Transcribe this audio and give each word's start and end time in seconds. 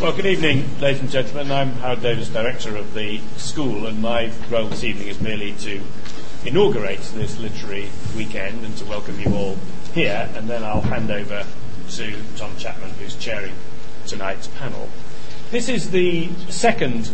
Well, 0.00 0.16
good 0.16 0.24
evening, 0.24 0.64
ladies 0.80 1.02
and 1.02 1.10
gentlemen. 1.10 1.52
I'm 1.52 1.72
Howard 1.72 2.00
Davies, 2.00 2.30
Director 2.30 2.74
of 2.74 2.94
the 2.94 3.20
school, 3.36 3.86
and 3.86 4.00
my 4.00 4.32
role 4.48 4.68
this 4.68 4.82
evening 4.82 5.08
is 5.08 5.20
merely 5.20 5.52
to 5.56 5.78
inaugurate 6.46 7.02
this 7.14 7.38
literary 7.38 7.90
weekend 8.16 8.64
and 8.64 8.74
to 8.78 8.86
welcome 8.86 9.20
you 9.20 9.34
all 9.34 9.58
here, 9.92 10.26
and 10.34 10.48
then 10.48 10.64
I'll 10.64 10.80
hand 10.80 11.10
over 11.10 11.44
to 11.90 12.14
Tom 12.38 12.56
Chapman, 12.56 12.92
who's 12.92 13.14
chairing 13.14 13.52
tonight's 14.06 14.46
panel. 14.46 14.88
This 15.50 15.68
is 15.68 15.90
the 15.90 16.30
second 16.48 17.10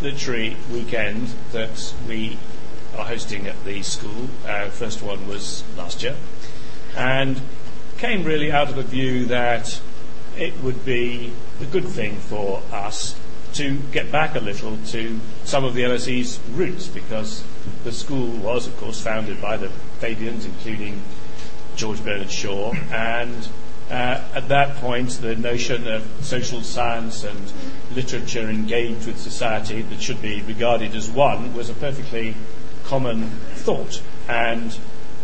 literary 0.00 0.56
weekend 0.70 1.26
that 1.50 1.92
we 2.06 2.38
are 2.96 3.04
hosting 3.04 3.48
at 3.48 3.64
the 3.64 3.82
school. 3.82 4.28
Our 4.46 4.68
first 4.68 5.02
one 5.02 5.26
was 5.26 5.64
last 5.76 6.04
year, 6.04 6.14
and 6.96 7.40
came 7.98 8.22
really 8.22 8.52
out 8.52 8.70
of 8.70 8.78
a 8.78 8.84
view 8.84 9.26
that 9.26 9.80
it 10.38 10.62
would 10.62 10.84
be 10.84 11.32
a 11.62 11.66
good 11.66 11.86
thing 11.86 12.16
for 12.16 12.62
us 12.72 13.16
to 13.54 13.78
get 13.92 14.10
back 14.10 14.34
a 14.34 14.40
little 14.40 14.76
to 14.86 15.20
some 15.44 15.64
of 15.64 15.74
the 15.74 15.82
LSE's 15.82 16.40
roots 16.52 16.88
because 16.88 17.44
the 17.84 17.92
school 17.92 18.30
was, 18.38 18.66
of 18.66 18.76
course, 18.78 19.00
founded 19.00 19.40
by 19.40 19.56
the 19.56 19.68
Fabians, 20.00 20.46
including 20.46 21.00
George 21.76 22.02
Bernard 22.02 22.30
Shaw, 22.30 22.72
and 22.90 23.48
uh, 23.90 24.22
at 24.34 24.48
that 24.48 24.76
point, 24.76 25.10
the 25.20 25.36
notion 25.36 25.86
of 25.86 26.02
social 26.22 26.62
science 26.62 27.24
and 27.24 27.52
literature 27.94 28.48
engaged 28.48 29.06
with 29.06 29.18
society 29.18 29.82
that 29.82 30.00
should 30.00 30.22
be 30.22 30.40
regarded 30.42 30.94
as 30.94 31.10
one 31.10 31.54
was 31.54 31.68
a 31.68 31.74
perfectly 31.74 32.34
common 32.84 33.28
thought, 33.54 34.00
and 34.28 34.78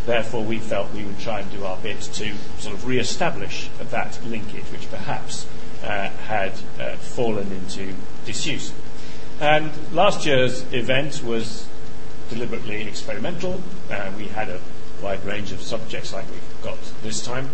therefore 0.05 0.45
we 0.45 0.59
felt 0.59 0.93
we 0.93 1.05
would 1.05 1.19
try 1.19 1.41
and 1.41 1.51
do 1.51 1.65
our 1.65 1.79
bit 1.79 2.01
to 2.01 2.35
sort 2.59 2.75
of 2.75 2.87
re-establish 2.87 3.71
that 3.79 4.23
linkage, 4.27 4.65
which 4.65 4.91
perhaps 4.91 5.47
had 5.83 6.53
uh, 6.81 6.97
fallen 6.97 7.51
into 7.53 7.95
disuse. 8.25 8.73
And 9.41 9.71
last 9.93 10.27
year's 10.27 10.63
event 10.73 11.23
was 11.23 11.67
deliberately 12.29 12.83
experimental. 12.83 13.63
Uh, 13.91 14.11
we 14.17 14.27
had 14.27 14.49
a 14.49 14.61
wide 15.03 15.25
range 15.25 15.53
of 15.53 15.63
subjects 15.63 16.13
like 16.13 16.27
we've 16.31 16.63
got 16.63 16.79
this 17.03 17.23
time, 17.25 17.51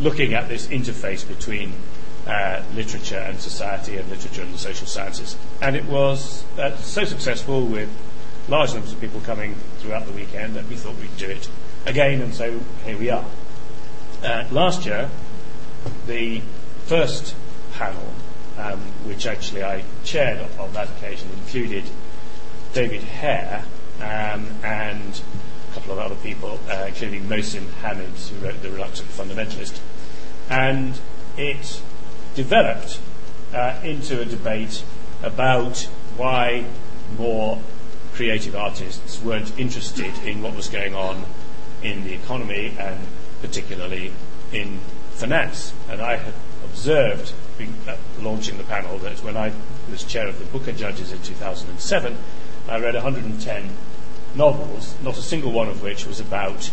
looking 0.00 0.34
at 0.34 0.48
this 0.48 0.68
interface 0.68 1.26
between 1.26 1.72
uh, 2.26 2.62
literature 2.74 3.18
and 3.18 3.40
society 3.40 3.96
and 3.96 4.08
literature 4.08 4.42
and 4.42 4.54
the 4.54 4.58
social 4.58 4.86
sciences. 4.86 5.36
And 5.60 5.76
it 5.76 5.84
was 5.84 6.44
uh, 6.58 6.76
so 6.76 7.04
successful 7.04 7.66
with 7.66 7.88
large 8.48 8.72
numbers 8.72 8.92
of 8.92 9.00
people 9.00 9.20
coming 9.20 9.54
throughout 9.78 10.06
the 10.06 10.12
weekend 10.12 10.54
that 10.54 10.66
we 10.68 10.76
thought 10.76 10.96
we'd 10.96 11.16
do 11.16 11.26
it 11.26 11.48
again, 11.86 12.20
and 12.20 12.34
so 12.34 12.60
here 12.84 12.96
we 12.96 13.10
are. 13.10 13.24
Uh, 14.22 14.44
last 14.50 14.86
year, 14.86 15.10
the 16.06 16.40
first 16.86 17.34
panel, 17.74 18.06
um, 18.58 18.80
which 19.04 19.26
actually 19.26 19.62
I 19.62 19.84
chaired 20.04 20.46
on 20.58 20.72
that 20.72 20.88
occasion, 20.88 21.28
included 21.30 21.84
David 22.72 23.02
Hare 23.02 23.64
um, 24.00 24.48
and 24.62 25.20
a 25.70 25.74
couple 25.74 25.92
of 25.92 25.98
other 25.98 26.16
people, 26.16 26.58
uh, 26.68 26.86
including 26.88 27.24
Mohsin 27.24 27.70
Hamid, 27.82 28.10
who 28.10 28.44
wrote 28.44 28.62
The 28.62 28.70
Reluctant 28.70 29.08
Fundamentalist. 29.10 29.78
And 30.48 30.98
it 31.36 31.80
developed 32.34 33.00
uh, 33.52 33.80
into 33.82 34.20
a 34.20 34.24
debate 34.24 34.84
about 35.22 35.88
why 36.16 36.64
more 37.16 37.60
creative 38.14 38.54
artists 38.54 39.20
weren't 39.22 39.58
interested 39.58 40.12
in 40.24 40.42
what 40.42 40.54
was 40.54 40.68
going 40.68 40.94
on 40.94 41.24
in 41.82 42.04
the 42.04 42.14
economy 42.14 42.76
and 42.78 42.98
particularly 43.40 44.12
in 44.52 44.78
finance. 45.12 45.72
And 45.88 46.00
I 46.00 46.16
had 46.16 46.34
observed, 46.64 47.32
uh, 47.86 47.96
launching 48.20 48.58
the 48.58 48.64
panel, 48.64 48.98
that 48.98 49.22
when 49.22 49.36
I 49.36 49.52
was 49.90 50.04
chair 50.04 50.28
of 50.28 50.38
the 50.38 50.44
Booker 50.46 50.72
Judges 50.72 51.12
in 51.12 51.20
2007, 51.22 52.16
I 52.68 52.78
read 52.80 52.94
110 52.94 53.70
novels, 54.34 54.94
not 55.02 55.16
a 55.16 55.22
single 55.22 55.52
one 55.52 55.68
of 55.68 55.82
which 55.82 56.06
was 56.06 56.20
about 56.20 56.70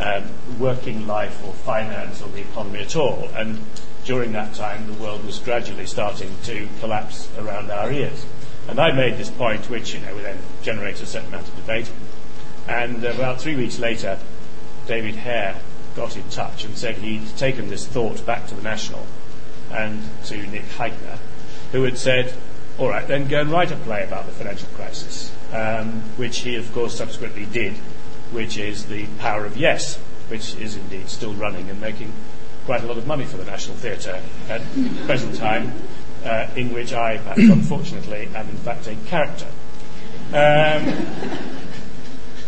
um, 0.00 0.24
working 0.58 1.06
life 1.06 1.44
or 1.44 1.52
finance 1.52 2.22
or 2.22 2.28
the 2.28 2.40
economy 2.40 2.80
at 2.80 2.96
all. 2.96 3.30
And 3.34 3.60
during 4.04 4.32
that 4.32 4.54
time, 4.54 4.86
the 4.86 4.94
world 4.94 5.24
was 5.24 5.38
gradually 5.38 5.86
starting 5.86 6.34
to 6.44 6.68
collapse 6.80 7.28
around 7.38 7.70
our 7.70 7.90
ears. 7.92 8.24
And 8.68 8.78
I 8.78 8.92
made 8.92 9.16
this 9.16 9.30
point, 9.30 9.70
which 9.70 9.94
you 9.94 10.00
know, 10.00 10.18
then 10.20 10.38
generated 10.62 11.02
a 11.02 11.06
certain 11.06 11.28
amount 11.28 11.48
of 11.48 11.56
debate. 11.56 11.90
And 12.66 13.04
about 13.04 13.40
three 13.40 13.56
weeks 13.56 13.78
later, 13.78 14.18
David 14.86 15.16
Hare 15.16 15.60
got 15.96 16.16
in 16.16 16.28
touch 16.30 16.64
and 16.64 16.76
said 16.76 16.96
he'd 16.96 17.36
taken 17.36 17.68
this 17.68 17.86
thought 17.86 18.24
back 18.24 18.46
to 18.48 18.54
the 18.54 18.62
National 18.62 19.06
and 19.72 20.02
to 20.26 20.46
Nick 20.46 20.64
Hytner, 20.76 21.18
who 21.72 21.82
had 21.84 21.98
said, 21.98 22.32
all 22.78 22.88
right, 22.88 23.06
then 23.06 23.26
go 23.28 23.40
and 23.40 23.50
write 23.50 23.72
a 23.72 23.76
play 23.76 24.04
about 24.04 24.26
the 24.26 24.32
financial 24.32 24.68
crisis, 24.74 25.32
um, 25.52 26.02
which 26.16 26.38
he, 26.38 26.56
of 26.56 26.72
course, 26.72 26.96
subsequently 26.96 27.46
did, 27.46 27.74
which 28.30 28.56
is 28.56 28.86
The 28.86 29.06
Power 29.18 29.44
of 29.44 29.56
Yes, 29.56 29.96
which 30.28 30.54
is 30.56 30.76
indeed 30.76 31.08
still 31.08 31.34
running 31.34 31.70
and 31.70 31.80
making 31.80 32.12
quite 32.66 32.84
a 32.84 32.86
lot 32.86 32.98
of 32.98 33.06
money 33.06 33.24
for 33.24 33.38
the 33.38 33.44
National 33.44 33.76
Theatre 33.76 34.22
at 34.48 34.60
the 34.74 34.90
present 35.06 35.34
time, 35.36 35.72
uh, 36.24 36.48
in 36.54 36.72
which 36.72 36.92
I, 36.92 37.12
unfortunately, 37.36 38.28
am 38.34 38.48
in 38.48 38.56
fact 38.56 38.86
a 38.86 38.94
character. 39.06 39.46
Um, 40.28 40.94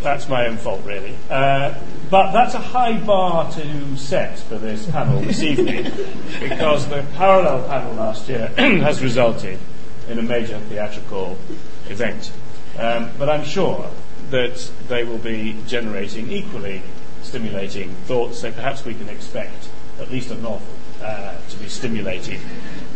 that's 0.03 0.29
my 0.29 0.47
own 0.47 0.59
fault, 0.59 0.85
really. 0.85 1.17
Uh, 1.29 1.75
but 2.11 2.33
that's 2.33 2.55
a 2.55 2.59
high 2.59 2.99
bar 2.99 3.51
to 3.53 3.97
set 3.97 4.39
for 4.39 4.59
this 4.59 4.91
panel 4.91 5.21
this 5.21 5.43
evening, 5.43 5.85
because 6.41 6.89
the 6.89 7.07
parallel 7.15 7.67
panel 7.69 7.95
last 7.95 8.29
year 8.29 8.49
has 8.57 9.01
resulted 9.01 9.59
in 10.09 10.19
a 10.19 10.23
major 10.23 10.59
theatrical 10.59 11.39
event. 11.89 12.33
Um, 12.79 13.11
but 13.19 13.29
I'm 13.29 13.45
sure 13.45 13.91
that 14.31 14.71
they 14.89 15.05
will 15.05 15.19
be 15.19 15.57
generating 15.67 16.31
equally 16.31 16.83
stimulating 17.23 17.95
thoughts, 18.07 18.41
so 18.41 18.51
perhaps 18.51 18.85
we 18.85 18.95
can 18.95 19.09
expect 19.09 19.69
at 20.01 20.11
least 20.11 20.31
a 20.31 20.35
novel 20.35 20.67
uh, 21.03 21.37
to 21.49 21.57
be 21.59 21.69
stimulated 21.69 22.41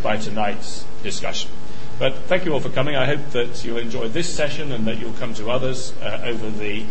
by 0.03 0.17
tonight's 0.17 0.85
discussion. 1.03 1.51
But 1.97 2.15
thank 2.27 2.43
you 2.43 2.53
all 2.53 2.59
for 2.59 2.69
coming. 2.69 2.95
I 2.95 3.05
hope 3.05 3.29
that 3.31 3.63
you'll 3.63 3.77
enjoy 3.77 4.09
this 4.09 4.33
session 4.33 4.73
and 4.73 4.85
that 4.87 4.99
you'll 4.99 5.13
come 5.13 5.33
to 5.35 5.49
others 5.49 5.93
uh, 6.01 6.21
over 6.25 6.49
the 6.49 6.85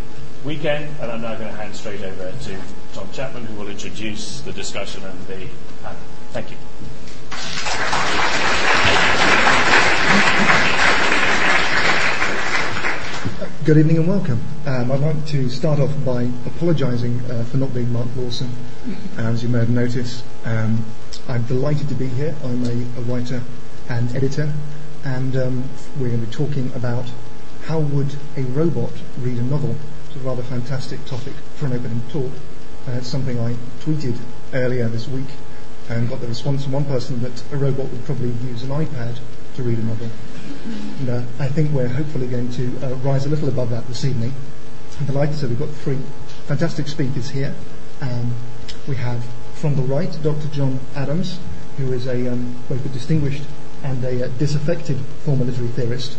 weekend. 0.44 0.88
And 1.00 1.10
I'm 1.10 1.22
now 1.22 1.34
going 1.36 1.48
to 1.50 1.56
hand 1.56 1.74
straight 1.74 2.02
over 2.02 2.30
to 2.30 2.60
Tom 2.92 3.10
Chapman, 3.12 3.46
who 3.46 3.54
will 3.54 3.68
introduce 3.68 4.40
the 4.42 4.52
discussion 4.52 5.02
and 5.04 5.26
the 5.26 5.48
panel. 5.82 5.98
Thank 6.32 6.50
you. 6.50 6.56
Good 13.64 13.78
evening 13.78 13.96
and 13.96 14.06
welcome. 14.06 14.42
Um, 14.66 14.92
I'd 14.92 15.00
like 15.00 15.26
to 15.28 15.48
start 15.48 15.80
off 15.80 15.90
by 16.04 16.28
apologising 16.44 17.18
uh, 17.30 17.44
for 17.44 17.56
not 17.56 17.72
being 17.72 17.90
Mark 17.92 18.08
Lawson. 18.14 18.50
As 19.16 19.42
you 19.42 19.48
may 19.48 19.60
have 19.60 19.70
noticed, 19.70 20.22
um, 20.44 20.84
I'm 21.28 21.44
delighted 21.44 21.88
to 21.88 21.94
be 21.94 22.06
here. 22.06 22.34
I'm 22.44 22.62
a, 22.64 22.72
a 22.72 23.02
writer 23.04 23.42
and 23.88 24.14
editor, 24.14 24.52
and 25.04 25.34
um, 25.36 25.64
we're 25.98 26.08
going 26.08 26.20
to 26.20 26.26
be 26.26 26.32
talking 26.32 26.70
about 26.74 27.06
how 27.64 27.80
would 27.80 28.14
a 28.36 28.42
robot 28.42 28.92
read 29.18 29.38
a 29.38 29.42
novel. 29.42 29.76
It's 30.14 30.22
a 30.22 30.28
rather 30.28 30.44
fantastic 30.44 31.04
topic 31.06 31.32
for 31.56 31.66
an 31.66 31.72
opening 31.72 32.00
talk. 32.08 32.30
Uh, 32.86 32.92
it's 32.92 33.08
something 33.08 33.36
I 33.40 33.56
tweeted 33.80 34.16
earlier 34.52 34.88
this 34.88 35.08
week 35.08 35.26
and 35.88 36.08
got 36.08 36.20
the 36.20 36.28
response 36.28 36.62
from 36.62 36.72
one 36.72 36.84
person 36.84 37.20
that 37.22 37.42
a 37.52 37.56
robot 37.56 37.90
would 37.90 38.04
probably 38.04 38.28
use 38.48 38.62
an 38.62 38.68
iPad 38.68 39.18
to 39.56 39.62
read 39.64 39.76
a 39.76 39.82
novel. 39.82 40.08
And 41.00 41.08
uh, 41.08 41.22
I 41.40 41.48
think 41.48 41.72
we're 41.72 41.88
hopefully 41.88 42.28
going 42.28 42.48
to 42.52 42.78
uh, 42.86 42.94
rise 42.98 43.26
a 43.26 43.28
little 43.28 43.48
above 43.48 43.70
that 43.70 43.88
this 43.88 44.04
evening. 44.04 44.32
I'm 45.00 45.06
delighted 45.06 45.34
to 45.34 45.40
say, 45.40 45.46
we've 45.48 45.58
got 45.58 45.70
three 45.70 45.98
fantastic 46.46 46.86
speakers 46.86 47.30
here. 47.30 47.52
Um, 48.00 48.34
we 48.86 48.94
have 48.94 49.24
from 49.54 49.74
the 49.74 49.82
right 49.82 50.16
Dr. 50.22 50.46
Jon 50.52 50.78
Adams, 50.94 51.40
who 51.76 51.92
is 51.92 52.06
a 52.06 52.28
um, 52.28 52.54
both 52.68 52.86
a 52.86 52.88
distinguished 52.90 53.42
and 53.82 54.04
a 54.04 54.26
uh, 54.26 54.28
disaffected 54.38 54.96
former 55.24 55.44
literary 55.44 55.70
theorist 55.72 56.16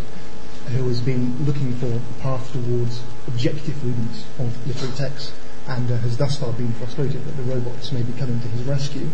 who 0.68 0.88
has 0.88 1.02
been 1.02 1.46
looking 1.46 1.74
for 1.76 1.88
a 1.88 2.22
path 2.22 2.52
towards 2.52 3.02
objective 3.28 3.84
readings 3.86 4.26
of 4.40 4.68
literary 4.68 4.94
texts 4.96 5.32
and 5.68 5.92
uh, 5.92 5.98
has 5.98 6.18
thus 6.18 6.38
far 6.40 6.54
been 6.54 6.72
frustrated 6.74 7.24
that 7.26 7.38
the 7.38 7.44
robots 7.44 7.92
may 7.92 8.04
be 8.04 8.14
coming 8.14 8.40
to 8.40 8.48
his 8.50 8.64
rescue. 8.64 9.08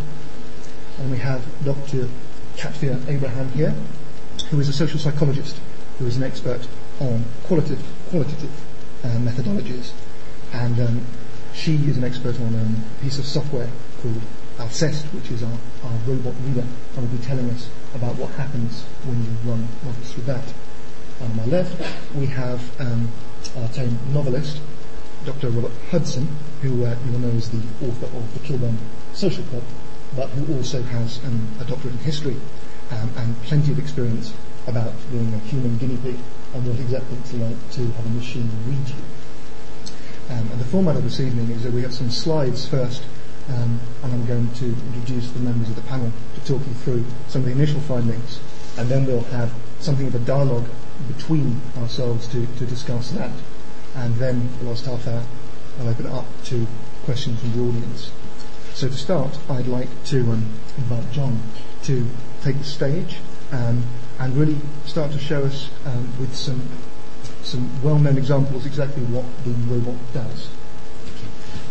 And 0.99 1.11
we 1.11 1.17
have 1.17 1.43
Dr. 1.63 2.09
Kavita 2.57 3.07
Abraham 3.07 3.49
here, 3.49 3.73
who 4.49 4.59
is 4.59 4.67
a 4.67 4.73
social 4.73 4.99
psychologist 4.99 5.59
who 5.99 6.07
is 6.07 6.17
an 6.17 6.23
expert 6.23 6.67
on 6.99 7.23
qualitative, 7.43 7.85
qualitative 8.09 8.51
uh, 9.03 9.07
methodologies. 9.19 9.91
And 10.51 10.79
um, 10.79 11.05
she 11.53 11.75
is 11.75 11.97
an 11.97 12.03
expert 12.03 12.39
on 12.39 12.55
um, 12.55 12.83
a 12.97 13.03
piece 13.03 13.19
of 13.19 13.25
software 13.25 13.69
called 14.01 14.21
Alceste, 14.57 15.05
which 15.13 15.31
is 15.31 15.43
our, 15.43 15.57
our 15.83 15.97
robot 16.05 16.33
reader, 16.45 16.65
and 16.95 17.09
will 17.09 17.17
be 17.17 17.23
telling 17.23 17.49
us 17.51 17.69
about 17.95 18.15
what 18.15 18.31
happens 18.31 18.83
when 19.05 19.23
you 19.23 19.29
run 19.45 19.67
models 19.83 20.11
through 20.13 20.23
that. 20.23 20.43
On 21.21 21.37
my 21.37 21.45
left, 21.45 21.79
we 22.15 22.25
have 22.25 22.81
um, 22.81 23.07
our 23.55 23.67
tame 23.67 23.97
novelist, 24.11 24.59
Dr. 25.23 25.49
Robert 25.49 25.71
Hudson, 25.91 26.27
who 26.63 26.83
uh, 26.83 26.95
you 27.05 27.11
will 27.11 27.19
know 27.19 27.37
is 27.37 27.49
the 27.49 27.61
author 27.85 28.07
of 28.07 28.33
the 28.33 28.39
Kilburn 28.39 28.79
Social 29.13 29.43
Club, 29.45 29.61
but 30.15 30.29
who 30.29 30.55
also 30.55 30.81
has 30.81 31.23
um, 31.23 31.47
a 31.59 31.65
doctorate 31.65 31.93
in 31.93 31.99
history 31.99 32.37
um, 32.89 33.11
and 33.17 33.39
plenty 33.43 33.71
of 33.71 33.77
experience 33.77 34.33
about 34.65 34.93
being 35.11 35.31
a 35.33 35.37
human 35.39 35.77
guinea 35.77 35.97
pig 35.97 36.17
and 36.55 36.67
what 36.67 36.79
exactly 36.79 37.17
it's 37.17 37.33
like 37.33 37.71
to 37.71 37.81
have 37.81 38.05
a 38.05 38.09
machine 38.09 38.49
read 38.65 38.89
you. 38.89 40.35
Um, 40.35 40.49
and 40.51 40.59
the 40.59 40.65
format 40.65 40.95
of 40.95 41.03
this 41.03 41.19
evening 41.19 41.51
is 41.51 41.63
that 41.63 41.71
we 41.71 41.83
have 41.83 41.93
some 41.93 42.09
slides 42.09 42.67
first, 42.67 43.03
um, 43.49 43.79
and 44.01 44.13
I'm 44.13 44.25
going 44.25 44.51
to 44.55 44.65
introduce 44.65 45.29
the 45.31 45.39
members 45.39 45.69
of 45.69 45.75
the 45.75 45.83
panel 45.83 46.11
to 46.35 46.41
talk 46.41 46.65
you 46.67 46.73
through 46.73 47.05
some 47.27 47.41
of 47.41 47.45
the 47.45 47.51
initial 47.51 47.81
findings, 47.81 48.39
and 48.77 48.89
then 48.89 49.05
we'll 49.05 49.23
have 49.25 49.53
something 49.79 50.07
of 50.07 50.15
a 50.15 50.19
dialogue 50.19 50.67
between 51.07 51.61
ourselves 51.77 52.27
to, 52.29 52.45
to 52.57 52.65
discuss 52.65 53.11
that, 53.11 53.31
and 53.95 54.15
then 54.15 54.49
the 54.59 54.65
last 54.65 54.85
half 54.85 55.07
hour 55.07 55.23
I'll 55.79 55.89
open 55.89 56.05
it 56.05 56.11
up 56.11 56.25
to 56.45 56.67
questions 57.05 57.39
from 57.39 57.53
the 57.53 57.61
audience. 57.61 58.11
So 58.73 58.87
to 58.87 58.93
start, 58.93 59.37
I'd 59.49 59.67
like 59.67 59.89
to 60.05 60.19
um, 60.31 60.49
invite 60.77 61.11
Jon 61.11 61.41
to 61.83 62.07
take 62.41 62.57
the 62.57 62.63
stage 62.63 63.17
um, 63.51 63.83
and 64.19 64.35
really 64.35 64.57
start 64.85 65.11
to 65.11 65.19
show 65.19 65.43
us 65.43 65.69
um, 65.85 66.13
with 66.19 66.35
some 66.35 66.69
some 67.43 67.83
well-known 67.83 68.17
examples 68.17 68.65
exactly 68.65 69.03
what 69.05 69.25
the 69.43 69.51
robot 69.71 69.97
does. 70.13 70.49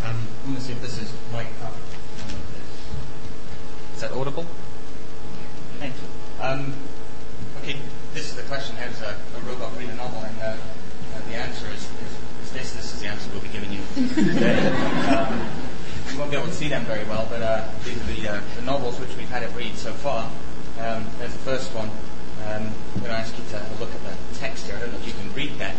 Um, 0.03 0.15
I'm 0.43 0.51
going 0.51 0.55
to 0.55 0.61
see 0.61 0.73
if 0.73 0.81
this 0.81 1.01
is 1.01 1.13
mic 1.31 1.47
up. 1.63 1.73
Is 3.95 4.01
that 4.01 4.11
audible? 4.11 4.45
Thank 5.79 5.93
you. 5.95 6.43
Um, 6.43 6.73
okay, 7.61 7.77
this 8.13 8.29
is 8.29 8.35
the 8.35 8.43
question: 8.43 8.75
How 8.75 8.87
does 8.87 9.01
a, 9.01 9.15
a 9.37 9.39
robot 9.41 9.71
read 9.77 9.89
a 9.89 9.95
novel? 9.95 10.21
And 10.21 10.37
uh, 10.41 10.57
uh, 11.15 11.21
the 11.27 11.35
answer 11.35 11.67
is, 11.67 11.83
is, 11.83 12.11
is, 12.43 12.51
this. 12.51 12.73
This 12.73 12.93
is 12.93 12.99
the 13.01 13.07
answer 13.07 13.29
we'll 13.31 13.41
be 13.41 13.49
giving 13.49 13.71
you 13.71 13.81
today. 14.25 14.67
um, 15.09 15.49
you 16.11 16.19
won't 16.19 16.31
be 16.31 16.37
able 16.37 16.47
to 16.47 16.53
see 16.53 16.67
them 16.67 16.85
very 16.85 17.03
well, 17.05 17.25
but 17.29 17.41
uh, 17.41 17.67
these 17.83 17.97
are 17.97 18.13
the, 18.13 18.29
uh, 18.29 18.41
the, 18.55 18.61
novels 18.61 18.99
which 18.99 19.15
we've 19.17 19.29
had 19.29 19.43
it 19.43 19.53
read 19.55 19.75
so 19.75 19.93
far. 19.93 20.29
Um, 20.79 21.05
there's 21.17 21.33
the 21.33 21.39
first 21.39 21.73
one. 21.73 21.89
Um, 22.45 22.69
I'm 22.95 22.99
going 23.01 23.11
to 23.11 23.17
ask 23.17 23.37
you 23.37 23.43
to 23.49 23.57
have 23.59 23.77
a 23.77 23.79
look 23.79 23.93
at 23.93 24.01
the 24.03 24.39
text 24.39 24.65
here. 24.65 24.75
I 24.75 24.79
don't 24.79 24.91
know 24.91 24.97
if 24.99 25.07
you 25.07 25.13
can 25.13 25.33
read 25.33 25.57
that. 25.59 25.75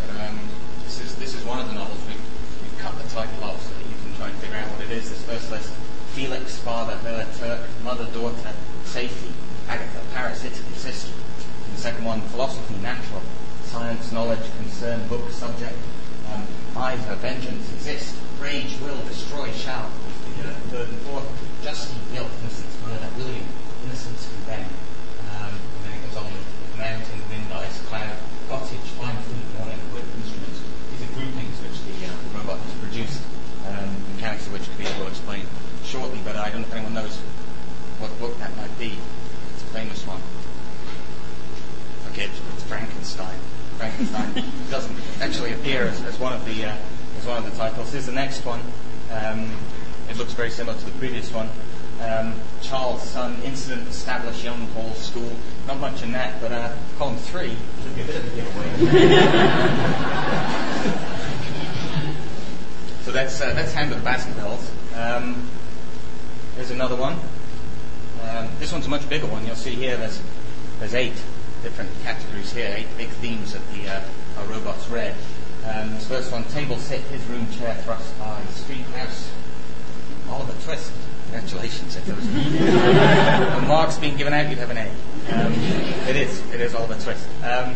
But, 0.00 0.20
um, 0.20 0.40
this 0.84 1.00
is 1.00 1.14
this 1.16 1.34
is 1.34 1.44
one 1.44 1.58
of 1.58 1.68
the 1.68 1.74
novels 1.74 1.98
we've, 2.06 2.20
we've 2.62 2.78
cut 2.78 2.96
the 3.00 3.08
title 3.08 3.44
off 3.44 3.60
so 3.62 3.74
that 3.74 3.86
you 3.88 3.96
can 4.04 4.14
try 4.16 4.28
and 4.28 4.36
figure 4.38 4.56
out 4.56 4.68
what 4.70 4.80
it 4.80 4.90
is. 4.90 5.08
This 5.10 5.22
first 5.22 5.50
list: 5.50 5.70
Felix, 6.14 6.58
father, 6.58 6.96
her, 6.96 7.26
Turk, 7.38 7.68
mother, 7.82 8.06
daughter, 8.12 8.52
safety, 8.84 9.32
Agatha, 9.68 10.00
Paris, 10.14 10.44
Italy, 10.44 10.74
sister. 10.76 11.12
The 11.74 11.80
second 11.80 12.04
one: 12.04 12.20
philosophy, 12.32 12.74
natural, 12.82 13.22
science, 13.64 14.12
knowledge, 14.12 14.44
concern, 14.58 15.06
book, 15.08 15.30
subject. 15.30 15.76
Um, 16.32 16.46
either 16.76 17.14
vengeance, 17.16 17.72
exist, 17.74 18.16
rage, 18.40 18.76
will, 18.80 19.00
destroy, 19.04 19.50
shall. 19.52 19.90
The 20.42 20.52
third 20.70 20.88
and 20.88 20.98
fourth: 21.08 21.26
justly, 21.62 21.96
guilt, 22.12 22.30
innocence, 22.42 22.76
murder, 22.84 23.08
William, 23.16 23.46
innocence, 23.84 24.28
condemned 24.28 24.70
mountain, 26.76 27.20
wind, 27.28 27.52
ice, 27.52 27.80
cloud, 27.88 28.16
cottage, 28.48 28.86
fine 29.00 29.16
food, 29.24 29.58
morning, 29.58 29.80
wood, 29.92 30.04
instruments. 30.20 30.60
These 30.92 31.08
are 31.08 31.12
groupings 31.14 31.56
which 31.64 31.76
the 31.88 32.06
uh, 32.06 32.12
robot 32.36 32.60
has 32.60 32.72
produced, 32.78 33.22
um, 33.66 33.88
mechanics 34.14 34.46
of 34.46 34.52
which 34.52 34.68
Kavita 34.76 34.98
will 35.00 35.08
explain 35.08 35.44
shortly, 35.84 36.20
but 36.24 36.36
I 36.36 36.50
don't 36.50 36.60
know 36.62 36.68
if 36.68 36.74
anyone 36.74 36.94
knows 36.94 37.16
what 37.98 38.12
book 38.20 38.38
that 38.38 38.54
might 38.56 38.78
be. 38.78 38.98
It's 39.54 39.62
a 39.62 39.72
famous 39.72 40.06
one. 40.06 40.20
Okay, 42.12 42.28
it's 42.28 42.62
Frankenstein. 42.64 43.38
Frankenstein 43.78 44.44
doesn't 44.70 44.96
actually 45.20 45.52
appear 45.52 45.84
as, 45.84 46.02
as 46.04 46.15
one 46.26 46.34
of 46.34 46.44
the 46.44 46.64
uh, 46.64 46.76
as 47.18 47.24
one 47.24 47.38
of 47.38 47.44
the 47.44 47.56
titles. 47.56 47.92
Here's 47.92 48.06
the 48.06 48.10
next 48.10 48.44
one. 48.44 48.60
Um, 49.12 49.48
it 50.10 50.16
looks 50.16 50.32
very 50.32 50.50
similar 50.50 50.76
to 50.76 50.84
the 50.84 50.90
previous 50.98 51.32
one 51.32 51.48
um, 52.00 52.34
Charles' 52.62 53.08
son, 53.08 53.40
incident 53.44 53.86
established 53.86 54.42
young 54.42 54.66
Hall 54.68 54.92
School. 54.94 55.30
Not 55.68 55.78
much 55.78 56.02
in 56.02 56.10
that, 56.12 56.40
but 56.40 56.50
uh, 56.50 56.72
column 56.98 57.16
three 57.16 57.56
should 57.80 57.94
be 57.94 58.02
a 58.02 58.06
bit 58.06 58.16
of 58.16 58.24
a 58.24 58.30
giveaway. 58.34 58.66
so 63.04 63.12
that's 63.12 63.40
uh, 63.40 63.54
that's 63.54 63.72
Hound 63.72 63.92
of 63.92 63.98
the 63.98 64.04
Baskervilles. 64.04 64.68
Um, 64.96 65.48
there's 66.56 66.72
another 66.72 66.96
one. 66.96 67.20
Um, 68.28 68.48
this 68.58 68.72
one's 68.72 68.86
a 68.86 68.90
much 68.90 69.08
bigger 69.08 69.26
one. 69.26 69.46
You'll 69.46 69.54
see 69.54 69.76
here 69.76 69.96
there's 69.96 70.20
there's 70.80 70.94
eight 70.94 71.22
different 71.62 71.90
categories 72.02 72.52
here, 72.52 72.74
eight 72.76 72.88
big 72.98 73.10
themes 73.10 73.52
that 73.52 73.62
the 73.72 73.88
uh, 73.88 74.02
our 74.38 74.46
robots 74.46 74.88
read. 74.88 75.14
Um, 75.66 75.92
this 75.94 76.06
first 76.06 76.32
one: 76.32 76.44
table 76.44 76.76
sit, 76.78 77.00
his 77.02 77.24
room, 77.26 77.46
chair 77.52 77.74
thrust, 77.82 78.18
by 78.18 78.40
street 78.50 78.86
house, 78.96 79.30
Oliver 80.30 80.54
Twist. 80.62 80.92
Congratulations. 81.30 81.96
If 81.96 82.06
there 82.06 82.14
was 82.14 82.26
a 82.26 83.60
marks 83.66 83.98
being 83.98 84.16
given 84.16 84.32
out, 84.32 84.48
you'd 84.48 84.58
have 84.58 84.70
an 84.70 84.78
A. 84.78 84.88
Um, 85.34 85.52
it 86.08 86.16
is. 86.16 86.40
It 86.52 86.60
is 86.60 86.74
Oliver 86.74 86.94
Twist. 87.02 87.26
Um, 87.42 87.74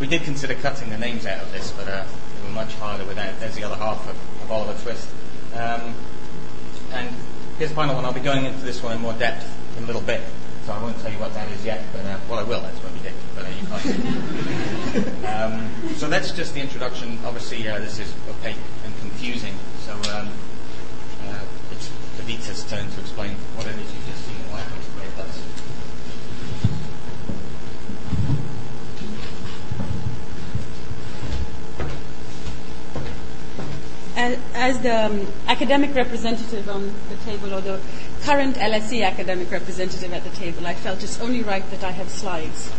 we 0.00 0.06
did 0.06 0.22
consider 0.22 0.54
cutting 0.54 0.90
the 0.90 0.98
names 0.98 1.26
out 1.26 1.42
of 1.42 1.52
this, 1.52 1.70
but 1.72 1.88
uh, 1.88 2.04
they 2.04 2.48
were 2.48 2.54
much 2.54 2.74
harder 2.74 3.04
without. 3.04 3.38
There's 3.40 3.54
the 3.54 3.64
other 3.64 3.76
half 3.76 4.02
of, 4.08 4.16
of 4.42 4.50
Oliver 4.50 4.80
Twist. 4.82 5.08
Um, 5.54 5.94
and 6.92 7.14
here's 7.58 7.70
the 7.70 7.76
final 7.76 7.94
one. 7.94 8.04
I'll 8.04 8.12
be 8.12 8.20
going 8.20 8.44
into 8.44 8.64
this 8.64 8.82
one 8.82 8.94
in 8.94 9.00
more 9.02 9.12
depth 9.14 9.46
in 9.76 9.84
a 9.84 9.86
little 9.86 10.02
bit, 10.02 10.22
so 10.66 10.72
I 10.72 10.82
won't 10.82 10.98
tell 11.00 11.12
you 11.12 11.18
what 11.18 11.32
that 11.34 11.48
is 11.52 11.64
yet. 11.64 11.84
But 11.92 12.04
uh, 12.04 12.18
well, 12.28 12.40
I 12.40 12.42
will. 12.42 12.60
That's 12.60 12.82
when 12.82 12.92
we 12.92 13.00
get. 13.00 13.14
But 13.34 13.46
uh, 13.46 13.48
you 13.48 13.66
can't. 13.66 15.24
um, 15.32 15.94
so 15.94 16.08
that's 16.08 16.32
just 16.32 16.54
the 16.54 16.60
introduction. 16.60 17.18
Obviously, 17.24 17.68
uh, 17.68 17.78
this 17.78 17.98
is 17.98 18.12
opaque 18.28 18.56
and 18.84 18.92
confusing. 19.00 19.54
So 19.86 19.94
um, 20.12 20.28
Vita's 22.26 22.64
turn 22.64 22.90
to 22.90 23.00
explain 23.00 23.36
what 23.54 23.68
it 23.68 23.76
is 23.78 23.94
you've 23.94 24.06
just 24.06 24.24
seen 24.26 24.34
and 24.34 24.50
why 24.50 24.60
it 24.60 24.66
makes 24.74 24.88
great 24.98 25.16
buzz. 25.16 25.30
As, 34.54 34.80
the 34.80 35.06
um, 35.06 35.26
academic 35.46 35.94
representative 35.94 36.68
on 36.68 36.92
the 37.10 37.16
table, 37.24 37.54
or 37.54 37.60
the 37.60 37.78
current 38.26 38.56
LSE 38.56 39.06
academic 39.06 39.52
representative 39.52 40.12
at 40.12 40.24
the 40.24 40.30
table, 40.30 40.66
I 40.66 40.74
felt 40.74 41.00
it's 41.04 41.20
only 41.20 41.44
right 41.44 41.62
that 41.70 41.84
I 41.84 41.92
have 41.92 42.08
slides. 42.08 42.72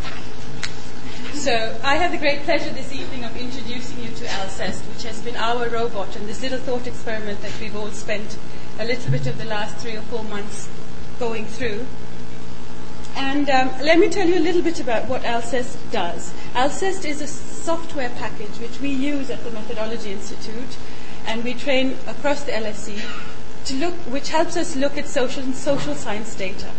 So 1.36 1.80
I 1.86 1.96
have 1.96 2.12
the 2.12 2.18
great 2.18 2.42
pleasure 2.42 2.70
this 2.72 2.92
evening 2.92 3.24
of 3.24 3.34
introducing 3.38 4.04
you 4.04 4.10
to 4.10 4.26
Alceste, 4.26 4.84
which 4.90 5.04
has 5.04 5.22
been 5.22 5.38
our 5.38 5.70
robot 5.70 6.18
and 6.18 6.28
this 6.28 6.42
little 6.42 6.60
thought 6.60 6.86
experiment 6.86 7.42
that 7.44 7.58
we've 7.62 7.78
all 7.78 7.92
spent 7.92 8.38
a 8.78 8.84
little 8.84 9.10
bit 9.10 9.26
of 9.26 9.38
the 9.38 9.46
last 9.46 9.78
three 9.78 9.96
or 9.96 10.02
four 10.02 10.26
months 10.26 10.68
going 11.18 11.46
through. 11.46 11.88
And 13.16 13.50
um, 13.50 13.70
let 13.82 14.00
me 14.00 14.10
tell 14.10 14.28
you 14.28 14.40
a 14.40 14.44
little 14.44 14.62
bit 14.62 14.82
about 14.82 15.08
what 15.08 15.22
Alceste 15.24 15.78
does. 15.94 16.34
Alceste 16.56 17.06
is 17.06 17.22
a 17.22 17.28
software 17.28 18.10
package 18.10 18.60
which 18.60 18.82
we 18.82 18.90
use 18.90 19.30
at 19.30 19.42
the 19.46 19.52
Methodology 19.52 20.12
Institute, 20.12 20.76
and 21.26 21.46
we 21.46 21.54
train 21.54 21.96
across 22.06 22.44
the 22.44 22.52
LSE 22.52 23.02
look, 23.72 23.94
which 24.12 24.30
helps 24.30 24.58
us 24.58 24.76
look 24.76 24.98
at 24.98 25.08
social 25.08 25.44
social 25.54 25.96
science 25.96 26.36
data. 26.36 26.72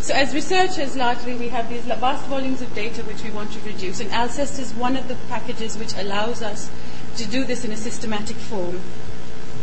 So 0.00 0.14
as 0.14 0.34
researchers, 0.34 0.96
largely 0.96 1.34
we 1.34 1.48
have 1.48 1.68
these 1.68 1.82
vast 1.82 2.24
volumes 2.26 2.62
of 2.62 2.74
data 2.74 3.02
which 3.02 3.22
we 3.22 3.30
want 3.30 3.52
to 3.52 3.60
reduce, 3.60 4.00
and 4.00 4.10
Alceste 4.10 4.60
is 4.60 4.72
one 4.74 4.96
of 4.96 5.08
the 5.08 5.16
packages 5.28 5.76
which 5.76 5.94
allows 5.96 6.42
us 6.42 6.70
to 7.16 7.26
do 7.26 7.44
this 7.44 7.64
in 7.64 7.72
a 7.72 7.76
systematic 7.76 8.36
form. 8.36 8.80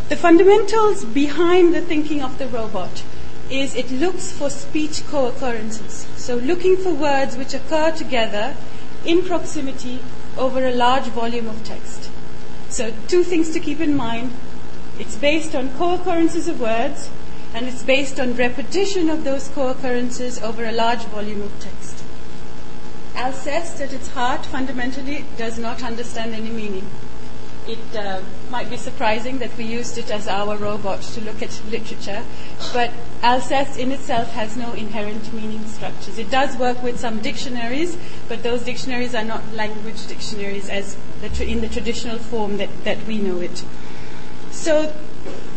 The 0.09 0.15
fundamentals 0.15 1.05
behind 1.05 1.73
the 1.73 1.81
thinking 1.81 2.21
of 2.21 2.37
the 2.37 2.47
robot 2.47 3.03
is 3.49 3.75
it 3.75 3.91
looks 3.91 4.31
for 4.31 4.49
speech 4.49 5.05
co-occurrences. 5.07 6.07
So 6.15 6.35
looking 6.35 6.77
for 6.77 6.93
words 6.93 7.37
which 7.37 7.53
occur 7.53 7.91
together 7.91 8.55
in 9.05 9.23
proximity 9.23 9.99
over 10.37 10.65
a 10.65 10.73
large 10.73 11.05
volume 11.05 11.47
of 11.47 11.63
text. 11.63 12.09
So 12.69 12.93
two 13.07 13.23
things 13.23 13.51
to 13.53 13.59
keep 13.59 13.79
in 13.79 13.95
mind. 13.95 14.31
It's 14.99 15.15
based 15.15 15.55
on 15.55 15.75
co-occurrences 15.77 16.47
of 16.47 16.59
words 16.59 17.09
and 17.53 17.67
it's 17.67 17.83
based 17.83 18.19
on 18.19 18.35
repetition 18.35 19.09
of 19.09 19.23
those 19.23 19.49
co-occurrences 19.49 20.41
over 20.41 20.65
a 20.65 20.71
large 20.71 21.03
volume 21.05 21.41
of 21.41 21.59
text. 21.59 22.03
Alceste 23.15 23.81
at 23.81 23.93
its 23.93 24.09
heart 24.09 24.45
fundamentally 24.45 25.25
does 25.37 25.57
not 25.57 25.83
understand 25.83 26.33
any 26.33 26.49
meaning 26.49 26.89
it 27.67 27.95
uh, 27.95 28.21
might 28.49 28.69
be 28.69 28.77
surprising 28.77 29.39
that 29.39 29.55
we 29.57 29.65
used 29.65 29.97
it 29.97 30.11
as 30.11 30.27
our 30.27 30.55
robot 30.57 31.01
to 31.01 31.21
look 31.21 31.41
at 31.41 31.61
literature, 31.69 32.23
but 32.73 32.91
Alceste 33.23 33.77
in 33.77 33.91
itself 33.91 34.31
has 34.33 34.55
no 34.55 34.73
inherent 34.73 35.33
meaning 35.33 35.65
structures. 35.67 36.17
It 36.17 36.29
does 36.29 36.55
work 36.57 36.81
with 36.83 36.99
some 36.99 37.21
dictionaries, 37.21 37.97
but 38.27 38.43
those 38.43 38.63
dictionaries 38.63 39.15
are 39.15 39.23
not 39.23 39.53
language 39.53 40.05
dictionaries 40.07 40.69
as 40.69 40.95
the 41.21 41.29
tra- 41.29 41.45
in 41.45 41.61
the 41.61 41.69
traditional 41.69 42.19
form 42.19 42.57
that, 42.57 42.69
that 42.83 43.03
we 43.05 43.17
know 43.17 43.39
it. 43.39 43.63
So 44.55 44.91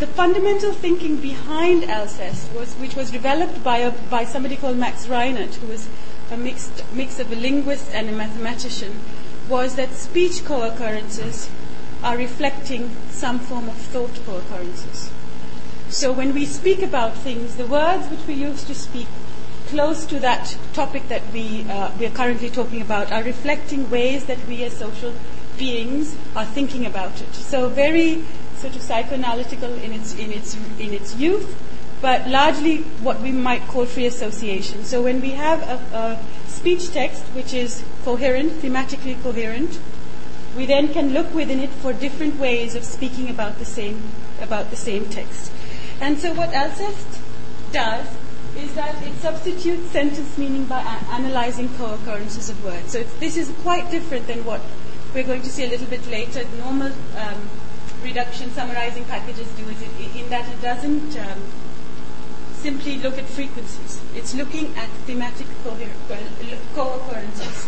the 0.01 0.07
fundamental 0.07 0.73
thinking 0.73 1.17
behind 1.17 1.85
Alceste 1.85 2.53
was, 2.53 2.75
which 2.75 2.95
was 2.95 3.11
developed 3.11 3.65
by, 3.65 3.79
a, 3.79 3.91
by 3.91 4.25
somebody 4.25 4.57
called 4.57 4.77
Max 4.77 5.07
Reinert, 5.07 5.55
who 5.55 5.69
was 5.69 5.89
a 6.31 6.37
mixed, 6.37 6.85
mix 6.93 7.19
of 7.19 7.33
a 7.33 7.37
linguist 7.37 7.91
and 7.95 8.09
a 8.09 8.13
mathematician, 8.13 9.01
was 9.49 9.77
that 9.77 9.95
speech 9.95 10.45
co-occurrences 10.45 11.49
are 12.03 12.17
reflecting 12.17 12.95
some 13.09 13.39
form 13.39 13.69
of 13.69 13.77
thought 13.77 14.15
co-occurrences. 14.27 15.11
So 15.89 16.13
when 16.13 16.35
we 16.35 16.45
speak 16.45 16.83
about 16.83 17.17
things, 17.17 17.57
the 17.57 17.67
words 17.67 18.07
which 18.09 18.27
we 18.27 18.35
use 18.35 18.63
to 18.65 18.75
speak 18.75 19.09
close 19.69 20.05
to 20.07 20.21
that 20.21 20.57
topic 20.75 21.09
that 21.09 21.23
we, 21.33 21.65
uh, 21.71 21.91
we 21.99 22.07
are 22.07 22.11
currently 22.11 22.51
talking 22.51 22.83
about 22.83 23.11
are 23.11 23.23
reflecting 23.23 23.89
ways 23.91 24.27
that 24.27 24.45
we 24.47 24.65
as 24.65 24.77
social 24.77 25.15
beings 25.57 26.17
are 26.37 26.45
thinking 26.45 26.87
about 26.87 27.21
it. 27.21 27.35
So 27.35 27.69
very 27.69 28.25
sort 28.59 28.77
of 28.77 28.83
psychoanalytical 28.83 29.83
in 29.83 29.93
its, 29.93 30.15
in 30.15 30.33
its, 30.33 30.55
in 30.79 30.93
its 30.93 31.17
youth, 31.17 31.57
but 32.01 32.29
largely 32.29 32.79
what 33.03 33.21
we 33.21 33.33
might 33.33 33.67
call 33.69 33.87
free 33.87 34.07
association. 34.07 34.85
So 34.85 35.03
when 35.03 35.21
we 35.21 35.31
have 35.31 35.63
a, 35.63 35.97
a 35.97 36.49
speech 36.49 36.93
text 36.93 37.23
which 37.35 37.53
is 37.53 37.83
coherent, 38.05 38.53
thematically 38.63 39.21
coherent, 39.23 39.79
we 40.57 40.67
then 40.67 40.93
can 40.93 41.13
look 41.13 41.33
within 41.35 41.61
it 41.61 41.71
for 41.71 41.93
different 41.93 42.39
ways 42.39 42.75
of 42.75 42.85
speaking 42.85 43.29
about 43.31 43.59
the 43.59 43.65
same, 43.65 44.03
about 44.41 44.71
the 44.71 44.77
same 44.77 45.07
text. 45.09 45.53
And 46.01 46.19
so 46.19 46.33
what 46.35 46.51
Alceste 46.51 47.21
does 47.73 48.07
is 48.57 48.75
that 48.75 49.01
it 49.07 49.15
substitutes 49.21 49.91
sentence 49.91 50.37
meaning 50.39 50.65
by 50.65 50.81
a- 50.81 51.13
analyzing 51.15 51.69
co-occurrences 51.77 52.51
of 52.51 52.65
words. 52.65 52.93
So 52.93 53.03
this 53.21 53.37
is 53.37 53.51
quite 53.63 53.91
different 53.91 54.27
than 54.27 54.45
what 54.45 54.61
we're 55.15 55.25
going 55.25 55.43
to 55.43 55.51
see 55.51 55.65
a 55.65 55.69
little 55.69 55.87
bit 55.87 56.07
later. 56.09 56.45
Normal 56.59 56.93
um, 57.17 57.49
reduction 58.03 58.51
summarizing 58.53 59.05
packages 59.05 59.49
do 59.53 59.69
is 59.69 59.83
it, 59.83 60.17
in 60.17 60.29
that 60.31 60.49
it 60.49 60.61
doesn't 60.63 61.19
um, 61.19 61.43
simply 62.55 62.99
look 62.99 63.19
at 63.19 63.27
frequencies. 63.27 64.01
It's 64.15 64.35
looking 64.35 64.75
at 64.77 64.89
thematic 65.07 65.47
co-occurrences. 66.75 67.67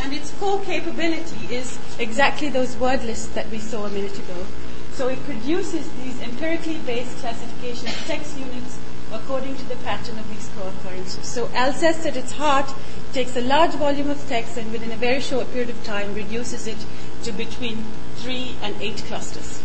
And 0.00 0.14
its 0.14 0.32
core 0.32 0.60
capability 0.62 1.54
is 1.54 1.78
exactly 1.98 2.48
those 2.48 2.76
word 2.76 3.04
lists 3.04 3.28
that 3.34 3.50
we 3.50 3.58
saw 3.58 3.86
a 3.86 3.90
minute 3.90 4.18
ago. 4.18 4.46
So 4.92 5.08
it 5.08 5.22
produces 5.24 5.88
these 6.02 6.20
empirically 6.22 6.78
based 6.86 7.18
classification 7.18 7.88
of 7.88 7.94
text 8.06 8.38
units 8.38 8.78
according 9.12 9.56
to 9.56 9.64
the 9.68 9.76
pattern 9.76 10.18
of 10.18 10.28
these 10.30 10.48
co-occurrences. 10.56 11.26
So 11.26 11.48
Alceste 11.48 12.06
at 12.06 12.16
its 12.16 12.32
heart 12.32 12.72
takes 13.12 13.36
a 13.36 13.40
large 13.40 13.72
volume 13.72 14.08
of 14.08 14.26
text 14.28 14.56
and 14.56 14.70
within 14.72 14.92
a 14.92 14.96
very 14.96 15.20
short 15.20 15.50
period 15.52 15.70
of 15.70 15.82
time 15.84 16.14
reduces 16.14 16.66
it 16.66 16.78
to 17.24 17.32
between 17.32 17.84
three 18.16 18.56
and 18.62 18.80
eight 18.80 18.98
clusters. 19.06 19.62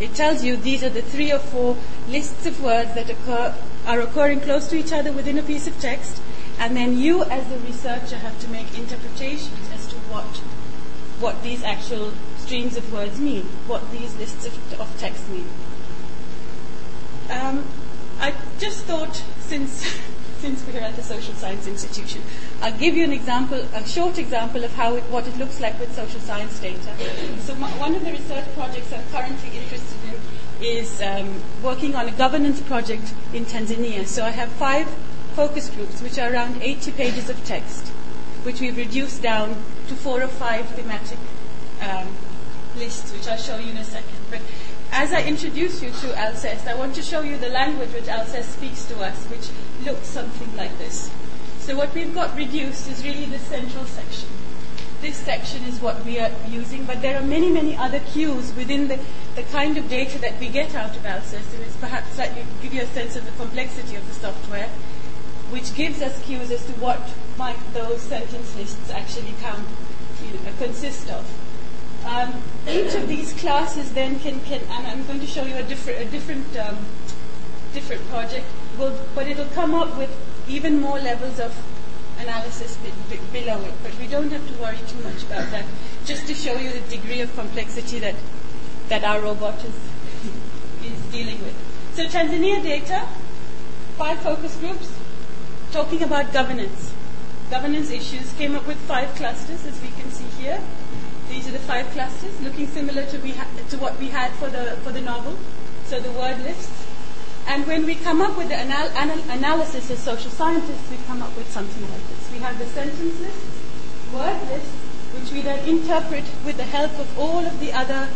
It 0.00 0.14
tells 0.14 0.42
you 0.42 0.56
these 0.56 0.82
are 0.82 0.88
the 0.90 1.02
three 1.02 1.30
or 1.32 1.38
four 1.38 1.76
lists 2.08 2.46
of 2.46 2.62
words 2.62 2.94
that 2.94 3.10
occur, 3.10 3.54
are 3.86 4.00
occurring 4.00 4.40
close 4.40 4.68
to 4.68 4.76
each 4.76 4.92
other 4.92 5.12
within 5.12 5.38
a 5.38 5.42
piece 5.42 5.66
of 5.66 5.78
text, 5.80 6.20
and 6.58 6.76
then 6.76 6.98
you 6.98 7.22
as 7.24 7.46
the 7.48 7.58
researcher 7.60 8.16
have 8.16 8.38
to 8.40 8.48
make 8.48 8.76
interpretations 8.78 9.70
as 9.72 9.86
to 9.88 9.96
what, 10.10 10.38
what 11.20 11.42
these 11.42 11.62
actual 11.62 12.12
streams 12.38 12.76
of 12.76 12.92
words 12.92 13.20
mean, 13.20 13.44
what 13.66 13.90
these 13.92 14.16
lists 14.16 14.46
of, 14.46 14.80
of 14.80 14.98
text 14.98 15.28
mean. 15.28 15.48
Um, 17.30 17.64
I 18.20 18.34
just 18.58 18.84
thought, 18.84 19.22
since 19.40 19.84
since 20.42 20.66
we're 20.66 20.80
at 20.80 20.96
the 20.96 21.02
Social 21.04 21.32
Science 21.34 21.68
Institution, 21.68 22.20
I'll 22.62 22.76
give 22.76 22.96
you 22.96 23.04
an 23.04 23.12
example, 23.12 23.64
a 23.74 23.86
short 23.86 24.18
example 24.18 24.64
of 24.64 24.74
how 24.74 24.96
it, 24.96 25.04
what 25.04 25.24
it 25.28 25.38
looks 25.38 25.60
like 25.60 25.78
with 25.78 25.94
social 25.94 26.18
science 26.18 26.58
data. 26.58 26.92
So 27.42 27.54
my, 27.54 27.68
one 27.78 27.94
of 27.94 28.04
the 28.04 28.10
research 28.10 28.44
projects 28.54 28.92
I'm 28.92 29.06
currently 29.12 29.56
interested 29.56 29.98
in 30.08 30.66
is 30.66 31.00
um, 31.00 31.40
working 31.62 31.94
on 31.94 32.08
a 32.08 32.12
governance 32.12 32.60
project 32.60 33.14
in 33.32 33.44
Tanzania. 33.44 34.04
So 34.04 34.24
I 34.24 34.30
have 34.30 34.48
five 34.48 34.88
focus 35.36 35.70
groups, 35.70 36.02
which 36.02 36.18
are 36.18 36.32
around 36.32 36.60
80 36.60 36.90
pages 36.92 37.30
of 37.30 37.44
text, 37.44 37.86
which 38.42 38.60
we've 38.60 38.76
reduced 38.76 39.22
down 39.22 39.50
to 39.86 39.94
four 39.94 40.20
or 40.22 40.28
five 40.28 40.66
thematic 40.70 41.18
um, 41.82 42.08
lists, 42.76 43.12
which 43.12 43.28
I'll 43.28 43.36
show 43.36 43.58
you 43.58 43.70
in 43.70 43.76
a 43.76 43.84
second. 43.84 44.18
But 44.28 44.40
as 44.90 45.12
I 45.12 45.22
introduce 45.22 45.82
you 45.82 45.90
to 45.90 46.08
Alceste, 46.18 46.66
I 46.66 46.74
want 46.74 46.96
to 46.96 47.02
show 47.02 47.20
you 47.20 47.38
the 47.38 47.48
language 47.48 47.92
which 47.92 48.08
Alceste 48.08 48.50
speaks 48.50 48.84
to 48.86 49.00
us, 49.00 49.24
which 49.26 49.48
looks 49.84 50.06
something 50.06 50.56
like 50.56 50.76
this. 50.78 51.10
So 51.60 51.76
what 51.76 51.94
we've 51.94 52.12
got 52.14 52.36
reduced 52.36 52.88
is 52.88 53.04
really 53.04 53.26
the 53.26 53.38
central 53.38 53.84
section. 53.84 54.28
This 55.00 55.16
section 55.16 55.64
is 55.64 55.80
what 55.80 56.04
we 56.04 56.18
are 56.18 56.30
using, 56.48 56.84
but 56.84 57.02
there 57.02 57.16
are 57.16 57.24
many, 57.24 57.50
many 57.50 57.76
other 57.76 58.00
cues 58.00 58.54
within 58.54 58.88
the, 58.88 58.98
the 59.34 59.42
kind 59.44 59.76
of 59.76 59.88
data 59.88 60.18
that 60.20 60.38
we 60.38 60.48
get 60.48 60.74
out 60.74 60.96
of 60.96 61.02
Alceste, 61.04 61.54
and 61.54 61.62
it's 61.62 61.76
perhaps 61.76 62.14
slightly 62.14 62.44
give 62.62 62.72
you 62.72 62.82
a 62.82 62.86
sense 62.86 63.16
of 63.16 63.24
the 63.24 63.32
complexity 63.32 63.96
of 63.96 64.06
the 64.06 64.14
software, 64.14 64.68
which 65.50 65.74
gives 65.74 66.00
us 66.02 66.22
cues 66.24 66.50
as 66.50 66.64
to 66.66 66.72
what 66.74 67.00
might 67.36 67.58
those 67.74 68.00
sentence 68.00 68.56
lists 68.56 68.90
actually 68.90 69.34
count, 69.40 69.66
you 70.24 70.34
know, 70.34 70.52
consist 70.58 71.10
of. 71.10 71.26
Um, 72.04 72.42
each 72.68 72.94
of 72.94 73.06
these 73.08 73.32
classes 73.34 73.92
then 73.92 74.18
can, 74.20 74.40
can 74.40 74.60
and 74.70 74.86
I'm 74.86 75.06
going 75.06 75.20
to 75.20 75.26
show 75.26 75.44
you 75.44 75.54
a 75.54 75.62
different, 75.62 76.00
a 76.00 76.04
different, 76.06 76.56
um, 76.56 76.78
different 77.72 78.08
project, 78.08 78.46
will, 78.78 78.98
but 79.14 79.26
it'll 79.26 79.46
come 79.46 79.74
up 79.74 79.96
with 79.96 80.10
even 80.48 80.80
more 80.80 80.98
levels 80.98 81.38
of 81.38 81.54
analysis 82.18 82.76
be, 82.76 82.90
be, 83.10 83.20
below 83.32 83.60
it. 83.64 83.74
But 83.82 83.98
we 83.98 84.06
don't 84.06 84.30
have 84.30 84.46
to 84.46 84.54
worry 84.60 84.78
too 84.86 85.02
much 85.02 85.22
about 85.24 85.50
that. 85.50 85.64
Just 86.04 86.26
to 86.26 86.34
show 86.34 86.56
you 86.56 86.72
the 86.72 86.96
degree 86.96 87.20
of 87.20 87.34
complexity 87.34 87.98
that 88.00 88.14
that 88.88 89.04
our 89.04 89.20
robot 89.20 89.64
is 89.64 89.74
is 90.84 90.98
dealing 91.12 91.38
with. 91.42 91.54
So 91.94 92.06
Tanzania 92.06 92.62
data, 92.62 93.06
five 93.98 94.18
focus 94.20 94.56
groups, 94.56 94.92
talking 95.72 96.02
about 96.02 96.32
governance. 96.32 96.92
Governance 97.50 97.90
issues 97.90 98.32
came 98.34 98.54
up 98.54 98.66
with 98.66 98.78
five 98.78 99.14
clusters, 99.14 99.64
as 99.66 99.80
we 99.82 99.88
can 99.88 100.10
see 100.10 100.24
here. 100.42 100.60
These 101.28 101.48
are 101.48 101.52
the 101.52 101.58
five 101.60 101.86
clusters, 101.90 102.40
looking 102.40 102.66
similar 102.66 103.04
to, 103.06 103.32
ha- 103.32 103.48
to 103.70 103.76
what 103.78 103.98
we 103.98 104.08
had 104.08 104.32
for 104.32 104.48
the, 104.48 104.76
for 104.82 104.90
the 104.90 105.00
novel. 105.00 105.36
So 105.86 106.00
the 106.00 106.10
word 106.12 106.38
lists. 106.42 106.81
And 107.46 107.66
when 107.66 107.84
we 107.84 107.96
come 107.96 108.22
up 108.22 108.36
with 108.36 108.48
the 108.48 108.58
anal- 108.58 108.92
anal- 108.96 109.30
analysis 109.30 109.90
as 109.90 109.98
social 109.98 110.30
scientists, 110.30 110.90
we 110.90 110.96
come 111.06 111.22
up 111.22 111.36
with 111.36 111.50
something 111.50 111.82
like 111.90 112.08
this. 112.08 112.30
We 112.32 112.38
have 112.38 112.58
the 112.58 112.66
sentence 112.66 113.20
list, 113.20 113.46
word 114.14 114.40
list, 114.48 114.72
which 115.14 115.32
we 115.32 115.42
then 115.42 115.68
interpret 115.68 116.24
with 116.44 116.56
the 116.56 116.64
help 116.64 116.92
of 116.98 117.18
all 117.18 117.44
of 117.44 117.58
the 117.60 117.72
other 117.72 118.08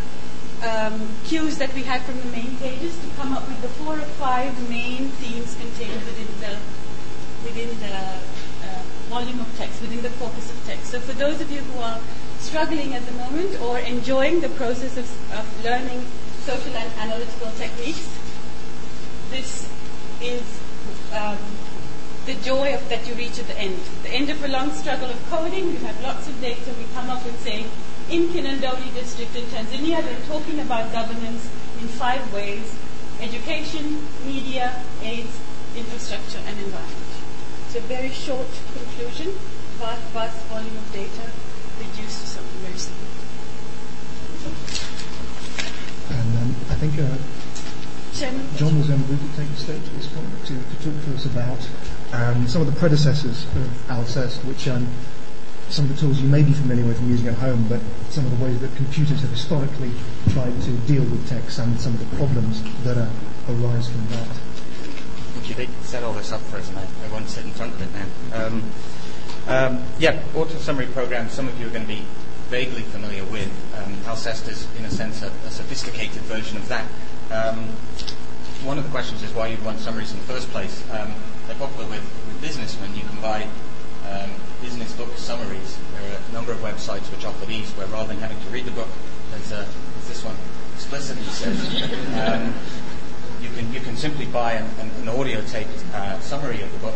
um, 0.63 1.09
cues 1.25 1.59
that 1.59 1.73
we 1.75 1.83
had 1.83 2.01
from 2.03 2.19
the 2.21 2.31
main 2.37 2.57
pages 2.59 2.97
to 2.99 3.07
come 3.17 3.33
up 3.33 3.47
with 3.49 3.61
the 3.61 3.69
four 3.69 3.95
or 3.99 4.09
five 4.17 4.53
main 4.71 5.09
themes 5.21 5.55
contained 5.57 6.03
within 6.05 6.29
the 6.41 6.57
within 7.45 7.69
the 7.81 7.95
uh, 7.95 8.83
volume 9.09 9.39
of 9.41 9.57
text, 9.57 9.81
within 9.81 10.03
the 10.03 10.09
corpus 10.19 10.51
of 10.51 10.67
text. 10.67 10.87
So 10.87 10.99
for 10.99 11.13
those 11.13 11.41
of 11.41 11.51
you 11.51 11.61
who 11.61 11.81
are 11.81 12.01
struggling 12.41 12.95
at 12.95 13.05
the 13.07 13.13
moment 13.13 13.61
or 13.61 13.79
enjoying 13.79 14.41
the 14.41 14.49
process 14.51 14.97
of, 14.97 15.07
of 15.33 15.65
learning 15.65 16.05
social 16.43 16.75
and 16.75 16.93
analytical 16.99 17.51
techniques, 17.53 18.09
this 19.31 19.69
is 20.21 20.43
um, 21.13 21.39
the 22.27 22.35
joy 22.43 22.75
of 22.75 22.89
that 22.89 23.07
you 23.07 23.15
reach 23.15 23.39
at 23.39 23.47
the 23.47 23.59
end. 23.59 23.79
The 24.03 24.11
end 24.11 24.31
of 24.31 24.43
a 24.45 24.49
long 24.49 24.73
struggle 24.73 25.11
of 25.11 25.31
coding, 25.31 25.73
you 25.73 25.79
have 25.79 26.01
lots 26.03 26.29
of 26.29 26.41
data, 26.41 26.75
we 26.79 26.85
come 26.95 27.09
up 27.11 27.25
with 27.25 27.41
saying, 27.41 27.71
in 28.11 28.29
Kinondoni 28.29 28.93
district 28.95 29.35
in 29.37 29.45
Tanzania, 29.47 30.03
they're 30.03 30.27
talking 30.27 30.61
about 30.61 30.93
governance 30.93 31.49
in 31.81 31.89
five 31.89 32.33
ways, 32.33 32.75
education, 33.21 34.07
media, 34.25 34.83
AIDS, 35.03 35.39
infrastructure, 35.77 36.39
and 36.47 36.59
environment. 36.59 37.13
It's 37.67 37.77
a 37.77 37.81
very 37.81 38.11
short 38.11 38.47
conclusion, 38.75 39.33
vast, 39.79 40.03
vast 40.13 40.39
volume 40.47 40.77
of 40.77 40.93
data 40.93 41.31
reduced 41.79 42.21
to 42.23 42.27
something 42.27 42.61
very 42.61 42.79
simple. 42.79 43.07
And 46.11 46.39
um, 46.39 46.55
I 46.71 46.75
think 46.75 46.99
uh, 46.99 47.36
Chairman? 48.17 48.49
Jon 48.57 48.79
was 48.79 48.89
then 48.89 49.01
able 49.05 49.17
to 49.17 49.37
take 49.37 49.49
the 49.51 49.57
stage 49.57 49.83
at 49.85 49.93
this 49.93 50.07
point 50.09 50.29
to, 50.47 50.55
to 50.55 50.77
talk 50.81 51.05
to 51.05 51.15
us 51.15 51.27
about 51.27 51.61
um, 52.13 52.49
some 52.49 52.63
of 52.63 52.67
the 52.73 52.79
predecessors 52.79 53.45
of 53.45 53.69
Alceste, 53.89 54.43
which 54.45 54.67
um, 54.69 54.89
some 55.69 55.85
of 55.85 55.95
the 55.95 56.01
tools 56.01 56.21
you 56.21 56.29
may 56.29 56.43
be 56.43 56.53
familiar 56.53 56.85
with 56.85 56.97
from 56.99 57.11
using 57.11 57.29
at 57.29 57.35
home, 57.35 57.67
but 57.69 57.81
some 58.11 58.25
of 58.25 58.39
the 58.39 58.45
ways 58.45 58.59
that 58.61 58.75
computers 58.77 59.21
have 59.21 59.31
historically 59.31 59.91
tried 60.31 60.55
to 60.63 60.71
deal 60.87 61.03
with 61.03 61.29
text 61.29 61.59
and 61.59 61.79
some 61.81 61.93
of 61.95 62.11
the 62.11 62.17
problems 62.17 62.63
that 62.85 62.97
uh, 62.97 63.09
arise 63.49 63.89
from 63.89 64.07
that. 64.09 64.29
Thank 65.35 65.49
you. 65.51 65.55
They 65.55 65.69
set 65.83 66.03
all 66.03 66.13
this 66.15 66.33
up 66.33 66.41
for 66.43 66.57
us, 66.57 66.69
and 66.69 66.79
I, 66.79 66.87
I 67.05 67.13
won't 67.13 67.29
sit 67.29 67.45
in 67.45 67.51
front 67.53 67.75
of 67.75 67.83
it 67.83 67.89
now. 67.93 68.47
Um, 68.47 68.63
um, 69.49 69.85
yeah, 69.99 70.23
auto 70.35 70.57
summary 70.59 70.87
programs. 70.87 71.33
Some 71.33 71.49
of 71.49 71.61
you 71.61 71.67
are 71.67 71.71
going 71.71 71.83
to 71.83 71.89
be 71.89 72.05
vaguely 72.49 72.83
familiar 72.83 73.25
with. 73.25 73.51
Um, 73.77 73.95
Alceste 74.07 74.49
is, 74.49 74.67
in 74.79 74.85
a 74.85 74.91
sense, 74.91 75.23
a, 75.23 75.27
a 75.47 75.51
sophisticated 75.51 76.23
version 76.23 76.57
of 76.57 76.69
that. 76.69 76.87
Um, 77.31 77.69
one 78.65 78.79
of 78.79 78.85
the 78.85 78.91
questions 78.91 79.23
is 79.23 79.33
why 79.33 79.49
you'd 79.49 79.65
want 79.65 79.79
summaries 79.81 80.13
in 80.13 80.19
the 80.19 80.25
first 80.25 80.49
place. 80.51 80.83
Um, 80.91 81.15
they're 81.47 81.57
popular 81.57 81.89
with, 81.89 82.03
with 82.27 82.41
businessmen. 82.41 82.95
You 82.95 83.03
can 83.03 83.21
buy 83.21 83.47
um, 84.11 84.31
business 84.61 84.93
book 84.93 85.17
summaries. 85.17 85.79
There 85.95 86.13
are 86.13 86.21
a 86.29 86.33
number 86.33 86.53
of 86.53 86.59
websites 86.59 87.11
which 87.11 87.25
offer 87.25 87.47
these, 87.47 87.71
where 87.73 87.87
rather 87.89 88.09
than 88.09 88.19
having 88.19 88.41
to 88.41 88.49
read 88.51 88.65
the 88.65 88.71
book, 88.73 88.89
as 89.35 89.51
this 90.09 90.25
one 90.25 90.37
explicitly 90.75 91.25
says, 91.25 91.59
um, 92.21 92.55
you 93.41 93.49
can 93.51 93.73
you 93.73 93.81
can 93.81 93.97
simply 93.97 94.27
buy 94.27 94.55
an, 94.55 94.67
an, 94.81 94.91
an 95.03 95.09
audio 95.09 95.41
taped 95.43 95.85
uh, 95.95 96.19
summary 96.21 96.63
of 96.63 96.73
the 96.73 96.79
book 96.79 96.95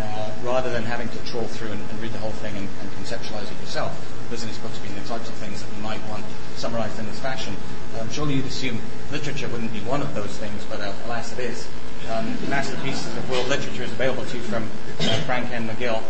uh, 0.00 0.30
rather 0.42 0.70
than 0.70 0.84
having 0.84 1.08
to 1.08 1.18
trawl 1.24 1.44
through 1.44 1.72
and, 1.72 1.90
and 1.90 2.00
read 2.00 2.12
the 2.12 2.18
whole 2.18 2.32
thing 2.32 2.56
and, 2.56 2.68
and, 2.80 2.90
conceptualize 2.92 3.50
it 3.50 3.60
yourself. 3.60 4.19
Business 4.30 4.58
books 4.58 4.78
being 4.78 4.94
the 4.94 5.00
types 5.02 5.28
of 5.28 5.34
things 5.34 5.62
that 5.62 5.76
you 5.76 5.82
might 5.82 6.00
want 6.08 6.24
summarized 6.56 6.98
in 6.98 7.06
this 7.06 7.18
fashion. 7.18 7.56
Um, 7.98 8.08
surely 8.10 8.34
you'd 8.34 8.46
assume 8.46 8.80
literature 9.10 9.48
wouldn't 9.48 9.72
be 9.72 9.80
one 9.80 10.00
of 10.00 10.14
those 10.14 10.30
things, 10.38 10.64
but 10.70 10.80
uh, 10.80 10.92
alas, 11.06 11.32
it 11.32 11.40
is. 11.40 11.68
um, 12.08 12.36
masterpieces 12.48 13.16
of 13.16 13.30
world 13.30 13.48
literature 13.48 13.82
is 13.82 13.92
available 13.92 14.24
to 14.24 14.36
you 14.36 14.42
from 14.42 14.64
uh, 15.00 15.20
Frank 15.22 15.50
N. 15.50 15.68
Magill, 15.68 16.02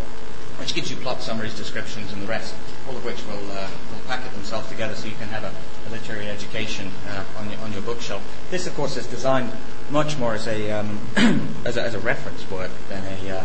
which 0.58 0.74
gives 0.74 0.90
you 0.90 0.96
plot 0.96 1.22
summaries, 1.22 1.56
descriptions, 1.56 2.12
and 2.12 2.22
the 2.22 2.26
rest, 2.26 2.54
all 2.88 2.96
of 2.96 3.04
which 3.04 3.24
will, 3.26 3.50
uh, 3.52 3.68
will 3.90 4.00
packet 4.06 4.32
themselves 4.32 4.68
together 4.68 4.94
so 4.94 5.06
you 5.06 5.14
can 5.14 5.28
have 5.28 5.44
a, 5.44 5.52
a 5.88 5.90
literary 5.90 6.28
education 6.28 6.90
uh, 7.08 7.24
on, 7.38 7.50
your, 7.50 7.60
on 7.60 7.72
your 7.72 7.82
bookshelf. 7.82 8.22
This, 8.50 8.66
of 8.66 8.74
course, 8.74 8.96
is 8.96 9.06
designed 9.06 9.52
much 9.90 10.18
more 10.18 10.34
as 10.34 10.46
a, 10.46 10.70
um, 10.70 11.00
as 11.64 11.76
a, 11.76 11.82
as 11.82 11.94
a 11.94 12.00
reference 12.00 12.48
work 12.50 12.70
than, 12.88 13.02
a, 13.04 13.38
uh, 13.38 13.44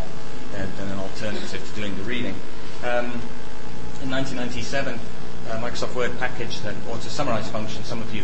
than, 0.52 0.70
than, 0.78 0.90
an 0.90 1.00
alternative 1.00 1.68
to 1.68 1.76
doing 1.80 1.96
the 1.98 2.04
reading. 2.04 2.36
Um, 2.84 3.22
in 4.02 4.10
1997, 4.10 5.00
uh, 5.50 5.60
Microsoft 5.60 5.96
Word 5.96 6.18
packaged 6.20 6.66
an 6.66 6.76
auto 6.90 7.08
summarize 7.08 7.50
function. 7.50 7.84
Some 7.84 8.02
of 8.02 8.14
you, 8.14 8.24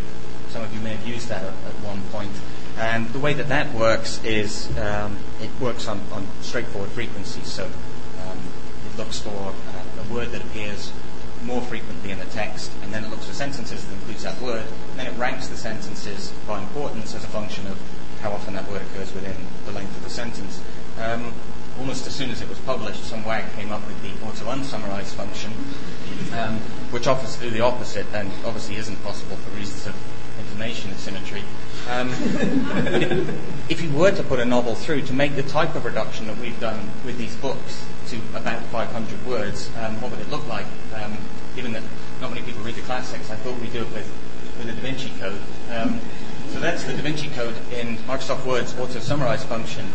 some 0.50 0.64
of 0.64 0.74
you 0.74 0.80
may 0.82 0.96
have 0.96 1.08
used 1.08 1.30
that 1.30 1.44
at, 1.44 1.54
at 1.54 1.76
one 1.84 2.02
point. 2.12 2.32
And 2.78 3.08
the 3.10 3.20
way 3.20 3.34
that 3.34 3.50
that 3.50 3.74
works 3.74 4.24
is 4.24 4.76
um, 4.78 5.18
it 5.42 5.50
works 5.60 5.88
on, 5.88 6.02
on 6.12 6.28
straightforward 6.42 6.90
frequencies. 6.92 7.48
So 7.48 7.66
um, 7.66 8.40
it 8.86 8.98
looks 8.98 9.20
for 9.20 9.30
uh, 9.30 10.02
a 10.02 10.14
word 10.14 10.32
that 10.32 10.42
appears 10.42 10.92
more 11.44 11.62
frequently 11.62 12.12
in 12.12 12.20
the 12.20 12.26
text, 12.26 12.72
and 12.84 12.94
then 12.94 13.04
it 13.04 13.10
looks 13.10 13.26
for 13.26 13.34
sentences 13.34 13.84
that 13.86 13.94
includes 13.94 14.24
that 14.24 14.40
word, 14.42 14.66
and 14.92 15.00
then 15.00 15.08
it 15.08 15.18
ranks 15.18 15.48
the 15.48 15.58
sentences 15.58 16.32
by 16.48 16.60
importance 16.60 17.16
as 17.16 17.24
a 17.24 17.28
function 17.28 17.66
of 17.68 17.80
how 18.22 18.32
often 18.32 18.54
that 18.54 18.68
word 18.70 18.82
occurs 18.82 19.12
within 19.14 19.36
the 19.66 19.72
length 19.72 19.96
of 19.98 20.04
the 20.04 20.10
sentence. 20.10 20.62
Um, 21.00 21.34
almost 21.82 22.06
as 22.06 22.14
soon 22.14 22.30
as 22.30 22.44
it 22.44 22.48
was 22.48 22.60
published, 22.60 23.04
some 23.06 23.26
wag 23.26 23.44
came 23.54 23.72
up 23.72 23.82
with 23.88 24.00
the 24.04 24.10
auto 24.24 24.46
unsummarize 24.46 25.16
function, 25.16 25.52
um, 26.38 26.60
which 26.92 27.08
offers 27.08 27.36
do 27.38 27.50
the 27.50 27.60
opposite 27.60 28.06
and 28.14 28.32
obviously 28.46 28.76
isn't 28.76 29.04
possible 29.04 29.36
for 29.38 29.50
reasons 29.58 29.88
of 29.88 29.96
information 30.38 30.92
asymmetry. 30.92 31.42
Um, 31.90 32.14
if, 33.68 33.82
you 33.82 33.90
were 33.94 34.12
to 34.12 34.22
put 34.22 34.40
a 34.40 34.46
novel 34.46 34.76
through 34.76 35.02
to 35.08 35.14
make 35.14 35.36
the 35.36 35.42
type 35.42 35.74
of 35.74 35.84
reduction 35.84 36.28
that 36.28 36.38
we've 36.38 36.60
done 36.60 36.92
with 37.04 37.18
these 37.18 37.36
books 37.38 37.84
to 38.10 38.18
about 38.36 38.62
500 38.66 39.26
words, 39.26 39.72
um, 39.80 40.00
what 40.02 40.12
would 40.12 40.20
it 40.20 40.30
look 40.30 40.46
like? 40.46 40.68
Um, 40.94 41.18
given 41.56 41.74
that 41.74 41.82
not 42.22 42.30
many 42.30 42.44
people 42.44 42.62
read 42.62 42.76
the 42.76 42.82
classics, 42.82 43.32
I 43.32 43.36
thought 43.38 43.60
we'd 43.60 43.74
do 43.74 43.82
it 43.82 43.92
with, 43.92 44.08
with 44.60 44.68
the 44.68 44.74
Da 44.74 44.82
Vinci 44.82 45.12
Code. 45.20 45.42
Um, 45.72 46.00
so 46.50 46.60
that's 46.60 46.84
the 46.84 46.94
Da 46.94 47.02
Vinci 47.02 47.30
Code 47.30 47.56
in 47.74 47.98
Microsoft 48.06 48.46
Word's 48.46 48.78
auto 48.78 49.00
summarize 49.00 49.44
function. 49.44 49.88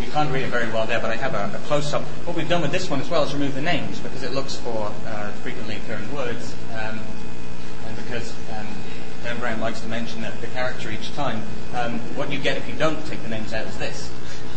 You 0.00 0.10
can't 0.10 0.30
read 0.30 0.42
it 0.42 0.50
very 0.50 0.70
well 0.70 0.86
there, 0.86 1.00
but 1.00 1.10
I 1.10 1.16
have 1.16 1.34
a, 1.34 1.56
a 1.56 1.60
close-up. 1.66 2.02
What 2.26 2.36
we've 2.36 2.48
done 2.48 2.62
with 2.62 2.72
this 2.72 2.90
one 2.90 3.00
as 3.00 3.08
well 3.08 3.24
is 3.24 3.32
remove 3.32 3.54
the 3.54 3.62
names 3.62 3.98
because 4.00 4.22
it 4.22 4.32
looks 4.32 4.56
for 4.56 4.92
uh, 5.06 5.30
frequently 5.42 5.76
occurring 5.76 6.12
words, 6.12 6.54
um, 6.72 7.00
and 7.86 7.96
because 7.96 8.34
um, 8.56 8.66
Dan 9.22 9.38
Brown 9.38 9.60
likes 9.60 9.80
to 9.80 9.88
mention 9.88 10.22
that 10.22 10.40
the 10.40 10.48
character 10.48 10.90
each 10.90 11.14
time. 11.14 11.42
Um, 11.74 12.00
what 12.16 12.32
you 12.32 12.38
get 12.38 12.56
if 12.56 12.68
you 12.68 12.74
don't 12.74 13.04
take 13.06 13.22
the 13.22 13.28
names 13.28 13.52
out 13.52 13.66
is 13.66 13.78
this. 13.78 14.10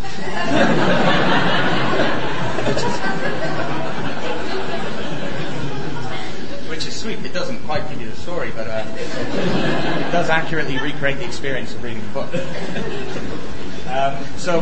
which 6.69 6.87
is 6.87 6.95
sweet. 6.95 7.23
It 7.23 7.33
doesn't 7.33 7.63
quite 7.63 7.87
give 7.89 8.01
you 8.01 8.09
the 8.09 8.15
story, 8.17 8.51
but 8.55 8.67
uh, 8.67 8.85
it 8.97 10.11
does 10.11 10.29
accurately 10.29 10.77
recreate 10.77 11.19
the 11.19 11.25
experience 11.25 11.73
of 11.73 11.83
reading 11.83 12.01
the 12.01 12.07
book. 12.09 12.29
Um, 13.85 14.17
so, 14.35 14.61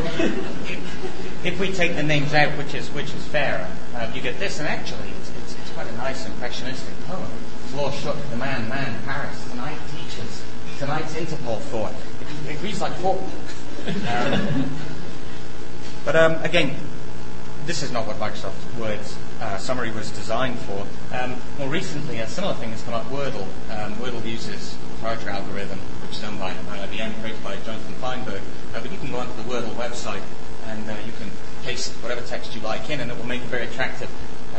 if, 1.43 1.59
we 1.59 1.71
take 1.71 1.95
the 1.95 2.03
names 2.03 2.33
out, 2.33 2.57
which 2.57 2.73
is 2.73 2.89
which 2.91 3.13
is 3.13 3.25
fairer, 3.27 3.67
uh, 3.95 4.11
you 4.13 4.21
get 4.21 4.39
this, 4.39 4.59
and 4.59 4.67
actually, 4.67 5.09
it's, 5.19 5.29
it's, 5.37 5.59
it's 5.59 5.69
quite 5.71 5.87
a 5.87 5.97
nice 5.97 6.25
impressionistic 6.25 6.99
poem. 7.05 7.29
Floor 7.71 7.91
shook, 7.91 8.17
the 8.29 8.37
man, 8.37 8.67
man, 8.69 9.01
Paris, 9.03 9.43
tonight 9.49 9.77
teaches, 9.91 10.43
tonight's 10.79 11.13
Interpol 11.13 11.59
thought. 11.59 11.93
It, 12.47 12.61
reads 12.61 12.81
like 12.81 12.93
Faulkner. 12.93 13.27
Um, 14.09 14.69
but 16.05 16.15
um, 16.15 16.35
again, 16.43 16.75
this 17.65 17.83
is 17.83 17.91
not 17.91 18.05
what 18.05 18.17
Microsoft 18.17 18.77
Word's 18.77 19.17
uh, 19.39 19.57
summary 19.57 19.91
was 19.91 20.11
designed 20.11 20.59
for. 20.59 20.85
Um, 21.13 21.35
more 21.57 21.69
recently, 21.69 22.19
a 22.19 22.27
similar 22.27 22.53
thing 22.55 22.71
has 22.71 22.81
come 22.83 22.93
up, 22.93 23.05
Wordle. 23.05 23.47
Um, 23.71 23.93
Wordle 23.95 24.23
uses 24.25 24.75
a 24.75 24.77
proprietary 24.89 25.31
algorithm, 25.31 25.79
which 26.01 26.11
is 26.11 26.21
done 26.21 26.37
by 26.37 26.51
uh, 26.51 26.87
IBM, 26.87 27.19
created 27.21 27.43
by 27.43 27.55
Jonathan 27.57 27.93
Feinberg. 27.95 28.41
Uh, 28.73 28.81
but 28.81 28.91
you 28.91 28.97
can 28.97 29.11
go 29.11 29.19
onto 29.19 29.33
the 29.41 29.49
Wordle 29.49 29.73
website 29.75 30.21
and 30.67 30.89
uh, 30.89 30.95
you 31.05 31.11
can 31.13 31.29
paste 31.63 31.93
whatever 32.03 32.21
text 32.21 32.55
you 32.55 32.61
like 32.61 32.89
in, 32.89 32.99
and 32.99 33.11
it 33.11 33.17
will 33.17 33.25
make 33.25 33.41
a 33.41 33.47
very 33.47 33.65
attractive 33.65 34.09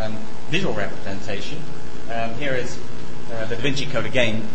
um, 0.01 0.17
visual 0.51 0.75
representation. 0.75 1.61
Um, 2.13 2.35
here 2.35 2.55
is 2.55 2.79
uh, 3.33 3.47
the 3.47 3.57
Da 3.57 3.63
Vinci 3.63 3.87
Code 3.87 4.07
again, 4.07 4.47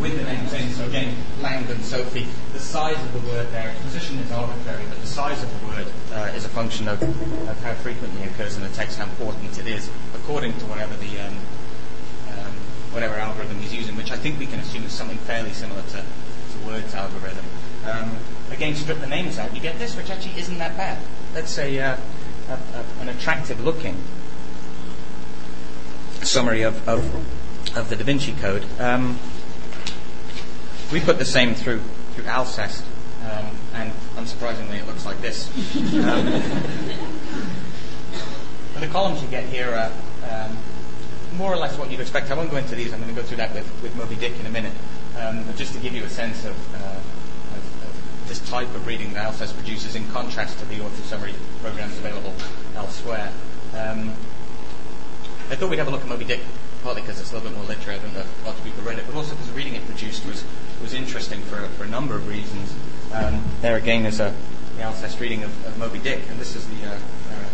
with 0.00 0.16
the 0.16 0.24
names 0.24 0.52
in. 0.52 0.70
So 0.72 0.86
again, 0.86 1.14
Langdon, 1.40 1.82
Sophie. 1.82 2.26
The 2.52 2.60
size 2.60 3.02
of 3.02 3.12
the 3.12 3.28
word 3.28 3.50
there, 3.50 3.70
its 3.70 3.80
position 3.82 4.18
is 4.18 4.30
arbitrary, 4.30 4.84
but 4.88 5.00
the 5.00 5.06
size 5.06 5.42
of 5.42 5.60
the 5.60 5.66
word 5.66 5.86
uh, 6.12 6.32
is 6.36 6.44
a 6.44 6.48
function 6.48 6.88
of, 6.88 7.02
of, 7.02 7.62
how 7.62 7.74
frequently 7.74 8.22
it 8.22 8.30
occurs 8.32 8.56
in 8.56 8.62
the 8.62 8.68
text, 8.70 8.98
how 8.98 9.04
important 9.04 9.58
it 9.58 9.66
is, 9.66 9.90
according 10.14 10.52
to 10.58 10.66
whatever 10.66 10.94
the 10.96 11.18
um, 11.20 11.36
um, 12.30 12.52
whatever 12.92 13.14
algorithm 13.14 13.58
he's 13.60 13.74
using, 13.74 13.96
which 13.96 14.10
I 14.10 14.16
think 14.16 14.38
we 14.38 14.46
can 14.46 14.60
assume 14.60 14.84
is 14.84 14.92
something 14.92 15.18
fairly 15.18 15.52
similar 15.52 15.82
to, 15.82 16.02
to 16.02 16.66
Word's 16.66 16.94
algorithm. 16.94 17.44
Um, 17.84 18.16
again, 18.50 18.74
strip 18.74 19.00
the 19.00 19.06
names 19.06 19.38
out, 19.38 19.54
you 19.54 19.60
get 19.60 19.78
this, 19.78 19.96
which 19.96 20.10
actually 20.10 20.38
isn't 20.38 20.58
that 20.58 20.76
bad. 20.76 20.98
That's 21.34 21.58
a, 21.58 21.80
uh, 21.80 21.96
a, 22.48 22.52
a 22.52 22.84
an 23.00 23.08
attractive 23.08 23.60
looking 23.60 23.96
summary 26.22 26.62
of, 26.62 26.88
of, 26.88 27.14
of 27.76 27.88
the 27.88 27.96
Da 27.96 28.04
Vinci 28.04 28.32
Code. 28.32 28.64
Um, 28.78 29.18
we 30.92 31.00
put 31.00 31.18
the 31.18 31.24
same 31.24 31.54
through 31.54 31.82
through 32.12 32.24
Alceste, 32.24 32.84
um, 33.24 33.56
and 33.74 33.92
unsurprisingly, 34.16 34.78
it 34.78 34.86
looks 34.86 35.06
like 35.06 35.20
this. 35.20 35.48
Um, 35.76 36.26
the 38.80 38.88
columns 38.88 39.22
you 39.22 39.28
get 39.28 39.44
here 39.44 39.70
are 39.70 39.92
um, 40.30 40.58
more 41.36 41.52
or 41.52 41.56
less 41.56 41.76
what 41.78 41.90
you'd 41.90 42.00
expect. 42.00 42.30
I 42.30 42.34
won't 42.34 42.50
go 42.50 42.58
into 42.58 42.74
these. 42.74 42.92
I'm 42.92 43.00
going 43.00 43.14
to 43.14 43.20
go 43.20 43.26
through 43.26 43.38
that 43.38 43.54
with, 43.54 43.66
with 43.82 43.96
Moby 43.96 44.16
Dick 44.16 44.38
in 44.38 44.44
a 44.46 44.50
minute, 44.50 44.74
um, 45.18 45.44
but 45.44 45.56
just 45.56 45.72
to 45.74 45.80
give 45.80 45.94
you 45.94 46.04
a 46.04 46.08
sense 46.08 46.44
of, 46.44 46.74
uh, 46.74 47.00
this 48.32 48.48
type 48.48 48.74
of 48.74 48.86
reading 48.86 49.12
that 49.12 49.30
Alceste 49.30 49.52
produces, 49.52 49.94
in 49.94 50.08
contrast 50.08 50.58
to 50.58 50.64
the 50.64 50.82
author 50.82 51.02
summary 51.02 51.34
programs 51.60 51.98
available 51.98 52.32
elsewhere. 52.74 53.30
Um, 53.76 54.08
I 55.50 55.54
thought 55.54 55.68
we'd 55.68 55.78
have 55.78 55.88
a 55.88 55.90
look 55.90 56.00
at 56.00 56.08
Moby 56.08 56.24
Dick 56.24 56.40
partly 56.82 57.02
because 57.02 57.20
it's 57.20 57.30
a 57.30 57.34
little 57.34 57.50
bit 57.50 57.58
more 57.58 57.68
literary. 57.68 57.98
I 57.98 58.02
don't 58.02 58.14
know 58.14 58.20
if 58.20 58.46
lots 58.46 58.58
of 58.58 58.64
people 58.64 58.82
read 58.84 58.98
it, 58.98 59.04
but 59.06 59.14
also 59.16 59.32
because 59.32 59.48
the 59.48 59.52
reading 59.52 59.74
it 59.74 59.84
produced 59.84 60.24
was, 60.24 60.44
was 60.80 60.94
interesting 60.94 61.42
for, 61.42 61.68
for 61.76 61.84
a 61.84 61.88
number 61.88 62.14
of 62.14 62.26
reasons. 62.26 62.74
Um, 63.12 63.44
there 63.60 63.76
again 63.76 64.06
is 64.06 64.18
a 64.18 64.34
the 64.78 64.82
Alceste 64.82 65.20
reading 65.20 65.42
of, 65.42 65.66
of, 65.66 65.76
Moby 65.76 65.98
Dick, 65.98 66.22
and 66.30 66.40
this 66.40 66.56
is 66.56 66.66
the, 66.68 66.86
uh, 66.86 66.94
uh, 66.94 67.44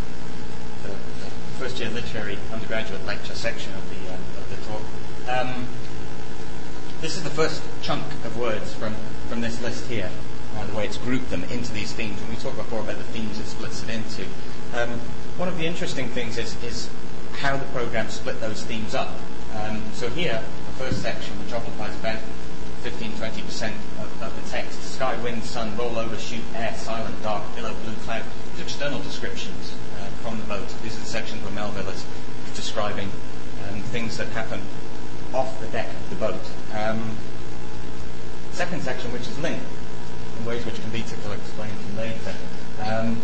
the, 0.84 0.90
the, 0.90 1.30
first 1.58 1.80
year 1.80 1.90
literary 1.90 2.38
undergraduate 2.52 3.04
lecture 3.04 3.34
section 3.34 3.74
of 3.74 3.82
the, 3.90 4.12
uh, 4.12 4.14
of 4.14 4.48
the 4.48 4.56
talk. 4.70 5.38
Um, 5.40 5.66
this 7.00 7.16
is 7.16 7.24
the 7.24 7.30
first 7.30 7.60
chunk 7.82 8.04
of 8.24 8.38
words 8.38 8.72
from, 8.74 8.94
from 9.28 9.40
this 9.40 9.60
list 9.60 9.84
here, 9.88 10.10
the 10.66 10.75
way 10.75 10.85
it's 10.85 10.97
grouped 10.99 11.31
them 11.31 11.44
into 11.44 11.73
these 11.73 11.92
themes. 11.92 12.21
When 12.21 12.31
we 12.31 12.37
talk 12.37 12.57
before 12.57 12.81
about 12.81 12.99
the 12.99 13.05
themes 13.05 13.38
it 13.38 13.47
splits 13.47 13.83
it 13.83 13.90
into. 13.90 14.25
Um, 14.75 15.01
one 15.37 15.49
of 15.49 15.57
the 15.57 15.66
interesting 15.66 16.09
things 16.09 16.37
is, 16.38 16.62
is 16.64 16.90
how 17.38 17.57
the 17.57 17.64
program 17.66 18.09
split 18.09 18.40
those 18.40 18.64
themes 18.64 18.94
up. 18.94 19.14
Um, 19.55 19.83
so 19.94 20.09
here, 20.11 20.42
the 20.66 20.73
first 20.85 21.01
section, 21.03 21.38
which 21.38 21.53
occupies 21.53 21.94
about 21.97 22.18
15-20% 22.83 23.73
of, 24.01 24.23
of, 24.23 24.42
the 24.42 24.51
text, 24.51 24.81
sky, 24.94 25.16
wind, 25.23 25.42
sun, 25.44 25.77
roll 25.77 25.99
over, 25.99 26.16
shoot, 26.18 26.42
air, 26.55 26.75
silent, 26.77 27.21
dark, 27.23 27.42
billow, 27.55 27.75
blue 27.85 27.94
cloud, 28.05 28.23
external 28.61 29.01
descriptions 29.01 29.75
uh, 30.01 30.07
from 30.23 30.38
the 30.38 30.44
boat. 30.44 30.68
These 30.83 30.97
are 30.97 31.01
the 31.01 31.07
sections 31.07 31.42
where 31.42 31.53
Melville 31.53 31.88
is, 31.88 32.05
describing 32.55 33.11
um, 33.68 33.81
things 33.83 34.16
that 34.16 34.29
happen 34.29 34.61
off 35.33 35.61
the 35.61 35.68
deck 35.68 35.88
of 35.88 36.11
the 36.11 36.16
boat. 36.16 36.51
Um, 36.75 37.16
second 38.53 38.83
section, 38.83 39.12
which 39.12 39.23
is 39.23 39.38
link, 39.38 39.61
in 39.61 39.77
ways 40.44 40.64
which 40.64 40.81
can 40.81 40.90
be 40.90 41.03
to 41.03 41.33
explain 41.33 41.70
later. 41.96 42.35
Um, 42.85 43.20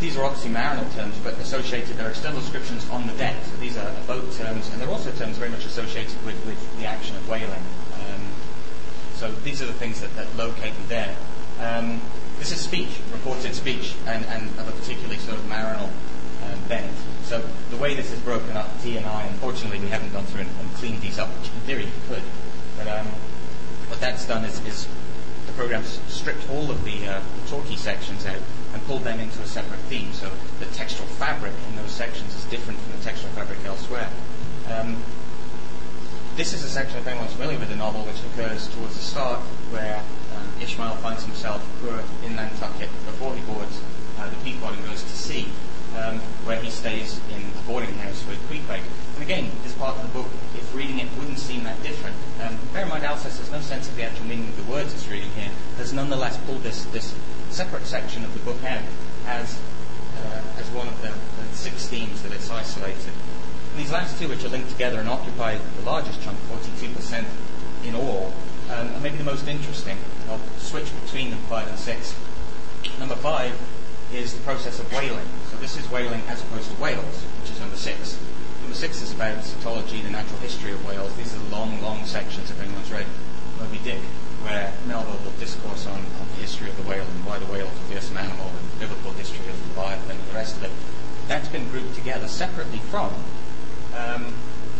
these 0.00 0.16
are 0.16 0.24
obviously 0.24 0.50
marinal 0.50 0.92
terms, 0.94 1.18
but 1.24 1.34
associated, 1.38 1.96
there 1.96 2.06
are 2.06 2.10
external 2.10 2.40
descriptions 2.40 2.88
on 2.90 3.06
the 3.06 3.12
deck. 3.14 3.34
So 3.44 3.56
these 3.56 3.76
are 3.76 3.90
boat 4.06 4.30
terms, 4.32 4.68
and 4.70 4.80
they're 4.80 4.88
also 4.88 5.10
terms 5.12 5.36
very 5.38 5.50
much 5.50 5.64
associated 5.64 6.24
with, 6.24 6.36
with 6.46 6.78
the 6.78 6.86
action 6.86 7.16
of 7.16 7.28
whaling. 7.28 7.62
Um, 7.94 8.22
so 9.14 9.32
these 9.42 9.60
are 9.60 9.66
the 9.66 9.72
things 9.72 10.00
that, 10.00 10.14
that 10.14 10.34
locate 10.36 10.72
you 10.72 10.86
there. 10.86 11.16
Um, 11.60 12.00
this 12.38 12.52
is 12.52 12.60
speech, 12.60 13.00
reported 13.12 13.54
speech, 13.54 13.94
and, 14.06 14.24
and 14.26 14.48
of 14.60 14.68
a 14.68 14.72
particularly 14.72 15.16
sort 15.16 15.36
of 15.36 15.44
marinal 15.46 15.90
um, 16.44 16.60
bent. 16.68 16.92
So 17.24 17.42
the 17.70 17.76
way 17.76 17.94
this 17.94 18.12
is 18.12 18.20
broken 18.20 18.56
up, 18.56 18.80
T 18.80 18.96
and 18.96 19.06
I, 19.06 19.24
unfortunately 19.26 19.80
we 19.80 19.88
haven't 19.88 20.12
gone 20.12 20.24
through 20.26 20.42
and, 20.42 20.50
and 20.60 20.72
cleaned 20.74 21.02
these 21.02 21.18
up, 21.18 21.28
which 21.28 21.50
in 21.50 21.60
theory 21.62 21.84
you 21.86 21.90
could. 22.08 22.22
But 22.76 22.86
um, 22.86 23.06
what 23.88 23.98
that's 24.00 24.24
done 24.24 24.44
is, 24.44 24.64
is 24.64 24.86
the 25.48 25.54
program 25.54 25.82
stripped 26.06 26.48
all 26.50 26.70
of 26.70 26.84
the, 26.84 27.06
uh, 27.06 27.20
the 27.42 27.50
talky 27.50 27.76
sections 27.76 28.24
out 28.26 28.40
and 28.72 28.84
pulled 28.84 29.02
them 29.02 29.18
into 29.18 29.40
a 29.42 29.46
separate 29.46 29.80
theme. 29.90 30.12
So 30.12 30.30
the 30.60 30.66
textual 30.66 31.08
fabric 31.08 31.54
in 31.68 31.76
those 31.76 31.90
sections 31.90 32.34
is 32.34 32.44
different 32.44 32.78
from 32.80 32.92
the 32.98 33.04
textual 33.04 33.32
fabric 33.32 33.58
elsewhere. 33.64 34.08
Um, 34.70 35.02
this 36.36 36.52
is 36.52 36.62
a 36.62 36.68
section, 36.68 36.98
if 36.98 37.06
anyone's 37.06 37.32
familiar 37.32 37.58
with 37.58 37.68
the 37.68 37.76
novel, 37.76 38.04
which 38.04 38.20
occurs 38.32 38.68
towards 38.68 38.94
the 38.94 39.00
start, 39.00 39.40
where 39.72 40.04
um, 40.36 40.62
Ishmael 40.62 40.94
finds 40.96 41.24
himself 41.24 41.66
poor 41.80 42.04
in 42.24 42.36
Nantucket 42.36 42.90
before 43.06 43.34
he 43.34 43.40
boards 43.42 43.80
uh, 44.18 44.30
the 44.30 44.36
Pequod 44.44 44.74
and 44.74 44.84
goes 44.84 45.02
to 45.02 45.16
sea, 45.16 45.48
um, 45.98 46.18
where 46.46 46.60
he 46.60 46.70
stays 46.70 47.20
in 47.34 47.42
the 47.54 47.62
boarding 47.66 47.92
house 47.98 48.24
with 48.26 48.38
Queequeg. 48.48 48.80
And 49.14 49.22
again, 49.22 49.50
this 49.62 49.74
part 49.74 49.96
of 49.96 50.02
the 50.02 50.08
book, 50.08 50.28
if 50.54 50.74
reading 50.74 50.98
it 50.98 51.08
wouldn't 51.18 51.38
seem 51.38 51.64
that 51.64 51.82
different. 51.82 52.16
Um, 52.42 52.58
bear 52.72 52.82
in 52.82 52.88
mind, 52.88 53.04
Alceste 53.04 53.38
has 53.38 53.50
no 53.50 53.60
sense 53.60 53.88
of 53.88 53.96
the 53.96 54.04
actual 54.04 54.26
meaning 54.26 54.48
of 54.48 54.56
the 54.56 54.70
words 54.70 54.94
it's 54.94 55.08
reading 55.08 55.30
here, 55.30 55.50
has 55.76 55.92
nonetheless 55.92 56.36
pulled 56.46 56.62
this, 56.62 56.84
this 56.86 57.14
separate 57.50 57.86
section 57.86 58.24
of 58.24 58.32
the 58.32 58.40
book 58.40 58.62
out 58.64 58.82
as, 59.26 59.58
uh, 60.18 60.40
as 60.58 60.68
one 60.70 60.86
of 60.86 61.02
the, 61.02 61.08
the 61.08 61.56
six 61.56 61.86
themes 61.88 62.22
that 62.22 62.32
it's 62.32 62.50
isolated. 62.50 63.12
And 63.72 63.80
these 63.80 63.92
last 63.92 64.18
two, 64.18 64.28
which 64.28 64.44
are 64.44 64.48
linked 64.48 64.70
together 64.70 65.00
and 65.00 65.08
occupy 65.08 65.58
the 65.58 65.82
largest 65.82 66.22
chunk, 66.22 66.38
42% 66.50 67.24
in 67.84 67.94
all, 67.94 68.32
um, 68.70 68.94
are 68.94 69.00
maybe 69.00 69.16
the 69.16 69.24
most 69.24 69.48
interesting. 69.48 69.96
I'll 70.28 70.40
switch 70.58 70.88
between 71.04 71.30
them, 71.30 71.38
five 71.48 71.68
and 71.68 71.78
six. 71.78 72.14
Number 72.98 73.16
five 73.16 73.54
is 74.12 74.34
the 74.34 74.40
process 74.42 74.78
of 74.78 74.90
whaling. 74.92 75.26
So 75.50 75.56
this 75.58 75.76
is 75.76 75.88
whaling 75.90 76.22
as 76.28 76.42
opposed 76.42 76.70
to 76.70 76.76
whales, 76.80 77.22
which 77.40 77.50
is 77.50 77.60
number 77.60 77.76
six. 77.76 78.18
Number 78.62 78.76
six 78.76 79.02
is 79.02 79.12
about 79.12 79.36
cetology, 79.38 80.02
the 80.02 80.10
natural 80.10 80.38
history 80.40 80.72
of 80.72 80.84
whales. 80.84 81.14
These 81.16 81.34
are 81.34 81.42
long, 81.50 81.80
long 81.82 82.04
sections, 82.04 82.50
if 82.50 82.60
anyone's 82.60 82.90
read 82.90 83.06
Moby 83.58 83.78
Dick, 83.82 84.00
where 84.42 84.72
Melville 84.86 85.18
will 85.24 85.38
discourse 85.38 85.86
on, 85.86 85.98
on 85.98 86.26
the 86.34 86.40
history 86.40 86.70
of 86.70 86.76
the 86.76 86.82
whale 86.82 87.04
and 87.04 87.26
why 87.26 87.38
the 87.38 87.46
whale 87.46 87.66
is 87.66 87.78
a 87.78 87.86
fearsome 87.90 88.16
animal 88.16 88.46
and 88.46 88.80
biblical 88.80 89.12
history 89.12 89.46
of 89.48 89.56
the 89.58 89.80
Leviathan 89.80 90.16
and 90.16 90.28
the 90.28 90.34
rest 90.34 90.56
of 90.56 90.64
it. 90.64 90.70
That's 91.26 91.48
been 91.48 91.68
grouped 91.70 91.94
together 91.94 92.28
separately 92.28 92.78
from 92.90 93.12
um, 93.96 94.34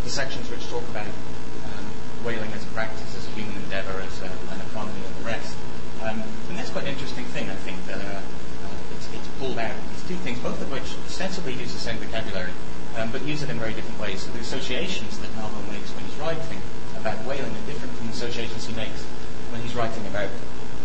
the 0.04 0.10
sections 0.10 0.48
which 0.50 0.64
talk 0.68 0.86
about 0.88 1.06
um, 1.06 1.84
whaling 2.24 2.52
as 2.52 2.62
a 2.62 2.70
practice, 2.72 3.16
as 3.16 3.26
a 3.26 3.30
human 3.32 3.56
endeavour, 3.56 4.00
as 4.00 4.22
a, 4.22 4.30
an 4.54 4.60
economy 4.70 5.00
and 5.04 5.14
the 5.16 5.26
rest. 5.26 5.56
Um, 6.02 6.22
and 6.48 6.58
that's 6.58 6.70
quite 6.70 6.86
interesting 6.86 7.24
thing, 7.26 7.50
I 7.50 7.56
think, 7.56 7.84
that 7.86 7.98
uh, 7.98 8.22
uh, 8.22 8.94
it's, 8.94 9.08
it's, 9.12 9.27
pulled 9.38 9.58
out 9.58 9.74
these 9.92 10.08
two 10.08 10.16
things, 10.16 10.38
both 10.40 10.60
of 10.60 10.70
which 10.70 10.94
ostensibly 11.06 11.54
use 11.54 11.72
the 11.72 11.78
same 11.78 11.96
vocabulary, 11.96 12.52
um, 12.96 13.10
but 13.10 13.22
use 13.22 13.42
it 13.42 13.50
in 13.50 13.58
very 13.58 13.74
different 13.74 13.98
ways. 14.00 14.22
So 14.22 14.32
the 14.32 14.40
associations 14.40 15.18
that 15.18 15.34
Melville 15.36 15.72
makes 15.72 15.90
when 15.94 16.04
he's 16.04 16.16
writing 16.16 16.60
about 16.96 17.18
whaling 17.24 17.50
are 17.50 17.66
different 17.66 17.94
from 17.94 18.06
the 18.06 18.12
associations 18.12 18.66
he 18.66 18.74
makes 18.74 19.02
when 19.50 19.62
he's 19.62 19.74
writing 19.74 20.06
about 20.06 20.30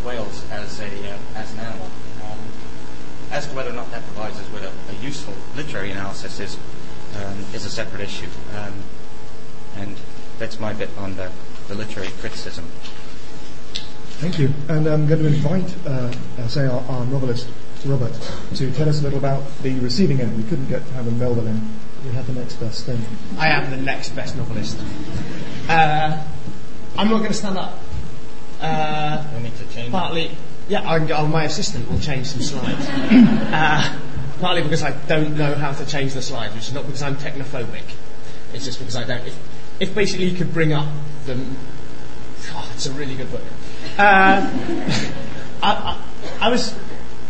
whales 0.06 0.44
as 0.52 0.80
a 0.80 0.86
uh, 0.86 1.18
as 1.36 1.52
an 1.54 1.60
animal. 1.60 1.88
Um, 2.24 2.40
as 3.32 3.48
to 3.48 3.56
whether 3.56 3.72
or 3.72 3.74
not 3.74 3.90
that 3.92 4.04
provides 4.04 4.40
us 4.40 4.50
with 4.52 4.64
a, 4.64 4.72
a 4.92 4.96
useful 5.04 5.34
literary 5.56 5.92
analysis 5.92 6.40
is 6.40 6.58
um, 7.18 7.46
is 7.54 7.66
a 7.66 7.70
separate 7.70 8.02
issue, 8.02 8.30
um, 8.56 8.74
and 9.78 9.98
that's 10.40 10.60
my 10.60 10.74
bit 10.74 10.90
on 10.98 11.16
the, 11.16 11.32
the 11.68 11.76
literary 11.76 12.10
criticism. 12.20 12.66
Thank 14.20 14.40
you. 14.40 14.54
And 14.70 14.88
I'm 14.88 15.08
going 15.08 15.20
to 15.20 15.28
invite, 15.28 15.76
uh, 15.86 16.48
say, 16.48 16.66
our, 16.66 16.82
our, 16.88 17.06
novelist, 17.06 17.48
Robert, 17.86 18.14
to 18.56 18.72
tell 18.72 18.88
us 18.88 19.02
a 19.02 19.04
little 19.04 19.20
about 19.20 19.44
the 19.62 19.80
receiving 19.80 20.22
end. 20.22 20.38
We 20.38 20.44
couldn't 20.44 20.70
get 20.70 20.86
to 20.88 20.94
have 20.94 21.08
a 21.08 21.12
Melville 21.12 21.48
in. 21.48 21.62
We 22.06 22.12
have 22.12 22.28
the 22.28 22.34
next 22.34 22.56
best 22.56 22.86
thing. 22.86 23.02
I 23.38 23.50
am 23.50 23.70
the 23.72 23.78
next 23.78 24.10
best 24.10 24.36
novelist. 24.36 24.78
Uh, 25.70 26.24
I'm 26.98 27.10
not 27.10 27.18
going 27.18 27.32
to 27.32 27.34
stand 27.34 27.58
up. 27.58 27.80
Uh, 28.62 29.26
need 29.42 29.56
to 29.58 29.66
change. 29.74 29.92
Partly, 29.92 30.32
yeah, 30.68 30.82
I, 30.90 31.00
oh, 31.12 31.28
my 31.28 31.44
assistant 31.44 31.90
will 31.90 32.00
change 32.00 32.28
some 32.28 32.42
slides. 32.42 32.88
uh, 32.90 34.00
partly 34.40 34.64
because 34.64 34.84
I 34.84 34.92
don't 35.08 35.38
know 35.38 35.56
how 35.56 35.74
to 35.74 35.86
change 35.86 36.14
the 36.14 36.22
slides, 36.22 36.54
which 36.54 36.68
is 36.68 36.74
not 36.74 36.86
because 36.86 37.04
I'm 37.04 37.16
technophobic. 37.16 37.84
It's 38.54 38.66
just 38.66 38.80
because 38.80 38.96
I 38.96 39.04
don't. 39.04 39.26
If, 39.26 39.38
if 39.80 39.96
basically 39.96 40.28
you 40.28 40.38
could 40.38 40.54
bring 40.54 40.74
up 40.74 40.88
the. 41.26 41.44
Oh, 42.52 42.72
it's 42.74 42.86
a 42.86 42.92
really 42.94 43.16
good 43.16 43.32
book. 43.32 43.44
Uh, 43.98 44.50
I, 45.64 45.64
I, 45.64 46.02
I, 46.42 46.50
was 46.50 46.76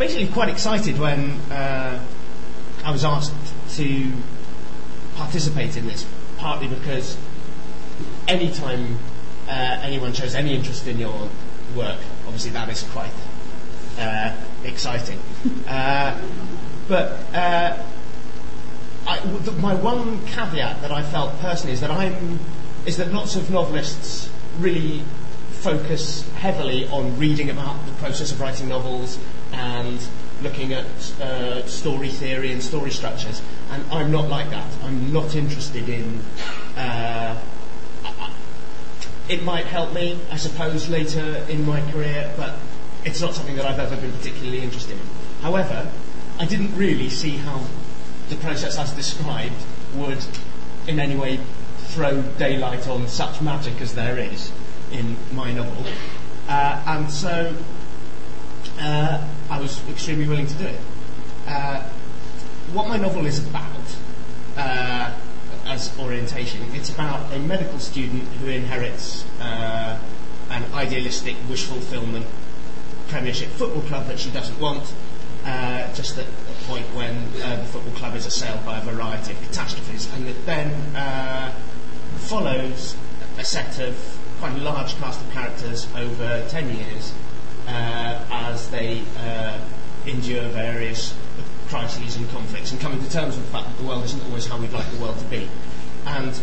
basically 0.04 0.28
quite 0.34 0.50
excited 0.50 1.00
when 1.00 1.32
uh, 1.50 1.98
I 2.84 2.92
was 2.92 3.06
asked 3.06 3.32
to 3.78 4.12
participate 5.16 5.78
in 5.78 5.88
this, 5.88 6.06
partly 6.36 6.68
because 6.68 7.18
anytime 8.28 9.00
uh, 9.48 9.80
anyone 9.82 10.12
shows 10.12 10.36
any 10.36 10.56
interest 10.56 10.88
in 10.88 11.00
your 11.00 11.30
work, 11.74 12.00
obviously 12.26 12.52
that 12.52 12.68
is 12.68 12.84
quite 12.92 13.14
uh, 13.98 14.36
exciting. 14.66 15.20
Uh, 15.68 16.20
but 16.90 17.12
uh, 17.34 17.82
I, 19.08 19.26
my 19.60 19.74
one 19.74 20.26
caveat 20.28 20.82
that 20.82 20.92
I 20.92 21.02
felt 21.02 21.40
personally 21.40 21.74
is 21.74 21.80
that 21.80 21.92
I'm 21.92 22.40
is 22.86 22.98
that 22.98 23.14
lots 23.14 23.38
of 23.38 23.50
novelists 23.50 24.30
really 24.60 25.02
focus 25.62 26.30
heavily 26.32 26.88
on 26.90 27.18
reading 27.18 27.50
about 27.50 27.86
the 27.86 27.94
process 27.94 28.34
of 28.34 28.42
writing 28.42 28.68
novels 28.68 29.18
and 29.54 30.00
looking 30.42 30.74
at 30.74 30.86
uh, 31.22 31.66
story 31.66 32.10
theory 32.10 32.52
and 32.52 32.62
story 32.62 32.92
structures. 32.92 33.42
And 33.72 33.84
I'm 33.92 34.12
not 34.12 34.30
like 34.30 34.50
that. 34.50 34.72
I'm 34.84 35.14
not 35.14 35.36
interested 35.36 35.88
in. 35.88 36.20
Uh, 36.76 37.40
it 39.30 39.44
might 39.44 39.66
help 39.66 39.94
me, 39.94 40.20
I 40.32 40.38
suppose, 40.38 40.90
later 40.90 41.46
in 41.48 41.66
my 41.66 41.80
career, 41.92 42.34
but 42.36 42.60
it's 43.06 43.22
not 43.22 43.34
something 43.34 43.56
that 43.56 43.66
I've 43.66 43.80
ever 43.80 43.96
been 43.96 44.12
particularly 44.12 44.62
interested 44.62 44.98
in. 45.00 45.08
However, 45.42 45.90
I 46.40 46.46
didn't 46.46 46.76
really 46.76 47.10
see 47.10 47.38
how 47.38 47.66
the 48.30 48.36
process 48.38 48.78
as 48.78 48.92
described 48.92 49.54
would 49.96 50.26
in 50.88 51.00
any 51.00 51.16
way 51.16 51.40
throw 51.78 52.22
daylight 52.38 52.88
on 52.88 53.08
such 53.08 53.42
magic 53.42 53.80
as 53.82 53.94
there 53.94 54.18
is 54.18 54.52
in 54.92 55.16
my 55.34 55.54
novel. 55.54 55.86
Uh, 56.48 56.84
and 56.86 57.12
so 57.12 57.56
uh, 58.80 59.28
I 59.50 59.60
was 59.60 59.82
extremely 59.90 60.28
willing 60.28 60.48
to 60.48 60.54
do 60.56 60.66
it. 60.66 60.80
Uh, 61.48 61.84
what 62.72 62.88
my 62.88 62.98
novel 62.98 63.26
is 63.26 63.46
about, 63.48 63.96
uh, 64.58 65.14
as 65.66 65.98
orientation, 66.00 66.62
it's 66.74 66.90
about 66.90 67.34
a 67.34 67.40
medical 67.40 67.80
student 67.80 68.24
who 68.40 68.50
inherits 68.50 69.26
uh, 69.40 70.00
an 70.50 70.64
idealistic 70.74 71.36
wish 71.50 71.66
fulfillment 71.66 72.26
Premiership 73.10 73.50
football 73.50 73.84
club 73.84 74.08
that 74.08 74.18
she 74.18 74.32
doesn't 74.32 74.60
want. 74.60 74.92
Uh, 75.46 75.94
just 75.94 76.18
at 76.18 76.26
a 76.26 76.64
point 76.66 76.86
when 76.96 77.16
uh, 77.44 77.58
the 77.58 77.66
football 77.66 77.94
club 77.94 78.16
is 78.16 78.26
assailed 78.26 78.66
by 78.66 78.80
a 78.80 78.82
variety 78.82 79.34
of 79.34 79.42
catastrophes, 79.42 80.10
and 80.16 80.26
it 80.28 80.46
then 80.46 80.72
uh, 80.96 81.54
follows 82.16 82.96
a 83.38 83.44
set 83.44 83.78
of 83.80 83.96
quite 84.40 84.54
a 84.54 84.58
large 84.64 84.96
cast 84.96 85.22
of 85.22 85.30
characters 85.32 85.88
over 85.96 86.48
10 86.50 86.76
years 86.76 87.14
as 87.68 88.70
they 88.70 89.04
uh, 89.18 89.60
endure 90.06 90.48
various 90.50 91.16
crises 91.68 92.16
and 92.16 92.30
conflicts 92.30 92.72
and 92.72 92.80
coming 92.80 93.02
to 93.04 93.10
terms 93.10 93.36
with 93.36 93.46
the 93.46 93.52
fact 93.52 93.68
that 93.68 93.78
the 93.78 93.88
world 93.88 94.04
isn't 94.04 94.24
always 94.26 94.46
how 94.46 94.58
we'd 94.58 94.72
like 94.72 94.90
the 94.92 94.98
world 94.98 95.18
to 95.18 95.26
be. 95.26 95.50
And 96.06 96.40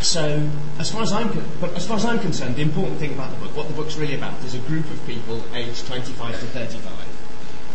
so, 0.00 0.48
as 0.78 0.90
far 0.92 1.02
as 1.02 1.12
I'm 1.12 1.28
but 1.60 1.72
as 1.74 1.86
far 1.86 1.96
as 1.96 2.04
I'm 2.04 2.20
concerned, 2.20 2.56
the 2.56 2.62
important 2.62 2.98
thing 2.98 3.14
about 3.14 3.30
the 3.30 3.36
book, 3.44 3.56
what 3.56 3.68
the 3.68 3.74
book's 3.74 3.96
really 3.96 4.14
about, 4.14 4.42
is 4.44 4.54
a 4.54 4.58
group 4.58 4.88
of 4.90 5.06
people 5.06 5.42
aged 5.54 5.86
25 5.86 6.38
to 6.40 6.46
35, 6.46 6.92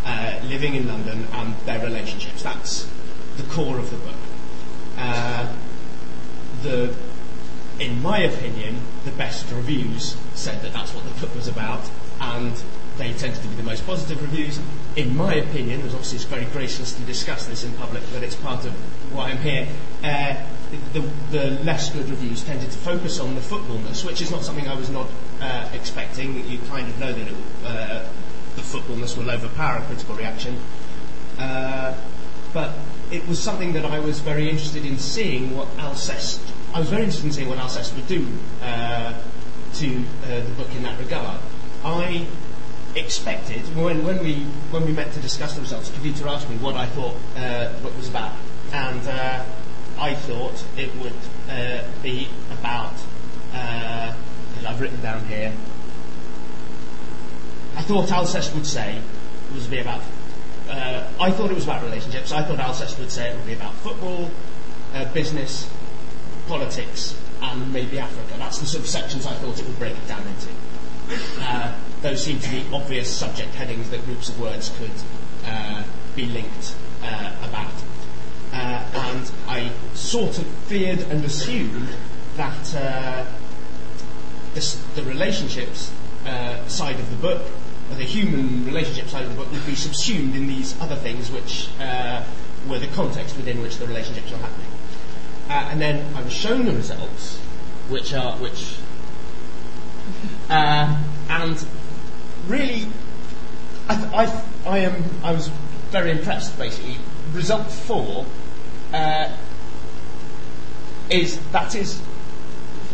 uh, 0.06 0.40
living 0.46 0.76
in 0.76 0.88
London 0.88 1.28
and 1.34 1.56
their 1.66 1.84
relationships. 1.84 2.44
That's 2.44 2.88
the 3.38 3.44
core 3.44 3.80
of 3.80 3.90
the 3.90 3.98
book. 3.98 4.16
Uh, 4.98 5.54
the 6.62 6.94
in 7.80 8.02
my 8.02 8.20
opinion, 8.20 8.80
the 9.06 9.12
best 9.12 9.52
reviews 9.52 10.16
said 10.36 10.62
that 10.62 10.72
that's 10.72 10.94
what 10.94 11.04
the 11.04 11.20
book 11.20 11.36
was 11.36 11.48
about, 11.48 11.90
and 12.22 12.54
they 12.98 13.12
tended 13.14 13.42
to 13.42 13.48
be 13.48 13.56
the 13.56 13.64
most 13.64 13.86
positive 13.86 14.22
reviews. 14.22 14.60
In 14.96 15.16
my 15.16 15.34
opinion, 15.36 15.82
as 15.82 15.94
obviously 15.94 16.18
it's 16.18 16.26
very 16.26 16.46
gracious 16.46 16.94
to 16.94 17.02
discuss 17.04 17.48
this 17.48 17.64
in 17.64 17.74
public, 17.74 18.04
but 18.14 18.24
it's 18.24 18.36
part 18.36 18.66
of 18.66 18.74
why 19.12 19.32
I'm 19.32 19.38
here. 19.38 19.68
Uh, 20.04 20.36
the, 20.94 21.00
the, 21.32 21.50
less 21.64 21.92
good 21.92 22.10
reviews 22.10 22.44
tended 22.44 22.72
to 22.72 22.78
focus 22.78 23.20
on 23.20 23.36
the 23.36 23.42
footballness, 23.42 24.06
which 24.06 24.22
is 24.22 24.32
not 24.32 24.44
something 24.44 24.68
I 24.68 24.76
was 24.76 24.90
not 24.90 25.10
uh, 25.42 25.70
expecting. 25.74 26.48
You 26.48 26.60
kind 26.70 26.88
of 26.88 27.00
know 27.00 27.12
that 27.12 27.28
it, 27.28 27.36
uh, 27.66 28.08
the 28.56 28.62
footballness 28.62 29.18
will 29.18 29.30
overpower 29.30 29.78
a 29.78 29.86
critical 29.86 30.16
reaction. 30.16 30.58
Uh, 31.38 31.98
but 32.54 32.74
it 33.12 33.28
was 33.28 33.42
something 33.42 33.74
that 33.74 33.86
I 33.86 34.00
was 34.00 34.20
very 34.20 34.50
interested 34.50 34.86
in 34.86 34.98
seeing 34.98 35.56
what 35.56 35.68
Alceste 35.78 36.52
I 36.74 36.80
was 36.80 36.90
very 36.90 37.04
interested 37.04 37.26
in 37.26 37.34
seeing 37.34 37.50
what 37.50 37.58
Alceste 37.58 37.94
would 37.96 38.08
do 38.08 38.26
uh, 38.62 39.14
to 39.74 40.06
uh, 40.24 40.40
the 40.40 40.54
book 40.56 40.74
in 40.74 40.84
that 40.84 40.98
regard. 41.00 41.42
I 41.84 42.28
expected 42.96 43.62
when, 43.76 44.06
when 44.06 44.20
we 44.20 44.36
when 44.72 44.86
we 44.86 44.92
met 44.92 45.12
to 45.14 45.20
discuss 45.20 45.56
the 45.56 45.62
results, 45.62 45.90
Kavita 45.90 46.26
asked 46.28 46.50
me 46.50 46.58
what 46.58 46.76
I 46.76 46.86
thought 46.88 47.16
uh, 47.36 47.74
was 47.98 48.10
about, 48.10 48.34
and 48.74 49.08
uh, 49.08 49.44
I 49.98 50.14
thought 50.16 50.64
it 50.78 50.94
would 50.98 51.14
uh, 51.50 51.84
be 52.04 52.28
about. 52.52 52.94
Uh, 53.54 54.14
I've 54.66 54.80
written 54.80 55.02
down 55.02 55.26
here. 55.26 55.52
I 57.76 57.82
thought 57.82 58.10
Alceste 58.10 58.54
would 58.54 58.68
say 58.68 58.98
it 58.98 59.54
was 59.54 59.68
be 59.68 59.80
about. 59.80 60.02
I 60.70 61.32
thought 61.32 61.52
it 61.52 61.56
was 61.56 61.66
about 61.66 61.84
relationships. 61.84 62.32
I 62.32 62.44
thought 62.44 62.60
Alceste 62.60 62.98
would 63.00 63.12
say 63.12 63.30
it 63.30 63.36
would 63.36 63.46
be 63.46 63.54
about 63.54 63.74
football, 63.76 64.30
business, 65.14 65.70
politics, 66.48 67.18
and 67.42 67.74
maybe 67.74 68.00
Africa. 68.00 68.36
That's 68.38 68.60
the 68.60 68.66
sort 68.66 68.84
of 68.84 68.90
sections 68.90 69.26
I 69.26 69.34
thought 69.34 69.60
it 69.60 69.66
would 69.66 69.80
break 69.80 69.98
it 69.98 70.08
down 70.08 70.26
into. 70.28 70.48
Uh, 71.40 71.76
those 72.02 72.24
seem 72.24 72.40
to 72.40 72.50
be 72.50 72.66
obvious 72.74 73.14
subject 73.14 73.54
headings 73.56 73.90
that 73.90 74.04
groups 74.06 74.30
of 74.30 74.40
words 74.40 74.72
could 74.78 74.92
uh, 75.46 75.84
be 76.16 76.26
linked 76.26 76.76
uh, 77.04 77.36
about. 77.44 77.74
Uh, 78.54 78.84
and 78.94 79.32
I 79.48 79.72
sort 79.94 80.38
of 80.38 80.48
feared 80.68 81.00
and 81.00 81.24
assumed 81.26 81.90
that 82.38 82.76
uh, 82.76 83.26
this, 84.54 84.76
the 84.96 85.04
relationships 85.04 85.92
side 86.68 87.00
of 87.00 87.10
the 87.10 87.18
book, 87.18 87.42
or 87.90 87.96
the 87.96 88.04
human 88.04 88.66
relationship 88.66 89.08
side 89.08 89.24
of 89.24 89.30
the 89.32 89.36
book, 89.36 89.52
would 89.52 89.66
be 89.66 89.76
subsumed 89.76 90.36
in 90.36 90.48
these 90.48 90.80
other 90.80 90.96
things 90.96 91.32
which 91.32 91.70
were 92.70 92.80
the 92.80 92.88
context 92.94 93.36
within 93.36 93.62
which 93.62 93.78
the 93.78 93.88
relationships 93.88 94.32
were 94.32 94.38
happening. 94.38 94.68
And 95.50 95.82
then 95.82 96.16
I 96.16 96.22
was 96.22 96.32
shown 96.32 96.66
the 96.66 96.74
results, 96.74 97.38
which 97.90 98.14
are 98.14 98.38
which, 98.38 98.78
uh, 100.52 101.02
and 101.30 101.66
really, 102.48 102.88
I, 103.88 103.96
I, 104.66 104.70
I 104.70 104.78
am 104.80 105.04
I 105.24 105.32
was 105.32 105.48
very 105.92 106.12
impressed. 106.12 106.58
Basically, 106.58 106.98
result 107.34 107.72
four 107.72 108.26
uh, 108.94 109.32
is 111.10 111.40
that 111.52 111.74
is 111.74 112.02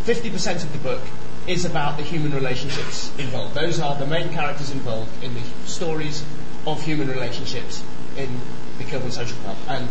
fifty 0.04 0.30
percent 0.30 0.64
of 0.64 0.72
the 0.72 0.80
book 0.80 1.02
is 1.48 1.66
about 1.66 1.98
the 1.98 2.04
human 2.04 2.34
relationships 2.34 3.12
involved. 3.18 3.56
Those 3.56 3.80
are 3.80 3.96
the 3.96 4.06
main 4.06 4.30
characters 4.30 4.70
involved 4.72 5.24
in 5.24 5.34
the 5.34 5.42
stories 5.66 6.24
of 6.68 6.84
human 6.84 7.08
relationships 7.08 7.84
in 8.18 8.30
the 8.78 8.84
Kilburn 8.84 9.12
Social 9.12 9.38
Club, 9.38 9.58
and 9.68 9.90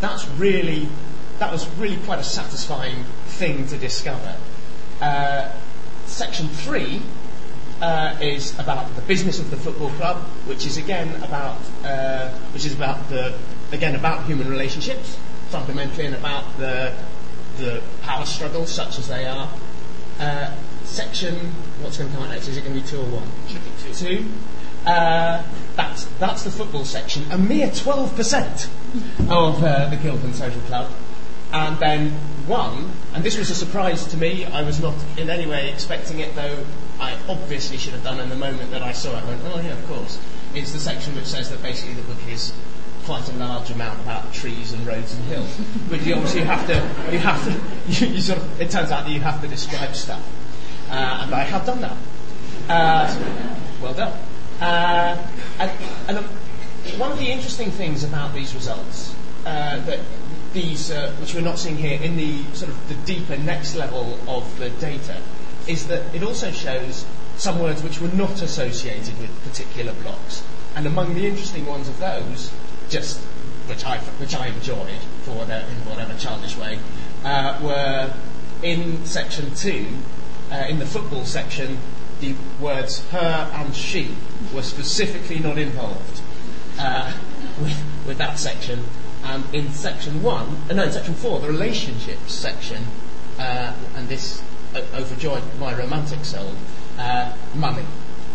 that's 0.00 0.26
really 0.30 0.88
that 1.38 1.52
was 1.52 1.68
really 1.76 1.98
quite 1.98 2.18
a 2.18 2.24
satisfying 2.24 3.04
thing 3.26 3.66
to 3.68 3.76
discover. 3.76 4.36
Uh, 5.00 5.50
section 6.06 6.48
three 6.48 7.02
uh, 7.80 8.16
is 8.20 8.58
about 8.58 8.94
the 8.96 9.02
business 9.02 9.40
of 9.40 9.50
the 9.50 9.56
football 9.56 9.90
club, 9.90 10.18
which 10.46 10.66
is 10.66 10.76
again 10.76 11.22
about 11.22 11.58
uh, 11.84 12.30
which 12.52 12.64
is 12.64 12.74
about 12.74 13.08
the 13.08 13.36
again 13.72 13.94
about 13.94 14.24
human 14.24 14.48
relationships 14.48 15.18
fundamentally 15.50 16.06
and 16.06 16.14
about 16.14 16.44
the 16.58 16.94
the 17.58 17.82
power 18.02 18.26
struggles 18.26 18.70
such 18.70 18.98
as 18.98 19.08
they 19.08 19.26
are. 19.26 19.48
Uh, 20.18 20.54
section 20.84 21.34
what's 21.80 21.98
going 21.98 22.08
to 22.08 22.16
come 22.16 22.24
out 22.24 22.30
next? 22.30 22.46
Is 22.46 22.56
it 22.56 22.64
going 22.64 22.74
to 22.74 22.80
be 22.80 22.86
two 22.86 22.98
or 22.98 23.20
one? 23.20 23.28
Two. 23.48 23.94
two. 23.94 24.26
Uh, 24.86 25.42
that's 25.76 26.04
that's 26.20 26.44
the 26.44 26.50
football 26.50 26.84
section. 26.84 27.24
A 27.32 27.38
mere 27.38 27.70
twelve 27.70 28.14
percent 28.14 28.68
of 29.28 29.62
uh, 29.62 29.88
the 29.88 29.96
Kilburn 29.96 30.34
Social 30.34 30.60
Club 30.62 30.90
and 31.54 31.78
then 31.78 32.10
one, 32.48 32.90
and 33.14 33.22
this 33.22 33.38
was 33.38 33.48
a 33.48 33.54
surprise 33.54 34.06
to 34.08 34.16
me, 34.16 34.44
I 34.44 34.62
was 34.62 34.80
not 34.80 34.94
in 35.16 35.30
any 35.30 35.46
way 35.46 35.70
expecting 35.72 36.18
it, 36.18 36.34
though 36.34 36.66
I 36.98 37.16
obviously 37.28 37.76
should 37.76 37.92
have 37.92 38.02
done 38.02 38.18
in 38.18 38.28
the 38.28 38.34
moment 38.34 38.72
that 38.72 38.82
I 38.82 38.90
saw 38.90 39.16
it. 39.16 39.22
I 39.22 39.28
went, 39.28 39.40
oh 39.44 39.60
yeah, 39.60 39.72
of 39.72 39.86
course. 39.86 40.18
It's 40.52 40.72
the 40.72 40.80
section 40.80 41.14
which 41.14 41.26
says 41.26 41.50
that 41.50 41.62
basically 41.62 41.94
the 41.94 42.02
book 42.02 42.18
is 42.28 42.52
quite 43.04 43.28
a 43.28 43.32
large 43.34 43.70
amount 43.70 44.00
about 44.00 44.32
trees 44.32 44.72
and 44.72 44.84
roads 44.84 45.14
and 45.14 45.24
hills. 45.26 45.60
but 45.88 46.04
you 46.04 46.14
obviously 46.14 46.40
have 46.40 46.66
to, 46.66 47.12
you 47.12 47.20
have 47.20 47.44
to, 47.44 47.52
you, 48.06 48.14
you, 48.14 48.20
sort 48.20 48.40
of, 48.40 48.60
it 48.60 48.72
turns 48.72 48.90
out 48.90 49.04
that 49.04 49.12
you 49.12 49.20
have 49.20 49.40
to 49.40 49.46
describe 49.46 49.94
stuff. 49.94 50.22
Uh, 50.90 51.22
and 51.22 51.32
I 51.32 51.44
have 51.44 51.64
done 51.64 51.82
that. 51.82 51.96
Uh, 52.68 53.46
well 53.80 53.94
done. 53.94 54.18
Uh, 54.60 55.24
and, 55.60 55.70
and 56.08 56.18
um, 56.18 56.24
one 56.98 57.12
of 57.12 57.18
the 57.18 57.26
interesting 57.26 57.70
things 57.70 58.02
about 58.02 58.34
these 58.34 58.52
results 58.56 59.14
uh, 59.46 59.78
that 59.84 60.00
these, 60.54 60.90
uh, 60.90 61.12
which 61.20 61.34
we're 61.34 61.40
not 61.40 61.58
seeing 61.58 61.76
here, 61.76 62.00
in 62.00 62.16
the 62.16 62.44
sort 62.54 62.70
of 62.70 62.88
the 62.88 62.94
deeper 62.94 63.36
next 63.36 63.74
level 63.74 64.18
of 64.26 64.58
the 64.58 64.70
data, 64.70 65.20
is 65.66 65.86
that 65.88 66.14
it 66.14 66.22
also 66.22 66.50
shows 66.50 67.04
some 67.36 67.58
words 67.58 67.82
which 67.82 68.00
were 68.00 68.08
not 68.08 68.40
associated 68.40 69.18
with 69.18 69.30
particular 69.44 69.92
blocks. 70.02 70.42
And 70.74 70.86
among 70.86 71.14
the 71.14 71.26
interesting 71.26 71.66
ones 71.66 71.88
of 71.88 71.98
those, 71.98 72.50
just 72.88 73.20
which 73.66 73.84
I 73.84 73.98
which 73.98 74.34
I 74.34 74.48
enjoyed 74.48 75.00
for 75.22 75.32
whatever, 75.32 75.66
in 75.66 75.76
whatever 75.88 76.14
childish 76.18 76.56
way, 76.56 76.78
uh, 77.24 77.58
were 77.62 78.14
in 78.62 79.04
section 79.04 79.54
two, 79.54 79.88
uh, 80.50 80.66
in 80.68 80.78
the 80.78 80.86
football 80.86 81.24
section, 81.24 81.78
the 82.20 82.34
words 82.60 83.06
her 83.08 83.50
and 83.54 83.74
she 83.74 84.14
were 84.54 84.62
specifically 84.62 85.38
not 85.38 85.58
involved 85.58 86.20
uh, 86.78 87.12
with, 87.60 87.84
with 88.06 88.18
that 88.18 88.38
section, 88.38 88.84
and 89.24 89.54
in 89.54 89.72
section 89.72 90.22
one, 90.22 90.46
uh, 90.68 90.74
no, 90.74 90.84
in 90.84 90.92
section 90.92 91.14
four, 91.14 91.40
the 91.40 91.48
relationships 91.48 92.32
section, 92.32 92.84
uh, 93.38 93.72
and 93.96 94.08
this 94.08 94.42
uh, 94.74 94.82
overjoyed 94.94 95.42
my 95.58 95.74
romantic 95.74 96.24
soul, 96.24 96.52
uh, 96.98 97.32
money 97.54 97.84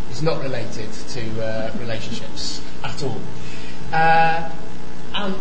is 0.09 0.23
not 0.23 0.41
related 0.41 0.91
to 0.91 1.45
uh, 1.45 1.71
relationships 1.79 2.61
at 2.83 3.03
all. 3.03 3.21
And 3.91 5.35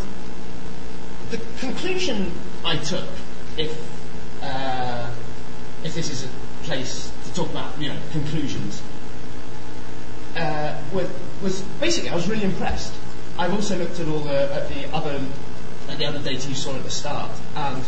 the 1.31 1.41
conclusion 1.59 2.33
I 2.65 2.77
took, 2.77 3.07
if 3.57 3.77
if 5.85 5.95
this 5.95 6.11
is 6.11 6.25
a 6.25 6.29
place 6.65 7.11
to 7.25 7.35
talk 7.35 7.51
about, 7.51 7.81
you 7.81 7.89
know, 7.89 7.99
conclusions, 8.13 8.83
was, 10.93 11.09
was 11.43 11.61
basically 11.81 12.11
I 12.11 12.15
was 12.15 12.29
really 12.29 12.45
impressed 12.45 12.93
I've 13.38 13.53
also 13.53 13.79
looked 13.79 14.01
at 14.01 14.09
all 14.09 14.20
the 14.20 14.53
at 14.53 14.68
the 14.68 14.92
other 14.92 15.24
at 15.88 15.98
the 15.98 16.07
other 16.07 16.18
data 16.18 16.48
you 16.48 16.55
saw 16.55 16.74
at 16.74 16.83
the 16.83 16.90
start, 16.90 17.31
and 17.55 17.85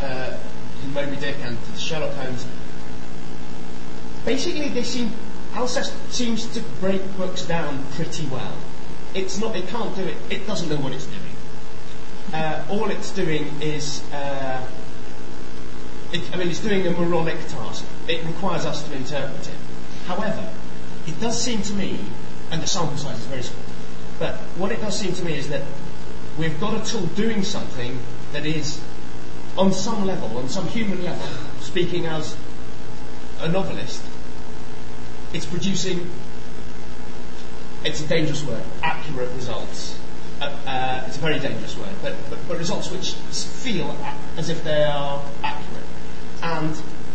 uh, 0.00 0.36
Moby 0.92 1.16
Dick 1.16 1.36
and 1.42 1.58
Sherlock 1.76 2.14
Holmes. 2.14 2.46
Basically, 4.24 4.68
they 4.70 4.82
seem 4.82 5.12
Alceste 5.52 5.94
seems 6.10 6.46
to 6.54 6.60
break 6.80 7.16
books 7.16 7.42
down 7.44 7.84
pretty 7.92 8.26
well. 8.26 8.56
It's 9.14 9.38
not. 9.38 9.54
It 9.54 9.68
can't 9.68 9.94
do 9.94 10.02
it. 10.02 10.16
It 10.30 10.46
doesn't 10.46 10.68
know 10.68 10.82
what 10.82 10.92
it's 10.92 11.06
doing. 11.06 11.36
Uh, 12.32 12.64
all 12.70 12.90
it's 12.90 13.10
doing 13.10 13.60
is. 13.60 14.02
Uh, 14.10 14.66
it, 16.12 16.32
I 16.32 16.36
mean, 16.36 16.48
it's 16.48 16.60
doing 16.60 16.86
a 16.86 16.90
moronic 16.90 17.38
task. 17.48 17.84
It 18.08 18.24
requires 18.24 18.64
us 18.64 18.82
to 18.88 18.94
interpret 18.94 19.48
it. 19.48 19.54
However, 20.06 20.48
it 21.06 21.20
does 21.20 21.40
seem 21.40 21.62
to 21.62 21.72
me, 21.74 22.00
and 22.50 22.62
the 22.62 22.66
sample 22.66 22.96
size 22.96 23.18
is 23.18 23.26
very 23.26 23.42
small, 23.42 23.63
but 24.18 24.34
what 24.56 24.72
it 24.72 24.80
does 24.80 24.98
seem 24.98 25.12
to 25.14 25.24
me 25.24 25.36
is 25.36 25.48
that 25.48 25.62
we've 26.38 26.58
got 26.60 26.80
a 26.80 26.90
tool 26.90 27.06
doing 27.08 27.42
something 27.42 27.98
that 28.32 28.46
is, 28.46 28.80
on 29.56 29.72
some 29.72 30.06
level, 30.06 30.36
on 30.38 30.48
some 30.48 30.66
human 30.68 31.04
level, 31.04 31.26
speaking 31.60 32.06
as 32.06 32.36
a 33.40 33.48
novelist, 33.48 34.02
it's 35.32 35.46
producing, 35.46 36.10
it's 37.84 38.00
a 38.00 38.06
dangerous 38.06 38.44
word, 38.44 38.62
accurate 38.82 39.30
results. 39.32 39.98
Uh, 40.40 40.44
uh, 40.66 41.04
it's 41.06 41.16
a 41.16 41.20
very 41.20 41.38
dangerous 41.38 41.76
word, 41.76 41.94
but, 42.02 42.14
but, 42.30 42.38
but 42.48 42.58
results 42.58 42.90
which 42.90 43.12
feel 43.12 43.96
as 44.36 44.48
if 44.48 44.62
they 44.64 44.84
are 44.84 45.22
accurate. 45.42 45.84
And 46.42 46.70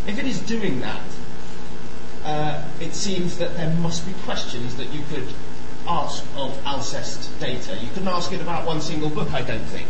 if 0.06 0.18
it 0.18 0.26
is 0.26 0.40
doing 0.40 0.80
that, 0.80 1.02
uh, 2.24 2.68
it 2.80 2.94
seems 2.94 3.38
that 3.38 3.56
there 3.56 3.70
must 3.76 4.06
be 4.06 4.12
questions 4.24 4.76
that 4.76 4.92
you 4.92 5.02
could 5.10 5.26
ask 5.90 6.24
of 6.36 6.56
Alceste 6.64 7.28
data. 7.40 7.76
You 7.76 7.88
couldn't 7.88 8.08
ask 8.08 8.32
it 8.32 8.40
about 8.40 8.64
one 8.64 8.80
single 8.80 9.10
book, 9.10 9.32
I 9.32 9.42
don't 9.42 9.64
think. 9.64 9.88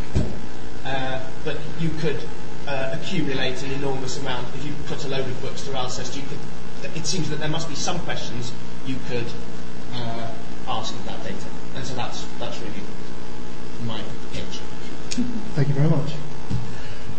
Uh, 0.85 1.21
but 1.45 1.59
you 1.79 1.91
could 2.01 2.19
uh, 2.67 2.97
accumulate 2.99 3.63
an 3.63 3.73
enormous 3.73 4.19
amount. 4.19 4.49
If 4.55 4.65
you 4.65 4.73
put 4.87 5.05
a 5.05 5.09
load 5.09 5.27
of 5.27 5.41
books 5.43 5.63
through 5.63 5.75
Alceste, 5.75 6.17
you 6.17 6.23
could, 6.23 6.97
it 6.97 7.05
seems 7.05 7.29
that 7.29 7.39
there 7.39 7.51
must 7.51 7.69
be 7.69 7.75
some 7.75 7.99
questions 8.01 8.53
you 8.87 8.97
could 9.09 9.27
uh, 9.93 10.33
ask 10.67 10.95
of 10.95 11.05
that 11.05 11.23
data. 11.23 11.47
And 11.75 11.85
so 11.85 11.95
that's, 11.95 12.25
that's 12.39 12.59
really 12.61 12.83
my 13.85 14.01
pitch. 14.33 14.61
Thank 15.55 15.69
you 15.69 15.75
very 15.75 15.91
much. 15.91 16.13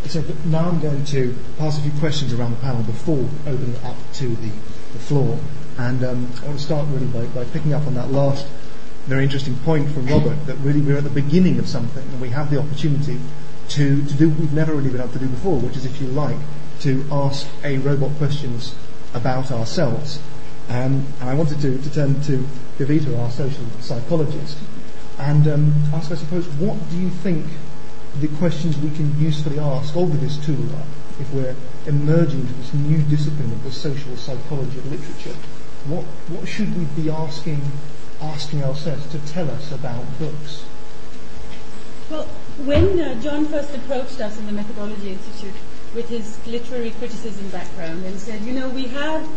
So 0.07 0.23
now 0.45 0.67
I'm 0.67 0.81
going 0.81 1.05
to 1.05 1.35
pass 1.59 1.77
a 1.77 1.81
few 1.81 1.91
questions 1.99 2.33
around 2.33 2.51
the 2.51 2.61
panel 2.61 2.81
before 2.81 3.29
opening 3.45 3.75
it 3.75 3.83
up 3.83 3.95
to 4.13 4.27
the, 4.27 4.49
the 4.93 4.99
floor. 4.99 5.37
And 5.77 6.03
um, 6.03 6.31
I 6.41 6.47
want 6.47 6.59
to 6.59 6.65
start 6.65 6.87
really 6.89 7.05
by, 7.05 7.25
by 7.27 7.43
picking 7.45 7.73
up 7.73 7.85
on 7.85 7.93
that 7.93 8.11
last 8.11 8.47
very 9.11 9.25
interesting 9.25 9.57
point 9.65 9.91
from 9.91 10.07
Robert 10.07 10.37
that 10.45 10.55
really 10.59 10.79
we're 10.79 10.95
at 10.95 11.03
the 11.03 11.09
beginning 11.09 11.59
of 11.59 11.67
something 11.67 12.01
and 12.01 12.21
we 12.21 12.29
have 12.29 12.49
the 12.49 12.57
opportunity 12.57 13.19
to, 13.67 14.01
to 14.05 14.13
do 14.13 14.29
what 14.29 14.39
we've 14.39 14.53
never 14.53 14.73
really 14.73 14.89
been 14.89 15.01
able 15.01 15.11
to 15.11 15.19
do 15.19 15.27
before, 15.27 15.59
which 15.59 15.75
is, 15.75 15.83
if 15.83 15.99
you 15.99 16.07
like, 16.07 16.37
to 16.79 17.05
ask 17.11 17.45
a 17.65 17.77
robot 17.79 18.09
questions 18.17 18.73
about 19.13 19.51
ourselves. 19.51 20.17
Um, 20.69 21.05
and 21.19 21.29
I 21.29 21.33
wanted 21.33 21.59
to, 21.59 21.77
to 21.77 21.93
turn 21.93 22.21
to 22.21 22.47
Kavita, 22.77 23.19
our 23.19 23.29
social 23.31 23.65
psychologist, 23.81 24.57
and 25.19 25.45
um, 25.45 25.73
ask, 25.93 26.09
I 26.09 26.15
suppose, 26.15 26.47
what 26.55 26.77
do 26.89 26.95
you 26.95 27.09
think 27.09 27.45
the 28.21 28.29
questions 28.39 28.77
we 28.77 28.91
can 28.91 29.19
usefully 29.19 29.59
ask 29.59 29.93
over 29.97 30.15
this 30.15 30.37
tool 30.45 30.73
are 30.77 30.85
if 31.19 31.29
we're 31.33 31.57
emerging 31.85 32.39
into 32.39 32.53
this 32.53 32.73
new 32.73 33.01
discipline 33.03 33.51
of 33.51 33.61
the 33.65 33.73
social 33.73 34.15
psychology 34.15 34.77
of 34.77 34.89
literature? 34.89 35.37
What, 35.87 36.05
what 36.31 36.47
should 36.47 36.77
we 36.77 36.85
be 37.03 37.09
asking 37.09 37.59
asking 38.21 38.63
ourselves 38.63 39.05
to 39.11 39.19
tell 39.19 39.49
us 39.49 39.71
about 39.71 40.03
books? 40.19 40.65
Well, 42.09 42.25
when 42.65 42.99
uh, 42.99 43.21
Jon 43.21 43.45
first 43.45 43.73
approached 43.75 44.19
us 44.19 44.37
in 44.37 44.45
the 44.45 44.51
Methodology 44.51 45.11
Institute 45.11 45.55
with 45.95 46.09
his 46.09 46.37
literary 46.45 46.91
criticism 46.91 47.49
background 47.49 48.05
and 48.05 48.19
said, 48.19 48.41
you 48.41 48.53
know, 48.53 48.69
we 48.69 48.87
have 48.87 49.27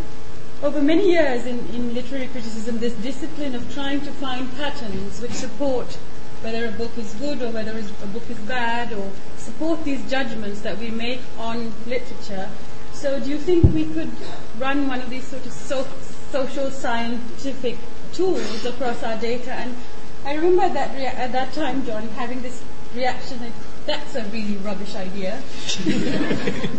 over 0.63 0.81
many 0.81 1.11
years 1.11 1.47
in, 1.47 1.59
in 1.75 1.95
literary 1.95 2.27
criticism, 2.29 2.79
this 2.79 2.95
discipline 2.95 3.55
of 3.55 3.73
trying 3.75 4.01
to 4.01 4.11
find 4.13 4.51
patterns 4.57 5.21
which 5.21 5.33
support 5.33 5.99
whether 6.45 6.67
a 6.67 6.73
book 6.73 6.97
is 6.99 7.15
good 7.15 7.41
or 7.43 7.51
whether 7.51 7.73
a 7.73 8.07
book 8.09 8.29
is 8.29 8.39
bad, 8.41 8.93
or 8.93 9.11
support 9.39 9.83
these 9.85 10.11
judgments 10.11 10.61
that 10.61 10.77
we 10.79 10.91
make 10.91 11.21
on 11.39 11.73
literature. 11.87 12.51
So, 12.93 13.19
do 13.19 13.31
you 13.31 13.39
think 13.39 13.65
we 13.73 13.87
could 13.87 14.11
run 14.59 14.87
one 14.87 15.01
of 15.01 15.09
these 15.09 15.27
sort 15.27 15.47
of 15.47 15.53
so, 15.53 15.87
social 16.31 16.71
scientific 16.71 17.79
tools 18.15 18.65
across 18.65 19.03
our 19.03 19.17
data? 19.17 19.53
And 19.53 19.77
I 20.25 20.35
remember 20.35 20.69
that 20.73 20.95
rea- 20.97 21.07
at 21.07 21.33
that 21.33 21.53
time, 21.53 21.85
Jon, 21.85 22.09
having 22.09 22.43
this 22.43 22.63
reaction 22.95 23.39
that 23.41 23.53
that's 23.87 24.15
a 24.15 24.25
really 24.25 24.57
rubbish 24.59 24.95
idea, 24.95 25.43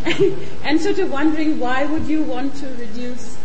and, 0.06 0.38
and 0.64 0.82
sort 0.82 0.98
of 0.98 1.12
wondering 1.12 1.60
why 1.60 1.86
would 1.86 2.08
you 2.08 2.24
want 2.24 2.56
to 2.56 2.68
reduce 2.76 3.38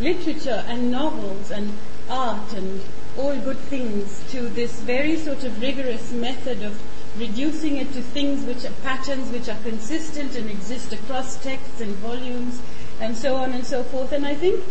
literature 0.00 0.62
and 0.66 0.90
novels 0.90 1.50
and 1.50 1.72
art 2.10 2.52
and 2.52 2.82
all 3.16 3.34
good 3.36 3.56
things 3.56 4.22
to 4.30 4.48
this 4.50 4.80
very 4.82 5.16
sort 5.16 5.44
of 5.44 5.60
rigorous 5.60 6.12
method 6.12 6.62
of 6.62 6.78
reducing 7.18 7.76
it 7.78 7.90
to 7.94 8.02
things 8.02 8.44
which 8.44 8.64
are 8.64 8.74
patterns 8.82 9.30
which 9.30 9.48
are 9.48 9.58
consistent 9.62 10.36
and 10.36 10.50
exist 10.50 10.92
across 10.92 11.42
texts 11.42 11.80
and 11.80 11.94
volumes 11.96 12.60
and 13.00 13.16
so 13.16 13.36
on 13.36 13.52
and 13.52 13.64
so 13.64 13.82
forth. 13.82 14.12
And 14.12 14.26
I 14.26 14.34
think 14.34 14.62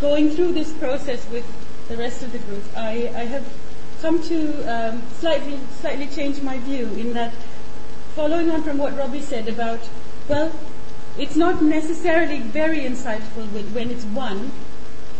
going 0.00 0.30
through 0.30 0.52
this 0.52 0.72
process 0.72 1.28
with 1.30 1.44
the 1.90 1.96
rest 1.96 2.22
of 2.22 2.30
the 2.30 2.38
group, 2.38 2.62
I, 2.76 3.10
I 3.16 3.24
have 3.24 3.44
come 4.00 4.22
to 4.22 4.62
um, 4.72 5.02
slightly, 5.18 5.58
slightly 5.80 6.06
change 6.06 6.40
my 6.40 6.56
view 6.58 6.86
in 6.94 7.12
that 7.14 7.32
following 8.14 8.48
on 8.48 8.62
from 8.62 8.78
what 8.78 8.96
Robbie 8.96 9.20
said 9.20 9.48
about, 9.48 9.80
well, 10.28 10.52
it's 11.18 11.34
not 11.34 11.62
necessarily 11.62 12.38
very 12.38 12.78
insightful 12.78 13.44
when 13.74 13.90
it's 13.90 14.04
one, 14.04 14.52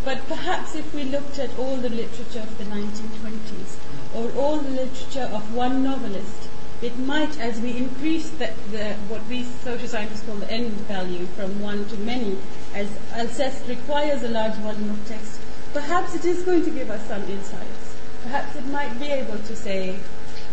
but 0.04 0.24
perhaps 0.28 0.76
if 0.76 0.94
we 0.94 1.02
looked 1.02 1.40
at 1.40 1.50
all 1.58 1.76
the 1.76 1.88
literature 1.88 2.38
of 2.38 2.56
the 2.56 2.64
1920s, 2.64 3.76
or 4.14 4.30
all 4.40 4.58
the 4.58 4.70
literature 4.70 5.28
of 5.32 5.52
one 5.52 5.82
novelist, 5.82 6.48
it 6.82 6.96
might, 6.98 7.38
as 7.40 7.60
we 7.60 7.76
increase 7.76 8.30
the, 8.30 8.50
the, 8.70 8.94
what 9.08 9.26
we 9.26 9.42
social 9.64 9.88
scientists 9.88 10.22
call 10.22 10.36
the 10.36 10.50
end 10.50 10.70
value 10.86 11.26
from 11.36 11.60
one 11.60 11.84
to 11.88 11.96
many, 11.96 12.38
as 12.74 12.88
Alceste 13.12 13.68
requires 13.68 14.22
a 14.22 14.28
large 14.28 14.54
volume 14.54 14.88
of 14.90 15.08
text, 15.08 15.39
perhaps 15.72 16.14
it 16.14 16.24
is 16.24 16.42
going 16.42 16.64
to 16.64 16.70
give 16.70 16.90
us 16.90 17.06
some 17.06 17.22
insights. 17.24 17.96
Perhaps 18.22 18.56
it 18.56 18.66
might 18.66 18.98
be 19.00 19.06
able 19.06 19.38
to 19.38 19.56
say, 19.56 19.96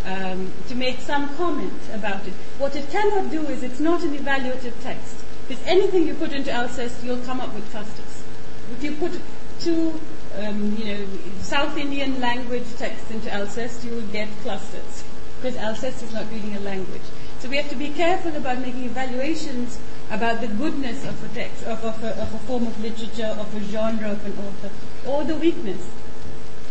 um, 0.06 0.52
to 0.68 0.76
make 0.76 1.00
some 1.00 1.36
comment 1.36 1.74
about 1.94 2.26
it. 2.28 2.34
What 2.58 2.76
it 2.76 2.90
cannot 2.90 3.30
do 3.30 3.42
is 3.48 3.64
it's 3.64 3.80
not 3.80 4.04
an 4.04 4.18
evaluative 4.18 4.74
text. 4.82 5.16
Because 5.48 5.64
anything 5.66 6.08
you 6.08 6.14
put 6.14 6.34
into 6.34 6.52
Alceste, 6.52 7.04
you'll 7.04 7.26
come 7.26 7.40
up 7.40 7.54
with 7.54 7.70
clusters. 7.72 8.24
If 8.72 8.84
you 8.84 8.96
put 8.96 9.20
two, 9.60 10.00
um, 10.38 10.76
you 10.78 10.86
know, 10.86 11.08
South 11.42 11.78
Indian 11.78 12.20
language 12.20 12.66
texts 12.78 13.12
into 13.12 13.30
Alceste, 13.30 13.86
you 13.86 13.92
will 13.92 14.08
get 14.08 14.30
clusters 14.42 15.04
because 15.42 15.56
Alceste 15.58 16.04
is 16.04 16.14
not 16.14 16.30
reading 16.32 16.56
a 16.56 16.60
language. 16.60 17.02
So 17.40 17.50
we 17.50 17.58
have 17.58 17.70
to 17.70 17.76
be 17.76 17.90
careful 17.90 18.36
about 18.36 18.60
making 18.60 18.86
evaluations 18.86 19.80
about 20.10 20.41
the 20.41 20.48
goodness 20.48 21.06
of 21.06 21.24
a 21.24 21.28
text, 21.36 21.63
of, 21.63 21.84
of, 21.84 22.04
a, 22.04 22.22
of 22.22 22.34
a 22.34 22.39
form 22.39 22.67
of 22.67 22.80
literature, 22.82 23.36
of 23.38 23.54
a 23.56 23.60
genre 23.65 24.12
of 24.12 24.26
an 24.26 24.34
author, 24.46 24.70
or 25.06 25.24
the 25.24 25.36
weakness. 25.36 25.89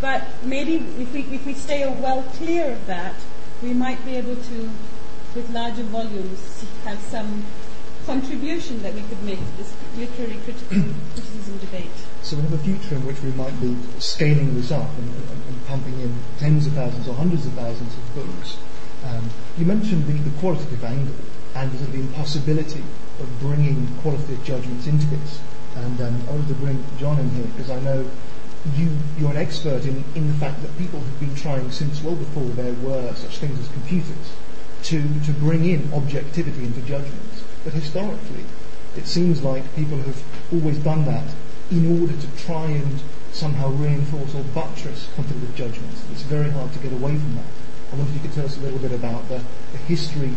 But 0.00 0.24
maybe 0.44 0.76
if 0.98 1.12
we, 1.12 1.20
if 1.22 1.46
we 1.46 1.54
stay 1.54 1.86
well 1.86 2.22
clear 2.34 2.72
of 2.72 2.86
that, 2.86 3.14
we 3.62 3.72
might 3.72 4.04
be 4.04 4.16
able 4.16 4.36
to, 4.36 4.70
with 5.34 5.50
larger 5.50 5.82
volumes, 5.84 6.64
have 6.84 6.98
some 7.00 7.44
contribution 8.06 8.80
that 8.82 8.94
we 8.94 9.02
could 9.02 9.22
make 9.24 9.38
to 9.38 9.56
this 9.56 9.74
literary 9.98 10.38
criticism 10.44 11.58
debate. 11.58 11.90
So 12.22 12.36
we 12.36 12.42
have 12.42 12.52
a 12.52 12.58
future 12.58 12.94
in 12.94 13.04
which 13.04 13.20
we 13.20 13.32
might 13.32 13.60
be 13.60 13.76
scaling 13.98 14.54
this 14.54 14.70
up 14.70 14.88
and, 14.96 15.08
and, 15.10 15.42
and 15.48 15.66
pumping 15.66 16.00
in 16.00 16.14
tens 16.38 16.66
of 16.66 16.74
thousands 16.74 17.08
or 17.08 17.14
hundreds 17.14 17.46
of 17.46 17.52
thousands 17.54 17.92
of 17.92 18.14
books. 18.14 18.58
Um, 19.04 19.30
you 19.58 19.66
mentioned 19.66 20.06
the, 20.06 20.12
the, 20.12 20.38
qualitative 20.38 20.82
angle 20.82 21.14
and 21.56 21.72
the, 21.72 21.86
the 21.86 21.98
impossibility 21.98 22.82
of 23.18 23.40
bringing 23.40 23.86
qualitative 24.02 24.44
judgments 24.44 24.86
into 24.86 25.06
this. 25.06 25.40
And 25.76 26.00
um, 26.00 26.22
I 26.28 26.32
wanted 26.32 26.48
to 26.48 26.54
bring 26.54 26.84
Jon 26.98 27.18
in 27.18 27.30
here 27.30 27.46
because 27.56 27.70
I 27.70 27.80
know 27.80 28.08
you, 28.74 28.90
you're 29.18 29.30
an 29.30 29.36
expert 29.36 29.84
in, 29.84 30.04
in 30.14 30.28
the 30.28 30.34
fact 30.34 30.60
that 30.62 30.76
people 30.78 31.00
have 31.00 31.20
been 31.20 31.34
trying 31.34 31.70
since 31.70 32.02
well 32.02 32.16
before 32.16 32.44
there 32.50 32.72
were 32.74 33.14
such 33.14 33.38
things 33.38 33.58
as 33.58 33.68
computers 33.68 34.36
to, 34.84 35.02
to 35.24 35.32
bring 35.32 35.64
in 35.64 35.92
objectivity 35.94 36.64
into 36.64 36.80
judgments. 36.82 37.42
But 37.64 37.72
historically, 37.72 38.44
it 38.96 39.06
seems 39.06 39.42
like 39.42 39.74
people 39.76 39.98
have 39.98 40.22
always 40.52 40.78
done 40.78 41.04
that 41.06 41.24
in 41.70 42.00
order 42.00 42.12
to 42.12 42.36
try 42.44 42.66
and 42.66 43.00
somehow 43.32 43.68
reinforce 43.70 44.34
or 44.34 44.42
buttress 44.54 45.08
quantitative 45.14 45.54
judgments. 45.54 46.02
It's 46.12 46.22
very 46.22 46.50
hard 46.50 46.72
to 46.72 46.78
get 46.78 46.92
away 46.92 47.16
from 47.16 47.36
that. 47.36 47.44
I 47.92 47.96
wonder 47.96 48.10
if 48.10 48.14
you 48.14 48.20
could 48.20 48.34
tell 48.34 48.46
us 48.46 48.56
a 48.56 48.60
little 48.60 48.78
bit 48.78 48.92
about 48.92 49.28
the, 49.28 49.40
the 49.72 49.78
history 49.78 50.32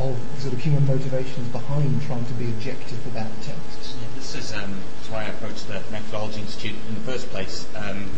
of 0.00 0.18
sort 0.38 0.54
of 0.54 0.60
human 0.60 0.86
motivations 0.86 1.46
behind 1.48 2.00
trying 2.02 2.24
to 2.24 2.32
be 2.34 2.46
objective 2.46 3.04
about 3.06 3.30
texts. 3.42 3.94
Yeah, 4.00 4.08
this 4.14 4.34
is 4.34 4.52
um, 4.54 4.72
why 5.10 5.24
I 5.24 5.28
approached 5.28 5.68
the 5.68 5.82
Methodology 5.90 6.40
Institute 6.40 6.76
in 6.88 6.94
the 6.94 7.00
first 7.02 7.28
place. 7.30 7.66
Um, 7.76 8.08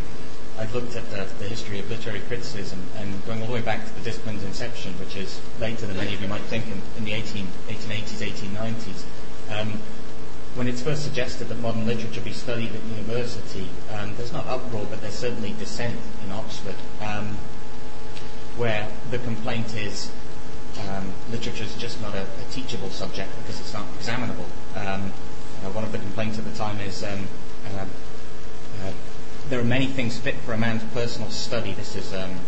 I've 0.58 0.72
looked 0.74 0.94
at 0.94 1.10
the, 1.10 1.26
the, 1.38 1.48
history 1.48 1.80
of 1.80 1.90
literary 1.90 2.20
criticism 2.20 2.80
and 2.98 3.24
going 3.26 3.40
all 3.40 3.48
the 3.48 3.54
way 3.54 3.62
back 3.62 3.84
to 3.84 3.94
the 3.94 4.02
discipline's 4.02 4.44
inception, 4.44 4.92
which 5.00 5.16
is 5.16 5.40
later 5.58 5.86
than 5.86 5.96
many 5.96 6.14
of 6.14 6.20
you 6.20 6.28
might 6.28 6.42
think, 6.42 6.66
in, 6.66 6.80
in 6.98 7.04
the 7.04 7.14
18, 7.14 7.46
1880s, 7.68 8.30
1890s. 8.30 9.04
Um, 9.50 9.80
when 10.54 10.68
it's 10.68 10.82
first 10.82 11.02
suggested 11.02 11.48
that 11.48 11.58
modern 11.60 11.86
literature 11.86 12.20
be 12.20 12.32
studied 12.32 12.74
at 12.74 12.84
university, 12.84 13.66
um, 13.90 14.14
there's 14.16 14.32
not 14.32 14.46
uproar, 14.46 14.86
but 14.90 15.00
there's 15.00 15.14
certainly 15.14 15.54
dissent 15.54 15.98
in 16.22 16.30
Oxford, 16.30 16.76
um, 17.00 17.38
where 18.58 18.86
the 19.10 19.18
complaint 19.18 19.74
is 19.74 20.12
um, 20.88 21.12
literature 21.30 21.64
is 21.64 21.74
just 21.76 22.00
not 22.00 22.14
a, 22.14 22.22
a, 22.22 22.44
teachable 22.50 22.90
subject 22.90 23.30
because 23.38 23.60
it's 23.60 23.74
not 23.74 23.86
examinable. 23.96 24.46
Um, 24.74 25.12
uh, 25.62 25.70
one 25.70 25.84
of 25.84 25.92
the 25.92 25.98
complaints 25.98 26.38
at 26.38 26.44
the 26.44 26.54
time 26.56 26.80
is 26.80 27.04
um, 27.04 27.26
uh, 27.74 27.84
uh, 28.84 28.92
there 29.48 29.60
are 29.60 29.64
many 29.64 29.86
things 29.86 30.18
fit 30.18 30.36
for 30.36 30.54
a 30.54 30.58
man's 30.58 30.82
personal 30.94 31.30
study. 31.30 31.72
This 31.74 31.94
is 31.94 32.14
um, 32.14 32.40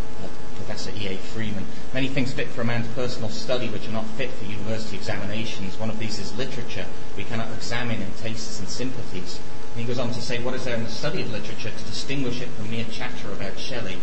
Professor 0.56 0.90
E.A. 0.96 1.16
Freeman. 1.18 1.66
Many 1.92 2.08
things 2.08 2.32
fit 2.32 2.48
for 2.48 2.62
a 2.62 2.64
man's 2.64 2.88
personal 2.94 3.28
study 3.28 3.68
which 3.68 3.86
are 3.88 3.92
not 3.92 4.06
fit 4.16 4.30
for 4.30 4.44
university 4.46 4.96
examinations. 4.96 5.78
One 5.78 5.90
of 5.90 5.98
these 5.98 6.18
is 6.18 6.34
literature. 6.36 6.86
We 7.16 7.24
cannot 7.24 7.52
examine 7.52 8.00
in 8.00 8.12
tastes 8.14 8.58
and 8.60 8.68
sympathies. 8.68 9.40
And 9.72 9.80
he 9.80 9.86
goes 9.86 9.98
on 9.98 10.12
to 10.12 10.22
say, 10.22 10.42
what 10.42 10.54
is 10.54 10.64
there 10.64 10.76
in 10.76 10.84
the 10.84 10.90
study 10.90 11.22
of 11.22 11.30
literature 11.30 11.70
to 11.70 11.84
distinguish 11.84 12.40
it 12.40 12.48
from 12.50 12.70
mere 12.70 12.86
chatter 12.90 13.32
about 13.32 13.58
Shelley? 13.58 13.98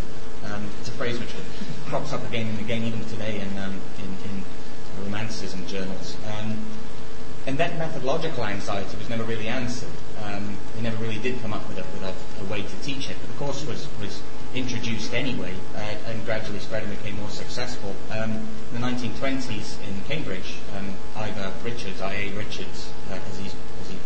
Um, 0.45 0.69
it's 0.79 0.89
a 0.89 0.93
phrase 0.93 1.19
which 1.19 1.33
crops 1.91 2.13
up 2.13 2.25
again 2.25 2.47
and 2.47 2.57
again, 2.61 2.83
even 2.83 3.03
today, 3.09 3.41
in, 3.41 3.57
um, 3.59 3.75
in, 3.99 4.07
in 4.31 4.43
and 5.13 5.67
journals. 5.67 6.15
Um, 6.25 6.57
and 7.45 7.57
that 7.57 7.77
methodological 7.77 8.45
anxiety 8.45 8.95
was 8.95 9.09
never 9.09 9.23
really 9.23 9.49
answered. 9.49 9.89
Um, 10.23 10.55
they 10.73 10.83
never 10.83 10.95
really 11.03 11.19
did 11.19 11.41
come 11.41 11.51
up 11.51 11.67
with, 11.67 11.79
a, 11.79 11.81
with 11.81 12.03
a, 12.03 12.13
a, 12.43 12.45
way 12.47 12.61
to 12.61 12.75
teach 12.81 13.09
it. 13.09 13.17
But 13.19 13.31
the 13.31 13.37
course 13.37 13.65
was, 13.65 13.89
was 13.99 14.21
introduced 14.55 15.13
anyway 15.13 15.53
uh, 15.75 15.79
and 16.07 16.23
gradually 16.23 16.59
spread 16.59 16.83
and 16.83 16.97
became 16.97 17.17
more 17.17 17.29
successful. 17.29 17.93
Um, 18.09 18.47
in 18.73 18.79
the 18.79 18.87
1920s 18.87 19.75
in 19.85 19.99
Cambridge, 20.07 20.59
um, 20.77 20.93
Ivor 21.17 21.51
Richards, 21.61 22.01
I.A. 22.01 22.31
Richards, 22.31 22.89
uh, 23.09 23.15
as, 23.15 23.37
he's, 23.37 23.53
as 23.81 23.89
he's 23.89 23.99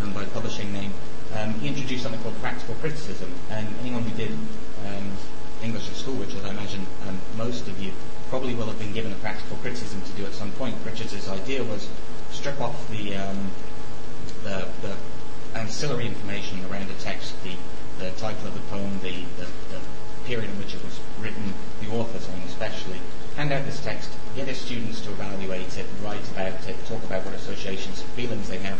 known 0.00 0.12
by 0.12 0.24
the 0.24 0.30
publishing 0.30 0.72
name, 0.72 0.92
um, 1.34 1.54
he 1.54 1.66
introduced 1.66 2.04
something 2.04 2.22
called 2.22 2.38
practical 2.40 2.76
criticism. 2.76 3.32
And 3.50 3.66
anyone 3.80 4.04
who 4.04 4.16
did 4.16 4.30
um, 4.30 5.10
English 5.62 5.88
at 5.88 5.96
school, 5.96 6.14
which 6.14 6.34
I 6.44 6.50
imagine 6.50 6.86
um, 7.08 7.18
most 7.36 7.68
of 7.68 7.80
you 7.80 7.92
probably 8.28 8.54
will 8.54 8.66
have 8.66 8.78
been 8.78 8.92
given 8.92 9.12
a 9.12 9.16
practical 9.16 9.56
criticism 9.58 10.00
to 10.02 10.12
do 10.12 10.24
at 10.24 10.32
some 10.32 10.52
point. 10.52 10.74
Richards' 10.84 11.28
idea 11.28 11.62
was 11.62 11.88
strip 12.30 12.60
off 12.60 12.88
the, 12.90 13.16
um, 13.16 13.50
the, 14.42 14.66
the 14.82 14.96
ancillary 15.54 16.06
information 16.06 16.64
around 16.70 16.90
a 16.90 16.94
text, 16.94 17.34
the, 17.44 17.54
the 17.98 18.10
title 18.12 18.48
of 18.48 18.54
the 18.54 18.60
poem, 18.70 18.98
the, 19.02 19.24
the, 19.36 19.46
the 19.70 19.80
period 20.24 20.50
in 20.50 20.58
which 20.58 20.74
it 20.74 20.82
was 20.84 20.98
written, 21.20 21.52
the 21.80 21.90
author's 21.90 22.28
name 22.28 22.42
especially, 22.46 23.00
hand 23.36 23.52
out 23.52 23.64
this 23.64 23.80
text, 23.82 24.10
get 24.34 24.48
his 24.48 24.58
students 24.58 25.00
to 25.02 25.10
evaluate 25.10 25.76
it, 25.76 25.86
write 26.02 26.26
about 26.30 26.68
it, 26.68 26.76
talk 26.86 27.02
about 27.04 27.24
what 27.24 27.34
associations 27.34 28.00
and 28.00 28.08
feelings 28.10 28.48
they 28.48 28.58
have. 28.58 28.78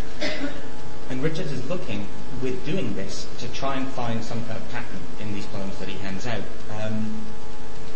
And 1.10 1.22
Richards 1.22 1.52
is 1.52 1.68
looking, 1.68 2.06
with 2.40 2.64
doing 2.64 2.94
this, 2.94 3.26
to 3.38 3.48
try 3.52 3.76
and 3.76 3.86
find 3.88 4.24
some 4.24 4.44
kind 4.46 4.56
of 4.56 4.70
pattern 4.70 5.00
in 5.20 5.34
these 5.34 5.46
poems 5.46 5.78
that 5.78 5.88
he 5.88 5.98
hands 5.98 6.26
out. 6.26 6.42
Um, 6.80 7.20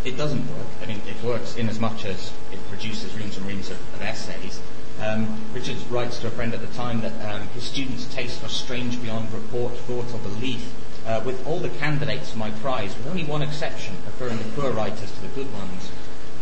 it 0.04 0.16
doesn't 0.16 0.46
work. 0.56 0.66
I 0.82 0.86
mean, 0.86 1.00
it 1.06 1.22
works 1.24 1.56
in 1.56 1.68
as 1.68 1.80
much 1.80 2.04
as 2.04 2.32
it 2.52 2.60
produces 2.68 3.14
reams 3.16 3.36
and 3.36 3.46
reams 3.46 3.70
of, 3.70 3.94
of 3.94 4.02
essays. 4.02 4.60
Um, 5.00 5.40
Richards 5.52 5.84
writes 5.86 6.18
to 6.20 6.28
a 6.28 6.30
friend 6.30 6.54
at 6.54 6.60
the 6.60 6.74
time 6.74 7.00
that 7.02 7.12
um, 7.28 7.48
his 7.48 7.64
students' 7.64 8.06
tastes 8.14 8.42
are 8.42 8.48
strange 8.48 9.00
beyond 9.02 9.32
report, 9.32 9.74
thought, 9.78 10.12
or 10.14 10.18
belief 10.18 10.72
uh, 11.06 11.22
with 11.24 11.46
all 11.46 11.60
the 11.60 11.68
candidates 11.68 12.30
for 12.30 12.38
my 12.38 12.50
prize, 12.50 12.96
with 12.96 13.06
only 13.08 13.24
one 13.24 13.42
exception, 13.42 13.94
preferring 14.04 14.38
the 14.38 14.44
poor 14.60 14.72
writers 14.72 15.10
to 15.12 15.20
the 15.22 15.28
good 15.28 15.52
ones. 15.52 15.90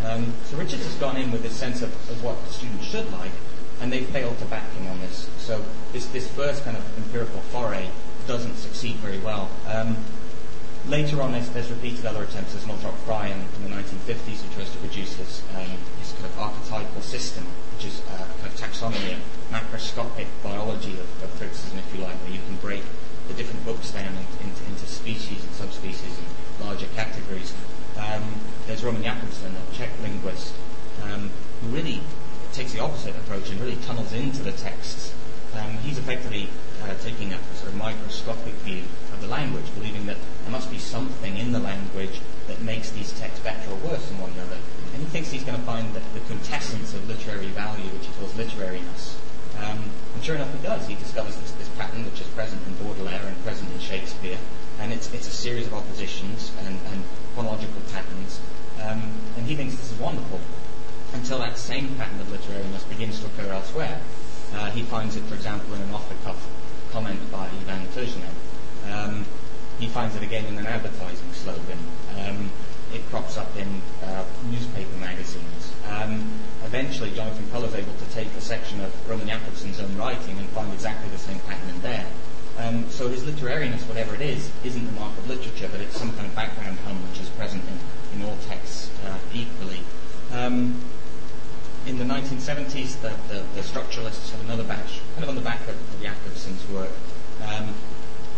Um, 0.05 0.35
so 0.45 0.57
Richards 0.57 0.85
has 0.85 0.95
gone 0.97 1.17
in 1.17 1.31
with 1.33 1.43
this 1.43 1.57
sense 1.57 1.83
of, 1.83 1.93
of 2.11 2.23
what 2.23 2.43
the 2.47 2.53
students 2.53 2.85
should 2.85 3.11
like, 3.13 3.33
and 3.81 3.93
they 3.93 4.03
failed 4.03 4.39
to 4.39 4.45
back 4.47 4.71
him 4.73 4.87
on 4.89 5.01
this. 5.01 5.29
So 5.39 5.65
this, 5.93 6.07
this 6.07 6.29
first 6.29 6.65
kind 6.65 6.77
of 6.77 6.99
empirical 6.99 7.41
foray 7.53 7.89
doesn't 8.27 8.57
succeed 8.57 8.97
very 8.97 9.19
well. 9.19 9.51
Um, 9.69 9.97
later 10.89 11.21
on, 11.23 11.33
there's, 11.33 11.49
there's, 11.51 11.71
repeated 11.71 12.07
other 12.07 12.23
attempts. 12.23 12.53
There's 12.53 12.67
Northrop 12.67 12.97
Frye 13.05 13.29
in, 13.29 13.41
the 13.63 13.75
1950s 13.75 14.43
who 14.43 14.55
tries 14.55 14.71
to 14.71 14.79
produce 14.79 15.15
this, 15.17 15.43
um, 15.57 15.67
this 15.99 16.13
kind 16.13 16.27
of 16.27 16.39
archetypal 16.39 17.03
system, 17.03 17.45
which 17.77 17.87
is 17.87 18.01
a 18.01 18.25
kind 18.41 18.47
of 18.47 18.57
taxonomy, 18.57 19.17
macroscopic 19.51 20.27
biology 20.43 20.93
of, 20.93 21.23
of, 21.23 21.35
criticism, 21.39 21.79
if 21.79 21.95
you 21.95 22.03
like, 22.03 22.15
where 22.23 22.33
you 22.33 22.41
can 22.47 22.57
break 22.57 22.83
the 23.29 23.35
different 23.35 23.65
books 23.65 23.91
down 23.91 24.07
into, 24.07 24.45
into, 24.45 24.65
into 24.67 24.87
species 24.87 25.43
and 25.43 25.53
subspecies 25.55 26.19
and 26.19 26.67
larger 26.67 26.87
categories. 26.95 27.55
Um, 27.97 28.23
there's 28.67 28.85
Roman 28.85 29.03
Jakobson, 29.03 29.55
a 29.57 29.75
Czech 29.75 29.91
linguist, 30.03 30.55
um, 31.03 31.31
who 31.61 31.69
really 31.69 32.01
takes 32.55 32.73
the 32.73 32.79
opposite 32.79 33.17
approach 33.17 33.51
and 33.51 33.61
really 33.61 33.77
tunnels 33.83 34.13
into 34.13 34.43
the 34.43 34.53
texts. 34.53 35.13
Um, 35.59 35.73
he's 35.79 35.99
effectively 35.99 36.49
uh, 36.85 36.95
taking 37.03 37.33
a 37.33 37.39
sort 37.57 37.69
of 37.69 37.75
microscopic 37.75 38.55
view 38.63 38.85
of 39.13 39.21
the 39.21 39.27
language, 39.27 39.65
believing 39.75 40.07
that 40.07 40.17
there 40.43 40.53
must 40.53 40.71
be 40.71 40.79
something 40.79 41.37
in 41.37 41.51
the 41.51 41.59
language 41.59 42.21
that 42.47 42.61
makes 42.63 42.91
these 42.91 43.13
texts 43.19 43.41
better 43.41 43.71
or 43.71 43.77
worse 43.77 44.07
than 44.07 44.21
one 44.21 44.31
another. 44.33 44.59
And 44.93 45.03
he 45.03 45.09
thinks 45.09 45.31
he's 45.31 45.43
going 45.43 45.59
to 45.59 45.67
find 45.67 45.93
the, 45.95 46.01
the 46.15 46.21
quintessence 46.21 46.95
of 46.95 47.09
literary 47.09 47.49
value, 47.49 47.91
which 47.91 48.07
he 48.07 48.13
calls 48.15 48.33
literariness. 48.35 49.17
Um, 49.59 49.91
and 50.15 50.23
sure 50.23 50.37
enough, 50.37 50.53
he 50.55 50.63
does. 50.63 50.87
He 50.87 50.95
discovers 50.95 51.37
this, 51.37 51.51
this, 51.53 51.69
pattern, 51.71 52.05
which 52.05 52.21
is 52.21 52.27
present 52.29 52.63
in 52.67 52.75
Baudelaire 52.75 53.23
and 53.27 53.45
present 53.45 53.71
in 53.73 53.81
Shakespeare, 53.81 54.39
and 54.79 54.93
it's, 54.93 55.13
it's 55.13 55.27
a 55.27 55.33
series 55.33 55.67
of 55.67 55.75
oppositions 55.75 56.53
and, 56.61 56.79
and 56.93 57.03
chronological 57.35 57.83
patterns. 57.93 58.39
Um, 58.83 59.11
and 59.37 59.47
he 59.47 59.57
thinks 59.57 59.75
this 59.75 59.91
is 59.91 59.99
wonderful 59.99 60.39
until 61.15 61.39
that 61.39 61.57
same 61.57 61.95
pattern 61.97 62.21
of 62.21 62.27
literariness 62.29 62.89
begins 62.89 63.21
to 63.21 63.27
occur 63.27 63.53
elsewhere. 63.53 64.01
Uh, 64.55 64.71
he 64.71 64.83
finds 64.83 65.17
it, 65.17 65.23
for 65.25 65.35
example, 65.35 65.75
in 65.75 65.81
an 65.81 65.91
off-the-cuff 65.93 66.47
comment 66.93 67.19
by 67.33 67.47
Ivan 67.47 67.87
Turgenev. 67.89 68.35
Um, 68.91 69.25
he 69.79 69.89
finds 69.89 70.15
it 70.15 70.23
again 70.23 70.45
in 70.47 70.59
an 70.59 70.67
advertising 70.67 71.33
slogan. 71.33 71.79
Um, 72.19 72.51
it 72.93 73.05
crops 73.11 73.37
up 73.37 73.57
in 73.57 73.83
uh, 74.05 74.25
newspaper 74.51 74.97
magazines. 74.99 75.73
Um, 75.89 76.31
eventually, 76.65 77.11
Jonathan 77.11 77.45
Culler 77.47 77.67
is 77.67 77.75
able 77.75 77.95
to 77.95 78.05
take 78.15 78.29
a 78.37 78.41
section 78.41 78.81
of 78.81 78.93
Roman 79.11 79.27
Jakobson's 79.27 79.81
own 79.81 79.97
writing 79.97 80.39
and 80.39 80.49
find 80.51 80.73
exactly 80.73 81.11
the 81.11 81.19
same 81.19 81.41
pattern 81.41 81.69
in 81.71 81.81
there. 81.81 82.07
Um, 82.59 82.89
so 82.89 83.09
his 83.09 83.25
literariness, 83.25 83.83
whatever 83.89 84.15
it 84.15 84.21
is, 84.21 84.49
isn't 84.63 84.87
the 84.87 84.93
mark 84.93 85.17
of 85.19 85.29
literature, 85.29 85.69
but 85.73 85.81
it's 85.81 85.97
some 85.99 86.13
kind 86.13 86.27
of 86.27 86.35
background 86.37 86.79
hum 86.85 86.97
which 87.09 87.21
is 87.21 87.29
present 87.31 87.65
in, 87.67 88.21
in 88.21 88.29
all 88.29 88.37
texts 88.47 88.91
uh, 89.05 89.19
equally. 89.33 89.81
Um, 90.33 90.81
in 91.87 91.99
the 91.99 92.05
1970s, 92.05 93.01
the, 93.03 93.13
the, 93.29 93.43
the, 93.55 93.61
structuralists 93.61 94.31
had 94.31 94.41
another 94.41 94.65
batch, 94.65 95.01
kind 95.13 95.25
of 95.25 95.29
on 95.29 95.35
the 95.35 95.43
back 95.43 95.61
of, 95.63 95.77
of 95.77 96.03
Jakobson's 96.03 96.67
work. 96.71 96.91
Um, 97.45 97.75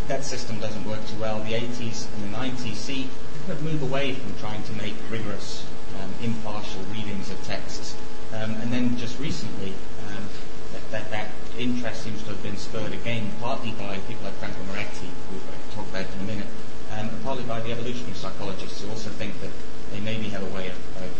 that 0.08 0.24
system 0.24 0.58
doesn't 0.60 0.84
work 0.84 1.04
too 1.06 1.18
well. 1.20 1.40
The 1.40 1.52
80s 1.52 2.06
and 2.14 2.32
the 2.32 2.36
90s 2.36 2.74
see 2.74 3.08
kind 3.46 3.52
of 3.52 3.62
move 3.62 3.82
away 3.82 4.14
from 4.14 4.36
trying 4.38 4.62
to 4.64 4.72
make 4.72 4.94
rigorous, 5.10 5.64
um, 6.00 6.12
impartial 6.22 6.82
readings 6.92 7.30
of 7.30 7.42
texts. 7.44 7.94
Um, 8.32 8.54
and 8.54 8.72
then 8.72 8.96
just 8.98 9.18
recently, 9.20 9.72
um, 10.08 10.24
that, 10.72 10.90
that, 10.90 11.10
that, 11.10 11.30
interest 11.56 12.02
seems 12.02 12.22
to 12.24 12.28
have 12.28 12.42
been 12.42 12.56
spurred 12.58 12.92
again, 12.92 13.30
partly 13.40 13.70
by 13.72 13.96
people 14.06 14.24
like 14.24 14.34
Franco 14.34 14.62
Moretti, 14.64 15.08
who 15.30 15.36
we'll 15.36 15.74
talk 15.74 15.88
about 15.88 16.04
in 16.14 16.20
a 16.20 16.24
minute, 16.24 16.46
um, 16.92 17.08
and 17.08 17.22
partly 17.24 17.44
by 17.44 17.60
the 17.60 17.72
evolutionary 17.72 18.12
psychologists 18.12 18.82
who 18.82 18.90
also 18.90 19.08
think 19.08 19.40
that 19.40 19.48
they 19.90 20.00
maybe 20.00 20.28
have 20.28 20.42
a 20.42 20.54
way 20.54 20.68
of 20.68 20.76
um, 20.98 21.10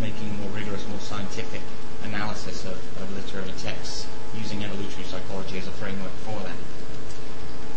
making 0.00 0.30
a 0.30 0.32
more 0.34 0.50
rigorous, 0.50 0.86
more 0.88 1.00
scientific 1.36 1.60
analysis 2.04 2.64
of, 2.64 2.78
of 3.02 3.14
literary 3.14 3.52
texts 3.58 4.06
using 4.34 4.64
evolutionary 4.64 5.04
psychology 5.04 5.58
as 5.58 5.66
a 5.66 5.70
framework 5.72 6.12
for 6.24 6.38
that. 6.40 6.56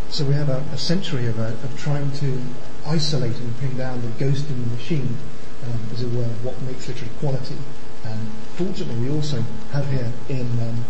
So 0.10 0.24
we 0.24 0.34
have 0.34 0.48
a, 0.50 0.64
a 0.74 0.78
century 0.78 1.28
of, 1.28 1.38
uh, 1.38 1.48
of, 1.48 1.78
trying 1.78 2.12
to 2.14 2.42
isolate 2.86 3.36
and 3.36 3.60
pin 3.60 3.78
down 3.78 4.02
the 4.02 4.08
ghost 4.24 4.50
in 4.50 4.62
the 4.62 4.76
machine, 4.76 5.18
um, 5.66 5.80
as 5.94 6.02
it 6.02 6.12
were, 6.12 6.24
what 6.42 6.60
makes 6.62 6.88
literary 6.88 7.14
quality. 7.20 7.56
And 8.06 8.30
fortunately, 8.56 8.96
we 8.96 9.10
also 9.14 9.44
have 9.72 9.90
here 9.92 10.12
in, 10.30 10.48
um, 10.62 10.86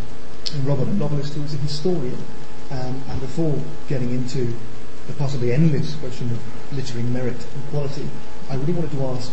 in 0.53 0.65
Robert 0.65 0.87
a 0.87 0.93
novelist 0.93 1.33
who 1.33 1.43
is 1.43 1.55
a 1.55 1.57
historian. 1.57 2.17
Um, 2.69 3.01
and 3.09 3.19
before 3.19 3.59
getting 3.87 4.11
into 4.11 4.53
the 5.07 5.13
possibly 5.13 5.51
endless 5.53 5.95
question 5.95 6.29
of 6.29 6.39
literary 6.77 7.03
merit 7.03 7.47
and 7.55 7.69
quality, 7.71 8.07
I 8.47 8.55
really 8.55 8.73
wanted 8.73 8.91
to 8.91 9.05
ask 9.07 9.31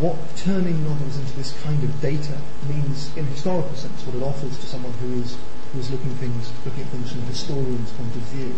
what 0.00 0.16
turning 0.36 0.84
novels 0.84 1.16
into 1.18 1.32
this 1.32 1.52
kind 1.62 1.82
of 1.82 2.00
data 2.00 2.38
means 2.68 3.10
in 3.16 3.24
a 3.24 3.28
historical 3.28 3.74
sense, 3.74 4.06
what 4.06 4.14
it 4.14 4.22
offers 4.22 4.56
to 4.58 4.66
someone 4.66 4.92
who 4.94 5.20
is 5.20 5.36
who 5.72 5.80
is 5.80 5.90
looking 5.90 6.14
things 6.16 6.50
looking 6.64 6.82
at 6.82 6.88
things 6.88 7.12
from 7.12 7.22
a 7.22 7.26
historian's 7.26 7.90
point 7.92 8.14
of 8.14 8.22
view. 8.22 8.54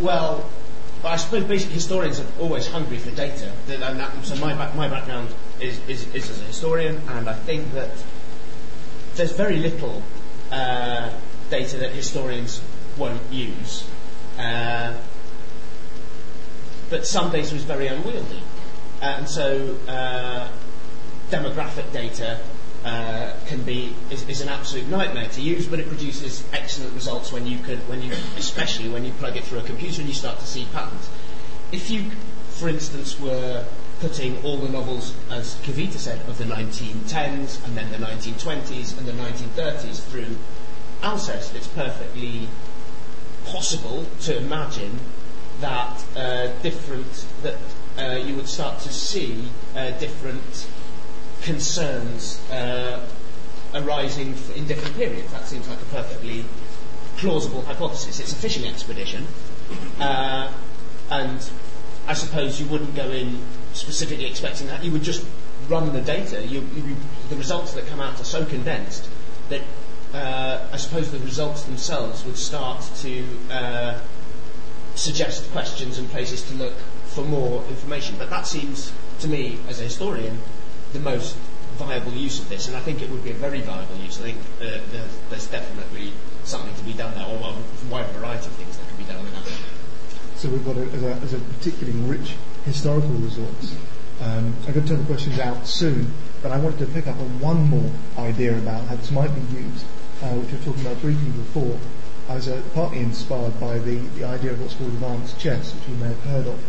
Well, 0.00 0.48
I 1.04 1.16
suppose 1.16 1.44
basically 1.44 1.74
historians 1.74 2.20
are 2.20 2.26
always 2.40 2.66
hungry 2.68 2.98
for 2.98 3.10
data. 3.10 3.50
And 3.68 4.24
so 4.24 4.36
my, 4.36 4.54
my 4.74 4.88
background 4.88 5.34
is, 5.60 5.80
is, 5.88 6.06
is, 6.14 6.30
as 6.30 6.40
a 6.40 6.44
historian, 6.44 7.00
and 7.08 7.28
I 7.28 7.34
think 7.34 7.72
that 7.72 7.90
there's 9.16 9.32
very 9.32 9.56
little 9.56 10.02
uh, 10.50 11.10
data 11.50 11.76
that 11.78 11.90
historians 11.90 12.62
won't 12.96 13.20
use. 13.32 13.84
Uh, 14.38 14.96
but 16.88 17.06
some 17.06 17.32
data 17.32 17.54
is 17.54 17.64
very 17.64 17.88
unwieldy. 17.88 18.42
Uh, 19.02 19.16
and 19.18 19.28
so 19.28 19.76
uh, 19.88 20.48
demographic 21.28 21.92
data 21.92 22.38
uh, 22.84 23.32
can 23.46 23.62
be 23.62 23.94
is, 24.10 24.28
is, 24.28 24.40
an 24.40 24.48
absolute 24.48 24.86
nightmare 24.88 25.28
to 25.28 25.40
use, 25.40 25.66
but 25.66 25.80
it 25.80 25.88
produces 25.88 26.44
excellent 26.52 26.94
results 26.94 27.32
when 27.32 27.46
you 27.46 27.58
can 27.58 27.78
when 27.88 28.00
you 28.00 28.12
especially 28.36 28.88
when 28.88 29.04
you 29.04 29.12
plug 29.14 29.36
it 29.36 29.42
through 29.44 29.58
a 29.58 29.62
computer 29.62 30.00
and 30.00 30.08
you 30.08 30.14
start 30.14 30.38
to 30.38 30.46
see 30.46 30.66
patterns. 30.72 31.08
If 31.72 31.90
you, 31.90 32.10
for 32.50 32.68
instance, 32.68 33.18
were 33.18 33.66
putting 34.00 34.42
all 34.44 34.56
the 34.56 34.68
novels, 34.68 35.14
as 35.30 35.54
Kavita 35.56 35.96
said, 35.96 36.20
of 36.28 36.38
the 36.38 36.44
1910s 36.44 37.64
and 37.64 37.76
then 37.76 37.90
the 37.92 37.98
1920s 37.98 38.98
and 38.98 39.06
the 39.06 39.12
1930s 39.12 40.02
through 40.10 40.36
Alceste, 41.02 41.54
it's 41.54 41.68
perfectly 41.68 42.48
possible 43.46 44.06
to 44.22 44.36
imagine 44.36 44.98
that 45.60 46.04
uh, 46.16 46.48
different 46.62 47.26
that 47.42 47.56
uh, 47.98 48.16
you 48.16 48.34
would 48.36 48.48
start 48.48 48.80
to 48.80 48.92
see 48.92 49.48
uh, 49.76 49.90
different 49.98 50.66
concerns 51.42 52.40
uh, 52.50 53.06
arising 53.74 54.34
in 54.54 54.66
different 54.66 54.96
periods. 54.96 55.30
That 55.32 55.46
seems 55.46 55.68
like 55.68 55.80
a 55.80 55.86
perfectly 55.86 56.44
plausible 57.16 57.62
hypothesis. 57.62 58.20
It's 58.20 58.32
a 58.32 58.36
fishing 58.36 58.66
expedition, 58.66 59.26
uh, 59.98 60.52
and 61.10 61.50
I 62.06 62.14
suppose 62.14 62.60
you 62.60 62.66
wouldn't 62.66 62.94
go 62.94 63.10
in 63.10 63.38
specifically 63.72 64.26
expecting 64.26 64.66
that. 64.68 64.84
You 64.84 64.92
would 64.92 65.02
just 65.02 65.24
run 65.68 65.92
the 65.92 66.00
data. 66.00 66.44
You, 66.44 66.60
you, 66.60 66.96
the 67.28 67.36
results 67.36 67.72
that 67.74 67.86
come 67.86 68.00
out 68.00 68.20
are 68.20 68.24
so 68.24 68.44
condensed 68.44 69.08
that 69.48 69.62
uh, 70.14 70.68
I 70.72 70.76
suppose 70.76 71.10
the 71.10 71.18
results 71.20 71.62
themselves 71.64 72.24
would 72.24 72.36
start 72.36 72.84
to 72.96 73.24
uh, 73.50 74.00
suggest 74.94 75.50
questions 75.52 75.98
and 75.98 76.08
places 76.10 76.42
to 76.42 76.54
look 76.54 76.74
for 77.14 77.24
more 77.24 77.64
information. 77.68 78.16
But 78.18 78.30
that 78.30 78.46
seems 78.46 78.92
to 79.20 79.28
me, 79.28 79.58
as 79.68 79.80
a 79.80 79.84
historian, 79.84 80.38
the 80.92 81.00
most 81.00 81.36
viable 81.78 82.12
use 82.12 82.38
of 82.38 82.48
this, 82.48 82.68
and 82.68 82.76
I 82.76 82.80
think 82.80 83.02
it 83.02 83.10
would 83.10 83.24
be 83.24 83.30
a 83.30 83.34
very 83.34 83.60
viable 83.60 83.96
use. 83.96 84.20
I 84.20 84.32
think 84.32 84.38
uh, 84.60 84.78
there's 85.30 85.46
definitely 85.46 86.12
something 86.44 86.74
to 86.74 86.82
be 86.82 86.92
done 86.92 87.14
there, 87.14 87.26
or 87.26 87.54
a 87.54 87.90
wide 87.90 88.06
variety 88.10 88.46
of 88.46 88.52
things 88.52 88.76
that 88.76 88.88
can 88.88 88.96
be 88.96 89.04
done 89.04 89.22
with 89.22 89.32
that. 89.34 90.38
So 90.38 90.48
we've 90.48 90.64
got, 90.64 90.76
a, 90.76 90.82
as, 90.82 91.02
a, 91.02 91.12
as 91.22 91.32
a 91.34 91.38
particularly 91.38 91.98
rich 92.00 92.34
historical 92.64 93.10
resource, 93.10 93.76
um, 94.20 94.54
I'm 94.66 94.74
going 94.74 94.86
to 94.86 94.88
turn 94.88 94.98
the 94.98 95.06
questions 95.06 95.38
out 95.38 95.66
soon, 95.66 96.12
but 96.42 96.52
I 96.52 96.58
wanted 96.58 96.78
to 96.80 96.86
pick 96.86 97.06
up 97.06 97.16
on 97.18 97.40
one 97.40 97.62
more 97.64 97.90
idea 98.18 98.56
about 98.56 98.84
how 98.86 98.96
this 98.96 99.10
might 99.10 99.34
be 99.34 99.40
used, 99.56 99.84
uh, 100.22 100.28
which 100.34 100.52
we 100.52 100.58
were 100.58 100.64
talking 100.64 100.82
about 100.82 101.00
briefly 101.00 101.30
before. 101.30 101.78
I 102.28 102.36
was 102.36 102.48
uh, 102.48 102.62
partly 102.74 103.00
inspired 103.00 103.58
by 103.58 103.78
the, 103.78 103.96
the 104.18 104.24
idea 104.24 104.52
of 104.52 104.60
what's 104.60 104.74
called 104.74 104.92
advanced 104.92 105.40
chess, 105.40 105.74
which 105.74 105.88
you 105.88 105.96
may 105.96 106.08
have 106.08 106.22
heard 106.22 106.46
of, 106.46 106.60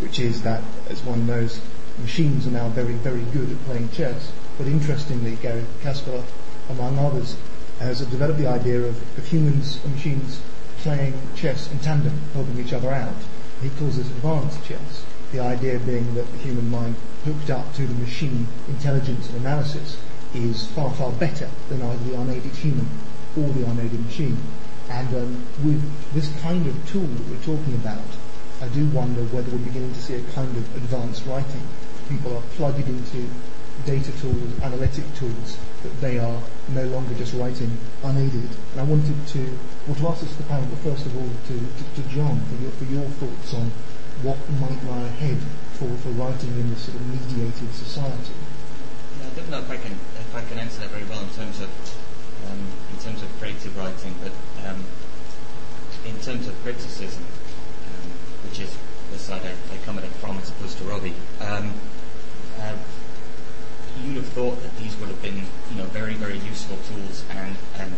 which 0.00 0.18
is 0.18 0.42
that, 0.42 0.62
as 0.88 1.02
one 1.04 1.26
knows, 1.26 1.60
machines 2.00 2.46
are 2.46 2.50
now 2.50 2.68
very, 2.68 2.94
very 2.94 3.22
good 3.32 3.50
at 3.50 3.64
playing 3.64 3.88
chess. 3.90 4.32
But 4.56 4.66
interestingly, 4.66 5.36
Garry 5.36 5.64
Kasparov, 5.82 6.24
among 6.68 6.98
others, 6.98 7.36
has 7.80 8.00
developed 8.06 8.38
the 8.38 8.46
idea 8.46 8.80
of, 8.80 9.18
of 9.18 9.26
humans 9.26 9.80
and 9.84 9.94
machines 9.94 10.40
playing 10.78 11.14
chess 11.34 11.70
in 11.70 11.78
tandem, 11.80 12.20
helping 12.34 12.58
each 12.58 12.72
other 12.72 12.90
out. 12.90 13.14
He 13.62 13.70
calls 13.70 13.96
this 13.96 14.08
advanced 14.08 14.64
chess. 14.64 15.04
The 15.32 15.40
idea 15.40 15.78
being 15.80 16.14
that 16.14 16.30
the 16.30 16.38
human 16.38 16.70
mind 16.70 16.96
hooked 17.24 17.50
up 17.50 17.74
to 17.74 17.86
the 17.86 17.94
machine 17.94 18.46
intelligence 18.68 19.28
and 19.28 19.38
analysis 19.38 19.98
is 20.34 20.66
far, 20.68 20.90
far 20.94 21.12
better 21.12 21.48
than 21.68 21.82
either 21.82 22.04
the 22.04 22.20
unaided 22.20 22.52
human 22.52 22.88
or 23.36 23.48
the 23.48 23.66
unaided 23.66 24.04
machine. 24.04 24.38
And 24.88 25.08
um, 25.14 25.44
with 25.64 25.82
this 26.14 26.32
kind 26.40 26.66
of 26.66 26.88
tool 26.88 27.06
that 27.06 27.28
we're 27.28 27.56
talking 27.56 27.74
about, 27.74 28.04
I 28.60 28.68
do 28.68 28.86
wonder 28.88 29.22
whether 29.34 29.50
we're 29.50 29.64
beginning 29.64 29.94
to 29.94 30.00
see 30.00 30.14
a 30.14 30.22
kind 30.32 30.56
of 30.56 30.76
advanced 30.76 31.26
writing 31.26 31.62
people 32.08 32.36
are 32.36 32.42
plugged 32.56 32.88
into 32.88 33.28
data 33.84 34.10
tools, 34.20 34.60
analytic 34.62 35.04
tools, 35.14 35.58
that 35.82 36.00
they 36.00 36.18
are 36.18 36.42
no 36.68 36.84
longer 36.86 37.14
just 37.14 37.34
writing 37.34 37.70
unaided. 38.02 38.48
And 38.72 38.80
I 38.80 38.82
wanted 38.82 39.14
to, 39.28 39.58
well, 39.86 39.94
to 39.96 40.08
ask 40.08 40.22
this 40.22 40.32
to 40.32 40.42
the 40.42 40.48
panel, 40.48 40.66
but 40.66 40.78
first 40.80 41.06
of 41.06 41.16
all 41.16 41.28
to, 41.28 41.54
to, 41.54 42.02
to 42.02 42.08
Jon 42.08 42.40
for 42.40 42.62
your, 42.62 42.72
for 42.72 42.84
your 42.84 43.04
thoughts 43.20 43.54
on 43.54 43.70
what 44.22 44.38
might 44.58 44.82
lie 44.90 45.06
ahead 45.06 45.38
for, 45.74 45.88
for 46.02 46.08
writing 46.10 46.50
in 46.58 46.70
this 46.70 46.82
sort 46.82 46.96
of 46.96 47.06
mediated 47.06 47.72
society. 47.72 48.34
Yeah, 49.20 49.28
I 49.30 49.34
don't 49.36 49.50
know 49.50 49.60
if 49.60 49.70
I 49.70 49.76
can 49.76 49.92
if 49.92 50.34
I 50.34 50.42
can 50.42 50.58
answer 50.58 50.80
that 50.80 50.90
very 50.90 51.04
well 51.04 51.20
in 51.20 51.30
terms 51.30 51.60
of 51.60 51.70
um, 52.50 52.66
in 52.92 52.98
terms 52.98 53.22
of 53.22 53.28
creative 53.38 53.76
writing, 53.76 54.14
but 54.22 54.32
um, 54.66 54.84
in 56.04 56.18
terms 56.20 56.48
of 56.48 56.60
criticism, 56.62 57.22
which 58.44 58.60
is 58.60 58.76
the 59.12 59.18
side 59.18 59.42
I, 59.42 59.52
I 59.74 59.98
it 59.98 60.12
from 60.20 60.38
as 60.38 60.50
opposed 60.50 60.78
to 60.78 60.84
Robbie. 60.84 61.14
Um, 61.40 61.74
uh, 62.60 62.76
you'd 64.04 64.16
have 64.16 64.28
thought 64.28 64.62
that 64.62 64.76
these 64.78 64.96
would 64.98 65.08
have 65.08 65.22
been, 65.22 65.42
you 65.70 65.76
know, 65.76 65.84
very, 65.86 66.14
very 66.14 66.38
useful 66.38 66.76
tools 66.88 67.24
and, 67.30 67.56
and 67.78 67.92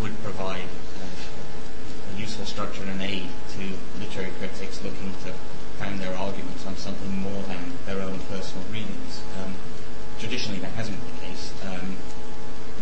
would 0.00 0.16
provide 0.22 0.68
uh, 1.00 2.14
a 2.14 2.20
useful 2.20 2.46
structure 2.46 2.82
and 2.82 2.90
an 2.90 3.02
aid 3.02 3.28
to 3.56 3.62
literary 4.00 4.30
critics 4.38 4.82
looking 4.82 5.12
to 5.24 5.32
found 5.78 5.98
their 5.98 6.14
arguments 6.16 6.64
on 6.66 6.76
something 6.76 7.10
more 7.18 7.42
than 7.44 7.72
their 7.86 8.00
own 8.02 8.18
personal 8.30 8.64
readings. 8.70 9.20
Um, 9.42 9.54
traditionally, 10.18 10.60
that 10.60 10.72
hasn't 10.72 10.96
been 10.96 11.14
the 11.14 11.26
case. 11.26 11.52
Um, 11.66 11.96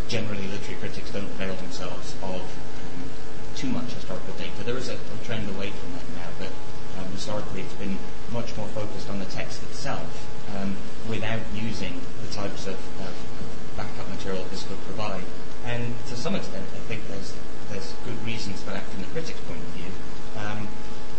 generally, 0.08 0.46
literary 0.48 0.76
critics 0.80 1.10
don't 1.10 1.24
avail 1.24 1.54
themselves 1.54 2.14
of 2.22 2.42
um, 2.42 3.10
too 3.56 3.68
much 3.68 3.92
historical 3.92 4.34
data. 4.34 4.64
There 4.64 4.76
is 4.76 4.88
a, 4.88 4.94
a 4.94 5.24
trend 5.24 5.48
away 5.48 5.70
from 5.70 5.92
that 5.94 5.99
historically, 7.20 7.60
it's 7.60 7.74
been 7.74 7.98
much 8.32 8.56
more 8.56 8.66
focused 8.68 9.10
on 9.10 9.18
the 9.18 9.26
text 9.26 9.62
itself 9.64 10.08
um, 10.56 10.74
without 11.06 11.40
using 11.54 12.00
the 12.24 12.32
types 12.32 12.66
of 12.66 12.80
uh, 12.98 13.12
backup 13.76 14.08
material 14.08 14.42
this 14.50 14.66
would 14.70 14.80
provide. 14.86 15.22
And 15.66 15.94
to 16.08 16.16
some 16.16 16.34
extent, 16.34 16.64
I 16.72 16.78
think 16.88 17.06
there's 17.08 17.34
there's 17.68 17.92
good 18.06 18.16
reasons 18.24 18.62
for 18.62 18.70
that 18.70 18.82
from 18.84 19.02
the 19.02 19.08
critic's 19.08 19.38
point 19.40 19.60
of 19.60 19.68
view, 19.76 19.92
um, 20.34 20.66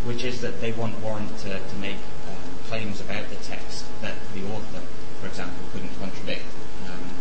which 0.04 0.24
is 0.24 0.41
that 0.41 0.60
they 0.60 0.72
want 0.72 0.97
Warren 1.02 1.30
to, 1.45 1.60
to 1.60 1.76
make 1.80 2.02
um, 2.28 2.49
claims 2.68 2.99
about 2.99 3.30
the 3.30 3.36
text 3.36 3.86
that 4.02 4.16
the 4.34 4.41
author, 4.52 4.82
for 5.22 5.28
example, 5.28 5.64
couldn't 5.72 5.93
contradict. 5.99 6.43
Um, 6.89 7.14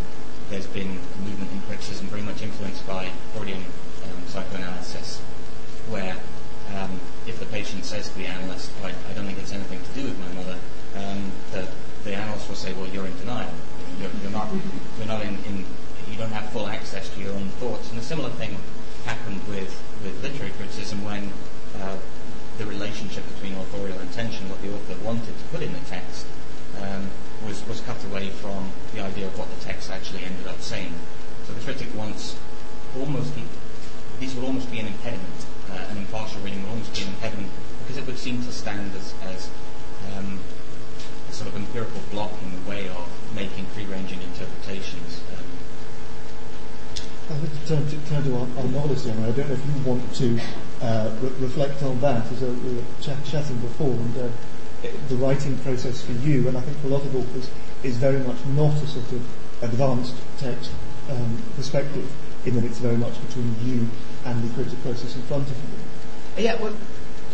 there's 0.49 0.67
been 0.67 0.99
a 0.99 1.19
movement 1.21 1.53
in 1.53 1.61
criticism 1.69 2.07
very 2.07 2.23
much 2.23 2.41
influenced 2.41 2.85
by 2.87 3.11
Freudian 3.35 3.61
um, 3.61 4.27
psychoanalysis, 4.27 5.19
where 5.87 6.17
um, 6.77 7.01
if 7.27 7.39
the 7.39 7.47
patient 7.47 7.85
says 7.85 8.09
to 8.09 8.19
the 8.19 8.27
analyst, 8.27 8.71
oh, 8.83 8.87
I, 8.87 8.95
I 9.11 9.15
don't 9.15 9.27
think 9.27 9.39
it's 9.39 9.53
anything 9.53 9.81
to 9.83 9.93
do 10.01 10.05
with 10.05 10.19
my 10.19 10.33
mother, 10.33 10.59
um, 10.97 11.33
the, 11.53 11.69
the 12.05 12.15
analyst 12.15 12.49
will 12.49 12.57
say, 12.57 12.73
well, 12.73 12.89
you're 12.89 13.07
in 13.07 13.17
denial. 13.19 13.53
You're, 14.01 14.11
you're 14.23 14.31
not, 14.31 14.49
you're 14.99 15.07
not 15.07 15.23
in, 15.23 15.37
in, 15.45 15.65
you 16.11 16.17
don't 16.17 16.33
have 16.33 16.51
full 16.51 16.67
access 16.69 17.09
to 17.15 17.21
your 17.21 17.35
own 17.35 17.49
thoughts. 17.61 17.91
And 17.91 17.99
a 17.99 18.03
similar 18.03 18.31
thing 18.31 18.57
happened 19.05 19.41
with, 19.49 19.71
with 20.03 20.23
literary 20.23 20.53
criticism 20.53 21.05
when 21.05 21.33
uh, 21.81 21.97
the 22.59 22.67
relationship 22.67 23.25
between 23.35 23.55
authorial 23.55 23.99
intention, 24.01 24.49
what 24.49 24.61
the 24.63 24.73
author 24.73 24.95
wanted 25.05 25.27
to 25.27 25.45
put 25.51 25.63
in 25.63 25.73
the 25.73 25.81
text, 25.81 26.27
um, 26.81 27.09
was, 27.47 27.67
was 27.67 27.81
cut 27.83 28.03
away 28.05 28.29
from 28.29 28.71
the 28.95 29.01
idea 29.01 29.27
of 29.27 29.39
what 29.39 29.49
the 29.59 29.65
text 29.65 29.91
actually 29.91 30.25
ended 30.25 30.47
up 30.47 30.61
saying. 30.61 30.93
So 31.47 31.55
the 31.55 31.61
critic 31.61 31.89
wants 31.95 32.37
almost, 32.99 33.33
these 34.19 34.35
will 34.35 34.47
almost 34.47 34.71
be 34.71 34.79
an 34.79 34.87
impediment. 34.87 35.47
Uh, 35.71 35.87
an 35.91 35.97
impartial 35.99 36.41
reading 36.41 36.63
would 36.63 36.71
almost 36.71 36.95
be 36.95 37.03
an 37.03 37.09
impediment 37.09 37.49
because 37.81 37.97
it 37.97 38.07
would 38.07 38.19
seem 38.19 38.43
to 38.43 38.51
stand 38.51 38.93
as, 38.97 39.15
as 39.23 39.49
um, 40.17 40.41
a 41.29 41.33
sort 41.33 41.49
of 41.49 41.55
empirical 41.55 42.01
block 42.11 42.33
in 42.43 42.51
the 42.51 42.69
way 42.69 42.89
of 42.89 43.09
making 43.35 43.65
free-ranging 43.67 44.21
interpretations. 44.21 45.21
Um, 45.37 45.45
I 47.31 47.41
would 47.41 47.67
turn 47.67 47.87
to, 47.87 47.97
turn 48.09 48.25
to 48.25 48.35
our, 48.35 48.49
our 48.59 48.69
novelist. 48.69 49.07
I 49.07 49.13
don't 49.13 49.49
know 49.49 49.55
if 49.55 49.65
you 49.65 49.83
want 49.85 50.15
to 50.15 50.41
uh, 50.83 51.15
re- 51.21 51.31
reflect 51.39 51.83
on 51.85 52.01
that 52.01 52.27
as 52.33 52.43
a, 52.43 52.47
we 52.51 52.75
were 52.75 52.83
chat, 53.01 53.25
chatting 53.25 53.59
before, 53.59 53.93
and 53.93 54.19
uh, 54.19 54.29
the 55.09 55.17
writing 55.17 55.57
process 55.59 56.03
for 56.03 56.13
you, 56.13 56.49
and 56.49 56.59
I 56.59 56.63
think 56.63 56.79
for 56.79 56.89
a 56.89 56.91
lot 56.91 57.03
of 57.03 57.15
authors, 57.15 57.49
is 57.85 57.97
very 57.97 58.19
much 58.19 58.45
not 58.47 58.75
a 58.83 58.87
sort 58.89 59.13
of 59.13 59.23
advanced 59.63 60.17
text 60.39 60.73
um, 61.11 61.41
perspective, 61.55 62.11
in 62.45 62.57
that 62.57 62.65
it's 62.65 62.79
very 62.79 62.97
much 62.97 63.21
between 63.29 63.55
you 63.65 63.89
and 64.25 64.43
the 64.43 64.55
creative 64.55 64.81
process 64.83 65.15
in 65.15 65.23
front 65.23 65.49
of 65.49 65.57
you. 65.57 66.45
Yeah, 66.45 66.61
well, 66.61 66.75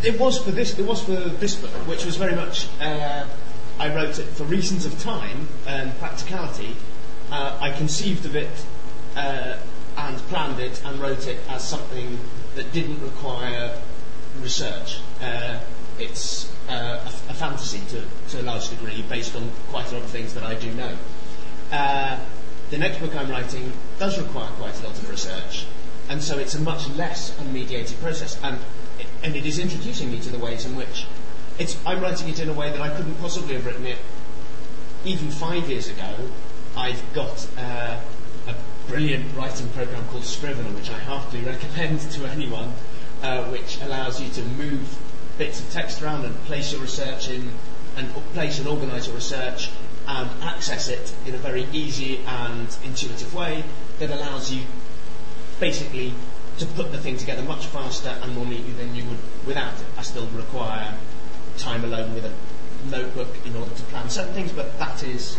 it 0.03 0.19
was 0.19 0.43
for 0.43 0.51
this. 0.51 0.79
It 0.79 0.87
was 0.87 1.03
for 1.03 1.17
this 1.17 1.57
book, 1.57 1.71
which 1.87 2.05
was 2.05 2.17
very 2.17 2.35
much. 2.35 2.69
Uh, 2.81 3.27
I 3.79 3.95
wrote 3.95 4.19
it 4.19 4.27
for 4.27 4.45
reasons 4.45 4.87
of 4.87 4.99
time 5.01 5.49
and 5.67 5.97
practicality. 5.99 6.77
Uh, 7.31 7.59
I 7.61 7.73
conceived 7.73 8.25
of 8.25 8.37
it 8.37 8.65
uh, 9.17 9.57
and 9.97 10.17
planned 10.29 10.61
it 10.61 10.81
and 10.85 10.99
wrote 11.01 11.27
it 11.27 11.39
as 11.49 11.67
something 11.67 12.19
that 12.55 12.73
didn't 12.73 13.01
require 13.03 13.79
research. 14.41 15.01
Uh, 15.21 15.61
it's 15.99 16.51
uh, 16.69 16.73
a, 17.29 17.31
a, 17.31 17.35
fantasy 17.35 17.81
to, 17.89 18.05
to, 18.31 18.43
a 18.43 18.45
large 18.45 18.69
degree, 18.69 19.03
based 19.09 19.35
on 19.35 19.51
quite 19.71 19.91
a 19.91 19.95
lot 19.95 20.05
of 20.05 20.11
things 20.11 20.35
that 20.35 20.43
I 20.43 20.55
do 20.55 20.73
know. 20.73 20.97
Uh, 21.73 22.19
the 22.71 22.79
next 22.79 22.99
book 22.99 23.15
I'm 23.15 23.31
writing 23.31 23.73
does 23.99 24.19
require 24.19 24.49
quite 24.53 24.79
a 24.81 24.87
lot 24.87 24.97
of 24.97 25.09
research, 25.09 25.67
and 26.09 26.23
so 26.23 26.39
it's 26.39 26.55
a 26.55 26.61
much 26.61 26.89
less 26.91 27.31
unmediated 27.39 28.01
process, 28.01 28.39
and 28.43 28.59
it, 28.99 29.07
and 29.23 29.37
it 29.37 29.47
is 29.47 29.59
introducing 29.59 30.11
me 30.11 30.21
to 30.21 30.31
the 30.31 30.39
ways 30.39 30.65
in 30.65 30.77
which 30.77 31.07
it's. 31.59 31.77
I'm 31.87 32.01
writing 32.01 32.29
it 32.29 32.39
in 32.39 32.49
a 32.49 32.53
way 32.53 32.71
that 32.71 32.81
I 32.81 32.95
couldn't 32.97 33.17
possibly 33.17 33.55
have 33.55 33.67
written 33.67 33.87
it 33.87 33.99
even 35.05 35.31
five 35.31 35.69
years 35.69 35.89
ago. 35.89 36.15
I've 36.77 37.03
got 37.15 37.47
uh, 37.57 37.99
a 38.47 38.55
brilliant 38.89 39.35
writing 39.37 39.69
program 39.71 40.07
called 40.09 40.25
Scrivener, 40.25 40.71
which 40.75 40.91
I 40.91 40.99
heartily 40.99 41.43
recommend 41.43 42.01
to 42.13 42.27
anyone, 42.27 42.73
uh, 43.23 43.45
which 43.45 43.81
allows 43.83 44.21
you 44.21 44.29
to 44.31 44.43
move 44.43 44.99
bits 45.39 45.61
of 45.61 45.71
text 45.73 46.03
around 46.03 46.25
and 46.25 46.35
place 46.45 46.73
your 46.73 46.81
research 46.81 47.29
in, 47.29 47.51
and 47.97 48.09
place 48.33 48.59
and 48.59 48.69
organise 48.69 49.07
your 49.07 49.15
research 49.15 49.71
and 50.07 50.31
access 50.43 50.89
it 50.89 51.15
in 51.27 51.35
a 51.35 51.39
very 51.39 51.67
easy 51.73 52.21
and 52.27 52.77
intuitive 52.85 53.35
way 53.35 53.65
that 53.99 54.11
allows 54.11 54.53
you 54.53 54.63
basically 55.61 56.13
to 56.59 56.67
put 56.67 56.93
the 56.93 56.99
thing 56.99 57.17
together 57.17 57.43
much 57.43 57.67
faster 57.67 58.09
and 58.23 58.35
more 58.35 58.47
neatly 58.47 58.73
than 58.73 58.95
you 58.95 59.05
would 59.05 59.19
without 59.47 59.75
it. 59.75 59.87
I 59.97 60.03
still 60.03 60.27
require 60.29 60.95
time 61.59 61.85
alone 61.85 62.15
with 62.15 62.25
a 62.25 62.33
notebook 62.91 63.29
in 63.45 63.57
order 63.57 63.75
to 63.75 63.83
plan 63.85 64.09
certain 64.09 64.35
things, 64.35 64.53
but 64.53 64.79
that 64.79 65.03
is, 65.03 65.39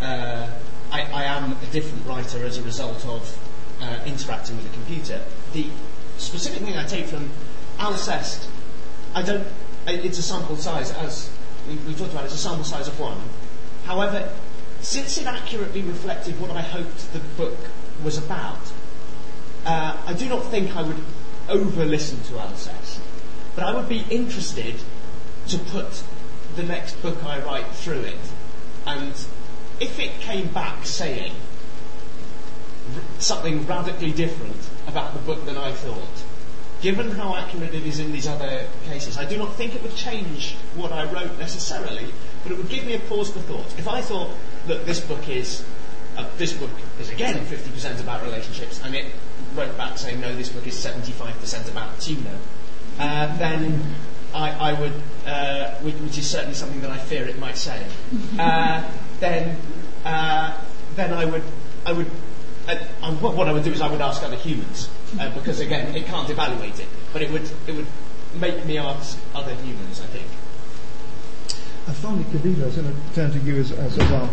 uh, 0.00 0.48
I, 0.90 1.02
I, 1.02 1.24
am 1.24 1.52
a 1.52 1.66
different 1.72 2.06
writer 2.06 2.44
as 2.44 2.58
a 2.58 2.62
result 2.62 3.04
of 3.06 3.38
uh, 3.80 3.98
interacting 4.06 4.56
with 4.56 4.66
a 4.66 4.72
computer. 4.74 5.22
The 5.52 5.66
specific 6.18 6.62
thing 6.62 6.76
I 6.76 6.86
take 6.86 7.06
from 7.06 7.30
Alceste, 7.78 8.46
I 9.14 9.22
don't, 9.22 9.46
it's 9.86 10.18
a 10.18 10.22
sample 10.22 10.56
size, 10.56 10.90
as 10.92 11.30
we, 11.68 11.76
we 11.76 11.94
talked 11.94 12.12
about, 12.12 12.24
it's 12.24 12.34
a 12.34 12.38
sample 12.38 12.64
size 12.64 12.88
of 12.88 12.98
one. 12.98 13.18
However, 13.84 14.30
since 14.80 15.18
it 15.18 15.26
accurately 15.26 15.82
reflected 15.82 16.40
what 16.40 16.50
I 16.50 16.62
hoped 16.62 17.12
the 17.12 17.18
book 17.36 17.56
was 18.04 18.18
about, 18.18 18.58
uh, 19.66 19.96
I 20.06 20.14
do 20.14 20.28
not 20.28 20.44
think 20.44 20.76
I 20.76 20.82
would 20.82 21.02
over 21.48 21.84
listen 21.84 22.22
to 22.24 22.38
Alceste, 22.38 23.00
but 23.54 23.64
I 23.64 23.74
would 23.74 23.88
be 23.88 24.04
interested 24.10 24.76
to 25.48 25.58
put 25.58 26.02
the 26.54 26.62
next 26.62 27.00
book 27.02 27.22
I 27.24 27.40
write 27.40 27.68
through 27.68 28.02
it. 28.02 28.18
And 28.86 29.12
if 29.80 29.98
it 29.98 30.20
came 30.20 30.48
back 30.48 30.86
saying 30.86 31.32
r- 32.94 33.02
something 33.18 33.66
radically 33.66 34.12
different 34.12 34.56
about 34.86 35.14
the 35.14 35.20
book 35.20 35.44
than 35.44 35.56
I 35.56 35.72
thought, 35.72 36.24
given 36.80 37.10
how 37.10 37.34
accurate 37.34 37.74
it 37.74 37.84
is 37.84 37.98
in 37.98 38.12
these 38.12 38.28
other 38.28 38.66
cases, 38.84 39.18
I 39.18 39.24
do 39.24 39.36
not 39.36 39.54
think 39.54 39.74
it 39.74 39.82
would 39.82 39.96
change 39.96 40.54
what 40.76 40.92
I 40.92 41.10
wrote 41.10 41.38
necessarily, 41.38 42.12
but 42.42 42.52
it 42.52 42.58
would 42.58 42.68
give 42.68 42.86
me 42.86 42.94
a 42.94 43.00
pause 43.00 43.30
for 43.30 43.40
thought. 43.40 43.66
If 43.78 43.88
I 43.88 44.00
thought 44.00 44.30
that 44.68 44.86
this 44.86 45.00
book 45.00 45.28
is 45.28 45.64
uh, 46.16 46.24
this 46.38 46.52
book 46.52 46.70
is 46.98 47.10
again 47.10 47.44
50% 47.44 48.00
about 48.00 48.22
relationships, 48.22 48.80
and 48.82 48.94
it 48.94 49.12
wrote 49.54 49.76
back 49.76 49.98
saying 49.98 50.20
no, 50.20 50.34
this 50.34 50.48
book 50.48 50.66
is 50.66 50.74
75% 50.74 51.70
about 51.70 52.00
tuna, 52.00 52.38
uh, 52.98 53.36
then 53.38 53.94
I, 54.34 54.70
I 54.70 54.80
would, 54.80 54.92
uh, 55.26 55.74
which, 55.76 55.94
which, 55.96 56.18
is 56.18 56.28
certainly 56.28 56.54
something 56.54 56.80
that 56.80 56.90
I 56.90 56.98
fear 56.98 57.26
it 57.26 57.38
might 57.38 57.56
say, 57.56 57.86
uh, 58.38 58.88
then 59.20 59.56
uh, 60.04 60.60
then 60.94 61.12
I 61.12 61.24
would 61.24 61.42
I 61.84 61.92
would 61.92 62.10
uh, 62.68 62.76
what 63.16 63.48
I 63.48 63.52
would 63.52 63.64
do 63.64 63.72
is 63.72 63.80
I 63.80 63.90
would 63.90 64.00
ask 64.00 64.22
other 64.22 64.36
humans 64.36 64.88
because 65.34 65.60
again 65.60 65.94
it 65.94 66.06
can't 66.06 66.28
evaluate 66.28 66.78
it, 66.80 66.88
but 67.12 67.22
it 67.22 67.30
would 67.30 67.48
it 67.66 67.74
would 67.74 67.86
make 68.34 68.64
me 68.66 68.78
ask 68.78 69.18
other 69.34 69.54
humans. 69.54 70.00
I 70.00 70.06
think. 70.06 70.26
And 71.86 71.96
finally, 71.96 72.24
Kavita, 72.24 72.62
I 72.62 72.66
was 72.66 72.76
going 72.76 72.92
to 72.92 73.14
turn 73.14 73.30
to 73.30 73.38
you 73.38 73.60
as, 73.60 73.70
as, 73.70 73.96
as 73.96 74.10
our 74.10 74.28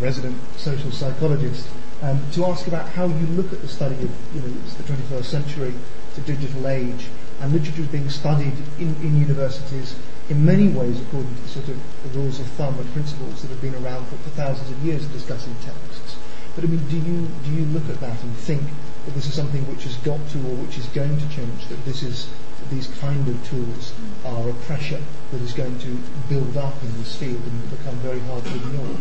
resident 0.00 0.36
social 0.58 0.90
psychologist 0.90 1.66
um, 2.02 2.20
to 2.32 2.46
ask 2.46 2.66
about 2.66 2.88
how 2.88 3.06
you 3.06 3.26
look 3.28 3.52
at 3.52 3.60
the 3.60 3.68
study 3.68 3.94
of 3.96 4.10
you 4.34 4.40
know, 4.40 4.48
the 4.48 4.82
21st 4.82 5.24
century, 5.24 5.74
the 6.14 6.20
digital 6.22 6.68
age, 6.68 7.06
and 7.40 7.52
literature 7.52 7.82
is 7.82 7.88
being 7.88 8.08
studied 8.10 8.54
in, 8.78 8.94
in 9.02 9.20
universities 9.20 9.94
in 10.28 10.44
many 10.44 10.68
ways 10.68 11.00
according 11.00 11.34
to 11.34 11.42
the 11.42 11.48
sort 11.48 11.68
of 11.68 12.16
rules 12.16 12.38
of 12.38 12.46
thumb 12.48 12.78
and 12.78 12.92
principles 12.92 13.42
that 13.42 13.48
have 13.48 13.60
been 13.60 13.74
around 13.84 14.06
for, 14.06 14.16
for 14.16 14.30
thousands 14.30 14.70
of 14.70 14.78
years 14.84 15.04
of 15.04 15.12
discussing 15.12 15.54
texts. 15.64 16.16
But 16.54 16.64
I 16.64 16.66
mean, 16.68 16.86
do 16.88 16.96
you 16.96 17.28
do 17.44 17.50
you 17.50 17.64
look 17.66 17.88
at 17.88 18.00
that 18.00 18.22
and 18.22 18.36
think 18.36 18.62
that 19.06 19.14
this 19.14 19.26
is 19.26 19.34
something 19.34 19.66
which 19.68 19.84
has 19.84 19.96
got 19.98 20.20
to 20.30 20.38
or 20.38 20.54
which 20.62 20.78
is 20.78 20.86
going 20.86 21.18
to 21.18 21.28
change? 21.30 21.66
That 21.68 21.84
this 21.84 22.02
is 22.02 22.28
these 22.70 22.88
kind 23.00 23.26
of 23.26 23.48
tools 23.48 23.92
are 24.24 24.48
a 24.48 24.54
pressure 24.68 25.00
that 25.32 25.40
is 25.40 25.52
going 25.52 25.78
to 25.80 25.98
build 26.28 26.56
up 26.56 26.74
in 26.82 26.92
this 26.98 27.16
field 27.16 27.40
and 27.42 27.70
become 27.70 27.96
very 27.96 28.20
hard 28.20 28.44
to 28.44 28.54
ignore. 28.54 28.96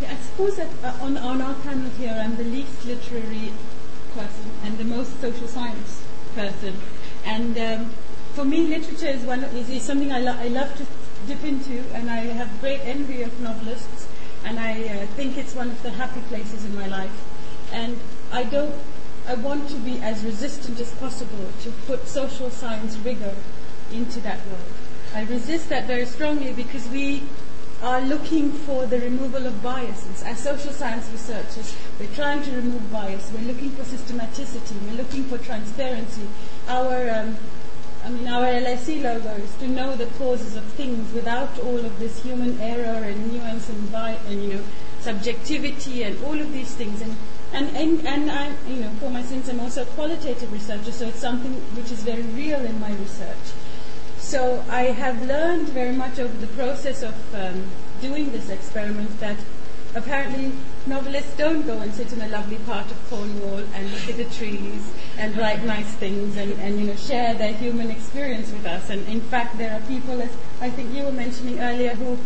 Yeah, 0.00 0.12
I 0.12 0.16
suppose 0.16 0.56
that 0.56 0.68
uh, 0.82 0.96
on, 1.04 1.16
on 1.18 1.42
our 1.42 1.54
panel 1.56 1.90
here, 1.90 2.16
I'm 2.18 2.36
the 2.36 2.44
least 2.44 2.84
literary 2.86 3.52
person 4.14 4.50
and 4.64 4.78
the 4.78 4.84
most 4.84 5.20
social 5.20 5.46
science 5.46 6.02
person. 6.34 6.74
And 7.24 7.58
um, 7.58 7.90
for 8.34 8.44
me, 8.44 8.66
literature 8.66 9.08
is 9.08 9.22
one 9.24 9.44
is, 9.44 9.68
is 9.68 9.82
something 9.82 10.10
I, 10.10 10.20
lo- 10.20 10.36
I 10.38 10.48
love 10.48 10.74
to 10.76 10.86
dip 11.26 11.44
into, 11.44 11.84
and 11.92 12.08
I 12.08 12.20
have 12.20 12.60
great 12.60 12.80
envy 12.84 13.22
of 13.22 13.38
novelists, 13.40 14.06
and 14.44 14.58
I 14.58 14.82
uh, 14.84 15.06
think 15.16 15.36
it's 15.36 15.54
one 15.54 15.68
of 15.70 15.82
the 15.82 15.90
happy 15.90 16.20
places 16.28 16.64
in 16.64 16.74
my 16.74 16.86
life. 16.86 17.12
And 17.72 17.98
I 18.32 18.44
don't, 18.44 18.74
I 19.28 19.34
want 19.34 19.68
to 19.68 19.76
be 19.76 20.00
as 20.00 20.24
resistant 20.24 20.80
as 20.80 20.90
possible 20.92 21.52
to 21.62 21.70
put 21.86 22.08
social 22.08 22.50
science 22.50 22.96
rigor 22.98 23.34
into 23.92 24.20
that 24.20 24.38
world. 24.46 24.72
I 25.14 25.24
resist 25.24 25.68
that 25.68 25.86
very 25.86 26.06
strongly 26.06 26.52
because 26.52 26.88
we 26.88 27.22
are 27.82 28.00
looking 28.02 28.52
for 28.52 28.86
the 28.86 29.00
removal 29.00 29.46
of 29.46 29.62
biases. 29.62 30.22
As 30.22 30.38
social 30.38 30.72
science 30.72 31.08
researchers, 31.10 31.74
we're 31.98 32.14
trying 32.14 32.42
to 32.42 32.50
remove 32.52 32.90
bias. 32.92 33.30
We're 33.32 33.46
looking 33.46 33.70
for 33.70 33.82
systematicity. 33.82 34.74
We're 34.86 34.98
looking 34.98 35.24
for 35.24 35.38
transparency. 35.38 36.26
Our, 36.68 37.10
um, 37.10 37.36
I 38.04 38.10
mean, 38.10 38.28
our 38.28 38.44
LSE 38.44 39.02
logo 39.02 39.30
is 39.30 39.54
to 39.56 39.68
know 39.68 39.96
the 39.96 40.06
causes 40.18 40.56
of 40.56 40.64
things 40.64 41.12
without 41.14 41.58
all 41.60 41.78
of 41.78 41.98
this 41.98 42.22
human 42.22 42.60
error 42.60 43.04
and 43.04 43.32
nuance 43.32 43.68
and, 43.68 43.92
bi- 43.92 44.18
and 44.26 44.42
you 44.42 44.54
know, 44.54 44.62
subjectivity 45.00 46.02
and 46.02 46.22
all 46.24 46.38
of 46.38 46.52
these 46.52 46.74
things. 46.74 47.00
And 47.00 47.16
and, 47.52 47.76
and, 47.76 48.06
and 48.06 48.30
I, 48.30 48.54
you 48.68 48.76
know, 48.76 48.90
for 49.00 49.10
my 49.10 49.22
sins, 49.22 49.48
I'm 49.48 49.58
also 49.58 49.82
a 49.82 49.86
qualitative 49.86 50.52
researcher, 50.52 50.92
so 50.92 51.08
it's 51.08 51.18
something 51.18 51.52
which 51.74 51.90
is 51.90 52.02
very 52.04 52.22
real 52.22 52.60
in 52.60 52.78
my 52.78 52.92
research. 52.92 53.36
So 54.20 54.64
I 54.68 54.82
have 54.82 55.26
learned 55.26 55.70
very 55.70 55.92
much 55.92 56.18
over 56.20 56.36
the 56.36 56.46
process 56.48 57.02
of 57.02 57.14
um, 57.34 57.64
doing 58.00 58.30
this 58.30 58.48
experiment 58.48 59.18
that 59.18 59.36
apparently 59.96 60.52
novelists 60.86 61.36
don't 61.36 61.66
go 61.66 61.78
and 61.78 61.92
sit 61.92 62.12
in 62.12 62.20
a 62.22 62.28
lovely 62.28 62.58
part 62.58 62.88
of 62.90 63.10
Cornwall 63.10 63.64
and 63.74 63.90
look 63.90 64.08
at 64.08 64.16
the 64.18 64.24
trees 64.36 64.92
and 65.18 65.36
write 65.36 65.64
nice 65.64 65.90
things 65.94 66.36
and, 66.36 66.52
and 66.60 66.78
you 66.78 66.86
know 66.86 66.94
share 66.94 67.34
their 67.34 67.52
human 67.54 67.90
experience 67.90 68.52
with 68.52 68.66
us. 68.66 68.88
And 68.88 69.06
in 69.08 69.20
fact, 69.20 69.58
there 69.58 69.72
are 69.72 69.80
people, 69.88 70.22
as 70.22 70.30
I 70.60 70.70
think 70.70 70.94
you 70.94 71.02
were 71.04 71.12
mentioning 71.12 71.58
earlier, 71.58 71.94
who 71.94 72.16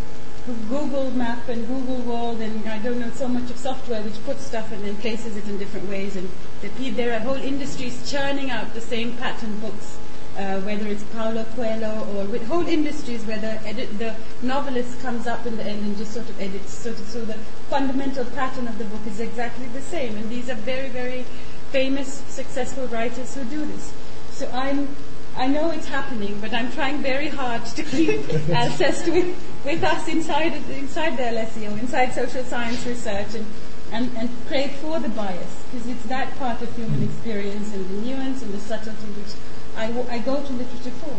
who 0.46 0.52
Google 0.68 1.10
Map 1.12 1.48
and 1.48 1.66
Google 1.66 2.02
World 2.02 2.42
and 2.42 2.68
I 2.68 2.78
don't 2.78 2.98
know 2.98 3.10
so 3.12 3.26
much 3.26 3.50
of 3.50 3.56
software 3.56 4.02
which 4.02 4.22
puts 4.26 4.44
stuff 4.44 4.70
and 4.72 4.84
then 4.84 4.94
places 4.96 5.38
it 5.38 5.48
in 5.48 5.56
different 5.56 5.88
ways 5.88 6.16
and 6.16 6.28
the, 6.60 6.90
there 6.90 7.14
are 7.14 7.20
whole 7.20 7.40
industries 7.40 8.10
churning 8.10 8.50
out 8.50 8.74
the 8.74 8.80
same 8.82 9.16
pattern 9.16 9.58
books 9.60 9.96
uh, 10.36 10.60
whether 10.60 10.86
it's 10.86 11.04
Paulo 11.04 11.44
Coelho 11.54 12.06
or 12.14 12.24
with 12.26 12.44
whole 12.46 12.66
industries 12.66 13.24
where 13.24 13.38
the, 13.38 13.62
edit, 13.66 13.98
the 13.98 14.14
novelist 14.42 15.00
comes 15.00 15.26
up 15.26 15.46
in 15.46 15.56
the 15.56 15.62
end 15.62 15.84
and 15.84 15.96
just 15.96 16.12
sort 16.12 16.28
of 16.28 16.40
edits. 16.40 16.72
Sort 16.72 16.98
of, 16.98 17.06
so 17.06 17.24
the 17.24 17.34
fundamental 17.70 18.24
pattern 18.24 18.66
of 18.66 18.76
the 18.78 18.84
book 18.84 19.00
is 19.06 19.20
exactly 19.20 19.66
the 19.68 19.80
same. 19.80 20.16
And 20.16 20.28
these 20.30 20.50
are 20.50 20.54
very, 20.54 20.88
very 20.88 21.24
famous, 21.70 22.22
successful 22.28 22.86
writers 22.88 23.34
who 23.34 23.44
do 23.44 23.64
this. 23.64 23.92
So 24.32 24.50
I'm, 24.50 24.88
I 25.36 25.46
know 25.46 25.70
it's 25.70 25.86
happening, 25.86 26.38
but 26.40 26.52
I'm 26.52 26.70
trying 26.72 27.02
very 27.02 27.28
hard 27.28 27.64
to 27.66 27.82
keep 27.82 28.20
Alceste 28.50 29.12
with, 29.12 29.36
with 29.64 29.82
us 29.84 30.08
inside, 30.08 30.54
inside 30.70 31.16
the 31.16 31.22
LSE, 31.22 31.78
inside 31.78 32.12
social 32.12 32.44
science 32.44 32.84
research, 32.86 33.34
and, 33.34 33.46
and, 33.92 34.16
and 34.16 34.30
pray 34.46 34.68
for 34.80 34.98
the 34.98 35.08
bias, 35.10 35.64
because 35.70 35.86
it's 35.86 36.04
that 36.06 36.36
part 36.38 36.60
of 36.62 36.74
human 36.76 37.02
experience 37.04 37.72
and 37.72 37.88
the 37.88 38.06
nuance 38.06 38.42
and 38.42 38.52
the 38.52 38.60
subtlety 38.60 39.06
which 39.06 39.34
I, 39.76 39.86
w- 39.88 40.06
I 40.08 40.18
go 40.18 40.42
to 40.42 40.52
literature 40.52 40.90
for. 41.02 41.16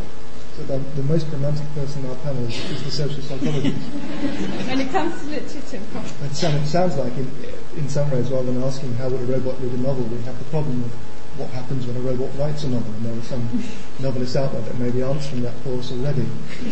So 0.56 0.64
the, 0.64 0.78
the 0.96 1.04
most 1.04 1.28
romantic 1.28 1.68
person 1.74 2.06
in 2.06 2.10
our 2.10 2.16
panel 2.18 2.46
is, 2.46 2.56
is 2.72 2.84
the 2.84 2.92
social 2.92 3.22
psychologist. 3.22 3.76
when 4.68 4.80
it 4.80 4.90
comes 4.92 5.20
to 5.22 5.28
literature. 5.28 5.82
It, 6.24 6.36
sound, 6.36 6.64
it 6.64 6.68
sounds 6.68 6.96
like, 6.96 7.14
in, 7.18 7.30
in 7.76 7.90
some 7.90 8.10
ways, 8.10 8.32
rather 8.32 8.52
than 8.52 8.64
asking 8.64 8.94
how 8.96 9.10
would 9.10 9.20
a 9.20 9.26
robot 9.26 9.62
read 9.62 9.74
a 9.74 9.78
novel, 9.78 10.04
we 10.06 10.22
have 10.22 10.38
the 10.40 10.46
problem 10.46 10.84
of 10.86 10.92
what 11.38 11.50
happens 11.50 11.86
when 11.86 11.98
a 11.98 12.00
robot 12.00 12.30
writes 12.38 12.64
a 12.64 12.70
novel. 12.70 12.88
And 12.94 13.06
there 13.06 13.18
are 13.18 13.24
some 13.24 13.64
novelists 14.00 14.38
out 14.38 14.54
there 14.54 14.62
that 14.62 14.80
may 14.80 14.92
be 14.92 15.04
answering 15.04 15.42
that 15.44 15.54
for 15.56 15.78
us 15.78 15.92
already. 15.92 16.26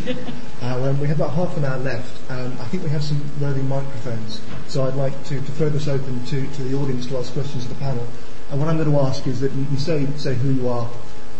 uh, 0.61 0.89
um, 0.89 0.99
we 1.01 1.07
have 1.07 1.19
about 1.19 1.33
half 1.33 1.57
an 1.57 1.65
hour 1.65 1.77
left. 1.79 2.31
Um, 2.31 2.53
I 2.61 2.65
think 2.65 2.83
we 2.83 2.89
have 2.89 3.03
some 3.03 3.21
roving 3.41 3.67
microphones. 3.67 4.39
So 4.69 4.85
I'd 4.85 4.95
like 4.95 5.21
to, 5.25 5.41
to 5.41 5.51
throw 5.53 5.67
this 5.67 5.89
open 5.89 6.23
to, 6.27 6.47
to 6.47 6.63
the 6.63 6.77
audience 6.77 7.05
to 7.07 7.17
ask 7.17 7.33
questions 7.33 7.65
of 7.65 7.69
the 7.69 7.75
panel. 7.75 8.07
And 8.49 8.59
what 8.59 8.69
I'm 8.69 8.77
going 8.77 8.89
to 8.89 8.99
ask 8.99 9.27
is 9.27 9.41
that 9.41 9.51
you 9.51 9.65
can 9.65 9.77
say, 9.77 10.07
say 10.15 10.35
who 10.35 10.51
you 10.51 10.69
are, 10.69 10.89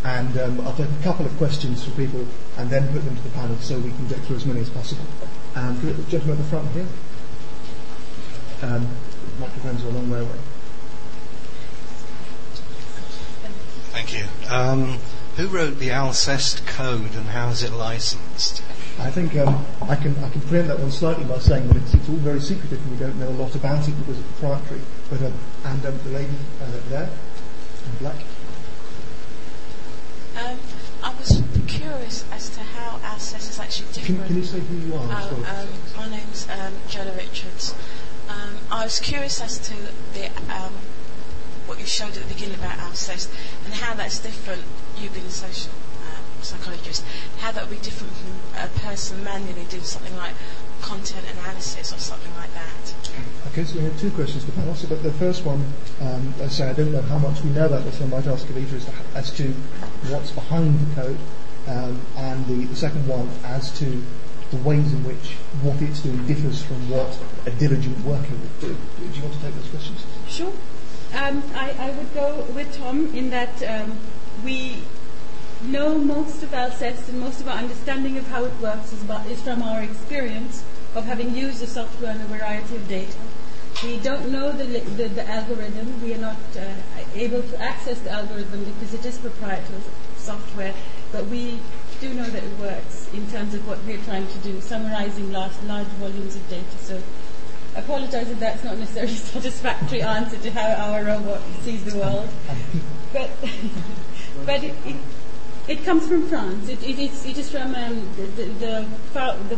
and 0.04 0.38
um, 0.38 0.62
I'll 0.62 0.76
take 0.76 0.90
a 0.90 1.04
couple 1.04 1.26
of 1.26 1.36
questions 1.38 1.84
from 1.84 1.94
people 1.94 2.26
and 2.58 2.70
then 2.70 2.92
put 2.92 3.06
them 3.06 3.16
to 3.16 3.22
the 3.22 3.30
panel 3.30 3.58
so 3.58 3.78
we 3.80 3.92
can 3.92 4.08
get 4.08 4.20
through 4.20 4.36
as 4.38 4.46
many 4.46 4.60
as 4.60 4.70
possible. 4.70 5.06
Um, 5.56 5.80
the 5.82 5.94
gentleman 6.04 6.38
at 6.38 6.44
the 6.44 6.50
front 6.50 6.70
here. 6.72 6.88
Um, 8.62 8.88
microphones 9.40 9.84
are 9.84 9.88
a 9.88 9.92
long 9.92 10.10
way 10.10 10.20
away. 10.20 10.40
Thank 13.92 14.14
you. 14.14 14.26
Um, 14.50 15.00
who 15.38 15.48
wrote 15.48 15.80
the 15.80 15.90
Alceste 15.90 16.66
code 16.68 17.16
and 17.16 17.28
how 17.28 17.50
is 17.50 17.64
it 17.64 17.72
licensed? 17.72 18.62
I 19.00 19.10
think 19.10 19.36
um, 19.36 19.66
I 19.82 19.96
can 19.96 20.16
I 20.24 20.30
can 20.30 20.42
preempt 20.42 20.68
that 20.68 20.80
one 20.80 20.92
slightly 20.92 21.24
by 21.26 21.40
saying 21.40 21.68
that 21.68 21.78
it's, 21.78 21.94
it's, 21.96 22.08
all 22.08 22.16
very 22.18 22.40
secretive 22.40 22.80
and 22.80 22.92
we 22.92 22.98
don't 22.98 23.20
know 23.20 23.30
a 23.30 23.38
lot 23.42 23.56
about 23.56 23.88
it 23.88 23.94
because 24.00 24.20
it's 24.20 24.40
proprietary. 24.40 24.82
But 25.10 25.22
um, 25.24 25.34
and 25.66 25.86
um, 25.86 25.98
the 26.04 26.10
lady 26.12 26.36
uh, 26.62 26.72
there, 26.90 27.10
in 27.10 27.98
black. 28.00 28.16
Um, 30.36 30.58
I 31.04 31.14
was 31.16 31.44
curious 31.68 32.26
as 32.32 32.50
to 32.50 32.62
how 32.62 32.98
Alceste 33.04 33.50
is 33.50 33.60
actually 33.60 33.88
different. 33.94 34.20
Can, 34.22 34.28
can 34.28 34.36
you 34.38 34.44
say 34.44 34.60
who 34.60 34.76
you 34.78 34.96
are? 34.96 35.08
Oh, 35.12 35.46
um, 35.48 35.68
my 35.98 36.10
name's 36.10 36.48
um, 36.50 36.74
Jenna 36.88 37.14
Richards. 37.14 37.76
Um, 38.30 38.58
I 38.72 38.84
was 38.84 39.00
curious 39.00 39.42
as 39.42 39.60
to 39.60 39.76
the 40.14 40.28
um, 40.52 40.74
what 41.68 41.80
you 41.80 41.86
showed 41.86 42.18
at 42.18 42.24
the 42.24 42.34
beginning 42.34 42.56
about 42.56 42.78
Alceste 42.80 43.30
and 43.66 43.74
how 43.76 43.94
that's 43.94 44.20
different. 44.20 44.64
You 44.98 45.10
being 45.10 45.26
a 45.26 45.30
social 45.30 45.72
uh, 46.02 46.42
psychologist, 46.42 47.06
how 47.40 47.52
that 47.52 47.70
would 47.70 47.78
be 47.78 47.84
different 47.84 48.14
from 48.14 48.34
a 48.58 48.68
person 48.80 49.24
manually 49.24 49.66
doing 49.66 49.84
something 49.84 50.16
like 50.18 50.34
content 50.82 51.26
analysis 51.32 51.94
or 51.94 52.00
something 52.00 52.34
like 52.36 52.54
that. 52.54 52.96
Okay, 53.54 53.66
so 53.66 53.78
we 53.78 53.84
have 53.84 54.00
two 54.00 54.10
questions 54.10 54.44
to 54.46 54.50
the 54.50 54.58
panel. 54.58 54.74
So, 54.74 54.88
but 54.88 55.04
the 55.04 55.12
first 55.12 55.46
one, 55.46 55.64
um, 56.02 56.34
I 56.42 56.48
say 56.48 56.68
I 56.68 56.74
don't 56.74 56.92
know 56.92 57.04
how 57.04 57.20
much 57.20 57.44
we 57.44 57.52
know 57.52 57.68
about 57.68 57.84
this. 57.84 58.02
I 58.02 58.06
might 58.06 58.26
ask 58.26 58.48
Kavita 58.48 58.74
as 58.74 58.86
to, 58.86 58.92
as 59.14 59.32
to 59.34 59.44
what's 60.12 60.32
behind 60.32 60.80
the 60.80 60.96
code, 60.96 61.20
um, 61.68 62.02
and 62.18 62.44
the, 62.48 62.66
the 62.66 62.76
second 62.76 63.08
one 63.08 63.30
as 63.44 63.70
to 63.78 64.04
the 64.50 64.58
ways 64.58 64.92
in 64.92 65.04
which 65.04 65.36
what 65.62 65.80
it's 65.84 66.00
doing 66.00 66.26
differs 66.26 66.64
from 66.64 66.90
what 66.90 67.16
a 67.46 67.52
diligent 67.52 68.04
worker 68.04 68.34
would 68.34 68.60
do. 68.60 68.76
Do 68.98 69.06
you 69.06 69.22
want 69.22 69.36
to 69.36 69.42
take 69.42 69.54
those 69.54 69.70
questions? 69.70 70.04
Sure. 70.28 70.52
Um, 71.14 71.44
I, 71.54 71.76
I, 71.78 71.92
would 71.92 72.12
go 72.16 72.48
with 72.56 72.76
Tom 72.76 73.14
in 73.14 73.30
that 73.30 73.62
um, 73.70 74.00
we 74.44 74.82
know 75.62 76.00
most 76.00 76.42
of 76.42 76.50
Alceste 76.56 77.10
and 77.10 77.20
most 77.20 77.40
of 77.40 77.48
our 77.48 77.58
understanding 77.58 78.18
of 78.18 78.26
how 78.30 78.46
it 78.46 78.60
works 78.60 78.92
is, 78.94 79.04
about, 79.04 79.28
is 79.28 79.40
from 79.44 79.62
our 79.62 79.84
experience 79.84 80.64
of 80.96 81.06
having 81.06 81.36
used 81.36 81.60
the 81.60 81.68
software 81.68 82.14
and 82.14 82.22
a 82.22 82.26
variety 82.26 82.78
of 82.78 82.88
data. 82.88 83.18
We 83.84 84.00
don't 84.00 84.32
know 84.32 84.52
the, 84.54 84.80
the, 84.80 85.10
the 85.10 85.30
algorithm. 85.30 86.02
We 86.02 86.14
are 86.14 86.18
not 86.18 86.38
uh, 86.56 86.74
able 87.16 87.42
to 87.42 87.62
access 87.62 88.00
the 88.00 88.12
algorithm 88.12 88.64
because 88.64 88.94
it 88.94 89.06
is 89.06 89.18
proprietary 89.18 89.82
software, 90.18 90.74
but 91.12 91.26
we 91.28 91.60
do 92.00 92.14
know 92.14 92.24
that 92.24 92.44
it 92.44 92.60
works 92.60 93.10
in 93.14 93.30
terms 93.30 93.54
of 93.54 93.68
what 93.68 93.84
we're 93.86 94.02
trying 94.06 94.28
to 94.28 94.38
do, 94.40 94.62
summarizing 94.62 95.34
large, 95.34 95.52
large 95.66 95.88
volumes 96.00 96.36
of 96.36 96.50
data. 96.50 96.78
So 96.80 97.02
I 97.76 97.80
apologize 97.80 98.30
if 98.30 98.40
that's 98.40 98.64
not 98.64 98.78
necessarily 98.78 99.14
a 99.16 99.18
satisfactory 99.18 100.02
answer 100.02 100.38
to 100.38 100.52
how 100.52 100.92
our 100.92 101.04
robot 101.04 101.42
sees 101.62 101.84
the 101.84 101.98
world. 101.98 102.30
But, 103.12 103.30
but 104.46 104.64
it, 104.64 104.76
it, 104.86 104.96
it, 105.68 105.84
comes 105.84 106.08
from 106.08 106.28
France. 106.30 106.70
It, 106.70 106.82
it, 106.84 107.00
is, 107.00 107.26
it 107.26 107.38
is 107.38 107.50
from 107.50 107.76
um, 107.76 108.10
the, 108.16 108.24
the, 108.28 108.46
the, 108.46 109.38
the 109.50 109.58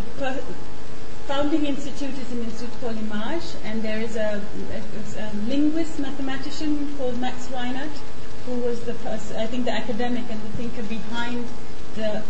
founding 1.27 1.65
institute 1.65 2.13
is 2.17 2.31
an 2.31 2.43
institute 2.43 2.73
called 2.81 2.97
Image, 2.97 3.55
and 3.63 3.81
there 3.81 3.99
is 3.99 4.15
a, 4.15 4.41
a, 4.73 5.21
a 5.21 5.27
linguist, 5.47 5.99
mathematician 5.99 6.95
called 6.97 7.19
Max 7.19 7.47
Reinert, 7.47 7.97
who 8.45 8.53
was 8.59 8.81
the 8.81 8.93
person, 8.95 9.37
I 9.37 9.47
think 9.47 9.65
the 9.65 9.71
academic 9.71 10.25
and 10.29 10.39
the 10.41 10.49
thinker 10.49 10.83
behind 10.83 11.47
the, 11.95 12.21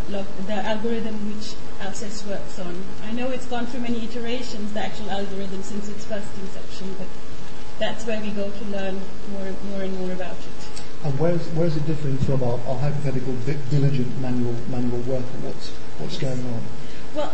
the 0.46 0.54
algorithm 0.54 1.14
which 1.34 1.54
Alceste 1.80 2.26
works 2.26 2.58
on. 2.58 2.82
I 3.04 3.12
know 3.12 3.28
it's 3.30 3.46
gone 3.46 3.66
through 3.66 3.80
many 3.80 4.04
iterations, 4.04 4.72
the 4.72 4.80
actual 4.80 5.10
algorithm, 5.10 5.62
since 5.62 5.88
its 5.88 6.04
first 6.06 6.28
inception, 6.40 6.94
but 6.98 7.08
that's 7.78 8.06
where 8.06 8.20
we 8.20 8.30
go 8.30 8.50
to 8.50 8.64
learn 8.66 9.00
more, 9.32 9.46
and 9.46 9.70
more 9.70 9.82
and 9.82 9.98
more 9.98 10.12
about 10.12 10.36
it. 10.36 10.82
And 11.04 11.18
where 11.18 11.32
is, 11.32 11.46
where 11.48 11.66
is 11.66 11.76
it 11.76 11.86
differing 11.86 12.16
from 12.18 12.42
our, 12.42 12.58
our 12.66 12.78
hypothetical 12.78 13.34
diligent 13.70 14.18
manual 14.20 14.54
manual 14.70 15.00
work? 15.00 15.24
What's 15.44 15.68
what's 15.98 16.18
going 16.18 16.40
on? 16.46 16.62
Well, 17.14 17.32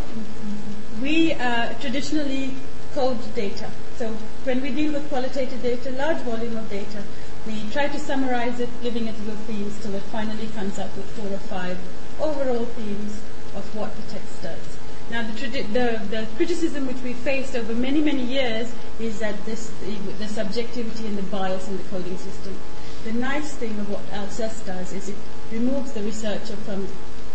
we 1.02 1.34
uh, 1.34 1.74
traditionally 1.80 2.54
code 2.94 3.18
data. 3.34 3.70
So 3.96 4.12
when 4.44 4.62
we 4.62 4.70
deal 4.70 4.92
with 4.92 5.08
qualitative 5.08 5.60
data, 5.62 5.90
large 5.90 6.18
volume 6.18 6.56
of 6.56 6.70
data, 6.70 7.02
we 7.46 7.68
try 7.70 7.88
to 7.88 7.98
summarize 7.98 8.60
it, 8.60 8.68
giving 8.82 9.08
it 9.08 9.18
little 9.20 9.34
themes 9.44 9.78
till 9.82 9.94
it 9.94 10.02
finally 10.04 10.46
comes 10.48 10.78
up 10.78 10.96
with 10.96 11.06
four 11.16 11.26
or 11.26 11.38
five 11.38 11.76
overall 12.20 12.64
themes 12.64 13.20
of 13.56 13.76
what 13.76 13.94
the 13.96 14.02
text 14.12 14.42
does. 14.42 14.78
Now, 15.10 15.26
the, 15.26 15.32
tradi- 15.32 15.72
the, 15.72 16.00
the 16.08 16.26
criticism 16.36 16.86
which 16.86 17.02
we 17.02 17.12
faced 17.12 17.56
over 17.56 17.74
many, 17.74 18.00
many 18.00 18.22
years 18.22 18.72
is 19.00 19.18
that 19.18 19.44
this, 19.44 19.72
the 20.18 20.28
subjectivity 20.28 21.06
and 21.06 21.18
the 21.18 21.22
bias 21.24 21.68
in 21.68 21.76
the 21.76 21.82
coding 21.84 22.16
system. 22.16 22.56
The 23.04 23.12
nice 23.12 23.52
thing 23.54 23.78
of 23.80 23.90
what 23.90 24.08
Alceste 24.12 24.64
does 24.64 24.92
is 24.92 25.08
it 25.08 25.16
removes 25.50 25.92
the 25.92 26.02
researcher 26.02 26.56
from 26.56 26.86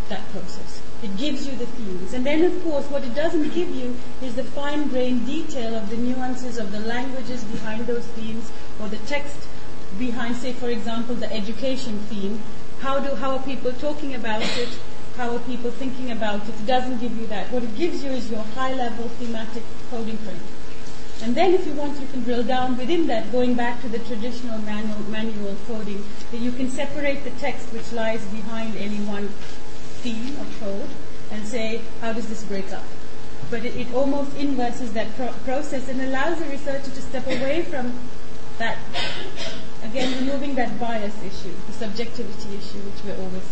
that 0.08 0.28
process. 0.32 0.82
It 1.04 1.16
gives 1.18 1.46
you 1.46 1.56
the 1.56 1.68
themes. 1.68 2.14
And 2.14 2.26
then, 2.26 2.44
of 2.44 2.64
course, 2.64 2.86
what 2.86 3.04
it 3.04 3.14
doesn't 3.14 3.54
give 3.54 3.70
you 3.70 3.96
is 4.22 4.36
the 4.36 4.44
fine 4.44 4.88
grained 4.88 5.28
detail 5.28 5.76
of 5.76 5.90
the 5.90 5.98
nuances 5.98 6.58
of 6.58 6.72
the 6.72 6.80
languages 6.80 7.44
behind 7.44 7.86
those 7.86 8.06
themes 8.08 8.52
or 8.80 8.88
the 8.90 8.98
text 9.06 9.48
behind, 10.00 10.36
say, 10.36 10.54
for 10.54 10.70
example, 10.70 11.14
the 11.14 11.32
education 11.32 12.00
theme. 12.10 12.42
How, 12.80 13.00
do, 13.00 13.14
how 13.16 13.38
are 13.38 13.44
people 13.44 13.74
talking 13.74 14.16
about 14.16 14.42
it? 14.42 14.70
How 15.18 15.36
are 15.36 15.40
people 15.40 15.72
thinking 15.72 16.12
about 16.12 16.48
it? 16.48 16.56
It 16.56 16.66
doesn't 16.66 17.00
give 17.00 17.16
you 17.18 17.28
that. 17.28 17.52
What 17.52 17.64
it 17.64 17.76
gives 17.76 18.04
you 18.04 18.12
is 18.12 18.30
your 18.32 18.44
high 18.56 18.74
level 18.74 19.08
thematic 19.20 19.64
coding 19.92 20.18
frame. 20.18 20.40
And 21.22 21.36
then, 21.36 21.54
if 21.54 21.66
you 21.66 21.74
want, 21.74 22.00
you 22.00 22.08
can 22.08 22.24
drill 22.24 22.44
down 22.44 22.78
within 22.78 23.08
that, 23.08 23.32
going 23.32 23.56
back 23.56 23.82
to 23.82 23.90
the 23.90 24.00
traditional 24.00 24.60
manual, 24.60 25.02
manual 25.10 25.56
coding, 25.68 26.04
that 26.32 26.38
you 26.38 26.52
can 26.52 26.70
separate 26.70 27.24
the 27.24 27.32
text 27.32 27.74
which 27.74 27.92
lies 27.92 28.24
behind 28.28 28.76
any 28.78 29.00
one 29.06 29.30
theme 30.14 30.38
code 30.60 30.90
and 31.32 31.46
say, 31.46 31.82
how 32.02 32.14
does 32.14 32.28
this 32.30 32.44
break 32.44 32.72
up? 32.72 32.84
But 33.50 33.66
it, 33.66 33.76
it 33.76 33.94
almost 33.94 34.36
inverses 34.38 34.94
that 34.94 35.16
pro- 35.16 35.32
process 35.46 35.88
and 35.90 36.02
allows 36.02 36.40
the 36.40 36.46
researcher 36.46 36.92
to 36.92 37.02
step 37.02 37.26
away 37.28 37.64
from 37.64 37.94
that, 38.58 38.78
again, 39.84 40.26
removing 40.26 40.56
that 40.56 40.80
bias 40.80 41.16
issue, 41.24 41.54
the 41.68 41.74
subjectivity 41.74 42.56
issue, 42.58 42.80
which 42.80 43.04
we're 43.06 43.22
always. 43.22 43.44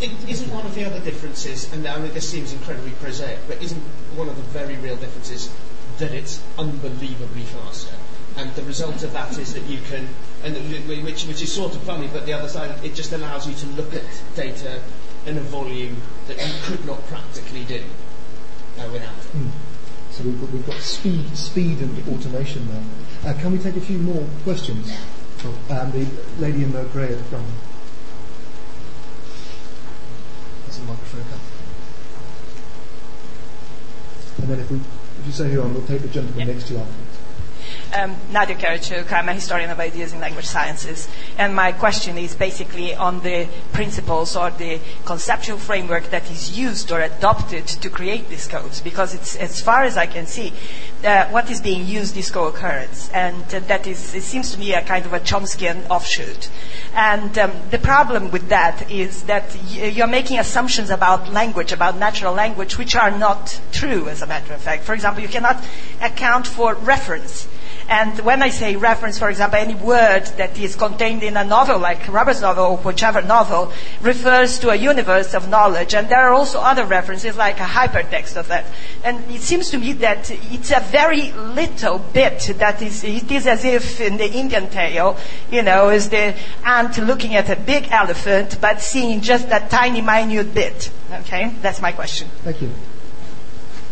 It 0.00 0.28
isn't 0.28 0.52
one 0.52 0.64
of 0.64 0.74
the 0.74 0.84
other 0.84 1.00
differences, 1.00 1.70
and 1.72 1.86
I 1.86 1.98
mean 1.98 2.12
this 2.14 2.28
seems 2.28 2.52
incredibly 2.52 2.92
prosaic, 2.92 3.38
but 3.46 3.62
isn't 3.62 3.82
one 4.16 4.28
of 4.28 4.36
the 4.36 4.42
very 4.42 4.76
real 4.76 4.96
differences 4.96 5.52
that 5.98 6.12
it's 6.12 6.42
unbelievably 6.58 7.42
faster? 7.42 7.94
And 8.36 8.52
the 8.54 8.62
result 8.62 9.02
of 9.02 9.12
that 9.12 9.36
is 9.38 9.52
that 9.54 9.64
you 9.64 9.78
can, 9.90 10.08
and 10.42 10.56
which 10.88 11.26
which 11.26 11.42
is 11.42 11.52
sort 11.52 11.74
of 11.74 11.82
funny, 11.82 12.08
but 12.08 12.24
the 12.26 12.32
other 12.32 12.48
side, 12.48 12.82
it 12.82 12.94
just 12.94 13.12
allows 13.12 13.46
you 13.46 13.54
to 13.54 13.66
look 13.76 13.94
at 13.94 14.04
data 14.34 14.80
in 15.26 15.38
a 15.38 15.40
volume 15.40 15.96
that 16.26 16.36
you 16.38 16.52
could 16.62 16.84
not 16.86 17.06
practically 17.06 17.64
do 17.64 17.82
uh, 18.78 18.88
without 18.92 19.14
it. 19.14 19.36
Mm. 19.36 19.50
So 20.10 20.22
we've 20.24 20.40
got, 20.40 20.50
we've 20.50 20.66
got 20.66 20.76
speed, 20.76 21.36
speed 21.36 21.78
and 21.80 22.08
automation 22.08 22.68
there. 22.68 22.84
Uh, 23.32 23.38
can 23.40 23.52
we 23.52 23.58
take 23.58 23.76
a 23.76 23.80
few 23.80 23.98
more 23.98 24.26
questions? 24.44 24.92
Um, 25.68 25.90
the 25.92 26.06
lady 26.38 26.64
in 26.64 26.72
the 26.72 26.84
grey 26.84 27.12
at 27.12 27.18
the 27.18 27.24
front. 27.24 27.46
That's 30.64 30.78
a 30.78 30.82
microphone 30.82 31.20
up. 31.20 31.40
And 34.38 34.48
then 34.48 34.60
if 34.60 34.70
we, 34.70 34.76
if 34.76 35.26
you 35.26 35.32
say 35.32 35.50
who 35.50 35.62
on, 35.62 35.74
we'll 35.74 35.86
take 35.86 36.02
the 36.02 36.08
gentleman 36.08 36.48
next 36.48 36.68
to 36.68 36.74
you 36.74 36.80
afterwards. 36.80 37.23
Um, 37.94 38.16
Nadia 38.32 38.56
Karachuk, 38.56 39.12
I'm 39.12 39.28
a 39.28 39.34
historian 39.34 39.70
of 39.70 39.78
ideas 39.78 40.12
in 40.12 40.20
language 40.20 40.46
sciences. 40.46 41.08
And 41.38 41.54
my 41.54 41.72
question 41.72 42.18
is 42.18 42.34
basically 42.34 42.94
on 42.94 43.20
the 43.20 43.48
principles 43.72 44.36
or 44.36 44.50
the 44.50 44.80
conceptual 45.04 45.58
framework 45.58 46.10
that 46.10 46.30
is 46.30 46.58
used 46.58 46.90
or 46.90 47.00
adopted 47.00 47.66
to 47.66 47.90
create 47.90 48.28
these 48.28 48.48
codes. 48.48 48.80
Because 48.80 49.14
it's, 49.14 49.36
as 49.36 49.60
far 49.60 49.84
as 49.84 49.96
I 49.96 50.06
can 50.06 50.26
see, 50.26 50.52
uh, 51.04 51.28
what 51.28 51.50
is 51.50 51.60
being 51.60 51.86
used 51.86 52.16
is 52.16 52.30
co-occurrence. 52.30 53.10
And 53.10 53.42
uh, 53.54 53.60
that 53.60 53.86
is, 53.86 54.14
it 54.14 54.22
seems 54.22 54.52
to 54.52 54.58
me 54.58 54.74
a 54.74 54.82
kind 54.82 55.06
of 55.06 55.12
a 55.12 55.20
Chomskyan 55.20 55.88
offshoot. 55.88 56.50
And 56.94 57.36
um, 57.38 57.52
the 57.70 57.78
problem 57.78 58.30
with 58.30 58.48
that 58.48 58.90
is 58.90 59.24
that 59.24 59.54
y- 59.70 59.86
you're 59.86 60.06
making 60.06 60.38
assumptions 60.38 60.90
about 60.90 61.32
language, 61.32 61.72
about 61.72 61.96
natural 61.96 62.34
language, 62.34 62.78
which 62.78 62.96
are 62.96 63.10
not 63.10 63.60
true, 63.72 64.08
as 64.08 64.22
a 64.22 64.26
matter 64.26 64.54
of 64.54 64.60
fact. 64.60 64.84
For 64.84 64.94
example, 64.94 65.22
you 65.22 65.28
cannot 65.28 65.62
account 66.00 66.46
for 66.46 66.74
reference. 66.74 67.46
And 67.88 68.18
when 68.20 68.42
I 68.42 68.48
say 68.48 68.76
reference, 68.76 69.18
for 69.18 69.28
example, 69.28 69.58
any 69.58 69.74
word 69.74 70.26
that 70.38 70.58
is 70.58 70.74
contained 70.74 71.22
in 71.22 71.36
a 71.36 71.44
novel, 71.44 71.78
like 71.78 72.08
Robert's 72.08 72.40
novel 72.40 72.64
or 72.64 72.76
whichever 72.78 73.20
novel, 73.20 73.72
refers 74.00 74.58
to 74.60 74.70
a 74.70 74.74
universe 74.76 75.34
of 75.34 75.48
knowledge. 75.48 75.94
And 75.94 76.08
there 76.08 76.20
are 76.20 76.32
also 76.32 76.60
other 76.60 76.86
references, 76.86 77.36
like 77.36 77.60
a 77.60 77.64
hypertext 77.64 78.36
of 78.36 78.48
that. 78.48 78.64
And 79.04 79.30
it 79.30 79.42
seems 79.42 79.70
to 79.70 79.78
me 79.78 79.92
that 79.94 80.30
it's 80.30 80.70
a 80.70 80.80
very 80.80 81.32
little 81.32 81.98
bit 81.98 82.52
that 82.58 82.80
is, 82.80 83.04
it 83.04 83.30
is 83.30 83.46
as 83.46 83.64
if 83.64 84.00
in 84.00 84.16
the 84.16 84.30
Indian 84.30 84.70
tale, 84.70 85.18
you 85.50 85.62
know, 85.62 85.90
is 85.90 86.08
the 86.08 86.34
ant 86.64 86.96
looking 86.98 87.34
at 87.34 87.50
a 87.50 87.56
big 87.56 87.88
elephant, 87.90 88.58
but 88.60 88.80
seeing 88.80 89.20
just 89.20 89.50
that 89.50 89.70
tiny, 89.70 90.00
minute 90.00 90.54
bit. 90.54 90.90
Okay? 91.12 91.54
That's 91.60 91.80
my 91.82 91.92
question. 91.92 92.28
Thank 92.42 92.62
you. 92.62 92.70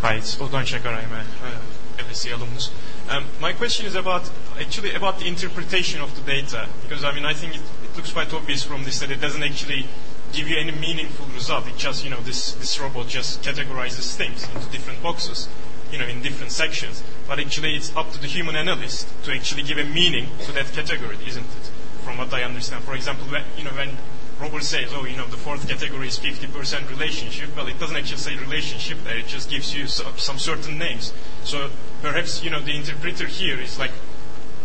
Hi, 0.00 0.14
it's 0.14 0.36
Odan 0.36 0.64
Shakar. 0.64 0.94
I'm 0.94 1.12
a 1.12 1.18
uh, 1.18 2.02
LSE 2.08 2.32
alumnus. 2.34 2.70
Um, 3.12 3.26
my 3.42 3.52
question 3.52 3.84
is 3.84 3.94
about 3.94 4.30
actually 4.58 4.94
about 4.94 5.18
the 5.18 5.26
interpretation 5.26 6.00
of 6.00 6.16
the 6.16 6.22
data 6.22 6.66
because 6.82 7.04
I 7.04 7.12
mean 7.12 7.26
I 7.26 7.34
think 7.34 7.56
it, 7.56 7.60
it, 7.84 7.94
looks 7.94 8.10
quite 8.10 8.32
obvious 8.32 8.64
from 8.64 8.84
this 8.84 9.00
that 9.00 9.10
it 9.10 9.20
doesn't 9.20 9.42
actually 9.42 9.86
give 10.32 10.48
you 10.48 10.56
any 10.56 10.72
meaningful 10.72 11.26
result. 11.26 11.68
It 11.68 11.76
just 11.76 12.04
you 12.04 12.10
know 12.10 12.20
this 12.20 12.52
this 12.54 12.80
robot 12.80 13.08
just 13.08 13.42
categorizes 13.42 14.16
things 14.16 14.48
into 14.54 14.66
different 14.70 15.02
boxes, 15.02 15.46
you 15.92 15.98
know, 15.98 16.06
in 16.06 16.22
different 16.22 16.52
sections. 16.52 17.02
But 17.28 17.38
actually, 17.38 17.76
it's 17.76 17.94
up 17.94 18.12
to 18.12 18.18
the 18.18 18.28
human 18.28 18.56
analyst 18.56 19.06
to 19.24 19.34
actually 19.34 19.64
give 19.64 19.76
a 19.76 19.84
meaning 19.84 20.28
to 20.46 20.52
that 20.52 20.72
category, 20.72 21.18
isn't 21.26 21.44
it? 21.44 21.70
From 22.04 22.16
what 22.16 22.32
I 22.32 22.44
understand, 22.44 22.82
for 22.82 22.94
example, 22.94 23.26
when, 23.26 23.44
you 23.58 23.64
know 23.64 23.72
when 23.72 23.98
Robert 24.42 24.64
says, 24.64 24.90
oh, 24.92 25.04
you 25.04 25.16
know, 25.16 25.26
the 25.26 25.36
fourth 25.36 25.68
category 25.68 26.08
is 26.08 26.18
50% 26.18 26.90
relationship. 26.90 27.56
Well, 27.56 27.68
it 27.68 27.78
doesn't 27.78 27.96
actually 27.96 28.18
say 28.18 28.36
relationship 28.36 28.98
there. 29.04 29.18
It 29.18 29.28
just 29.28 29.48
gives 29.48 29.72
you 29.72 29.86
some, 29.86 30.18
some 30.18 30.36
certain 30.36 30.78
names. 30.78 31.12
So 31.44 31.70
perhaps, 32.02 32.42
you 32.42 32.50
know, 32.50 32.58
the 32.58 32.74
interpreter 32.76 33.28
here 33.28 33.60
is 33.60 33.78
like 33.78 33.92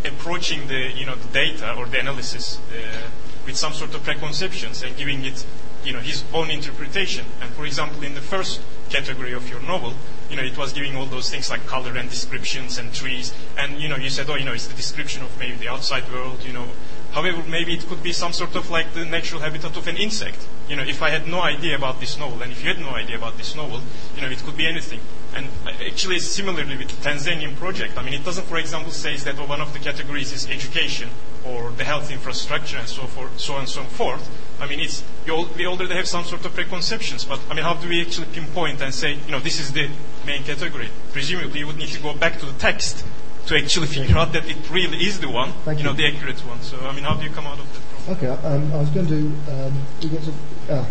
approaching 0.04 0.66
the, 0.66 0.90
you 0.90 1.06
know, 1.06 1.14
the 1.14 1.28
data 1.28 1.74
or 1.74 1.86
the 1.86 2.00
analysis 2.00 2.58
uh, 2.72 3.08
with 3.46 3.56
some 3.56 3.72
sort 3.72 3.94
of 3.94 4.02
preconceptions 4.02 4.82
and 4.82 4.96
giving 4.96 5.24
it, 5.24 5.46
you 5.84 5.92
know, 5.92 6.00
his 6.00 6.24
own 6.34 6.50
interpretation. 6.50 7.24
And 7.40 7.48
for 7.50 7.64
example, 7.64 8.02
in 8.02 8.14
the 8.14 8.20
first 8.20 8.60
category 8.90 9.32
of 9.32 9.48
your 9.48 9.60
novel, 9.60 9.94
you 10.28 10.34
know, 10.34 10.42
it 10.42 10.58
was 10.58 10.72
giving 10.72 10.96
all 10.96 11.06
those 11.06 11.30
things 11.30 11.50
like 11.50 11.66
color 11.66 11.96
and 11.96 12.10
descriptions 12.10 12.78
and 12.78 12.92
trees. 12.92 13.32
And, 13.56 13.80
you 13.80 13.88
know, 13.88 13.96
you 13.96 14.10
said, 14.10 14.28
oh, 14.28 14.34
you 14.34 14.44
know, 14.44 14.54
it's 14.54 14.66
the 14.66 14.74
description 14.74 15.22
of 15.22 15.38
maybe 15.38 15.54
the 15.54 15.68
outside 15.68 16.10
world, 16.10 16.42
you 16.42 16.52
know, 16.52 16.66
However, 17.12 17.42
maybe 17.42 17.74
it 17.74 17.86
could 17.86 18.02
be 18.02 18.12
some 18.12 18.32
sort 18.32 18.54
of 18.54 18.70
like 18.70 18.92
the 18.92 19.04
natural 19.04 19.40
habitat 19.40 19.76
of 19.76 19.88
an 19.88 19.96
insect. 19.96 20.46
You 20.68 20.76
know, 20.76 20.82
if 20.82 21.02
I 21.02 21.10
had 21.10 21.26
no 21.26 21.40
idea 21.40 21.74
about 21.74 22.00
this 22.00 22.18
novel, 22.18 22.42
and 22.42 22.52
if 22.52 22.62
you 22.62 22.68
had 22.68 22.78
no 22.78 22.90
idea 22.90 23.16
about 23.16 23.38
this 23.38 23.54
novel, 23.56 23.80
you 24.14 24.22
know, 24.22 24.28
it 24.28 24.38
could 24.38 24.56
be 24.56 24.66
anything. 24.66 25.00
And 25.34 25.46
uh, 25.66 25.70
actually, 25.86 26.18
similarly 26.20 26.76
with 26.76 26.88
the 26.88 27.08
Tanzanian 27.08 27.56
project, 27.56 27.96
I 27.96 28.02
mean, 28.02 28.14
it 28.14 28.24
doesn't, 28.24 28.46
for 28.46 28.58
example, 28.58 28.92
say 28.92 29.16
that 29.16 29.38
oh, 29.38 29.46
one 29.46 29.60
of 29.60 29.72
the 29.72 29.78
categories 29.78 30.32
is 30.32 30.48
education 30.48 31.08
or 31.44 31.70
the 31.70 31.84
health 31.84 32.10
infrastructure 32.10 32.76
and 32.76 32.88
so 32.88 33.06
forth, 33.06 33.38
so 33.40 33.54
on 33.54 33.60
and 33.60 33.68
so 33.68 33.84
forth. 33.84 34.28
I 34.60 34.66
mean, 34.66 34.80
it's 34.80 35.02
we 35.26 35.66
already 35.66 35.94
have 35.94 36.08
some 36.08 36.24
sort 36.24 36.44
of 36.44 36.54
preconceptions, 36.54 37.24
but 37.24 37.40
I 37.50 37.54
mean, 37.54 37.64
how 37.64 37.74
do 37.74 37.88
we 37.88 38.00
actually 38.02 38.26
pinpoint 38.32 38.82
and 38.82 38.92
say, 38.92 39.14
you 39.14 39.30
know, 39.30 39.40
this 39.40 39.60
is 39.60 39.72
the 39.72 39.88
main 40.26 40.42
category? 40.42 40.90
Presumably, 41.12 41.60
you 41.60 41.66
would 41.66 41.76
need 41.76 41.90
to 41.90 42.00
go 42.00 42.12
back 42.12 42.38
to 42.40 42.46
the 42.46 42.58
text 42.58 43.04
to 43.48 43.56
actually 43.56 43.86
figure 43.86 44.16
out 44.16 44.32
that 44.34 44.48
it 44.48 44.70
really 44.70 44.98
is 44.98 45.20
the 45.20 45.28
one, 45.28 45.52
Thank 45.64 45.78
you 45.78 45.84
know, 45.84 45.92
you. 45.92 45.96
the 45.96 46.06
accurate 46.06 46.38
one. 46.46 46.60
So, 46.62 46.78
I 46.86 46.92
mean, 46.92 47.04
how 47.04 47.14
do 47.14 47.24
you 47.24 47.30
come 47.30 47.46
out 47.46 47.58
of 47.58 47.72
that 47.72 47.82
problem? 47.90 48.16
Okay, 48.16 48.46
um, 48.46 48.72
I 48.72 48.76
was 48.76 48.90
going 48.90 49.06
to. 49.06 49.16
Um, 49.52 49.72
we 50.02 50.08
got 50.10 50.22
some. 50.22 50.34
Uh, 50.68 50.84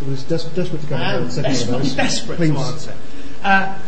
it 0.00 0.06
was 0.06 0.24
des- 0.24 0.50
desperate 0.54 0.80
to 0.82 0.86
come 0.86 1.00
I 1.00 1.04
up 1.06 1.14
am 1.14 1.22
with 1.24 1.30
a 1.30 1.34
second 1.34 1.52
desperate, 1.52 1.72
one 1.72 1.96
desperate 1.96 2.36
Please. 2.36 2.50
to 2.52 2.58
answer. 2.58 2.96
Uh, 3.42 3.78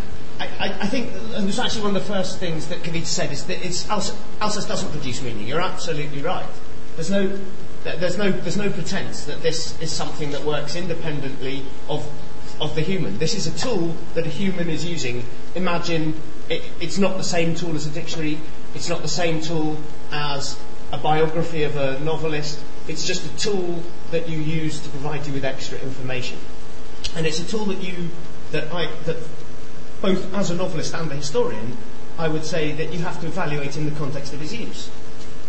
I, 0.41 0.45
I, 0.45 0.79
I 0.81 0.87
think, 0.87 1.11
and 1.35 1.49
it's 1.49 1.59
actually 1.59 1.83
one 1.83 1.97
of 1.97 2.03
the 2.03 2.13
first 2.13 2.39
things 2.39 2.69
that 2.69 2.83
Kavita 2.83 3.07
said 3.07 3.33
is 3.33 3.45
that 3.47 3.65
it's, 3.65 3.85
Alceste, 3.87 4.17
Alceste 4.41 4.69
doesn't 4.69 4.91
produce 4.91 5.23
meaning. 5.23 5.47
You're 5.47 5.61
absolutely 5.61 6.23
right. 6.23 6.47
There's 6.97 7.11
no, 7.11 7.39
there's 7.85 8.19
no, 8.19 8.31
there's 8.31 8.57
no 8.57 8.71
pretense 8.71 9.25
that 9.25 9.43
this 9.43 9.81
is 9.81 9.91
something 9.93 10.33
that 10.33 10.43
works 10.45 10.77
independently 10.77 11.65
of, 11.89 12.07
of 12.61 12.75
the 12.75 12.81
human. 12.81 13.19
This 13.19 13.35
is 13.35 13.47
a 13.47 13.59
tool 13.59 13.95
that 14.15 14.27
a 14.27 14.31
human 14.31 14.69
is 14.69 14.85
using. 14.85 15.25
Imagine 15.55 16.15
it, 16.49 16.63
it's 16.81 16.99
not 16.99 17.17
the 17.17 17.25
same 17.25 17.55
tool 17.55 17.75
as 17.75 17.87
a 17.87 17.91
dictionary. 17.91 18.39
It's 18.75 18.89
not 18.89 19.03
the 19.03 19.09
same 19.09 19.41
tool 19.41 19.77
as 20.11 20.59
a 20.93 20.99
biography 20.99 21.63
of 21.63 21.77
a 21.77 21.99
novelist. 22.01 22.63
It's 22.89 23.07
just 23.07 23.25
a 23.25 23.37
tool 23.39 23.83
that 24.11 24.29
you 24.29 24.39
use 24.39 24.81
to 24.81 24.89
provide 24.91 25.27
you 25.27 25.33
with 25.33 25.45
extra 25.45 25.79
information. 25.79 26.39
And 27.17 27.27
it's 27.27 27.41
a 27.41 27.47
tool 27.47 27.67
that 27.67 27.83
you, 27.83 28.09
that 28.51 28.73
I, 28.73 28.87
that 29.05 29.17
both 30.01 30.35
as 30.35 30.51
a 30.51 30.55
novelist 30.55 30.95
and 30.95 31.11
a 31.11 31.17
historian, 31.17 31.77
I 32.19 32.29
would 32.29 32.45
say 32.45 32.73
that 32.73 32.93
you 32.93 32.99
have 33.01 33.21
to 33.21 33.27
evaluate 33.27 33.77
in 33.77 33.85
the 33.85 33.97
context 33.97 34.33
of 34.33 34.43
its 34.43 34.53
use. 34.53 34.91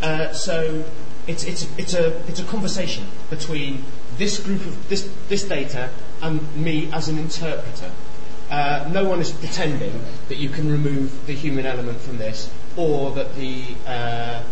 Uh, 0.01 0.31
so 0.33 0.85
it's, 1.27 1.43
it's, 1.43 1.67
it's, 1.77 1.93
a, 1.93 2.17
it's 2.27 2.39
a 2.39 2.43
conversation 2.45 3.05
between 3.29 3.83
this 4.17 4.39
group 4.39 4.61
of 4.61 4.89
this, 4.89 5.09
this 5.29 5.43
data 5.43 5.89
and 6.21 6.55
me 6.55 6.89
as 6.91 7.07
an 7.07 7.17
interpreter. 7.17 7.91
Uh, 8.53 8.87
no 8.91 9.03
one 9.03 9.19
is 9.19 9.31
pretending 9.31 9.99
that 10.27 10.37
you 10.37 10.47
can 10.47 10.71
remove 10.71 11.25
the 11.25 11.33
human 11.33 11.65
element 11.65 11.99
from 11.99 12.19
this 12.19 12.51
or 12.77 13.09
that 13.09 13.33
the 13.33 13.63
uh, 13.87 14.43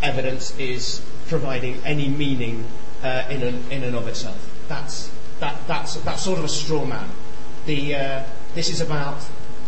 evidence 0.00 0.56
is 0.60 1.04
providing 1.26 1.76
any 1.84 2.08
meaning 2.08 2.64
uh, 3.02 3.24
in, 3.28 3.42
and, 3.42 3.72
in 3.72 3.82
and 3.82 3.96
of 3.96 4.06
itself. 4.06 4.38
That's, 4.68 5.10
that, 5.40 5.58
that's, 5.66 5.96
that's 5.96 6.22
sort 6.22 6.38
of 6.38 6.44
a 6.44 6.48
straw 6.48 6.84
man. 6.84 7.10
The, 7.66 7.96
uh, 7.96 8.22
this, 8.54 8.70
is 8.70 8.80
about, 8.80 9.18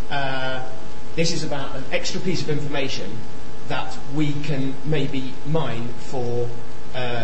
uh, 0.09 0.71
this 1.17 1.33
is 1.33 1.43
about 1.43 1.75
an 1.75 1.83
extra 1.91 2.21
piece 2.21 2.43
of 2.43 2.51
information 2.51 3.19
that 3.67 3.99
we 4.15 4.35
can 4.45 4.75
maybe 4.85 5.35
mine 5.47 5.89
for 5.99 6.49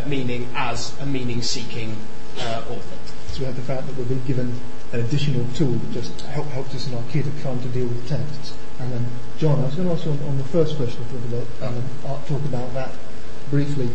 meaning 0.04 0.48
as 0.56 0.98
a 0.98 1.06
meaning 1.06 1.42
seeking 1.42 1.96
author. 2.38 2.98
So 3.28 3.38
we 3.38 3.44
have 3.44 3.54
the 3.54 3.62
fact 3.62 3.86
that 3.86 3.96
we've 3.96 4.08
been 4.08 4.24
given 4.24 4.60
an 4.92 5.00
additional 5.00 5.46
tool 5.54 5.72
that 5.72 5.92
just 5.92 6.20
help, 6.22 6.46
helps 6.48 6.74
us 6.74 6.88
in 6.88 6.94
our 6.94 7.00
of 7.00 7.42
trying 7.42 7.60
to 7.62 7.68
deal 7.68 7.86
with 7.86 8.08
texts. 8.08 8.54
And 8.78 8.92
then, 8.92 9.06
Jon, 9.38 9.60
I 9.60 9.66
was 9.66 9.74
going 9.74 9.88
to 9.88 9.94
ask 9.94 10.04
you 10.04 10.12
on, 10.12 10.18
on 10.24 10.38
the 10.38 10.44
first 10.44 10.76
question, 10.76 11.04
talk 11.04 11.24
about, 11.24 11.68
um, 11.68 12.24
talk 12.26 12.44
about 12.44 12.74
that 12.74 12.90
briefly. 13.50 13.88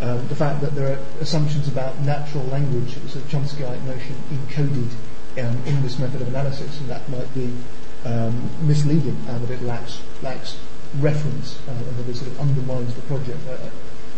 Um, 0.00 0.26
the 0.28 0.34
fact 0.34 0.60
that 0.62 0.74
there 0.74 0.92
are 0.92 0.98
assumptions 1.20 1.68
about 1.68 1.98
natural 2.00 2.44
language, 2.44 2.96
it's 2.96 3.14
a 3.14 3.20
Chomskyite 3.20 3.82
notion, 3.84 4.16
encoded 4.30 4.90
um, 5.38 5.62
in 5.64 5.80
this 5.82 5.98
method 5.98 6.20
of 6.20 6.28
analysis, 6.28 6.80
and 6.80 6.90
that 6.90 7.08
might 7.08 7.32
be 7.34 7.54
um, 8.04 8.50
misleading 8.66 9.16
and 9.28 9.46
that 9.46 9.50
it 9.50 9.62
lacks, 9.62 10.02
lacks 10.22 10.58
reference 10.98 11.58
uh, 11.68 11.72
and 11.72 11.96
that 11.96 12.08
it 12.08 12.16
sort 12.16 12.30
of 12.30 12.40
undermines 12.40 12.94
the 12.94 13.02
project. 13.02 13.38
Uh, 13.48 13.70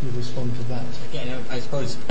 you 0.03 0.11
respond 0.17 0.55
to 0.57 0.63
that? 0.65 0.85
Again, 1.11 1.45
I 1.51 1.61
suppose 1.61 1.97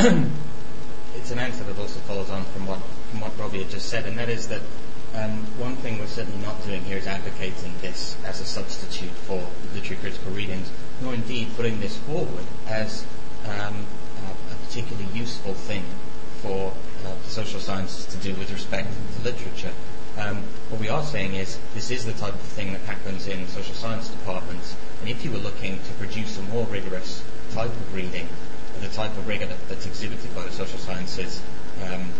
it's 1.15 1.31
an 1.31 1.39
answer 1.39 1.63
that 1.63 1.77
also 1.77 1.99
follows 2.01 2.29
on 2.29 2.43
from 2.45 2.67
what 2.67 2.79
from 3.13 3.21
what 3.21 3.37
Robbie 3.37 3.59
had 3.59 3.69
just 3.69 3.89
said, 3.89 4.07
and 4.07 4.17
that 4.17 4.27
is 4.27 4.47
that 4.47 4.61
um, 5.13 5.45
one 5.59 5.75
thing 5.75 5.99
we're 5.99 6.07
certainly 6.07 6.43
not 6.43 6.65
doing 6.65 6.83
here 6.83 6.97
is 6.97 7.05
advocating 7.05 7.71
this 7.79 8.17
as 8.25 8.41
a 8.41 8.45
substitute 8.45 9.11
for 9.11 9.47
literary 9.75 10.01
critical 10.01 10.31
readings, 10.31 10.71
nor 10.99 11.13
indeed 11.13 11.49
putting 11.55 11.79
this 11.79 11.95
forward 11.95 12.43
as 12.65 13.05
um, 13.45 13.85
a, 14.25 14.31
a, 14.51 14.55
particularly 14.65 15.07
useful 15.13 15.53
thing 15.53 15.83
for 16.41 16.73
uh, 17.05 17.13
social 17.27 17.59
sciences 17.59 18.07
to 18.07 18.17
do 18.17 18.33
with 18.33 18.51
respect 18.51 18.87
to 19.17 19.23
literature. 19.23 19.73
Um, 20.17 20.37
what 20.69 20.81
we 20.81 20.89
are 20.89 21.03
saying 21.03 21.35
is 21.35 21.59
this 21.75 21.91
is 21.91 22.05
the 22.05 22.13
type 22.13 22.33
of 22.33 22.41
thing 22.41 22.73
that 22.73 22.81
happens 22.81 23.27
in 23.27 23.47
social 23.47 23.75
science 23.75 24.09
departments, 24.09 24.75
and 25.01 25.09
if 25.09 25.23
you 25.23 25.29
were 25.29 25.37
looking 25.37 25.77
to 25.77 25.93
produce 25.99 26.39
a 26.39 26.41
more 26.41 26.65
rigorous 26.65 27.23
type 27.51 27.69
of 27.69 27.93
reading, 27.93 28.27
the 28.81 28.87
type 28.87 29.11
of 29.11 29.27
rigor 29.27 29.45
that, 29.45 29.69
that's 29.69 29.85
exhibited 29.85 30.33
by 30.33 30.41
the 30.41 30.51
social 30.51 30.79
sciences 30.79 31.39
um, 31.83 32.11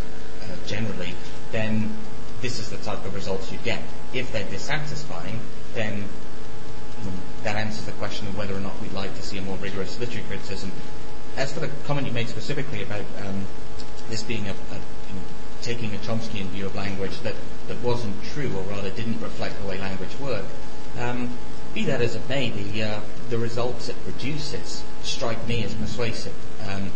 generally, 0.65 1.13
then 1.51 1.95
this 2.41 2.59
is 2.59 2.69
the 2.69 2.77
type 2.77 3.05
of 3.05 3.15
results 3.15 3.51
you 3.51 3.57
get. 3.59 3.81
If 4.13 4.31
they're 4.31 4.49
dissatisfying, 4.49 5.39
then 5.73 6.07
that 7.43 7.55
answers 7.55 7.85
the 7.85 7.91
question 7.93 8.27
of 8.27 8.37
whether 8.37 8.55
or 8.55 8.59
not 8.59 8.79
we'd 8.81 8.93
like 8.93 9.15
to 9.15 9.21
see 9.21 9.37
a 9.37 9.41
more 9.41 9.57
rigorous 9.57 9.99
literary 9.99 10.25
criticism. 10.27 10.71
As 11.35 11.51
for 11.51 11.59
the 11.59 11.69
comment 11.85 12.07
you 12.07 12.13
made 12.13 12.29
specifically 12.29 12.83
about 12.83 13.05
um, 13.25 13.45
this 14.09 14.23
being 14.23 14.47
a, 14.47 14.51
a 14.51 14.53
you 14.53 15.15
know, 15.15 15.21
taking 15.61 15.93
a 15.93 15.97
Chomskyan 15.97 16.45
view 16.47 16.65
of 16.65 16.75
language 16.75 17.19
that, 17.21 17.35
that 17.67 17.81
wasn't 17.81 18.23
true, 18.25 18.55
or 18.55 18.63
rather 18.63 18.89
didn't 18.89 19.19
reflect 19.21 19.59
the 19.61 19.67
way 19.67 19.79
language 19.79 20.17
worked, 20.19 20.49
um, 20.99 21.37
be 21.73 21.85
that 21.85 22.01
as 22.01 22.15
it 22.15 22.29
may, 22.29 22.49
the, 22.49 22.83
uh, 22.83 22.99
the 23.29 23.37
results 23.37 23.89
it 23.89 23.95
produces 24.03 24.83
strike 25.01 25.47
me 25.47 25.63
as 25.63 25.73
persuasive. 25.73 26.33
Um, 26.69 26.91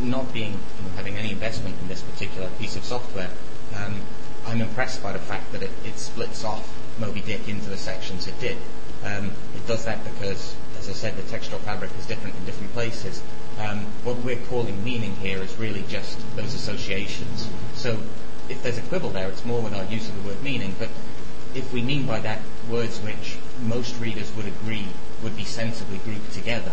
not 0.00 0.32
being, 0.32 0.52
you 0.52 0.82
know, 0.88 0.96
having 0.96 1.16
any 1.16 1.32
investment 1.32 1.76
in 1.80 1.88
this 1.88 2.02
particular 2.02 2.48
piece 2.58 2.76
of 2.76 2.84
software, 2.84 3.30
um, 3.76 4.00
I'm 4.46 4.60
impressed 4.60 5.02
by 5.02 5.12
the 5.12 5.18
fact 5.18 5.52
that 5.52 5.62
it, 5.62 5.70
it, 5.84 5.98
splits 5.98 6.44
off 6.44 6.68
Moby 6.98 7.20
Dick 7.20 7.48
into 7.48 7.70
the 7.70 7.76
sections 7.76 8.26
it 8.26 8.38
did. 8.40 8.56
Um, 9.04 9.32
it 9.54 9.66
does 9.66 9.84
that 9.84 10.02
because, 10.04 10.54
as 10.78 10.88
I 10.88 10.92
said, 10.92 11.16
the 11.16 11.22
textual 11.22 11.58
fabric 11.60 11.90
is 11.98 12.06
different 12.06 12.36
in 12.36 12.44
different 12.44 12.72
places. 12.72 13.22
Um, 13.58 13.80
what 14.04 14.16
we're 14.18 14.40
calling 14.48 14.82
meaning 14.82 15.14
here 15.16 15.38
is 15.38 15.56
really 15.56 15.84
just 15.88 16.18
those 16.36 16.54
associations. 16.54 17.48
So 17.74 18.00
if 18.48 18.62
there's 18.62 18.78
a 18.78 18.82
quibble 18.82 19.10
there, 19.10 19.28
it's 19.28 19.44
more 19.44 19.62
with 19.62 19.74
our 19.74 19.84
use 19.84 20.08
of 20.08 20.22
the 20.22 20.28
word 20.28 20.42
meaning. 20.42 20.74
But 20.78 20.88
if 21.54 21.72
we 21.72 21.82
mean 21.82 22.06
by 22.06 22.20
that 22.20 22.40
words 22.68 22.98
which 23.00 23.36
most 23.62 23.98
readers 24.00 24.34
would 24.36 24.46
agree 24.46 24.86
would 25.22 25.36
be 25.36 25.44
sensibly 25.44 25.98
grouped 25.98 26.32
together, 26.32 26.72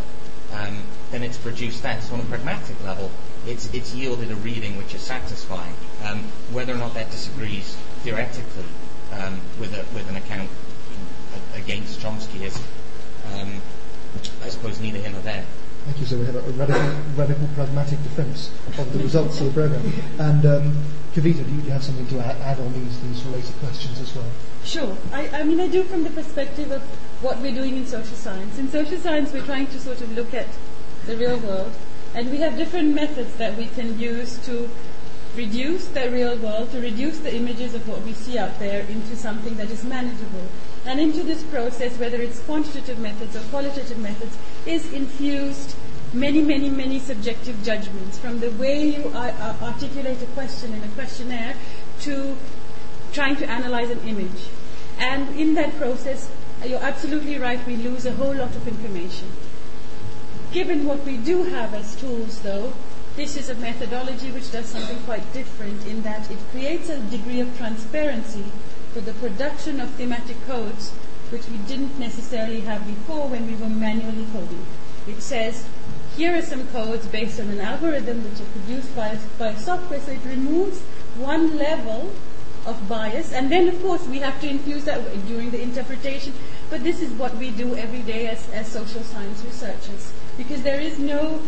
um, 0.54 0.82
then 1.12 1.24
it's 1.24 1.38
produced 1.38 1.84
that. 1.84 2.04
So 2.04 2.16
on 2.16 2.22
a 2.22 2.26
pragmatic 2.26 2.82
level, 2.84 3.12
it's, 3.46 3.74
it's 3.74 3.94
yielded 3.94 4.32
a 4.32 4.36
reading 4.36 4.78
which 4.78 4.94
is 4.96 5.02
satisfying. 5.02 5.74
Um, 6.06 6.24
whether 6.52 6.74
or 6.74 6.78
not 6.78 6.94
that 6.94 7.12
disagrees 7.12 7.76
theoretically 8.04 8.66
um, 9.14 9.40
with, 9.60 9.74
a, 9.74 9.86
with 9.94 10.10
an 10.10 10.16
account 10.16 10.50
against 11.56 12.00
Chomsky 12.00 12.42
is, 12.42 12.58
um, 13.34 13.62
I 14.44 14.50
suppose, 14.50 14.80
neither 14.80 15.00
here 15.00 15.12
nor 15.12 15.22
there. 15.22 15.46
Thank 15.86 16.00
you. 16.00 16.06
So 16.06 16.18
we 16.18 16.26
have 16.26 16.36
a 16.36 16.42
radical, 16.52 16.82
radical 17.16 17.48
pragmatic 17.56 18.02
defence 18.04 18.52
of 18.78 18.92
the 18.94 19.00
results 19.00 19.40
of 19.40 19.48
the 19.48 19.54
programme. 19.54 19.94
And 20.20 20.46
um, 20.46 20.84
Kavita, 21.14 21.46
do 21.46 21.52
you 21.52 21.72
have 21.72 21.84
something 21.84 22.08
to 22.08 22.20
add, 22.20 22.36
add 22.42 22.60
on 22.60 22.74
these, 22.74 23.00
these 23.02 23.24
related 23.26 23.56
questions 23.58 24.00
as 24.00 24.14
well? 24.16 24.26
Sure. 24.64 24.98
I, 25.12 25.28
I 25.30 25.44
mean, 25.44 25.60
I 25.60 25.68
do 25.68 25.84
from 25.84 26.04
the 26.04 26.10
perspective 26.10 26.72
of 26.72 26.82
what 27.24 27.40
we're 27.40 27.56
doing 27.56 27.78
in 27.78 27.86
social 27.86 28.16
science. 28.16 28.58
In 28.58 28.70
social 28.70 28.98
science, 28.98 29.34
we're 29.34 29.46
trying 29.46 29.68
to 29.68 29.80
sort 29.80 30.02
of 30.02 30.12
look 30.14 30.34
at 30.34 30.48
the 31.06 31.18
real 31.18 31.38
world, 31.40 31.72
and 32.14 32.30
we 32.30 32.38
have 32.38 32.56
different 32.56 32.94
methods 32.94 33.34
that 33.36 33.58
we 33.58 33.68
can 33.68 34.00
use 34.00 34.38
to 34.46 34.70
reduce 35.36 35.88
the 35.88 36.10
real 36.12 36.38
world, 36.38 36.72
to 36.72 36.82
reduce 36.82 37.20
the 37.20 37.34
images 37.36 37.74
of 37.74 37.88
what 37.88 38.02
we 38.04 38.14
see 38.14 38.38
out 38.38 38.58
there 38.60 38.82
into 38.82 39.16
something 39.16 39.56
that 39.56 39.70
is 39.70 39.84
manageable. 39.84 40.48
And 40.86 41.00
into 41.00 41.24
this 41.24 41.44
process, 41.44 41.98
whether 41.98 42.18
it's 42.18 42.40
quantitative 42.42 43.00
methods 43.00 43.36
or 43.36 43.42
qualitative 43.50 43.98
methods, 44.00 44.38
is 44.66 44.92
infused 44.92 45.76
many, 46.14 46.42
many, 46.42 46.70
many 46.70 47.00
subjective 47.00 47.62
judgments 47.64 48.18
from 48.18 48.40
the 48.40 48.50
way 48.52 48.84
you 48.84 49.12
articulate 49.14 50.22
a 50.22 50.26
question 50.28 50.74
in 50.74 50.84
a 50.84 50.88
questionnaire 50.90 51.56
to 52.02 52.36
trying 53.14 53.36
to 53.38 53.50
analyze 53.50 53.90
an 53.90 54.00
image. 54.08 54.50
And 54.98 55.40
in 55.40 55.54
that 55.56 55.78
process, 55.78 56.30
you're 56.66 56.84
absolutely 56.84 57.38
right, 57.38 57.66
we 57.66 57.78
lose 57.78 58.06
a 58.06 58.12
whole 58.14 58.36
lot 58.36 58.56
of 58.56 58.68
information. 58.68 59.30
Given 60.52 60.86
what 60.86 61.06
we 61.06 61.18
do 61.18 61.44
have 61.44 61.74
as 61.74 61.96
tools, 61.96 62.40
though, 62.40 62.74
this 63.16 63.38
is 63.38 63.50
a 63.50 63.56
methodology 63.56 64.32
which 64.32 64.52
does 64.52 64.66
something 64.66 64.98
quite 65.04 65.34
different 65.34 65.86
in 65.86 66.02
that 66.04 66.30
it 66.32 66.38
creates 66.52 66.90
a 66.90 67.00
degree 67.00 67.40
of 67.40 67.58
transparency 67.58 68.46
for 68.94 69.02
the 69.02 69.14
production 69.14 69.80
of 69.80 69.90
thematic 69.92 70.38
codes 70.48 70.92
which 71.30 71.48
we 71.50 71.58
didn't 71.68 72.00
necessarily 72.00 72.62
have 72.62 72.86
before 72.88 73.28
when 73.28 73.46
we 73.46 73.56
were 73.56 73.70
manually 73.70 74.26
coding. 74.34 74.66
It 75.08 75.22
says, 75.22 75.68
here 76.16 76.36
are 76.36 76.42
some 76.42 76.68
codes 76.68 77.06
based 77.08 77.40
on 77.40 77.50
an 77.50 77.62
algorithm 77.62 78.24
which 78.24 78.42
are 78.42 78.52
produced 78.52 78.96
by, 78.96 79.18
by 79.38 79.54
software, 79.56 80.00
so 80.00 80.12
it 80.12 80.24
removes 80.26 80.80
one 81.18 81.58
level 81.58 82.12
of 82.70 82.88
bias. 82.88 83.34
And 83.34 83.52
then, 83.52 83.68
of 83.68 83.82
course, 83.82 84.06
we 84.08 84.20
have 84.20 84.40
to 84.42 84.48
infuse 84.48 84.86
that 84.86 85.02
during 85.28 85.50
the 85.50 85.62
interpretation. 85.62 86.34
But 86.70 86.84
this 86.84 87.02
is 87.02 87.12
what 87.14 87.36
we 87.38 87.50
do 87.50 87.76
every 87.76 88.02
day 88.02 88.28
as, 88.28 88.50
as 88.52 88.68
social 88.68 89.02
science 89.04 89.44
researchers. 89.44 90.14
Because 90.38 90.62
there 90.62 90.80
is 90.80 91.00
no 91.00 91.42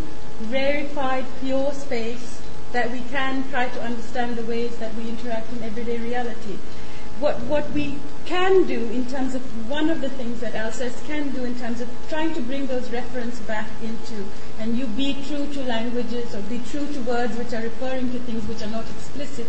rarefied, 0.50 1.26
pure 1.42 1.72
space 1.74 2.42
that 2.72 2.90
we 2.92 3.02
can 3.12 3.48
try 3.50 3.68
to 3.70 3.82
understand 3.82 4.36
the 4.36 4.44
ways 4.44 4.76
that 4.78 4.94
we 4.96 5.10
interact 5.10 5.52
in 5.54 5.64
everyday 5.64 5.98
reality. 5.98 6.58
What, 7.20 7.40
what 7.42 7.70
we 7.72 8.00
can 8.26 8.66
do 8.66 8.90
in 8.90 9.06
terms 9.06 9.36
of 9.36 9.70
one 9.70 9.92
of 9.92 10.02
the 10.02 10.10
things 10.10 10.40
that 10.40 10.54
Alceste 10.54 11.06
can 11.06 11.30
do 11.30 11.44
in 11.44 11.54
terms 11.60 11.80
of 11.80 11.88
trying 12.10 12.34
to 12.34 12.42
bring 12.42 12.66
those 12.66 12.90
reference 12.90 13.38
back 13.42 13.70
into, 13.84 14.26
and 14.58 14.76
you 14.76 14.88
be 14.88 15.22
true 15.28 15.46
to 15.54 15.62
languages 15.64 16.34
or 16.34 16.42
be 16.44 16.60
true 16.72 16.88
to 16.92 17.00
words 17.02 17.36
which 17.38 17.54
are 17.54 17.62
referring 17.62 18.12
to 18.12 18.20
things 18.20 18.44
which 18.48 18.64
are 18.64 18.72
not 18.72 18.90
explicit, 18.90 19.46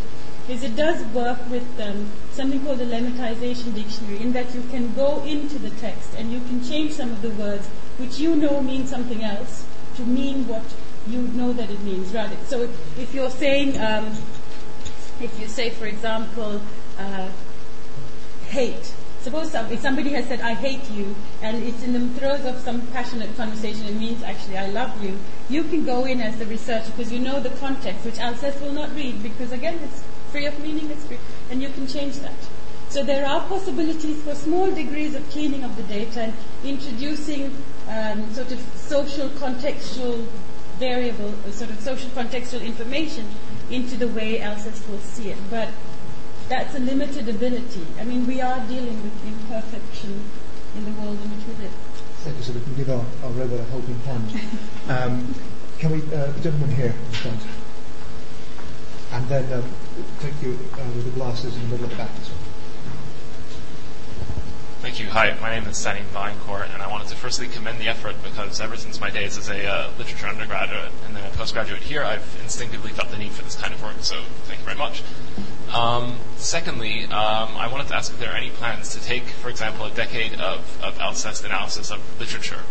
is 0.53 0.63
it 0.63 0.77
does 0.77 1.03
work 1.15 1.39
with 1.49 1.81
um, 1.81 2.07
something 2.33 2.63
called 2.63 2.79
the 2.79 2.85
lemmatization 2.85 3.75
dictionary, 3.75 4.21
in 4.21 4.33
that 4.35 4.55
you 4.55 4.63
can 4.71 4.93
go 4.95 5.25
into 5.25 5.59
the 5.59 5.71
text 5.71 6.15
and 6.17 6.31
you 6.31 6.41
can 6.41 6.63
change 6.63 6.93
some 6.93 7.11
of 7.11 7.23
the 7.23 7.31
words 7.31 7.67
which 7.97 8.19
you 8.19 8.37
know 8.37 8.61
mean 8.61 8.87
something 8.87 9.25
else 9.25 9.65
to 9.97 10.03
mean 10.03 10.47
what 10.47 10.63
you 11.07 11.23
know 11.23 11.53
that 11.55 11.71
it 11.71 11.81
means. 11.81 12.13
rather. 12.13 12.37
So 12.47 12.69
if 12.99 13.15
you're 13.15 13.31
saying, 13.31 13.81
um, 13.81 14.07
if 15.21 15.33
you 15.41 15.49
say, 15.49 15.71
for 15.71 15.87
example, 15.87 16.61
uh, 16.99 17.29
hate. 18.49 18.93
Suppose 19.23 19.55
if 19.55 19.81
somebody 19.81 20.11
has 20.11 20.27
said, 20.27 20.41
I 20.41 20.55
hate 20.55 20.91
you, 20.91 21.15
and 21.43 21.63
it's 21.63 21.83
in 21.85 21.93
the 21.93 22.01
throes 22.19 22.45
of 22.45 22.59
some 22.59 22.85
passionate 22.89 23.35
conversation, 23.37 23.87
it 23.87 23.95
means 23.95 24.23
actually, 24.25 24.59
I 24.59 24.67
love 24.67 25.03
you. 25.03 25.17
You 25.49 25.63
can 25.63 25.85
go 25.85 26.05
in 26.05 26.21
as 26.21 26.37
the 26.39 26.47
researcher 26.47 26.91
because 26.91 27.13
you 27.13 27.21
know 27.21 27.39
the 27.39 27.51
context, 27.51 28.05
which 28.05 28.17
Alceste 28.17 28.61
will 28.61 28.73
not 28.73 28.93
read 28.97 29.23
because, 29.23 29.53
again, 29.53 29.79
it's 29.85 30.03
free 30.33 30.47
of 30.47 30.59
meaning, 30.59 30.91
it's 30.91 31.05
free, 31.05 31.19
and 31.51 31.63
you 31.63 31.69
can 31.69 31.87
change 31.87 32.17
that. 32.17 32.35
So 32.89 33.03
there 33.03 33.27
are 33.27 33.41
possibilities 33.49 34.21
for 34.23 34.35
small 34.35 34.71
degrees 34.71 35.15
of 35.15 35.29
cleaning 35.31 35.65
of 35.65 35.77
the 35.77 35.83
data 35.85 36.23
and 36.23 36.35
introducing 36.65 37.57
um, 37.89 38.33
sort 38.35 38.53
of 38.53 38.61
social 38.77 39.29
contextual 39.31 40.27
variable, 40.79 41.33
sort 41.53 41.71
of 41.71 41.81
social 41.81 42.11
contextual 42.11 42.65
information 42.65 43.27
into 43.71 43.97
the 43.97 44.09
way 44.09 44.41
Alceste 44.41 44.87
will 44.91 44.99
see 44.99 45.31
it. 45.31 45.39
But 45.49 45.69
that's 46.49 46.75
a 46.75 46.81
limited 46.81 47.29
ability. 47.29 47.87
I 47.99 48.05
mean, 48.05 48.27
we 48.27 48.41
are 48.41 48.61
dealing 48.67 49.03
with 49.03 49.27
imperfection 49.27 50.23
in 50.77 50.85
the 50.85 50.91
world 51.01 51.19
in 51.23 51.31
which 51.31 51.47
we 51.47 51.65
live. 51.65 51.73
Thank 52.25 52.37
you, 52.37 52.43
so 52.43 52.53
we 52.53 52.61
can 52.61 52.75
give 52.75 52.91
our, 52.91 53.05
our 53.25 53.31
robot 53.31 53.61
a 53.61 53.65
helping 53.65 53.99
hand. 54.01 54.41
Um, 54.89 55.35
can 55.79 55.93
we, 55.93 55.99
uh, 56.15 56.31
the 56.33 56.41
gentleman 56.41 56.71
here 56.77 56.95
in 56.95 57.13
front, 57.13 57.41
and 59.13 59.29
then 59.29 59.53
um, 59.53 59.65
take 60.21 60.43
you 60.43 60.59
uh, 60.75 60.85
with 60.95 61.05
the 61.05 61.11
glasses 61.11 61.55
in 61.55 61.63
the 61.63 61.69
middle 61.69 61.85
of 61.85 61.91
the 61.91 61.97
back 61.97 62.11
well. 62.11 62.39
Thank 64.81 64.99
you. 64.99 65.07
Hi, 65.11 65.37
my 65.41 65.51
name 65.51 65.69
is 65.69 65.77
Sanim 65.77 66.05
Vaincourt, 66.07 66.73
and 66.73 66.83
I 66.83 66.91
wanted 66.91 67.09
to 67.09 67.17
firstly 67.17 67.47
commend 67.47 67.79
the 67.79 67.87
effort 67.87 68.17
because 68.25 68.61
ever 68.61 68.77
since 68.77 69.01
my 69.01 69.11
days 69.11 69.39
as 69.39 69.49
a 69.49 69.65
uh, 69.65 69.91
literature 69.97 70.27
undergraduate 70.27 70.91
and 71.07 71.15
then 71.15 71.25
a 71.25 71.31
postgraduate 71.37 71.83
here, 71.83 72.03
I've 72.03 72.41
instinctively 72.43 72.91
felt 72.91 73.11
the 73.11 73.19
need 73.19 73.31
for 73.31 73.45
this 73.45 73.55
kind 73.55 73.73
of 73.73 73.83
work, 73.83 73.95
so 74.01 74.21
thank 74.47 74.59
you 74.59 74.65
very 74.65 74.77
much. 74.79 75.05
Um, 75.73 76.17
secondly, 76.37 77.05
um, 77.05 77.57
I 77.57 77.69
wanted 77.71 77.89
to 77.89 77.97
ask 77.97 78.13
if 78.13 78.19
there 78.19 78.33
are 78.33 78.37
any 78.37 78.51
plans 78.51 78.93
to 78.95 79.01
take, 79.01 79.25
for 79.25 79.51
example, 79.51 79.87
a 79.87 79.91
decade 79.91 80.35
of, 80.35 80.83
of 80.83 80.99
Alceste 80.99 81.45
analysis 81.45 81.93
of 81.93 82.01
literature 82.19 82.63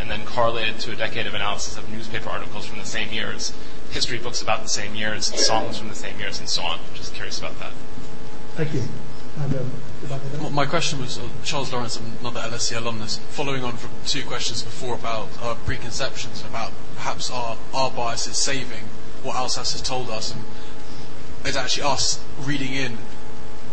and 0.00 0.10
then 0.10 0.24
correlate 0.24 0.68
it 0.68 0.78
to 0.80 0.92
a 0.92 0.96
decade 0.96 1.26
of 1.26 1.34
analysis 1.34 1.76
of 1.76 1.88
newspaper 1.90 2.30
articles 2.30 2.64
from 2.64 2.78
the 2.78 2.84
same 2.84 3.12
years, 3.12 3.52
history 3.90 4.18
books 4.18 4.42
about 4.42 4.62
the 4.62 4.68
same 4.68 4.94
years, 4.94 5.26
songs 5.46 5.78
from 5.78 5.88
the 5.88 5.94
same 5.94 6.18
years, 6.18 6.38
and 6.38 6.48
so 6.48 6.62
on. 6.62 6.78
Just 6.94 7.14
curious 7.14 7.38
about 7.38 7.58
that. 7.58 7.72
Thank 8.54 8.74
you. 8.74 8.82
And, 9.40 9.54
um, 9.54 9.70
well, 10.40 10.50
my 10.50 10.66
question 10.66 11.00
was 11.00 11.18
uh, 11.18 11.28
Charles 11.44 11.72
Lawrence, 11.72 12.00
another 12.20 12.40
LSE 12.40 12.76
alumnus, 12.76 13.18
following 13.30 13.62
on 13.62 13.76
from 13.76 13.90
two 14.06 14.24
questions 14.24 14.62
before 14.62 14.94
about 14.94 15.28
our 15.42 15.54
preconceptions, 15.54 16.44
about 16.44 16.72
perhaps 16.96 17.30
our, 17.30 17.56
our 17.72 17.90
biases 17.90 18.36
saving 18.36 18.84
what 19.22 19.36
Alceste 19.36 19.72
has 19.72 19.82
told 19.82 20.10
us, 20.10 20.32
and 20.32 20.42
it's 21.44 21.56
actually 21.56 21.84
us 21.84 22.22
reading 22.40 22.72
in 22.72 22.98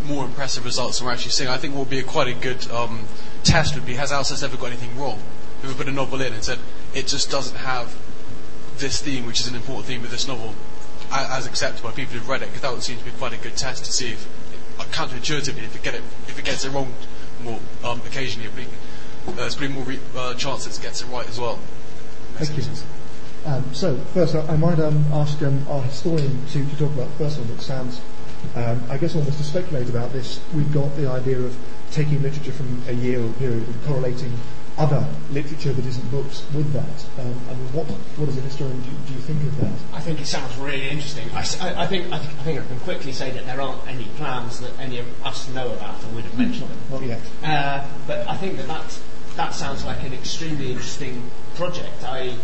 more 0.04 0.26
impressive 0.26 0.66
results 0.66 1.00
than 1.00 1.08
we're 1.08 1.14
actually 1.14 1.32
seeing. 1.32 1.50
I 1.50 1.58
think 1.58 1.74
what 1.74 1.82
would 1.82 1.90
be 1.90 2.00
a 2.00 2.04
quite 2.04 2.28
a 2.28 2.34
good 2.34 2.70
um, 2.72 3.08
test 3.44 3.76
would 3.76 3.86
be 3.86 3.96
has 3.96 4.12
Alceste 4.12 4.44
ever 4.44 4.58
got 4.58 4.68
anything 4.68 4.98
wrong? 5.00 5.20
If 5.64 5.70
we 5.70 5.76
put 5.76 5.88
a 5.88 5.92
novel 5.92 6.22
in 6.22 6.34
and 6.34 6.44
said 6.44 6.60
it 6.94 7.08
just 7.08 7.32
doesn't 7.32 7.58
have 7.58 7.96
this 8.80 9.02
theme, 9.02 9.26
which 9.26 9.40
is 9.40 9.48
an 9.48 9.56
important 9.56 9.86
theme 9.88 10.04
of 10.04 10.12
this 10.12 10.28
novel, 10.28 10.54
as 11.12 11.46
accepted 11.48 11.84
by 11.84 11.92
people 11.92 12.14
who've 12.14 12.28
read 12.28 12.42
it, 12.42 12.48
because 12.48 12.62
that 12.62 12.72
would 12.72 12.84
seem 12.84 12.98
to 12.98 13.06
be 13.06 13.12
quite 13.12 13.34
a 13.34 13.38
good 13.38 13.56
test 13.56 13.86
to 13.86 13.92
see 13.92 14.12
if 14.12 14.28
counterintuitively, 14.92 15.64
if 15.64 15.76
it 15.76 15.84
get 15.84 15.96
it 15.96 16.04
if 16.28 16.38
it 16.38 16.46
gets 16.46 16.66
it 16.66 16.72
wrong 16.72 16.94
more 17.42 17.60
um, 17.84 18.02
occasionally, 18.06 18.48
uh, 18.48 19.32
there's 19.32 19.56
pretty 19.56 19.74
more 19.74 19.84
re- 19.84 20.00
uh, 20.16 20.34
chance 20.36 20.66
it 20.66 20.82
gets 20.82 21.02
it 21.02 21.06
right 21.08 21.28
as 21.28 21.40
well. 21.40 21.60
Thank 22.36 22.58
you. 22.58 22.64
Um, 23.46 23.64
so 23.74 23.98
first, 24.14 24.36
I, 24.36 24.42
I 24.48 24.56
might 24.56 24.80
um, 24.80 25.06
ask 25.14 25.42
um, 25.42 25.66
our 25.70 25.82
historian 25.84 26.46
to, 26.48 26.66
to 26.66 26.78
talk 26.78 26.92
about 26.94 27.10
the 27.10 27.26
first 27.26 27.38
one 27.38 27.48
that 27.56 27.62
sounds, 27.62 28.02
um, 28.56 28.82
I 28.90 28.98
guess, 28.98 29.16
almost 29.16 29.38
to 29.38 29.44
speculate 29.44 29.90
about 29.90 30.12
this. 30.12 30.40
We've 30.54 30.72
got 30.74 30.96
the 30.96 31.10
idea 31.10 31.40
of 31.40 31.56
taking 31.92 32.22
literature 32.22 32.52
from 32.52 32.82
a 32.88 32.94
year 32.94 33.24
or 33.24 33.32
period 33.34 33.68
and 33.68 33.84
correlating 33.86 34.34
other 34.78 35.08
literature 35.32 35.72
that 35.72 35.86
isn't 35.86 36.12
books 36.12 36.44
with 36.54 36.72
that. 36.74 37.24
Um, 37.24 37.40
I 37.50 37.54
mean, 37.54 37.74
what, 37.74 37.86
what 38.18 38.28
as 38.28 38.38
a 38.38 38.42
historian 38.42 38.80
do, 38.82 38.90
do, 39.08 39.14
you 39.14 39.20
think 39.20 39.42
of 39.44 39.58
that? 39.62 39.96
I 39.96 40.02
think 40.02 40.20
it 40.20 40.28
sounds 40.28 40.56
really 40.58 40.90
interesting. 40.90 41.30
I, 41.32 41.40
I, 41.62 41.84
I, 41.84 41.88
think, 41.88 42.12
I, 42.12 42.20
think, 42.20 42.60
I 42.60 42.66
can 42.66 42.80
quickly 42.80 43.14
say 43.14 43.32
that 43.32 43.46
there 43.46 43.62
aren't 43.62 43.88
any 43.88 44.06
plans 44.18 44.60
that 44.60 44.78
any 44.80 45.00
of 45.00 45.26
us 45.26 45.48
know 45.50 45.72
about 45.72 46.04
or 46.04 46.08
would 46.16 46.26
have 46.26 46.38
mentioned 46.38 46.70
them. 46.70 46.78
Not 46.92 47.04
yet. 47.04 47.22
Uh, 47.42 47.88
but 48.06 48.28
I 48.28 48.36
think 48.36 48.58
that, 48.58 48.68
that 48.68 49.00
that 49.36 49.54
sounds 49.54 49.84
like 49.84 50.02
an 50.04 50.14
extremely 50.14 50.72
interesting 50.72 51.30
project. 51.56 52.04
I 52.04 52.38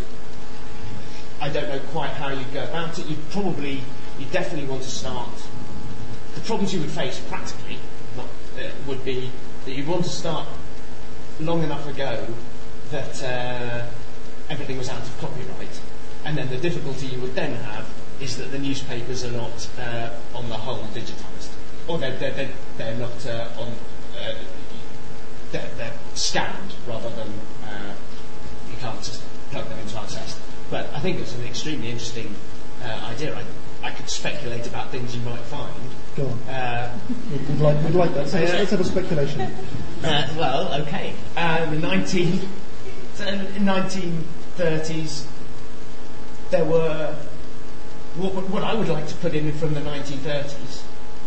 I 1.40 1.48
don't 1.48 1.68
know 1.68 1.80
quite 1.90 2.10
how 2.10 2.28
you'd 2.28 2.52
go 2.52 2.64
about 2.64 2.98
it. 2.98 3.06
You'd 3.06 3.30
probably 3.30 3.82
you 4.18 4.26
definitely 4.30 4.68
want 4.68 4.82
to 4.82 4.90
start. 4.90 5.30
The 6.34 6.40
problems 6.42 6.72
you 6.72 6.80
would 6.80 6.90
face 6.90 7.20
practically 7.28 7.78
not, 8.16 8.26
uh, 8.58 8.70
would 8.86 9.04
be 9.04 9.30
that 9.64 9.72
you'd 9.72 9.86
want 9.86 10.04
to 10.04 10.10
start 10.10 10.46
long 11.44 11.62
enough 11.62 11.86
ago 11.88 12.26
that 12.90 13.22
uh, 13.22 13.86
everything 14.48 14.78
was 14.78 14.88
out 14.88 15.02
of 15.02 15.18
copyright. 15.18 15.80
And 16.24 16.36
then 16.36 16.48
the 16.48 16.56
difficulty 16.56 17.06
you 17.06 17.20
would 17.20 17.34
then 17.34 17.54
have 17.54 17.86
is 18.20 18.36
that 18.36 18.52
the 18.52 18.58
newspapers 18.58 19.24
are 19.24 19.32
not, 19.32 19.68
uh, 19.78 20.10
on 20.34 20.48
the 20.48 20.56
whole, 20.56 20.84
digitised. 20.94 21.50
Or 21.88 21.98
they're, 21.98 22.16
they're, 22.16 22.50
they're, 22.76 22.94
not 22.94 23.26
uh, 23.26 23.48
on, 23.58 23.68
uh, 24.16 24.34
they're, 25.50 25.68
they're, 25.76 25.92
scanned 26.14 26.74
rather 26.86 27.08
than 27.10 27.28
uh, 27.64 27.94
you 28.70 28.76
can't 28.78 29.02
just 29.02 29.22
plug 29.50 29.68
them 29.68 29.78
into 29.78 29.96
Alceste. 29.96 30.38
But 30.70 30.86
I 30.94 31.00
think 31.00 31.18
it's 31.18 31.34
an 31.34 31.44
extremely 31.44 31.90
interesting 31.90 32.34
uh, 32.82 33.10
idea. 33.10 33.36
I, 33.36 33.42
I 33.82 33.90
could 33.90 34.08
speculate 34.08 34.66
about 34.66 34.90
things 34.90 35.14
you 35.14 35.22
might 35.22 35.40
find. 35.40 35.74
Go 36.16 36.26
on. 36.26 36.38
Uh, 36.48 36.98
we'd, 37.30 37.48
we'd, 37.48 37.58
like, 37.58 37.84
we'd 37.84 37.94
like 37.94 38.14
that. 38.14 38.28
So 38.28 38.38
let's, 38.38 38.52
let's 38.52 38.70
have 38.70 38.80
a 38.80 38.84
speculation. 38.84 39.40
Uh, 40.02 40.34
well, 40.36 40.82
okay. 40.82 41.14
Um, 41.36 41.80
19, 41.80 42.48
so 43.14 43.26
in 43.26 43.64
1930s, 43.64 45.26
there 46.50 46.64
were 46.64 47.16
what, 48.16 48.34
what, 48.50 48.62
I 48.62 48.74
would 48.74 48.88
like 48.88 49.06
to 49.08 49.14
put 49.16 49.34
in 49.34 49.50
from 49.52 49.74
the 49.74 49.80
1930s. 49.80 50.82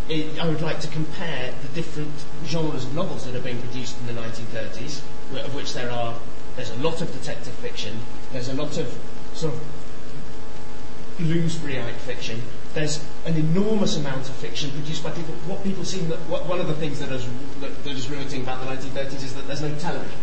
It, 0.07 0.39
I 0.39 0.47
would 0.47 0.61
like 0.61 0.79
to 0.81 0.87
compare 0.87 1.51
the 1.63 1.67
different 1.69 2.13
genres 2.45 2.85
of 2.85 2.93
novels 2.93 3.25
that 3.25 3.35
are 3.35 3.41
being 3.41 3.59
produced 3.59 3.99
in 3.99 4.15
the 4.15 4.21
1930s, 4.21 5.01
of 5.43 5.55
which 5.55 5.73
there 5.73 5.89
are. 5.89 6.15
There's 6.55 6.69
a 6.69 6.75
lot 6.75 7.01
of 7.01 7.11
detective 7.11 7.53
fiction. 7.55 7.99
There's 8.31 8.49
a 8.49 8.53
lot 8.53 8.77
of 8.77 8.97
sort 9.33 9.55
of 9.55 9.61
Bloomsburyite 11.17 11.95
fiction. 11.95 12.41
There's 12.73 13.03
an 13.25 13.35
enormous 13.35 13.95
amount 13.95 14.27
of 14.27 14.35
fiction 14.35 14.69
produced 14.71 15.03
by 15.03 15.11
people. 15.11 15.33
What 15.47 15.63
people 15.63 15.85
seem 15.85 16.09
that 16.09 16.19
what, 16.29 16.45
one 16.45 16.59
of 16.59 16.67
the 16.67 16.73
things 16.75 16.99
that 16.99 17.11
is 17.11 17.25
that, 17.61 17.83
that 17.83 17.91
is 17.91 18.09
riveting 18.09 18.41
about 18.41 18.59
the 18.59 18.67
1930s 18.67 19.23
is 19.23 19.33
that 19.35 19.47
there's 19.47 19.61
no 19.61 19.73
television, 19.79 20.19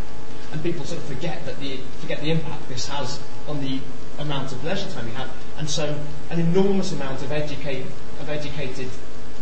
and 0.53 0.63
people 0.63 0.85
sort 0.85 1.01
of 1.01 1.07
forget 1.07 1.45
that 1.47 1.59
the 1.61 1.79
forget 2.01 2.21
the 2.21 2.31
impact 2.31 2.69
this 2.69 2.89
has 2.89 3.21
on 3.49 3.61
the 3.61 3.81
amount 4.19 4.53
of 4.53 4.63
leisure 4.65 4.91
time 4.91 5.07
you 5.09 5.15
have. 5.15 5.31
And 5.57 5.69
so, 5.69 5.99
an 6.31 6.39
enormous 6.39 6.93
amount 6.93 7.23
of 7.23 7.33
educate 7.33 7.87
of 8.21 8.29
educated 8.29 8.91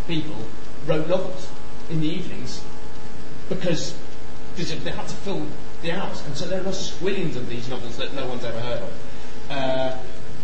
people 0.07 0.46
wrote 0.86 1.09
novels 1.09 1.48
in 1.90 2.01
the 2.01 2.07
evenings 2.07 2.62
because 3.48 3.96
they 4.57 4.90
had 4.90 5.09
to 5.09 5.14
fill 5.16 5.46
the 5.82 5.92
hours, 5.92 6.22
and 6.26 6.36
so 6.36 6.46
there 6.46 6.61
are 6.61 6.72
squillions 6.72 7.36
of 7.36 7.48
these 7.48 7.68
novels 7.68 7.96
that 7.96 8.12
no 8.14 8.26
one's 8.26 8.44
ever 8.44 8.61
heard 8.61 8.82
of. 8.82 8.92
Uh, 9.51 9.96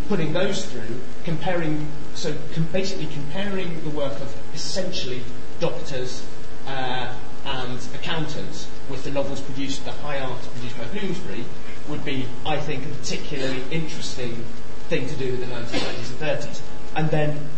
putting 0.09 0.33
those 0.33 0.65
through, 0.67 1.01
comparing, 1.25 1.87
so 2.15 2.35
com- 2.55 2.69
basically 2.73 3.07
comparing 3.07 3.83
the 3.85 3.91
work 3.91 4.13
of 4.21 4.35
essentially 4.55 5.23
doctors 5.61 6.25
uh, 6.67 7.15
and 7.45 7.79
accountants 7.95 8.69
with 8.91 9.05
the 9.05 9.11
novels 9.11 9.41
produced, 9.41 9.85
the 9.85 9.93
high 9.93 10.21
art 10.21 10.41
produced 10.55 10.77
by 10.79 10.85
Bloomsbury, 10.85 11.45
would 11.89 12.05
be, 12.05 12.27
I 12.45 12.59
think, 12.59 12.85
a 12.85 12.89
particularly 12.89 13.63
interesting 13.71 14.45
thing 14.89 15.09
to 15.09 15.15
do 15.17 15.35
in 15.35 15.41
the 15.41 15.47
1920s 15.47 16.11
and 16.11 16.19
30s. 16.21 16.61
And 16.97 17.11
then 17.11 17.49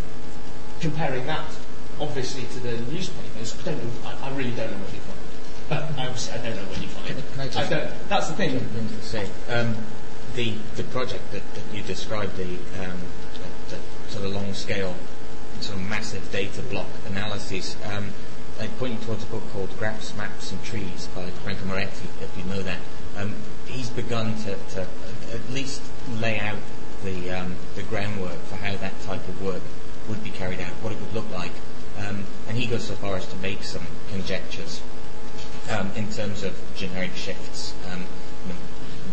comparing 0.80 1.26
that, 1.26 1.46
obviously, 2.00 2.44
to 2.44 2.60
the 2.60 2.78
newspapers, 2.92 3.56
I 3.60 3.62
don't 3.64 3.82
know, 3.82 3.90
I, 4.04 4.28
I 4.28 4.36
really 4.36 4.50
don't 4.52 4.70
know 4.70 4.78
what 4.78 4.92
you 4.92 5.00
find. 5.00 5.18
But 5.68 5.82
obviously, 5.98 6.32
I 6.32 6.38
don't 6.38 6.56
know 6.56 6.64
what 6.64 6.80
you 6.80 6.88
find. 6.88 7.06
Can, 7.06 7.22
can 7.32 7.40
I, 7.40 7.44
just 7.46 7.58
I 7.58 7.68
don't, 7.68 8.08
that's 8.08 8.28
the 8.28 8.34
thing. 8.34 8.56
Um, 9.48 9.76
the, 10.38 10.54
the 10.76 10.84
project 10.84 11.32
that, 11.32 11.42
that 11.54 11.64
you 11.74 11.82
described, 11.82 12.36
the, 12.36 12.54
um, 12.80 13.00
the, 13.70 13.78
sort 14.08 14.24
of 14.24 14.32
long 14.32 14.54
scale, 14.54 14.94
sort 15.60 15.76
of 15.76 15.84
massive 15.88 16.30
data 16.30 16.62
block 16.62 16.86
analyses, 17.08 17.76
um, 17.86 18.10
I 18.60 18.68
point 18.78 19.02
towards 19.02 19.24
a 19.24 19.26
book 19.26 19.42
called 19.52 19.76
Graphs, 19.80 20.16
Maps 20.16 20.52
and 20.52 20.62
Trees 20.62 21.08
by 21.12 21.28
Franco 21.42 21.64
Moretti, 21.64 22.06
if 22.22 22.32
you 22.38 22.44
know 22.44 22.62
that. 22.62 22.78
Um, 23.16 23.34
he's 23.66 23.90
begun 23.90 24.36
to, 24.44 24.54
to, 24.74 24.86
at 25.32 25.50
least 25.50 25.82
lay 26.20 26.38
out 26.38 26.58
the, 27.02 27.32
um, 27.32 27.56
the 27.74 27.82
groundwork 27.82 28.40
for 28.44 28.56
how 28.56 28.76
that 28.76 29.00
type 29.02 29.26
of 29.26 29.42
work 29.42 29.62
would 30.08 30.22
be 30.22 30.30
carried 30.30 30.60
out, 30.60 30.70
what 30.82 30.92
it 30.92 31.00
would 31.00 31.14
look 31.14 31.28
like. 31.32 31.52
Um, 31.98 32.22
and 32.46 32.56
he 32.56 32.68
goes 32.68 32.86
so 32.86 32.94
far 32.94 33.16
as 33.16 33.26
to 33.26 33.36
make 33.38 33.64
some 33.64 33.88
conjectures 34.12 34.82
um, 35.68 35.90
in 35.96 36.08
terms 36.12 36.44
of 36.44 36.56
generic 36.76 37.16
shifts. 37.16 37.74
Um, 37.92 38.04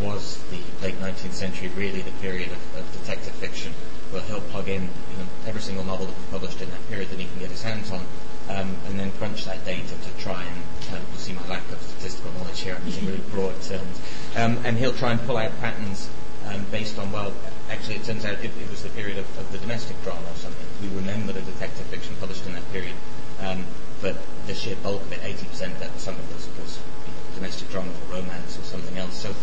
was 0.02 0.42
the 0.50 0.60
late 0.82 1.00
19th 1.00 1.34
century 1.34 1.70
really 1.70 2.02
the 2.02 2.12
period 2.22 2.52
of, 2.52 2.78
of 2.78 2.92
detective 2.94 3.34
fiction? 3.36 3.74
Well, 4.12 4.22
he'll 4.24 4.42
plug 4.42 4.68
in 4.68 4.84
you 4.84 5.18
know, 5.18 5.28
every 5.48 5.62
single 5.62 5.84
novel 5.84 6.06
that 6.08 6.16
was 6.16 6.26
published 6.32 6.62
in 6.62 6.70
that 6.70 6.88
period 6.90 7.10
that 7.10 7.20
he 7.20 7.26
can 7.26 7.40
get 7.40 7.50
his 7.50 7.64
hands 7.64 7.92
on, 7.92 8.06
um, 8.50 8.76
and 8.88 9.00
then 9.00 9.12
crunch 9.14 9.46
that 9.46 9.64
data 9.66 9.96
to 9.96 10.24
try 10.24 10.44
and 10.44 10.96
um, 10.96 11.02
you 11.12 11.18
see 11.18 11.34
my 11.34 11.46
lack 11.48 11.70
of 11.72 11.82
statistical 11.82 12.32
knowledge 12.34 12.62
here. 12.62 12.76
I'm 12.76 12.86
using 12.86 13.06
really 13.06 13.24
broad 13.32 13.60
terms, 13.62 14.02
um, 14.36 14.60
and 14.66 14.78
he'll 14.78 14.94
try 14.94 15.12
and 15.12 15.22
pull 15.22 15.38
out 15.38 15.58
patterns 15.60 16.10
um, 16.48 16.66
based 16.72 17.00
on 17.00 17.12
well, 17.12 17.34
actually 17.70 17.96
it 17.96 18.04
turns 18.04 18.26
out 18.26 18.34
it, 18.44 18.52
it 18.62 18.70
was 18.70 18.84
the 18.84 18.90
period 18.90 19.18
of, 19.18 19.40
of, 19.40 19.52
the 19.52 19.58
domestic 19.58 20.02
drama 20.04 20.22
or 20.30 20.36
something. 20.36 20.68
We 20.82 20.96
remember 20.96 21.34
the 21.34 21.42
detective 21.42 21.88
fiction 21.88 22.16
published 22.20 22.46
in 22.46 22.54
that 22.54 22.72
period, 22.72 22.94
um, 23.42 23.66
but 24.02 24.16
the 24.46 24.54
sheer 24.54 24.76
bulk 24.78 25.02
of 25.02 25.12
it, 25.12 25.22
80% 25.22 25.72
of 25.72 25.80
that 25.80 25.94
was 25.94 26.04
something 26.04 26.26
was, 26.34 26.48
was 26.60 26.80
you 27.08 27.14
domestic 27.36 27.70
drama 27.70 27.90
or 27.90 28.16
romance 28.16 28.58
or 28.58 28.64
something 28.64 28.98
else. 28.98 29.16
So 29.16 29.34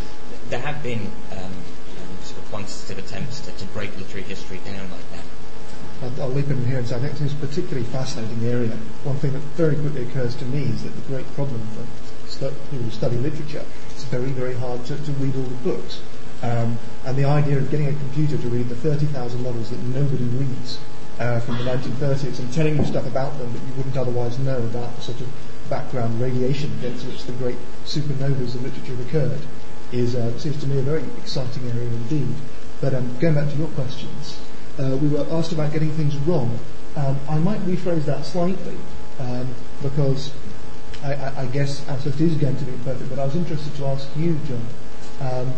there 0.53 0.61
have 0.61 0.83
been 0.83 1.11
um, 1.33 1.53
sort 2.21 2.37
of 2.37 2.51
quantitative 2.51 2.99
attempts 2.99 3.41
to, 3.41 3.51
to 3.53 3.65
break 3.73 3.97
literary 3.97 4.23
history 4.23 4.61
down 4.67 4.85
like 4.91 5.11
that. 5.13 6.21
I'll, 6.21 6.29
leap 6.29 6.49
in 6.49 6.63
here 6.67 6.79
and 6.79 6.87
say 6.87 6.97
I 6.97 6.99
think 6.99 7.19
it's 7.19 7.33
a 7.33 7.37
particularly 7.37 7.85
fascinating 7.89 8.45
area. 8.45 8.77
One 9.05 9.17
thing 9.17 9.33
that 9.33 9.41
very 9.57 9.77
quickly 9.77 10.03
occurs 10.03 10.35
to 10.37 10.45
me 10.45 10.65
is 10.65 10.83
that 10.83 10.91
the 10.91 11.01
great 11.09 11.27
problem 11.35 11.67
for 11.73 12.51
people 12.51 12.85
who 12.85 12.91
study 12.91 13.17
literature 13.17 13.65
it's 13.91 14.05
very, 14.05 14.31
very 14.31 14.55
hard 14.55 14.85
to, 14.87 14.97
to 14.97 15.13
read 15.13 15.35
all 15.37 15.43
the 15.43 15.63
books. 15.65 16.03
Um, 16.43 16.77
and 17.07 17.17
the 17.17 17.25
idea 17.25 17.57
of 17.57 17.71
getting 17.71 17.87
a 17.87 17.93
computer 17.93 18.37
to 18.37 18.49
read 18.49 18.69
the 18.69 18.77
30,000 18.77 19.43
novels 19.43 19.71
that 19.71 19.79
nobody 19.79 20.25
reads 20.25 20.81
uh, 21.19 21.41
from 21.41 21.59
the 21.59 21.65
1930s 21.65 22.41
and 22.41 22.53
telling 22.53 22.77
you 22.77 22.85
stuff 22.85 23.07
about 23.07 23.39
them 23.39 23.51
that 23.53 23.61
you 23.61 23.73
wouldn't 23.77 23.97
otherwise 23.97 24.39
know 24.41 24.59
about 24.59 24.95
the 24.97 25.03
sort 25.03 25.21
of 25.21 25.29
background 25.71 26.21
radiation 26.21 26.71
against 26.79 27.07
which 27.07 27.25
the 27.25 27.33
great 27.33 27.57
supernovas 27.87 28.55
of 28.55 28.63
literature 28.65 29.01
occurred 29.09 29.41
is, 29.93 30.15
uh, 30.15 30.37
seems 30.39 30.59
to 30.61 30.67
me 30.67 30.79
a 30.79 30.83
very 30.83 31.03
exciting 31.19 31.69
area 31.71 31.89
indeed. 31.89 32.35
But 32.81 32.95
um, 32.95 33.17
going 33.19 33.35
back 33.35 33.51
to 33.51 33.57
your 33.57 33.69
questions, 33.69 34.41
uh, 34.79 34.97
we 35.01 35.09
were 35.09 35.27
asked 35.31 35.53
about 35.53 35.73
getting 35.73 35.91
things 35.93 36.17
wrong. 36.19 36.59
Um, 36.97 37.19
I 37.29 37.39
might 37.39 37.61
rephrase 37.61 38.05
that 38.07 38.25
slightly 38.25 38.77
um, 39.19 39.49
because 39.83 40.33
I, 41.03 41.15
I, 41.15 41.41
I 41.43 41.47
guess 41.47 41.85
Alceste 41.87 42.21
is 42.21 42.37
going 42.37 42.57
to 42.57 42.65
be 42.65 42.73
perfect, 42.85 43.09
but 43.09 43.19
I 43.19 43.25
was 43.25 43.37
interested 43.37 43.75
to 43.77 43.87
ask 43.87 44.09
you, 44.17 44.39
Jon. 44.47 44.67
Um, 45.21 45.53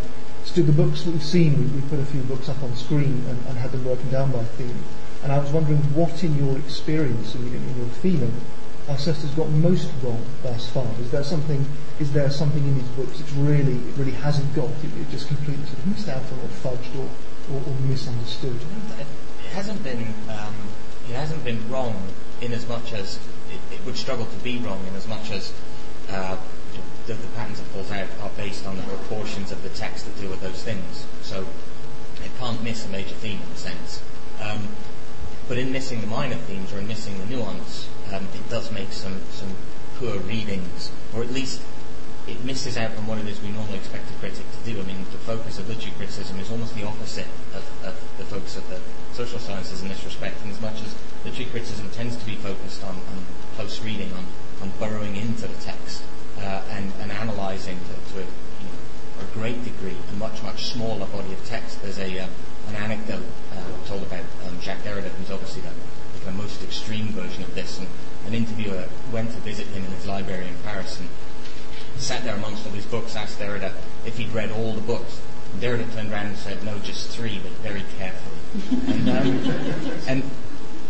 so 0.44 0.62
the 0.62 0.72
books 0.72 1.02
that 1.02 1.12
we've 1.12 1.24
seen, 1.24 1.58
we, 1.58 1.80
we 1.80 1.88
put 1.88 1.98
a 1.98 2.04
few 2.04 2.20
books 2.22 2.48
up 2.48 2.62
on 2.62 2.74
screen 2.76 3.24
and, 3.28 3.46
and 3.46 3.58
had 3.58 3.72
them 3.72 3.82
broken 3.82 4.10
down 4.10 4.30
by 4.30 4.44
theme. 4.44 4.84
And 5.22 5.32
I 5.32 5.38
was 5.38 5.50
wondering 5.50 5.78
what 5.94 6.22
in 6.22 6.36
your 6.36 6.58
experience 6.58 7.34
in, 7.34 7.46
in 7.46 7.76
your 7.78 7.86
feeling 7.86 8.40
Alceste 8.88 9.22
has 9.22 9.30
got 9.30 9.48
most 9.48 9.88
wrong 10.02 10.22
thus 10.42 10.68
far. 10.68 10.86
Is 11.00 11.10
there 11.10 11.24
something? 11.24 11.64
Is 11.98 12.12
there 12.12 12.30
something 12.30 12.62
in 12.62 12.74
these 12.74 12.88
books 12.88 13.18
that 13.18 13.30
really, 13.36 13.76
it 13.76 13.96
really 13.96 14.12
hasn't 14.12 14.54
got? 14.54 14.68
It, 14.84 14.92
it 15.00 15.10
just 15.10 15.28
completely 15.28 15.64
sort 15.66 15.78
of 15.78 15.86
missed 15.86 16.08
out 16.08 16.22
or 16.22 16.48
fudged, 16.60 16.94
or, 16.98 17.08
or, 17.54 17.62
or 17.66 17.74
misunderstood. 17.88 18.60
It, 18.98 19.06
hasn't 19.54 19.82
been 19.84 20.02
um, 20.28 20.54
it 21.08 21.14
hasn't 21.14 21.44
been 21.44 21.66
wrong 21.70 22.08
in 22.40 22.52
as 22.52 22.68
much 22.68 22.92
as 22.92 23.20
it, 23.50 23.74
it 23.74 23.84
would 23.86 23.96
struggle 23.96 24.26
to 24.26 24.38
be 24.38 24.58
wrong 24.58 24.84
in 24.88 24.94
as 24.96 25.06
much 25.06 25.30
as 25.30 25.52
uh, 26.10 26.36
the, 27.06 27.14
the 27.14 27.26
patterns 27.28 27.60
pulls 27.72 27.90
out 27.90 28.08
are 28.20 28.30
based 28.36 28.66
on 28.66 28.76
the 28.76 28.82
proportions 28.82 29.52
of 29.52 29.62
the 29.62 29.68
text 29.70 30.06
that 30.06 30.20
deal 30.20 30.30
with 30.30 30.40
those 30.40 30.62
things. 30.62 31.06
So 31.22 31.46
it 32.24 32.30
can't 32.38 32.62
miss 32.62 32.84
a 32.84 32.88
major 32.88 33.14
theme 33.14 33.40
in 33.40 33.52
a 33.52 33.56
sense. 33.56 34.02
Um, 34.40 34.68
but 35.48 35.58
in 35.58 35.72
missing 35.72 36.00
the 36.00 36.06
minor 36.06 36.36
themes 36.36 36.72
or 36.72 36.78
in 36.78 36.88
missing 36.88 37.18
the 37.18 37.26
nuance, 37.26 37.88
um, 38.14 38.28
it 38.34 38.48
does 38.48 38.70
make 38.70 38.92
some, 38.92 39.20
some 39.30 39.52
poor 39.98 40.18
readings, 40.18 40.90
or 41.14 41.22
at 41.22 41.30
least 41.30 41.60
it 42.26 42.42
misses 42.44 42.78
out 42.78 42.96
on 42.96 43.06
what 43.06 43.18
it 43.18 43.26
is 43.28 43.40
we 43.42 43.50
normally 43.50 43.76
expect 43.76 44.10
a 44.10 44.14
critic 44.14 44.46
to 44.52 44.72
do. 44.72 44.80
I 44.80 44.84
mean, 44.84 45.04
the 45.12 45.18
focus 45.18 45.58
of 45.58 45.68
literary 45.68 45.92
criticism 45.96 46.38
is 46.38 46.50
almost 46.50 46.74
the 46.74 46.86
opposite 46.86 47.28
of, 47.52 47.64
of 47.84 47.94
the 48.16 48.24
focus 48.24 48.56
of 48.56 48.68
the 48.70 48.80
social 49.12 49.38
sciences 49.38 49.82
in 49.82 49.88
this 49.88 50.02
respect, 50.04 50.42
in 50.44 50.50
as 50.50 50.60
much 50.60 50.80
as 50.82 50.94
literary 51.24 51.50
criticism 51.50 51.90
tends 51.90 52.16
to 52.16 52.24
be 52.24 52.36
focused 52.36 52.82
on, 52.84 52.96
on 52.96 53.26
close 53.56 53.82
reading, 53.82 54.10
on, 54.14 54.24
on 54.62 54.72
burrowing 54.78 55.16
into 55.16 55.46
the 55.46 55.60
text 55.60 56.02
uh, 56.38 56.62
and, 56.70 56.92
and 57.00 57.12
analysing 57.12 57.78
to, 57.78 58.12
to 58.12 58.18
a, 58.20 58.24
you 58.24 58.68
know, 58.68 59.20
a 59.20 59.34
great 59.34 59.62
degree 59.62 59.96
a 60.10 60.16
much, 60.16 60.42
much 60.42 60.72
smaller 60.72 61.06
body 61.06 61.32
of 61.32 61.44
text. 61.44 61.82
There's 61.82 61.98
a, 61.98 62.20
uh, 62.20 62.26
an 62.68 62.76
anecdote 62.76 63.24
uh, 63.52 63.86
told 63.86 64.02
about 64.02 64.24
um, 64.46 64.58
Jacques 64.60 64.82
Derrida, 64.82 65.08
who's 65.10 65.30
obviously 65.30 65.60
the, 65.60 65.70
the 66.24 66.32
most 66.32 66.62
extreme 66.62 67.08
version 67.08 67.42
of 67.42 67.54
this, 67.54 67.78
and 67.78 67.88
an 68.26 68.34
interviewer 68.34 68.84
went 69.12 69.30
to 69.30 69.36
visit 69.38 69.66
him 69.68 69.84
in 69.84 69.90
his 69.92 70.06
library 70.06 70.48
in 70.48 70.54
Paris 70.64 70.98
and 71.00 71.08
sat 71.96 72.24
there 72.24 72.34
amongst 72.34 72.66
all 72.66 72.72
these 72.72 72.86
books, 72.86 73.16
asked 73.16 73.38
Derrida 73.38 73.72
if 74.04 74.16
he'd 74.16 74.32
read 74.32 74.50
all 74.50 74.72
the 74.72 74.80
books. 74.80 75.20
And 75.52 75.62
Derrida 75.62 75.92
turned 75.94 76.12
around 76.12 76.26
and 76.26 76.36
said, 76.36 76.62
no, 76.64 76.78
just 76.80 77.10
three, 77.10 77.40
but 77.42 77.52
very 77.62 77.84
carefully. 77.98 78.34
and, 78.94 79.08
um, 79.08 80.00
and 80.08 80.30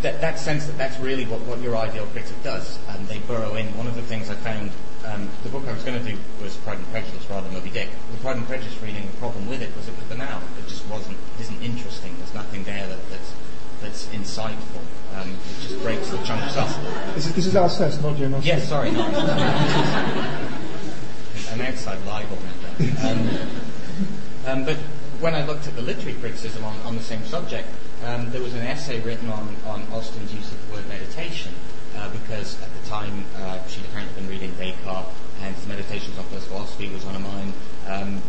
that, 0.02 0.20
that 0.20 0.38
sense 0.38 0.66
that 0.66 0.76
that's 0.76 0.98
really 1.00 1.24
what, 1.24 1.40
what 1.42 1.60
your 1.60 1.76
ideal 1.76 2.06
critic 2.06 2.36
does. 2.42 2.78
Um, 2.88 3.06
they 3.06 3.18
burrow 3.20 3.54
in. 3.56 3.66
One 3.76 3.86
of 3.86 3.94
the 3.94 4.02
things 4.02 4.28
I 4.28 4.34
found, 4.34 4.70
um, 5.04 5.28
the 5.42 5.48
book 5.48 5.66
I 5.66 5.72
was 5.72 5.82
going 5.82 6.02
to 6.02 6.12
do 6.12 6.18
was 6.42 6.56
Pride 6.58 6.78
and 6.78 6.90
Prejudice 6.90 7.28
rather 7.30 7.48
than 7.48 7.56
Moby 7.56 7.70
Dick. 7.70 7.88
The 8.12 8.18
Pride 8.18 8.36
and 8.36 8.46
Prejudice 8.46 8.80
reading, 8.82 9.06
the 9.06 9.16
problem 9.16 9.48
with 9.48 9.62
it 9.62 9.74
was 9.76 9.88
it 9.88 9.96
was 9.96 10.04
banal. 10.04 10.42
It 10.58 10.68
just 10.68 10.86
wasn't, 10.86 11.16
it 11.38 11.42
isn't 11.42 11.62
interesting. 11.62 12.14
There's 12.18 12.34
nothing 12.34 12.64
there 12.64 12.86
that, 12.86 13.10
that's, 13.10 13.32
that's 13.80 14.06
insightful. 14.06 14.84
Um, 15.14 15.30
it 15.30 15.62
just 15.62 15.80
breaks 15.82 16.10
the 16.10 16.18
chunks 16.18 16.56
up. 16.56 16.68
This 17.14 17.26
is, 17.26 17.34
this 17.34 17.46
is 17.46 17.54
Alceste, 17.54 18.02
not 18.02 18.12
Austen. 18.12 18.42
Yes, 18.42 18.68
sorry, 18.68 18.90
no. 18.90 19.06
An 21.50 21.60
outside 21.60 22.04
libel 22.04 22.38
now. 22.42 23.08
Um, 23.08 23.28
um, 24.46 24.64
but 24.64 24.76
when 25.20 25.34
I 25.34 25.46
looked 25.46 25.68
at 25.68 25.76
the 25.76 25.82
literary 25.82 26.18
criticism 26.18 26.64
on, 26.64 26.76
on 26.80 26.96
the 26.96 27.02
same 27.02 27.24
subject, 27.26 27.68
um, 28.04 28.30
there 28.30 28.42
was 28.42 28.54
an 28.54 28.66
essay 28.66 29.00
written 29.00 29.30
on, 29.30 29.54
on 29.66 29.82
Austen's 29.92 30.34
use 30.34 30.50
of 30.50 30.66
the 30.66 30.72
word 30.74 30.88
meditation, 30.88 31.54
uh, 31.96 32.10
because 32.10 32.60
at 32.60 32.68
the 32.82 32.88
time 32.88 33.24
uh, 33.36 33.64
she'd 33.66 33.84
apparently 33.84 34.20
been 34.20 34.28
reading 34.28 34.52
Descartes, 34.56 35.08
and 35.40 35.54
his 35.54 35.66
Meditations 35.66 36.18
on 36.18 36.24
First 36.24 36.48
Philosophy 36.48 36.88
was 36.90 37.04
on 37.06 37.14
her 37.14 37.20
mind. 37.20 37.52
Um, 37.86 38.22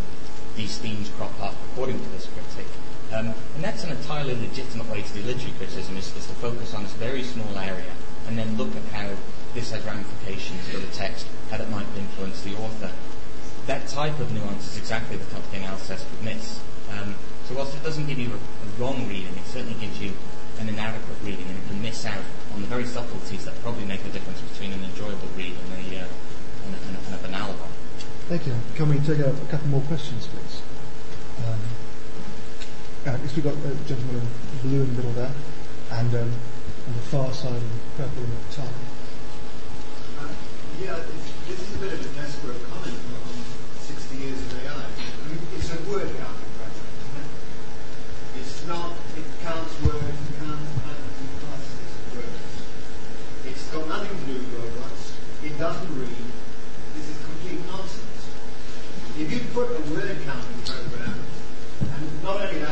these 0.55 0.77
themes 0.77 1.09
crop 1.17 1.38
up, 1.41 1.55
according 1.71 1.99
to 1.99 2.09
this 2.09 2.27
critic. 2.27 2.64
Um, 3.14 3.34
and 3.56 3.64
that's 3.64 3.84
an 3.84 3.91
entirely 3.91 4.36
legitimate 4.36 4.89
way 4.89 5.01
to 5.01 5.14
do 5.14 5.22
literary 5.22 5.53
criticism, 5.58 5.97
is, 5.97 6.16
is 6.16 6.26
to 6.28 6.34
focus 6.36 6.74
on 6.74 6.84
this 6.84 6.93
very 6.93 7.24
small 7.24 7.58
area, 7.58 7.93
and 8.28 8.38
then 8.38 8.58
look 8.58 8.76
at 8.76 8.84
how 8.91 9.16
this 9.53 9.72
has 9.72 9.84
ramifications 9.86 10.68
for 10.70 10.78
the 10.80 10.88
text, 10.88 11.26
how 11.49 11.58
that 11.58 11.70
might 11.70 11.86
influence 11.97 12.41
the 12.41 12.56
author. 12.58 12.91
That 13.68 13.88
type 13.88 14.20
of 14.20 14.32
nuance 14.34 14.68
is 14.72 14.78
exactly 14.78 15.18
the 15.18 15.26
type 15.26 15.39
of 15.39 15.45
thing 15.45 15.64
Alceste 15.64 16.06
would 16.12 16.24
miss. 16.24 16.60
Um, 16.91 17.16
so 17.47 17.56
whilst 17.56 17.76
it 17.76 17.84
doesn't 17.84 18.08
give 18.08 18.20
you 18.20 18.32
a, 18.32 18.36
a, 18.36 18.68
wrong 18.80 19.08
reading, 19.08 19.34
it 19.36 19.45
certainly 19.47 19.80
gives 19.80 20.01
you 20.01 20.14
an 20.60 20.70
inadequate 20.70 21.18
reading, 21.24 21.45
and 21.47 21.58
it 21.58 21.68
can 21.68 21.82
miss 21.82 22.06
out 22.06 22.24
on 22.53 22.62
the 22.62 22.68
very 22.68 22.86
subtleties 22.86 23.45
that 23.45 23.53
probably 23.62 23.86
make 23.86 24.03
the 24.03 24.10
difference 24.10 24.41
between 24.41 24.74
an 24.74 24.84
enjoyable 24.84 25.28
read 25.36 25.53
and 25.53 25.93
a, 25.93 25.99
uh, 26.01 26.08
and 26.66 26.76
a, 26.76 26.78
and 26.88 26.95
a, 26.95 26.99
and 27.06 27.16
a 27.16 27.18
banal 27.20 27.53
one. 27.53 27.70
Thank 28.28 28.47
you. 28.47 28.56
Can 28.76 28.89
we 28.89 28.99
take 28.99 29.20
a, 29.20 29.32
couple 29.49 29.68
more 29.68 29.82
questions, 29.82 30.28
please? 30.28 30.62
Um, 31.45 31.60
uh, 33.08 33.18
we've 33.22 33.43
got 33.43 33.53
a 33.53 33.76
gentleman 33.86 34.18
in 34.18 34.70
blue 34.70 34.82
in 34.82 34.88
the 34.88 34.93
middle 34.97 35.14
there, 35.14 35.32
and 35.91 36.10
um, 36.16 36.32
on 36.88 36.93
the 36.93 37.06
far 37.14 37.32
side 37.34 37.53
in 37.62 37.70
purple 37.97 38.24
in 38.24 38.30
the 38.30 38.41
top. 38.49 38.74
Uh, 40.20 40.28
yeah, 40.82 40.97
this 41.47 41.62
is 41.62 41.76
a 41.76 41.80
bit 41.80 41.93
of 41.93 42.01
a 42.01 42.10
desperate 42.18 42.58
comment 42.66 42.97
on 42.97 43.30
60 43.78 44.18
years 44.18 44.41
of 44.41 44.58
AI. 44.58 44.86
It's 45.53 45.70
a 45.70 45.78
word 45.89 46.10
counting 46.18 46.49
isn't 46.66 47.18
it? 47.22 47.30
It's 48.41 48.66
not, 48.66 48.93
it 49.18 49.26
counts 49.41 49.74
words, 49.86 50.01
it 50.01 50.36
counts 50.41 50.66
and 50.66 51.30
classes 51.45 51.93
words. 52.10 52.41
It's 53.45 53.70
got 53.70 53.88
nothing 53.88 54.18
to 54.18 54.26
do 54.26 54.34
with 54.34 54.53
robots. 54.58 55.14
It 55.43 55.60
doesn't 55.60 55.93
read. 55.99 56.26
This 56.95 57.10
is 57.10 57.18
complete 57.22 57.62
nonsense. 57.68 58.30
If 59.18 59.32
you 59.32 59.39
put 59.53 59.70
a 59.70 59.82
word 59.93 60.18
counting 60.26 60.62
program, 60.66 61.22
and 61.82 62.24
not 62.24 62.41
only 62.41 62.64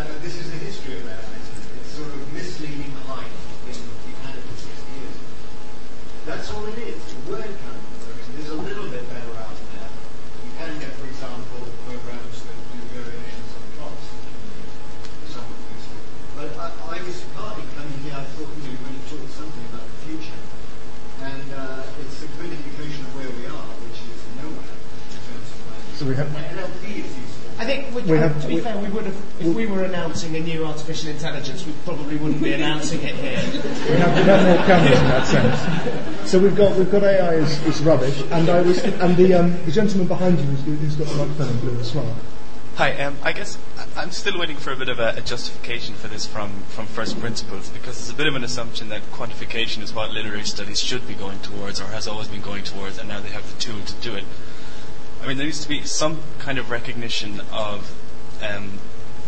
We 28.14 28.20
have- 28.20 28.42
to 28.42 28.48
be 28.48 28.56
we- 28.56 28.62
fair, 28.62 28.78
we 28.78 28.90
would 28.90 29.06
have, 29.06 29.16
if 29.40 29.48
we 29.48 29.66
were 29.66 29.84
announcing 29.84 30.36
a 30.36 30.40
new 30.40 30.66
artificial 30.66 31.10
intelligence, 31.10 31.66
we 31.66 31.74
probably 31.84 32.16
wouldn't 32.18 32.44
be 32.44 32.54
announcing 32.54 33.02
it 33.02 33.16
here. 33.16 33.42
We 33.90 33.98
have, 33.98 34.16
we 34.16 34.24
have 34.24 34.46
more 34.46 34.66
cameras 34.68 35.00
in 35.00 35.08
that 35.08 35.26
sense. 35.28 36.30
So 36.30 36.38
we've 36.38 36.56
got 36.56 36.76
we've 36.78 36.92
got 36.92 37.04
AI 37.04 37.34
is, 37.36 37.60
is 37.66 37.82
rubbish, 37.82 38.22
and 38.32 38.50
I 38.50 38.62
was 38.62 38.78
and 38.84 39.18
the 39.18 39.34
um, 39.34 39.66
the 39.66 39.72
gentleman 39.72 40.08
behind 40.08 40.38
you 40.40 40.46
who's, 40.46 40.80
who's 40.80 40.96
got 40.96 41.08
the 41.08 41.16
microphone 41.16 41.50
in 41.50 41.60
blue 41.60 41.80
as 41.80 41.96
well. 41.96 42.16
Hi, 42.76 42.94
um, 43.04 43.18
I 43.24 43.32
guess 43.34 43.58
I- 43.80 44.02
I'm 44.02 44.12
still 44.12 44.38
waiting 44.40 44.58
for 44.58 44.72
a 44.72 44.76
bit 44.76 44.90
of 44.90 45.00
a, 45.00 45.16
a 45.18 45.22
justification 45.22 45.96
for 45.96 46.08
this 46.08 46.26
from, 46.26 46.52
from 46.70 46.86
first 46.88 47.20
principles 47.20 47.70
because 47.70 47.98
there's 47.98 48.10
a 48.10 48.16
bit 48.16 48.28
of 48.28 48.36
an 48.36 48.44
assumption 48.44 48.90
that 48.90 49.02
quantification 49.12 49.82
is 49.84 49.94
what 49.94 50.12
literary 50.12 50.44
studies 50.44 50.80
should 50.80 51.08
be 51.08 51.14
going 51.14 51.40
towards 51.42 51.80
or 51.82 51.86
has 51.86 52.08
always 52.08 52.28
been 52.28 52.42
going 52.42 52.64
towards, 52.64 52.98
and 53.00 53.10
now 53.10 53.20
they 53.20 53.30
have 53.30 53.48
the 53.52 53.60
tool 53.60 53.80
to 53.82 53.94
do 53.96 54.16
it. 54.16 54.24
I 55.22 55.28
mean, 55.28 55.38
there 55.38 55.46
needs 55.46 55.62
to 55.62 55.70
be 55.70 55.84
some 55.84 56.20
kind 56.40 56.58
of 56.58 56.70
recognition 56.70 57.42
of 57.52 57.94
um, 58.44 58.80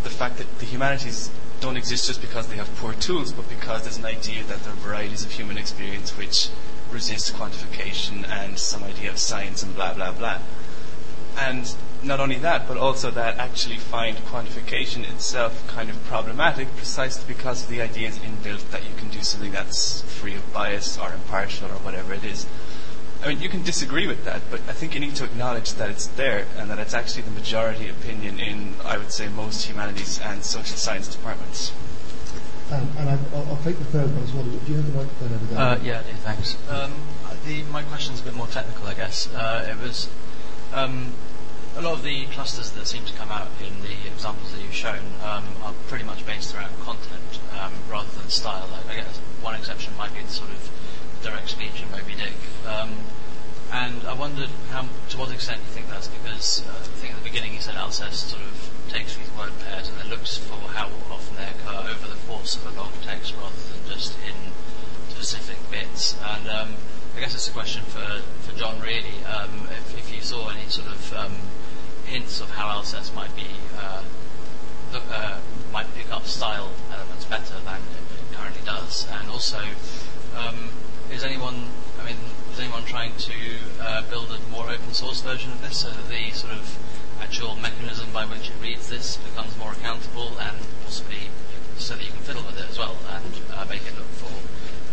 the 0.03 0.09
fact 0.09 0.37
that 0.37 0.59
the 0.59 0.65
humanities 0.65 1.31
don't 1.61 1.77
exist 1.77 2.07
just 2.07 2.21
because 2.21 2.47
they 2.47 2.57
have 2.57 2.73
poor 2.75 2.93
tools, 2.93 3.31
but 3.31 3.47
because 3.49 3.83
there's 3.83 3.97
an 3.97 4.05
idea 4.05 4.43
that 4.43 4.63
there 4.63 4.73
are 4.73 4.77
varieties 4.77 5.23
of 5.25 5.31
human 5.31 5.57
experience 5.57 6.17
which 6.17 6.49
resist 6.91 7.33
quantification 7.33 8.27
and 8.29 8.59
some 8.59 8.83
idea 8.83 9.09
of 9.09 9.17
science 9.17 9.63
and 9.63 9.73
blah 9.75 9.93
blah 9.93 10.11
blah. 10.11 10.39
And 11.37 11.73
not 12.03 12.19
only 12.19 12.37
that, 12.37 12.67
but 12.67 12.77
also 12.77 13.09
that 13.11 13.37
actually 13.37 13.77
find 13.77 14.17
quantification 14.17 15.09
itself 15.09 15.67
kind 15.67 15.89
of 15.89 16.01
problematic 16.05 16.73
precisely 16.75 17.23
because 17.27 17.63
of 17.63 17.69
the 17.69 17.81
ideas 17.81 18.19
inbuilt 18.19 18.69
that 18.69 18.83
you 18.83 18.95
can 18.97 19.09
do 19.09 19.23
something 19.23 19.51
that's 19.51 20.01
free 20.01 20.35
of 20.35 20.53
bias 20.53 20.97
or 20.97 21.11
impartial 21.13 21.67
or 21.67 21.79
whatever 21.79 22.13
it 22.13 22.23
is. 22.23 22.45
I 23.26 23.30
mean, 23.30 23.41
you 23.41 23.49
can 23.49 23.64
disagree 23.64 24.06
with 24.06 24.23
that, 24.26 24.43
but 24.52 24.60
I 24.69 24.73
think 24.73 24.93
you 24.93 24.99
need 24.99 25.15
to 25.15 25.23
acknowledge 25.23 25.73
that 25.73 25.89
it's 25.89 26.06
there 26.06 26.45
and 26.60 26.69
that 26.69 26.77
it's 26.77 26.93
actually 26.93 27.23
the 27.23 27.31
majority 27.31 27.89
opinion 27.89 28.39
in, 28.39 28.76
I 28.84 28.99
would 28.99 29.11
say, 29.11 29.27
most 29.30 29.65
humanities 29.65 30.19
and 30.19 30.43
social 30.43 30.77
science 30.77 31.07
departments. 31.07 31.72
Um, 32.72 32.88
and 32.99 33.10
I, 33.10 33.18
I'll, 33.34 33.47
I'll 33.49 33.64
take 33.64 33.80
the 33.80 33.85
third 33.85 34.14
one 34.14 34.23
as 34.23 34.31
well. 34.31 34.43
Do 34.43 34.72
you 34.72 34.77
have 34.77 34.93
the 34.93 34.97
microphone 34.99 35.34
over 35.34 35.45
there? 35.45 35.60
Uh, 35.60 35.80
yeah, 35.81 35.99
I 36.02 36.03
do, 36.03 36.18
thanks. 36.18 36.56
Um, 36.69 36.93
the, 37.47 37.64
my 37.64 37.81
question's 37.81 38.22
a 38.22 38.23
bit 38.23 38.35
more 38.35 38.45
technical, 38.45 38.85
I 38.85 38.93
guess. 38.93 39.27
Uh, 39.34 39.73
it 39.76 39.81
was 39.81 40.07
um, 40.72 41.11
a 41.76 41.81
lot 41.81 41.93
of 41.93 42.03
the 42.03 42.26
clusters 42.27 42.69
that 42.72 42.85
seem 42.85 43.06
to 43.06 43.14
come 43.14 43.31
out 43.31 43.49
in 43.60 43.81
the 43.81 44.06
examples 44.06 44.52
that 44.52 44.61
you've 44.61 44.73
shown 44.76 45.02
um, 45.23 45.45
are 45.64 45.73
pretty 45.88 46.03
much 46.03 46.23
based 46.27 46.53
around 46.53 46.80
content 46.81 47.39
um, 47.60 47.73
rather 47.89 48.10
than 48.19 48.30
style. 48.30 48.69
I, 48.72 48.93
I 48.93 48.95
guess 48.97 49.18
one 49.41 49.56
exception 49.56 49.97
might 49.97 50.14
be 50.14 50.22
the 50.22 50.30
sort 50.30 50.52
of 50.52 50.69
direct 51.26 51.49
speech 51.49 51.81
in 51.81 51.89
Moby 51.89 52.14
Dick. 52.14 52.38
Um, 52.69 52.93
and 53.72 54.06
I 54.06 54.14
wondered 54.14 54.49
how, 54.69 54.85
to 55.10 55.18
what 55.18 55.34
extent 55.34 55.57
you 55.57 55.73
think 55.73 55.89
that's 55.89 56.07
because 56.07 56.61
uh, 56.61 56.69
I 56.69 56.97
think 57.02 57.14
at 57.14 57.18
the 57.18 57.27
beginning 57.27 57.56
you 57.56 57.61
said 57.61 57.73
Alceste 57.73 58.30
sort 58.30 58.43
of 58.43 58.53
takes 58.89 59.18
these 59.18 59.30
word 59.34 59.52
pairs 59.65 59.89
and 59.89 59.97
then 59.97 60.07
looks 60.07 60.38
for 60.38 60.53
how 60.69 60.85
often 61.10 61.35
they 61.35 61.49
occur 61.49 61.89
over 61.89 62.07
the 62.07 62.19
course 62.30 62.56
of 62.56 62.69
a 62.69 62.80
long 62.80 62.93
text 63.02 63.34
rather 63.41 63.57
than 63.73 63.97
just 63.97 64.14
in 64.22 64.38
specific 65.10 65.57
bits. 65.72 66.15
And 66.23 66.47
um, 66.47 66.76
I 67.18 67.22
guess 67.22 67.34
it's 67.34 67.47
a 67.47 67.52
question 67.52 67.81
for, 67.85 68.22
for 68.45 68.56
Jon 68.56 68.80
really. 68.80 69.18
Um, 69.26 69.68
if, 69.72 69.97
if 69.97 70.14
you 70.14 70.22
saw 70.22 70.49
any 70.49 70.69
sort 70.69 70.88
of 70.88 71.14
um, 71.14 71.35
hints 72.06 72.39
of 72.39 72.52
how 72.52 72.69
Alceste 72.69 73.15
might 73.15 73.35
be 73.35 73.49
uh, 73.80 74.03
look, 74.93 75.03
uh, 75.10 75.39
might 75.73 75.91
pick 75.95 76.11
up 76.11 76.26
style 76.26 76.69
elements 76.93 77.26
better 77.26 77.57
than 77.65 77.81
it 77.81 78.38
currently 78.38 78.61
does, 78.64 79.07
and 79.10 79.27
also 79.27 79.60
um, 80.38 80.69
is 81.15 81.23
anyone 81.23 81.69
I 81.97 82.05
mean 82.05 82.17
is 82.51 82.59
anyone 82.59 82.83
trying 82.83 83.15
to 83.15 83.33
uh, 83.79 84.01
build 84.09 84.27
a 84.31 84.51
more 84.51 84.69
open 84.69 84.93
source 84.93 85.21
version 85.21 85.51
of 85.53 85.61
this 85.61 85.79
so 85.79 85.89
that 85.89 86.09
the 86.09 86.31
sort 86.31 86.51
of 86.51 86.77
actual 87.21 87.55
mechanism 87.55 88.11
by 88.11 88.25
which 88.25 88.49
it 88.49 88.55
reads 88.61 88.89
this 88.89 89.15
becomes 89.17 89.57
more 89.57 89.71
accountable 89.71 90.37
and 90.39 90.57
possibly 90.83 91.31
so 91.77 91.95
that 91.95 92.03
you 92.03 92.11
can 92.11 92.19
fiddle 92.19 92.43
with 92.43 92.59
it 92.59 92.69
as 92.69 92.77
well 92.77 92.97
and 93.09 93.31
uh, 93.53 93.65
make 93.69 93.81
it 93.87 93.95
look 93.95 94.11
for 94.19 94.31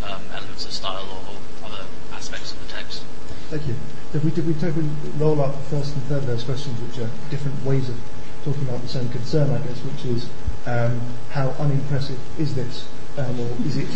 um, 0.07 0.21
elements 0.33 0.65
of 0.65 0.71
style 0.71 1.07
or, 1.27 1.35
other 1.65 1.85
aspects 2.11 2.51
of 2.51 2.59
the 2.59 2.73
text. 2.73 3.05
Thank 3.49 3.67
you. 3.67 3.75
If 4.13 4.21
we, 4.21 4.31
did 4.31 4.45
we, 4.45 4.53
we 4.53 4.89
roll 5.17 5.39
up 5.39 5.55
the 5.55 5.77
first 5.77 5.95
and 5.95 6.03
third 6.03 6.17
of 6.17 6.27
those 6.27 6.43
questions, 6.43 6.77
which 6.81 6.99
are 6.99 7.09
different 7.29 7.63
ways 7.63 7.87
of 7.87 7.95
talking 8.43 8.63
about 8.63 8.81
the 8.81 8.89
same 8.89 9.07
concern, 9.09 9.49
I 9.49 9.59
guess, 9.59 9.79
which 9.79 10.03
is 10.03 10.27
um, 10.65 10.99
how 11.29 11.51
unimpressive 11.51 12.19
is 12.37 12.53
this, 12.53 12.85
um, 13.17 13.39
or 13.39 13.49
is 13.65 13.77
it, 13.77 13.89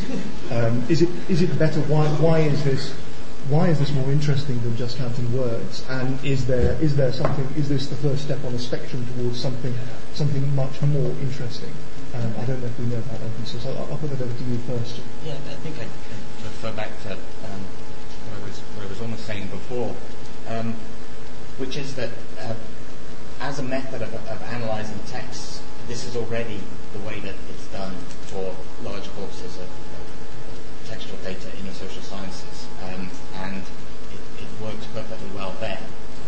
um, 0.51 0.83
is 0.89 1.01
it 1.01 1.09
is 1.29 1.41
it 1.41 1.57
better? 1.57 1.81
Why 1.81 2.07
why 2.21 2.39
is 2.39 2.63
this 2.63 2.93
why 3.49 3.67
is 3.69 3.79
this 3.79 3.91
more 3.93 4.11
interesting 4.11 4.59
than 4.61 4.75
just 4.75 4.97
counting 4.97 5.31
words? 5.35 5.83
And 5.89 6.23
is 6.23 6.45
there 6.45 6.73
is 6.81 6.95
there 6.95 7.13
something? 7.13 7.47
Is 7.55 7.69
this 7.69 7.87
the 7.87 7.95
first 7.97 8.23
step 8.23 8.43
on 8.45 8.53
a 8.53 8.59
spectrum 8.59 9.05
towards 9.15 9.39
something 9.39 9.73
something 10.13 10.55
much 10.55 10.81
more 10.81 11.11
interesting? 11.21 11.73
Um, 12.13 12.33
I 12.39 12.45
don't 12.45 12.61
know 12.61 12.67
if 12.67 12.79
we 12.79 12.85
know 12.85 12.97
about 12.97 13.21
open 13.21 13.45
source. 13.45 13.65
I'll, 13.65 13.77
I'll 13.91 13.97
put 13.97 14.09
that 14.11 14.21
over 14.21 14.33
to 14.33 14.43
you 14.45 14.57
first. 14.59 15.01
Yeah, 15.25 15.33
I 15.33 15.55
think 15.61 15.77
I 15.77 15.83
refer 16.43 16.71
back 16.73 16.89
to 17.03 17.13
um, 17.13 17.61
what, 18.29 18.41
I 18.41 18.43
was, 18.47 18.59
what 18.59 18.85
I 18.85 18.89
was 18.89 19.01
almost 19.01 19.25
saying 19.25 19.47
before, 19.47 19.95
um, 20.47 20.73
which 21.57 21.75
is 21.75 21.95
that 21.95 22.09
uh, 22.39 22.55
as 23.41 23.59
a 23.59 23.63
method 23.63 24.01
of, 24.01 24.13
of 24.13 24.41
analyzing 24.43 24.99
texts, 25.07 25.61
this 25.87 26.03
is 26.03 26.15
already 26.15 26.59
the 26.91 26.99
way 26.99 27.19
that 27.21 27.35
it's 27.49 27.67
done 27.67 27.95
for 28.27 28.53
large 28.83 29.07
corpuses 29.15 29.55
of, 29.55 29.69
of 29.71 30.05
textual 30.85 31.17
data 31.23 31.47
in 31.57 31.65
the 31.65 31.73
social 31.73 32.01
sciences 32.01 32.67
um, 32.83 33.09
and 33.35 33.63
it, 34.11 34.43
it, 34.43 34.47
works 34.61 34.85
perfectly 34.93 35.29
well 35.35 35.55
there 35.59 35.79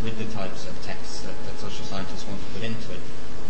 with 0.03 0.17
the 0.17 0.25
types 0.33 0.67
of 0.67 0.81
texts 0.85 1.21
that, 1.21 1.33
that, 1.45 1.59
social 1.59 1.83
scientists 1.83 2.25
want 2.27 2.39
to 2.39 2.45
put 2.53 2.63
into 2.63 2.93
it. 2.93 2.99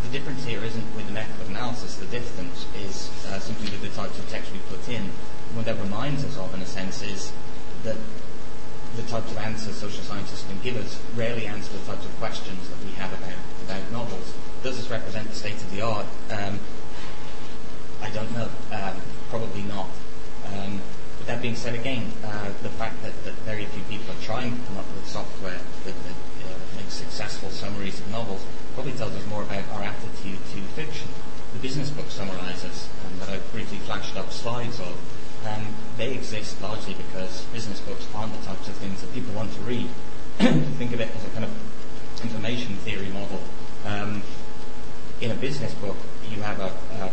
The 0.03 0.09
difference 0.09 0.43
here 0.45 0.63
isn't 0.63 0.95
with 0.95 1.05
the 1.05 1.11
method 1.11 1.39
of 1.41 1.49
analysis, 1.49 1.95
the 1.97 2.05
difference 2.07 2.65
is 2.75 3.09
uh, 3.27 3.39
simply 3.39 3.69
with 3.69 3.81
the 3.81 3.89
types 3.89 4.17
of 4.17 4.27
text 4.29 4.51
we 4.51 4.59
put 4.69 4.87
in. 4.89 5.11
What 5.53 5.65
that 5.65 5.77
reminds 5.79 6.23
us 6.23 6.37
of, 6.37 6.53
in 6.53 6.61
a 6.61 6.65
sense, 6.65 7.03
is 7.03 7.31
that 7.83 7.97
the 8.95 9.03
types 9.03 9.31
of 9.31 9.37
answers 9.37 9.75
social 9.77 10.03
scientists 10.03 10.45
can 10.47 10.59
give 10.61 10.77
us 10.77 10.99
rarely 11.15 11.45
answer 11.45 11.71
the 11.73 11.85
types 11.85 12.05
of 12.05 12.15
questions 12.17 12.67
that 12.69 12.79
we 12.83 12.91
have 12.93 13.13
about, 13.13 13.37
about 13.67 13.91
novels. 13.91 14.33
Does 14.63 14.77
this 14.77 14.89
represent 14.89 15.29
the 15.29 15.35
state 15.35 15.55
of 15.55 15.71
the 15.71 15.81
art? 15.81 16.05
Um, 16.29 16.59
I 18.01 18.09
don't 18.09 18.31
know. 18.33 18.49
Um, 18.71 19.01
probably 19.29 19.61
not. 19.63 19.87
Um, 20.45 20.81
that 21.25 21.41
being 21.41 21.55
said, 21.55 21.75
again, 21.75 22.11
uh, 22.25 22.49
the 22.63 22.69
fact 22.69 23.01
that, 23.03 23.13
that, 23.23 23.35
very 23.45 23.65
few 23.65 23.83
people 23.83 24.11
are 24.11 24.21
trying 24.21 24.51
to 24.51 24.65
come 24.65 24.77
up 24.77 24.85
with 24.95 25.05
software 25.07 25.59
that, 25.85 25.93
that 25.93 26.17
uh, 26.49 26.57
makes 26.75 26.93
successful 26.93 27.49
summaries 27.51 27.99
of 27.99 28.09
novels 28.09 28.43
probably 28.73 28.93
tells 28.93 29.13
us 29.13 29.25
more 29.27 29.43
about 29.43 29.63
our 29.69 29.83
attitude 29.83 30.39
to 30.51 30.61
fiction. 30.73 31.07
The 31.53 31.59
business 31.59 31.91
book 31.91 32.07
summarizers 32.07 32.87
um, 33.05 33.19
that 33.19 33.29
I 33.29 33.37
briefly 33.51 33.77
flashed 33.77 34.17
up 34.17 34.31
slides 34.31 34.79
of, 34.79 34.97
um, 35.45 35.75
they 35.97 36.13
exist 36.13 36.61
largely 36.61 36.95
because 36.95 37.45
business 37.53 37.79
books 37.79 38.07
aren't 38.13 38.33
the 38.39 38.45
types 38.45 38.67
of 38.67 38.73
things 38.75 39.01
that 39.01 39.13
people 39.13 39.33
want 39.33 39.53
to 39.53 39.61
read. 39.61 39.89
Think 40.39 40.93
of 40.93 40.99
it 40.99 41.09
as 41.15 41.25
a 41.25 41.29
kind 41.29 41.45
of 41.45 41.51
information 42.23 42.75
theory 42.77 43.09
model. 43.09 43.39
In 45.21 45.31
a 45.31 45.35
business 45.35 45.73
book, 45.75 45.97
you 46.29 46.41
have 46.41 46.59
a, 46.59 46.71
a 47.03 47.11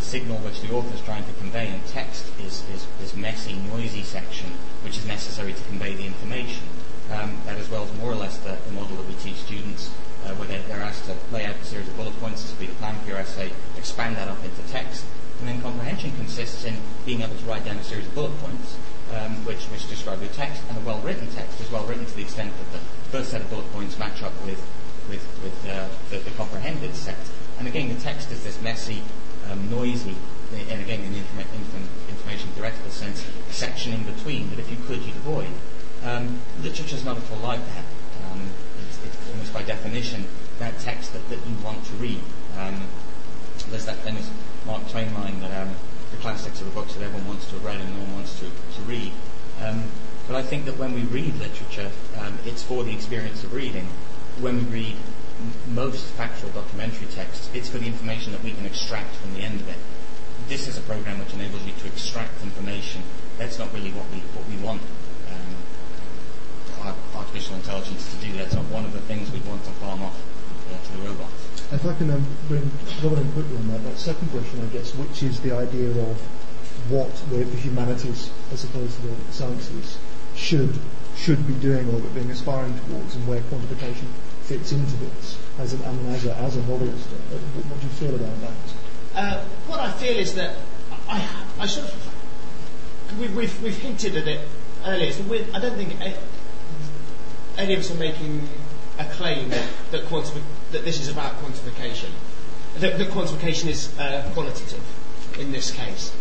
a 0.00 0.02
signal 0.02 0.38
which 0.38 0.60
the 0.62 0.72
author 0.72 0.94
is 0.94 1.00
trying 1.02 1.24
to 1.24 1.32
convey, 1.34 1.68
and 1.68 1.84
text 1.86 2.24
is, 2.40 2.64
is 2.72 2.86
this 2.98 3.14
messy, 3.14 3.54
noisy 3.54 4.02
section 4.02 4.50
which 4.82 4.96
is 4.96 5.04
necessary 5.04 5.52
to 5.52 5.62
convey 5.64 5.94
the 5.94 6.06
information. 6.06 6.64
Um, 7.10 7.36
that 7.44 7.58
as 7.58 7.68
well 7.68 7.82
as 7.84 7.92
more 7.98 8.12
or 8.12 8.14
less 8.14 8.38
the, 8.38 8.56
the 8.66 8.72
model 8.72 8.96
that 8.96 9.06
we 9.06 9.14
teach 9.14 9.36
students, 9.36 9.90
uh, 10.24 10.34
where 10.34 10.46
they're, 10.46 10.62
they're, 10.68 10.80
asked 10.80 11.06
to 11.06 11.16
lay 11.32 11.44
out 11.44 11.56
a 11.56 11.64
series 11.64 11.88
of 11.88 11.96
bullet 11.96 12.18
points, 12.20 12.42
this 12.42 12.52
will 12.52 12.60
be 12.60 12.66
the 12.66 12.78
plan 12.78 12.94
for 13.00 13.08
your 13.08 13.18
essay, 13.18 13.50
expand 13.76 14.16
that 14.16 14.28
up 14.28 14.42
into 14.44 14.62
text. 14.70 15.04
And 15.40 15.48
then 15.48 15.60
comprehension 15.60 16.12
consists 16.12 16.64
in 16.64 16.76
being 17.04 17.22
able 17.22 17.34
to 17.34 17.44
write 17.44 17.64
down 17.64 17.76
a 17.76 17.84
series 17.84 18.06
of 18.06 18.14
bullet 18.14 18.38
points 18.38 18.76
um, 19.12 19.44
which, 19.44 19.64
which 19.74 19.88
describe 19.88 20.20
your 20.20 20.30
text, 20.32 20.62
and 20.68 20.78
a 20.78 20.80
well-written 20.82 21.26
text 21.32 21.60
is 21.60 21.70
well 21.70 21.84
written 21.84 22.06
to 22.06 22.14
the 22.14 22.22
extent 22.22 22.52
that 22.56 22.78
the 22.78 22.84
first 23.10 23.32
set 23.32 23.40
of 23.40 23.50
bullet 23.50 23.70
points 23.72 23.98
match 23.98 24.22
up 24.22 24.32
with, 24.46 24.62
with, 25.10 25.26
with 25.42 25.68
uh, 25.68 25.88
the, 26.08 26.18
the 26.18 26.30
comprehended 26.30 26.94
set. 26.94 27.18
And 27.58 27.68
again, 27.68 27.88
the 27.92 28.00
text 28.00 28.30
is 28.30 28.42
this 28.42 28.60
messy, 28.62 29.02
um, 29.50 29.68
noisy, 29.68 30.16
and 30.52 30.80
again 30.80 31.00
in 31.00 31.12
the 31.12 31.18
information 32.08 32.48
directed 32.56 32.90
sense, 32.90 33.24
section 33.50 33.92
in 33.92 34.04
between 34.04 34.48
that 34.50 34.58
if 34.58 34.70
you 34.70 34.76
could, 34.86 35.02
you'd 35.02 35.16
avoid. 35.16 35.48
Um, 36.02 36.40
Literature 36.62 36.96
is 36.96 37.04
not 37.04 37.18
at 37.18 37.30
all 37.30 37.38
like 37.38 37.60
that. 37.74 37.84
Um, 38.30 38.40
it's, 38.88 39.04
it's, 39.04 39.30
almost 39.30 39.52
by 39.52 39.62
definition 39.62 40.24
that 40.58 40.78
text 40.78 41.12
that, 41.12 41.28
that 41.28 41.38
you 41.46 41.54
want 41.62 41.84
to 41.84 41.92
read. 41.94 42.20
Um, 42.58 42.82
there's 43.68 43.86
that 43.86 43.96
famous 43.98 44.30
Mark 44.66 44.88
Twain 44.88 45.12
line 45.14 45.40
that 45.40 45.62
um, 45.62 45.74
the 46.10 46.16
classics 46.18 46.60
are 46.60 46.64
the 46.64 46.70
books 46.70 46.94
that 46.94 47.02
everyone 47.02 47.28
wants 47.28 47.46
to 47.46 47.54
have 47.54 47.64
read 47.64 47.80
and 47.80 47.94
no 47.94 48.02
one 48.02 48.14
wants 48.14 48.38
to, 48.40 48.46
to 48.46 48.82
read. 48.86 49.12
Um, 49.62 49.84
but 50.26 50.36
I 50.36 50.42
think 50.42 50.64
that 50.64 50.78
when 50.78 50.94
we 50.94 51.02
read 51.02 51.36
literature, 51.38 51.90
it's 52.44 52.62
for 52.62 52.84
the 52.84 52.92
experience 52.92 53.44
of 53.44 53.52
reading. 53.52 53.88
When 54.40 54.56
we 54.56 54.72
read 54.72 54.96
most 55.68 56.04
factual 56.16 56.50
documentary 56.50 57.08
texts, 57.08 57.50
it's 57.52 57.68
for 57.68 57.76
the 57.76 57.86
information 57.86 58.32
that 58.32 58.42
we 58.42 58.52
can 58.52 58.64
extract 58.64 59.14
from 59.16 59.34
the 59.34 59.40
end 59.40 59.60
of 59.60 59.68
it. 59.68 59.76
This 60.48 60.66
is 60.66 60.78
a 60.78 60.80
program 60.80 61.18
which 61.18 61.34
enables 61.34 61.62
you 61.64 61.72
to 61.72 61.86
extract 61.86 62.42
information. 62.42 63.02
That's 63.36 63.58
not 63.58 63.70
really 63.74 63.92
what 63.92 64.08
we 64.10 64.18
what 64.32 64.48
we 64.48 64.56
want 64.64 64.80
um, 65.28 66.96
artificial 67.14 67.56
intelligence 67.56 68.10
to 68.14 68.26
do. 68.26 68.32
That's 68.32 68.54
not 68.54 68.64
one 68.72 68.86
of 68.86 68.94
the 68.94 69.00
things 69.02 69.30
we 69.30 69.40
want 69.40 69.62
to 69.64 69.70
farm 69.72 70.02
off 70.02 70.18
uh, 70.72 70.86
to 70.86 70.92
the 70.96 71.08
robots. 71.08 71.62
If 71.72 71.84
I 71.84 71.94
can 71.94 72.10
um, 72.10 72.24
bring 72.48 72.62
in 72.62 73.32
quickly 73.32 73.56
on 73.56 73.68
that, 73.68 73.84
that 73.84 73.98
second 73.98 74.30
question, 74.30 74.60
I 74.64 74.66
guess, 74.72 74.94
which 74.94 75.22
is 75.22 75.38
the 75.40 75.54
idea 75.54 75.90
of 75.90 76.16
what 76.88 77.14
the, 77.28 77.44
the 77.44 77.56
humanities, 77.56 78.30
as 78.52 78.64
opposed 78.64 78.96
to 78.96 79.06
the 79.06 79.32
sciences, 79.32 79.98
should 80.34 80.78
should 81.14 81.46
be 81.46 81.54
doing 81.54 81.86
or 81.92 82.00
being 82.16 82.30
aspiring 82.30 82.72
towards, 82.88 83.14
and 83.14 83.28
where 83.28 83.42
quantification 83.52 84.08
fits 84.50 84.72
into 84.72 84.96
this 84.96 85.38
as, 85.60 85.72
an, 85.74 85.84
I 85.84 85.92
mean, 85.92 86.12
as, 86.12 86.26
a, 86.26 86.34
as 86.34 86.56
a 86.56 86.62
novelist? 86.66 87.06
What 87.06 87.80
do 87.80 87.86
you 87.86 87.92
feel 87.92 88.14
about 88.16 88.40
that? 88.40 88.52
Uh, 89.14 89.44
what 89.68 89.78
I 89.78 89.92
feel 89.92 90.16
is 90.16 90.34
that 90.34 90.56
I, 91.08 91.24
I 91.60 91.66
sort 91.66 91.86
of 91.86 93.20
we, 93.20 93.28
we've, 93.28 93.62
we've 93.62 93.76
hinted 93.76 94.16
at 94.16 94.26
it 94.26 94.40
earlier. 94.84 95.12
So 95.12 95.22
I 95.54 95.60
don't 95.60 95.76
think 95.76 95.94
any 97.56 97.74
of 97.74 97.80
us 97.80 97.92
are 97.92 97.98
making 97.98 98.48
a 98.98 99.04
claim 99.04 99.50
that, 99.50 99.68
that 99.92 100.84
this 100.84 101.00
is 101.00 101.08
about 101.08 101.40
quantification. 101.42 102.10
That, 102.78 102.98
that 102.98 103.08
quantification 103.08 103.68
is 103.68 103.96
uh, 104.00 104.28
qualitative 104.34 104.82
in 105.38 105.52
this 105.52 105.70
case. 105.70 106.12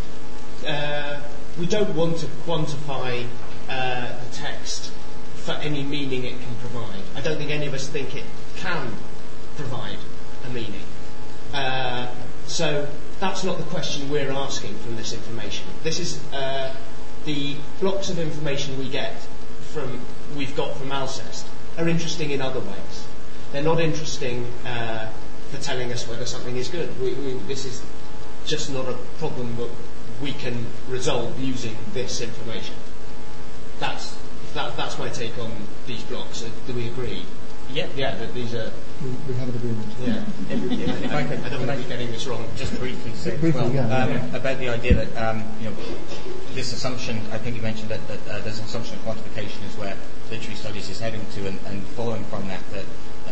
Uh, 0.68 1.20
we 1.60 1.66
don't 1.66 1.96
want 1.96 2.18
to 2.20 2.28
quantify 2.46 3.26
uh, 3.68 4.08
the 4.08 4.36
text 4.36 4.92
for 5.50 5.56
any 5.64 5.82
meaning 5.82 6.26
it 6.26 6.40
can 6.40 6.56
provide. 6.62 7.02
I 7.16 7.22
don't 7.22 7.38
think 7.38 7.50
any 7.50 7.66
of 7.66 7.74
us 7.74 7.88
think 7.88 8.16
it 8.16 8.26
can 8.58 8.94
provide 9.56 9.98
a 10.46 10.50
meaning. 10.50 10.84
Uh, 11.52 12.08
so 12.46 12.88
that's 13.20 13.44
not 13.44 13.58
the 13.58 13.64
question 13.64 14.12
we're 14.12 14.30
asking 14.30 14.76
from 14.78 14.96
this 14.96 15.12
information. 15.12 15.66
This 15.82 16.00
is 16.00 16.24
uh, 16.32 16.76
the 17.26 17.56
blocks 17.80 18.12
of 18.12 18.20
information 18.20 18.78
we 18.78 18.90
get 18.90 19.16
from 19.74 20.00
we've 20.38 20.56
got 20.56 20.78
from 20.78 20.92
Alceste 20.92 21.48
are 21.80 21.88
interesting 21.88 22.30
in 22.30 22.44
other 22.44 22.60
ways. 22.60 23.08
They're 23.52 23.64
not 23.64 23.80
interesting 23.80 24.46
uh, 24.68 25.10
for 25.50 25.58
telling 25.64 25.92
us 25.92 26.08
whether 26.08 26.28
something 26.28 26.58
is 26.58 26.68
good. 26.68 26.90
We, 27.02 27.14
we, 27.16 27.34
this 27.48 27.66
is 27.66 27.82
just 28.46 28.72
not 28.72 28.88
a 28.88 28.94
problem 29.18 29.56
that 29.56 29.70
we 30.22 30.32
can 30.32 30.68
resolve 30.88 31.40
using 31.40 31.76
this 31.94 32.22
information. 32.22 32.76
That's 33.80 34.16
that, 34.54 34.76
that's 34.78 34.98
my 34.98 35.10
take 35.10 35.38
on 35.38 35.52
these 35.88 36.04
blocks. 36.04 36.44
Uh, 36.44 36.50
do 36.68 36.74
we 36.74 36.88
agree? 36.88 37.26
Yeah. 37.72 37.88
Yeah, 37.96 38.16
that 38.16 38.34
these 38.34 38.56
are. 38.56 38.72
We, 39.04 39.10
we 39.28 39.34
have 39.36 39.50
an 39.50 39.56
agreement. 39.56 39.88
Yeah. 40.02 40.26
If, 40.50 41.04
if 41.04 41.14
I, 41.14 41.24
could, 41.24 41.40
I 41.46 41.50
don't 41.50 41.68
want 41.68 41.72
to 41.72 41.84
be 41.84 41.90
getting 41.90 42.12
this 42.12 42.26
wrong. 42.26 42.46
Just 42.56 42.78
briefly 42.80 43.14
say 43.14 43.38
Briefly, 43.38 43.62
well, 43.62 43.72
yeah, 43.72 44.04
um, 44.04 44.10
yeah. 44.10 44.36
about 44.36 44.58
the 44.58 44.70
idea 44.70 45.06
that 45.06 45.16
um, 45.18 45.44
you 45.60 45.70
know 45.70 45.76
this 46.54 46.74
assumption. 46.74 47.18
I 47.32 47.38
think 47.38 47.56
you 47.56 47.62
mentioned 47.62 47.90
that, 47.90 48.06
that 48.08 48.28
uh, 48.28 48.40
there's 48.40 48.60
an 48.60 48.66
assumption 48.66 48.96
of 48.98 49.06
quantification 49.06 49.64
is 49.68 49.78
where 49.78 49.96
literary 50.32 50.56
studies 50.56 50.90
is 50.90 51.00
heading 51.00 51.26
to, 51.34 51.48
and, 51.48 51.60
and 51.68 51.84
following 51.94 52.24
from 52.26 52.48
that, 52.48 52.62
that 52.72 52.86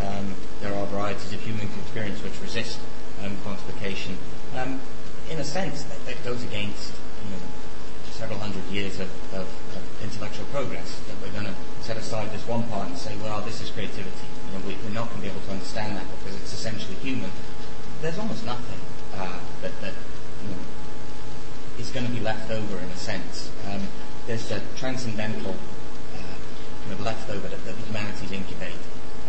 um, 0.06 0.36
there 0.62 0.74
are 0.74 0.86
varieties 0.88 1.34
of 1.34 1.42
human 1.42 1.68
experience 1.82 2.22
which 2.24 2.40
resist 2.42 2.80
um, 3.24 3.36
quantification. 3.38 4.16
Um, 4.56 4.80
in 5.30 5.40
a 5.40 5.44
sense, 5.44 5.84
that, 5.84 6.06
that 6.06 6.24
goes 6.24 6.44
against 6.44 6.94
you 7.24 7.32
know, 7.32 7.38
several 8.12 8.40
hundred 8.40 8.64
years 8.66 9.00
of, 9.00 9.10
of, 9.34 9.42
of 9.42 9.67
intellectual 10.04 10.46
progress. 10.48 11.00
That 11.08 11.16
we're 11.22 11.34
going 11.34 11.46
to 11.46 11.56
set 11.82 11.98
aside 11.98 12.32
this 12.32 12.46
one 12.48 12.64
part 12.70 12.90
and 12.90 12.98
say, 12.98 13.16
well, 13.18 13.42
this 13.42 13.62
is 13.62 13.70
creativity. 13.70 14.28
You 14.48 14.60
know, 14.60 14.66
we, 14.68 14.76
we're 14.84 14.94
not 14.94 15.10
going 15.10 15.22
to 15.22 15.28
be 15.28 15.32
able 15.32 15.42
to 15.42 15.52
understand 15.52 15.98
that 15.98 16.06
because 16.20 16.36
it's 16.42 16.54
essentially 16.54 16.96
human. 16.96 17.32
There's 18.02 18.18
almost 18.18 18.46
nothing 18.46 18.80
uh, 19.16 19.40
that, 19.62 19.72
that 19.82 19.94
you 20.44 20.50
know, 20.50 20.62
is 21.80 21.90
going 21.92 22.06
to 22.06 22.12
be 22.12 22.20
left 22.20 22.52
over 22.52 22.78
in 22.78 22.90
a 22.90 22.98
sense. 22.98 23.52
Um, 23.70 23.82
there's 24.28 24.52
a 24.52 24.62
transcendental 24.76 25.56
uh, 26.16 26.36
kind 26.84 26.94
of 26.94 27.02
leftover 27.02 27.48
that, 27.48 27.64
that 27.66 27.76
the 27.76 27.86
humanities 27.86 28.32
incubate. 28.32 28.76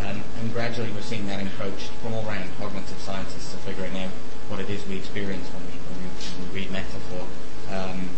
Um, 0.00 0.22
and 0.40 0.52
gradually 0.52 0.90
we're 0.92 1.02
seeing 1.02 1.26
that 1.26 1.40
encroached 1.40 1.90
from 2.02 2.14
all 2.14 2.26
around. 2.26 2.50
Cognitive 2.58 2.98
scientists 2.98 3.54
are 3.54 3.58
figuring 3.58 3.96
out 3.98 4.10
what 4.48 4.60
it 4.60 4.70
is 4.70 4.86
we 4.86 4.96
experience 4.96 5.48
when 5.48 5.64
we, 5.66 5.72
when 5.72 5.98
we, 6.02 6.08
when 6.08 6.52
we 6.52 6.60
read 6.60 6.70
metaphor. 6.70 7.26
Um, 7.70 8.08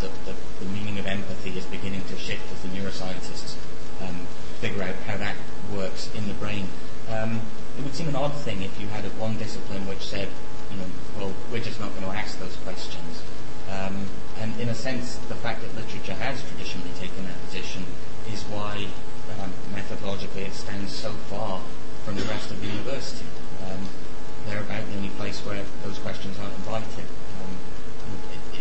the, 0.00 0.08
the, 0.26 0.36
the 0.60 0.66
meaning 0.66 0.98
of 0.98 1.06
empathy 1.06 1.56
is 1.56 1.64
beginning 1.66 2.04
to 2.04 2.16
shift 2.16 2.50
as 2.52 2.60
the 2.62 2.68
neuroscientists 2.68 3.56
um, 4.02 4.26
figure 4.60 4.82
out 4.82 4.94
how 5.06 5.16
that 5.16 5.36
works 5.72 6.10
in 6.14 6.28
the 6.28 6.34
brain. 6.34 6.68
Um, 7.08 7.40
it 7.78 7.84
would 7.84 7.94
seem 7.94 8.08
an 8.08 8.16
odd 8.16 8.34
thing 8.34 8.62
if 8.62 8.78
you 8.80 8.88
had 8.88 9.04
one 9.18 9.36
discipline 9.38 9.86
which 9.86 10.00
said, 10.00 10.28
you 10.70 10.76
know, 10.76 10.84
well, 11.18 11.32
we're 11.50 11.62
just 11.62 11.80
not 11.80 11.90
going 11.90 12.04
to 12.04 12.10
ask 12.10 12.38
those 12.38 12.56
questions. 12.56 13.22
Um, 13.70 14.06
and 14.38 14.58
in 14.60 14.68
a 14.68 14.74
sense, 14.74 15.16
the 15.28 15.34
fact 15.34 15.62
that 15.62 15.74
literature 15.74 16.14
has 16.14 16.42
traditionally 16.42 16.90
taken 16.98 17.24
that 17.24 17.40
position 17.46 17.84
is 18.32 18.42
why 18.44 18.86
um, 19.40 19.52
methodologically 19.74 20.46
it 20.46 20.52
stands 20.52 20.92
so 20.92 21.12
far 21.30 21.60
from 22.04 22.16
the 22.16 22.24
rest 22.24 22.50
of 22.50 22.60
the 22.60 22.66
university. 22.66 23.26
Um, 23.66 23.88
they're 24.46 24.60
about 24.60 24.86
the 24.86 24.96
only 24.96 25.10
place 25.10 25.40
where 25.44 25.64
those 25.84 25.98
questions 25.98 26.38
aren't 26.38 26.54
invited. 26.54 27.04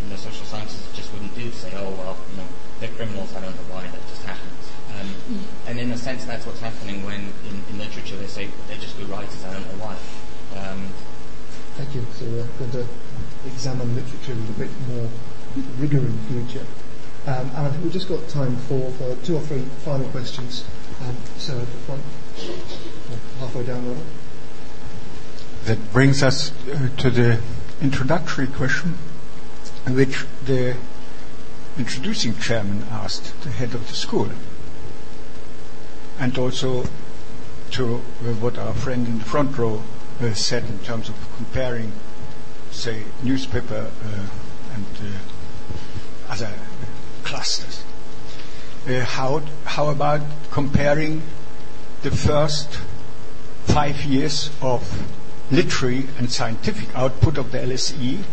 In 0.10 0.16
the 0.16 0.18
social 0.18 0.46
sciences, 0.46 0.82
just 0.96 1.14
wouldn't 1.14 1.36
do 1.36 1.52
to 1.52 1.56
say, 1.56 1.72
oh, 1.78 1.92
well, 1.92 2.18
you 2.32 2.38
know, 2.38 2.48
they're 2.80 2.90
criminals, 2.90 3.30
I 3.36 3.42
don't 3.42 3.54
know 3.54 3.70
why, 3.70 3.84
that 3.84 4.02
just 4.10 4.24
happens. 4.24 4.72
Um, 4.98 5.46
and 5.68 5.78
in 5.78 5.92
a 5.92 5.98
sense, 5.98 6.26
that's 6.26 6.48
what's 6.48 6.62
happening 6.62 7.06
when 7.06 7.30
in, 7.46 7.62
in 7.70 7.78
literature 7.78 8.16
they 8.18 8.26
say 8.26 8.50
they're 8.68 8.82
just 8.82 8.98
good 8.98 9.08
writers, 9.08 9.46
I 9.46 9.54
don't 9.54 9.62
know 9.70 9.86
why. 9.86 9.94
Um, 10.58 10.90
Thank 11.78 11.94
you. 11.94 12.02
So 12.18 12.26
we're 12.26 12.44
going 12.58 12.72
to 12.72 12.88
examine 13.46 13.94
literature 13.94 14.34
with 14.34 14.50
a 14.50 14.60
bit 14.66 14.70
more 14.90 15.10
rigour 15.78 16.00
in 16.02 16.18
future. 16.26 16.66
Um, 17.28 17.46
and 17.54 17.68
I 17.68 17.70
think 17.70 17.84
we've 17.84 17.94
just 17.94 18.10
got 18.10 18.28
time 18.30 18.58
for, 18.66 18.90
for 18.94 19.16
two 19.24 19.38
or 19.38 19.42
three 19.42 19.62
final 19.86 20.10
questions. 20.10 20.66
Um, 21.06 21.16
so 21.38 21.54
at 21.54 21.68
the 21.68 21.78
front, 21.86 22.02
halfway 23.38 23.64
down 23.64 23.86
the 23.86 23.92
road. 23.92 24.06
That 25.66 25.94
brings 25.94 26.24
us 26.24 26.52
uh, 26.68 26.90
to 26.98 27.12
the 27.12 27.40
introductory 27.80 28.48
question, 28.48 28.98
which 29.96 30.26
the 30.46 30.76
introducing 31.78 32.36
chairman 32.38 32.84
asked 32.92 33.42
the 33.42 33.50
head 33.50 33.74
of 33.74 33.88
the 33.88 33.94
school, 33.94 34.30
and 36.20 36.38
also 36.38 36.86
to 37.72 37.96
uh, 37.96 38.34
what 38.42 38.58
our 38.58 38.74
friend 38.74 39.08
in 39.08 39.20
the 39.20 39.26
front 39.26 39.58
row 39.58 39.82
uh, 40.22 40.34
said 40.34 40.64
in 40.66 40.80
terms 40.80 41.08
of 41.08 41.16
comparing, 41.38 41.92
say, 42.72 43.04
newspaper 43.24 43.90
uh, 44.04 44.28
and 44.74 44.86
other 46.28 46.52
clusters. 47.24 47.84
How, 48.88 49.42
how 49.66 49.90
about 49.90 50.22
comparing 50.52 51.22
the 52.02 52.12
first 52.12 52.80
five 53.66 54.04
years 54.04 54.50
of 54.62 55.08
literary 55.52 56.08
and 56.18 56.32
scientific 56.32 56.96
output 56.96 57.38
of 57.38 57.52
the 57.52 57.60
LSE 57.60 58.24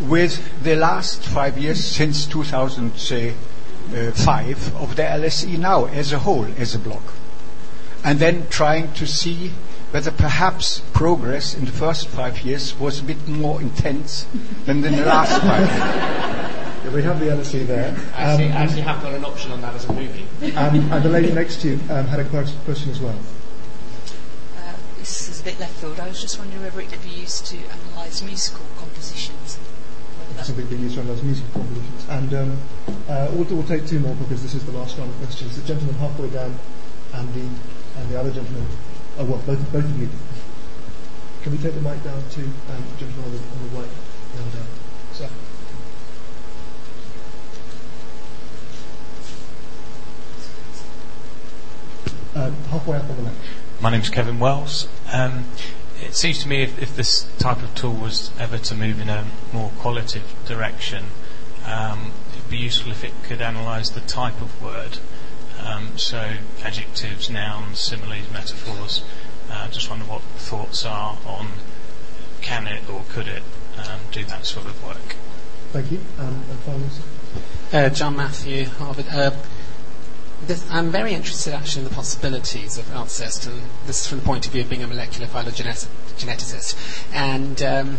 with 0.00 0.62
the 0.62 0.76
last 0.76 1.22
five 1.22 1.58
years 1.58 1.84
since 1.84 2.24
2005 2.26 4.76
of 4.76 4.96
the 4.96 5.02
LSE 5.02 5.58
now 5.58 5.84
as 5.86 6.12
a 6.12 6.18
whole, 6.20 6.46
as 6.58 6.74
a 6.74 6.78
block. 6.78 7.02
And 8.02 8.18
then 8.18 8.46
trying 8.48 8.92
to 8.94 9.06
see 9.06 9.52
whether 9.90 10.10
perhaps 10.10 10.80
progress 10.94 11.52
in 11.54 11.66
the 11.66 11.72
first 11.72 12.08
five 12.08 12.40
years 12.42 12.74
was 12.78 13.00
a 13.00 13.02
bit 13.04 13.28
more 13.28 13.60
intense 13.60 14.24
than 14.64 14.82
in 14.84 14.96
the 14.96 15.04
last 15.04 15.38
five. 15.42 16.46
Yeah, 16.82 16.94
we 16.94 17.02
have 17.02 17.20
the 17.20 17.26
LSE 17.26 17.66
there. 17.66 17.94
Actually, 18.14 18.46
Um, 18.46 18.52
actually 18.52 18.80
have 18.80 19.02
got 19.02 19.12
an 19.12 19.22
option 19.22 19.52
on 19.52 19.60
that 19.60 19.74
as 19.74 19.84
a 19.84 19.92
movie. 19.92 20.26
um, 20.56 20.90
and 20.90 21.02
the 21.04 21.10
lady 21.10 21.30
next 21.30 21.60
to 21.60 21.68
you 21.68 21.78
um, 21.90 22.06
had 22.06 22.20
a 22.20 22.24
question 22.24 22.90
as 22.90 22.98
well. 22.98 23.18
Uh, 24.56 24.72
this 24.98 25.28
is 25.28 25.40
a 25.42 25.44
bit 25.44 25.60
left 25.60 25.74
field. 25.74 26.00
I 26.00 26.08
was 26.08 26.22
just 26.22 26.38
wondering 26.38 26.62
whether 26.62 26.80
it 26.80 26.88
could 26.88 27.02
be 27.02 27.10
used 27.10 27.44
to 27.48 27.58
analyse 27.58 28.22
musical 28.22 28.64
compositions. 28.78 29.58
Being 30.40 30.82
used 30.82 30.94
to 30.94 31.02
analyse 31.02 31.22
music 31.22 31.44
compositions. 31.52 32.06
And 32.08 32.34
um, 32.34 32.58
uh, 33.08 33.28
we'll, 33.32 33.44
we'll 33.44 33.62
take 33.62 33.86
two 33.86 34.00
more 34.00 34.14
because 34.14 34.42
this 34.42 34.54
is 34.54 34.64
the 34.64 34.72
last 34.72 34.96
round 34.96 35.10
of 35.10 35.16
questions. 35.18 35.54
The 35.60 35.68
gentleman 35.68 35.94
halfway 35.96 36.30
down 36.30 36.58
and 37.12 37.34
the, 37.34 37.40
and 38.00 38.08
the 38.10 38.18
other 38.18 38.30
gentleman. 38.32 38.66
Oh, 39.18 39.24
well, 39.26 39.38
both, 39.46 39.60
both 39.70 39.84
of 39.84 40.00
you. 40.00 40.08
Can 41.42 41.52
we 41.52 41.58
take 41.58 41.74
the 41.74 41.82
mic 41.82 42.02
down 42.02 42.22
to 42.30 42.40
um, 42.40 42.84
the 42.92 43.04
gentleman 43.04 43.24
on 43.26 43.32
the, 43.32 43.38
on 43.38 43.70
the 43.70 43.80
right? 43.80 43.90
And, 44.38 44.54
uh, 44.54 45.12
sir. 45.12 45.28
Uh, 52.34 52.50
halfway 52.70 52.96
up 52.96 53.10
on 53.10 53.16
the 53.16 53.22
left. 53.22 53.36
My 53.80 53.90
name's 53.90 54.08
Kevin 54.08 54.38
Wells. 54.38 54.88
Um, 55.12 55.44
it 56.00 56.14
seems 56.14 56.42
to 56.42 56.48
me 56.48 56.62
if, 56.62 56.80
if 56.80 56.96
this 56.96 57.28
type 57.38 57.62
of 57.62 57.74
tool 57.74 57.94
was 57.94 58.30
ever 58.38 58.58
to 58.58 58.74
move 58.74 59.00
in 59.00 59.08
a 59.08 59.26
more 59.52 59.70
qualitative 59.78 60.34
direction, 60.46 61.06
um, 61.66 62.12
it'd 62.32 62.50
be 62.50 62.56
useful 62.56 62.92
if 62.92 63.04
it 63.04 63.12
could 63.22 63.40
analyse 63.40 63.90
the 63.90 64.00
type 64.00 64.40
of 64.40 64.62
word. 64.62 64.98
Um, 65.62 65.98
so 65.98 66.36
adjectives, 66.64 67.28
nouns, 67.28 67.78
similes, 67.78 68.30
metaphors. 68.32 69.04
Uh, 69.50 69.68
just 69.68 69.90
wonder 69.90 70.04
what 70.06 70.22
thoughts 70.22 70.84
are 70.84 71.18
on 71.26 71.48
can 72.40 72.66
it 72.66 72.88
or 72.88 73.04
could 73.10 73.28
it 73.28 73.42
um, 73.76 74.00
do 74.10 74.24
that 74.24 74.46
sort 74.46 74.66
of 74.66 74.84
work. 74.84 75.16
Thank 75.72 75.92
you. 75.92 76.00
Um, 76.18 76.42
and 76.48 76.58
finally, 76.60 76.88
sir. 76.88 77.02
Uh, 77.72 77.88
John 77.90 78.16
Matthew, 78.16 78.64
Harvard. 78.66 79.06
Uh, 79.08 79.30
this, 80.46 80.68
I'm 80.70 80.90
very 80.90 81.14
interested 81.14 81.54
actually 81.54 81.84
in 81.84 81.88
the 81.88 81.94
possibilities 81.94 82.78
of 82.78 82.86
Alceste, 82.92 83.46
and 83.46 83.62
this 83.86 84.00
is 84.02 84.06
from 84.06 84.20
the 84.20 84.24
point 84.24 84.46
of 84.46 84.52
view 84.52 84.62
of 84.62 84.68
being 84.68 84.82
a 84.82 84.86
molecular 84.86 85.26
phylogeneticist. 85.26 86.76
And 87.12 87.62
um, 87.62 87.98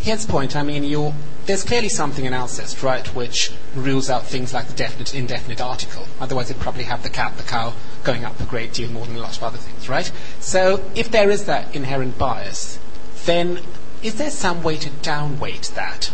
here's 0.00 0.26
the 0.26 0.32
point. 0.32 0.56
I 0.56 0.62
mean, 0.62 0.84
you're, 0.84 1.14
there's 1.46 1.64
clearly 1.64 1.88
something 1.88 2.24
in 2.24 2.32
Alceste, 2.32 2.82
right, 2.82 3.06
which 3.14 3.52
rules 3.74 4.10
out 4.10 4.26
things 4.26 4.54
like 4.54 4.66
the 4.66 4.74
definite, 4.74 5.14
indefinite 5.14 5.60
article. 5.60 6.06
Otherwise, 6.20 6.50
it'd 6.50 6.62
probably 6.62 6.84
have 6.84 7.02
the 7.02 7.10
cat, 7.10 7.36
the 7.36 7.42
cow 7.42 7.74
going 8.04 8.24
up 8.24 8.40
a 8.40 8.44
great 8.44 8.72
deal 8.72 8.90
more 8.90 9.06
than 9.06 9.16
a 9.16 9.20
lot 9.20 9.36
of 9.36 9.42
other 9.42 9.58
things, 9.58 9.88
right? 9.88 10.10
So, 10.40 10.82
if 10.94 11.10
there 11.10 11.30
is 11.30 11.44
that 11.44 11.74
inherent 11.74 12.18
bias, 12.18 12.78
then 13.26 13.60
is 14.02 14.16
there 14.16 14.30
some 14.30 14.62
way 14.62 14.76
to 14.76 14.88
downweight 14.88 15.74
that? 15.74 16.12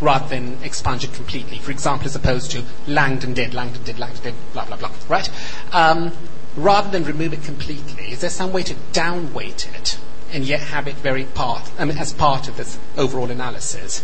Rather 0.00 0.28
than 0.28 0.62
expunge 0.62 1.04
it 1.04 1.12
completely. 1.12 1.58
For 1.58 1.70
example, 1.70 2.06
as 2.06 2.16
opposed 2.16 2.50
to 2.52 2.64
Langdon 2.86 3.34
did, 3.34 3.54
Langdon 3.54 3.82
did, 3.84 3.98
Langdon 3.98 4.22
did, 4.22 4.34
blah, 4.52 4.64
blah, 4.64 4.76
blah, 4.76 4.90
right? 5.08 5.30
Um, 5.72 6.12
rather 6.56 6.90
than 6.90 7.04
remove 7.04 7.32
it 7.32 7.42
completely, 7.42 8.12
is 8.12 8.20
there 8.20 8.30
some 8.30 8.52
way 8.52 8.62
to 8.62 8.74
downweight 8.92 9.72
it 9.78 9.98
and 10.32 10.44
yet 10.44 10.60
have 10.60 10.88
it 10.88 10.96
very 10.96 11.24
part, 11.24 11.70
I 11.78 11.84
mean, 11.84 11.96
as 11.96 12.12
part 12.12 12.48
of 12.48 12.56
this 12.56 12.78
overall 12.96 13.30
analysis, 13.30 14.02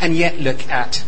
and 0.00 0.16
yet 0.16 0.40
look 0.40 0.68
at 0.68 1.04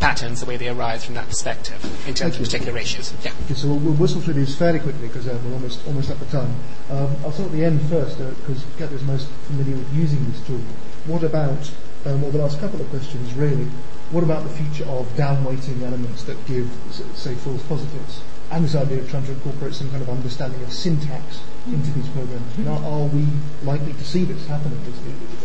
patterns, 0.00 0.40
the 0.40 0.46
way 0.46 0.56
they 0.56 0.68
arise 0.68 1.04
from 1.04 1.14
that 1.14 1.28
perspective 1.28 1.82
in 2.08 2.14
terms 2.14 2.34
Thank 2.34 2.34
of 2.34 2.42
particular 2.42 2.72
ratios. 2.72 3.14
Yeah. 3.22 3.30
Okay, 3.44 3.54
so 3.54 3.68
we'll, 3.68 3.78
we'll 3.78 3.94
whistle 3.94 4.20
through 4.20 4.34
these 4.34 4.56
fairly 4.56 4.80
quickly 4.80 5.06
because 5.06 5.28
uh, 5.28 5.38
we're 5.44 5.52
almost 5.52 5.86
almost 5.86 6.10
at 6.10 6.18
the 6.18 6.26
time. 6.26 6.52
Um, 6.90 7.16
I'll 7.24 7.30
start 7.30 7.50
at 7.50 7.52
the 7.52 7.64
end 7.64 7.80
first 7.88 8.18
because 8.18 8.64
Kat 8.78 8.90
is 8.90 9.02
most 9.04 9.28
familiar 9.46 9.76
with 9.76 9.94
using 9.94 10.28
this 10.30 10.44
tool. 10.44 10.60
What 11.06 11.22
about, 11.22 11.70
um, 12.06 12.22
well, 12.22 12.30
the 12.30 12.38
last 12.38 12.58
couple 12.60 12.80
of 12.80 12.88
questions 12.90 13.32
really, 13.34 13.66
what 14.10 14.24
about 14.24 14.42
the 14.42 14.50
future 14.50 14.84
of 14.90 15.06
downweighting 15.16 15.82
elements 15.82 16.24
that 16.24 16.36
give, 16.46 16.70
say, 17.14 17.34
false 17.34 17.62
positives? 17.64 18.22
And 18.50 18.64
this 18.64 18.74
idea 18.74 18.98
of 18.98 19.08
trying 19.08 19.24
to 19.24 19.32
incorporate 19.32 19.74
some 19.74 19.90
kind 19.90 20.02
of 20.02 20.10
understanding 20.10 20.62
of 20.62 20.72
syntax 20.72 21.40
into 21.66 21.90
these 21.92 22.08
programs. 22.08 22.58
Mean, 22.58 22.68
are, 22.68 23.06
we 23.06 23.26
likely 23.62 23.94
to 23.94 24.04
see 24.04 24.24
this 24.24 24.46
happening? 24.46 24.78
Is, 24.80 24.98
is, 24.98 25.44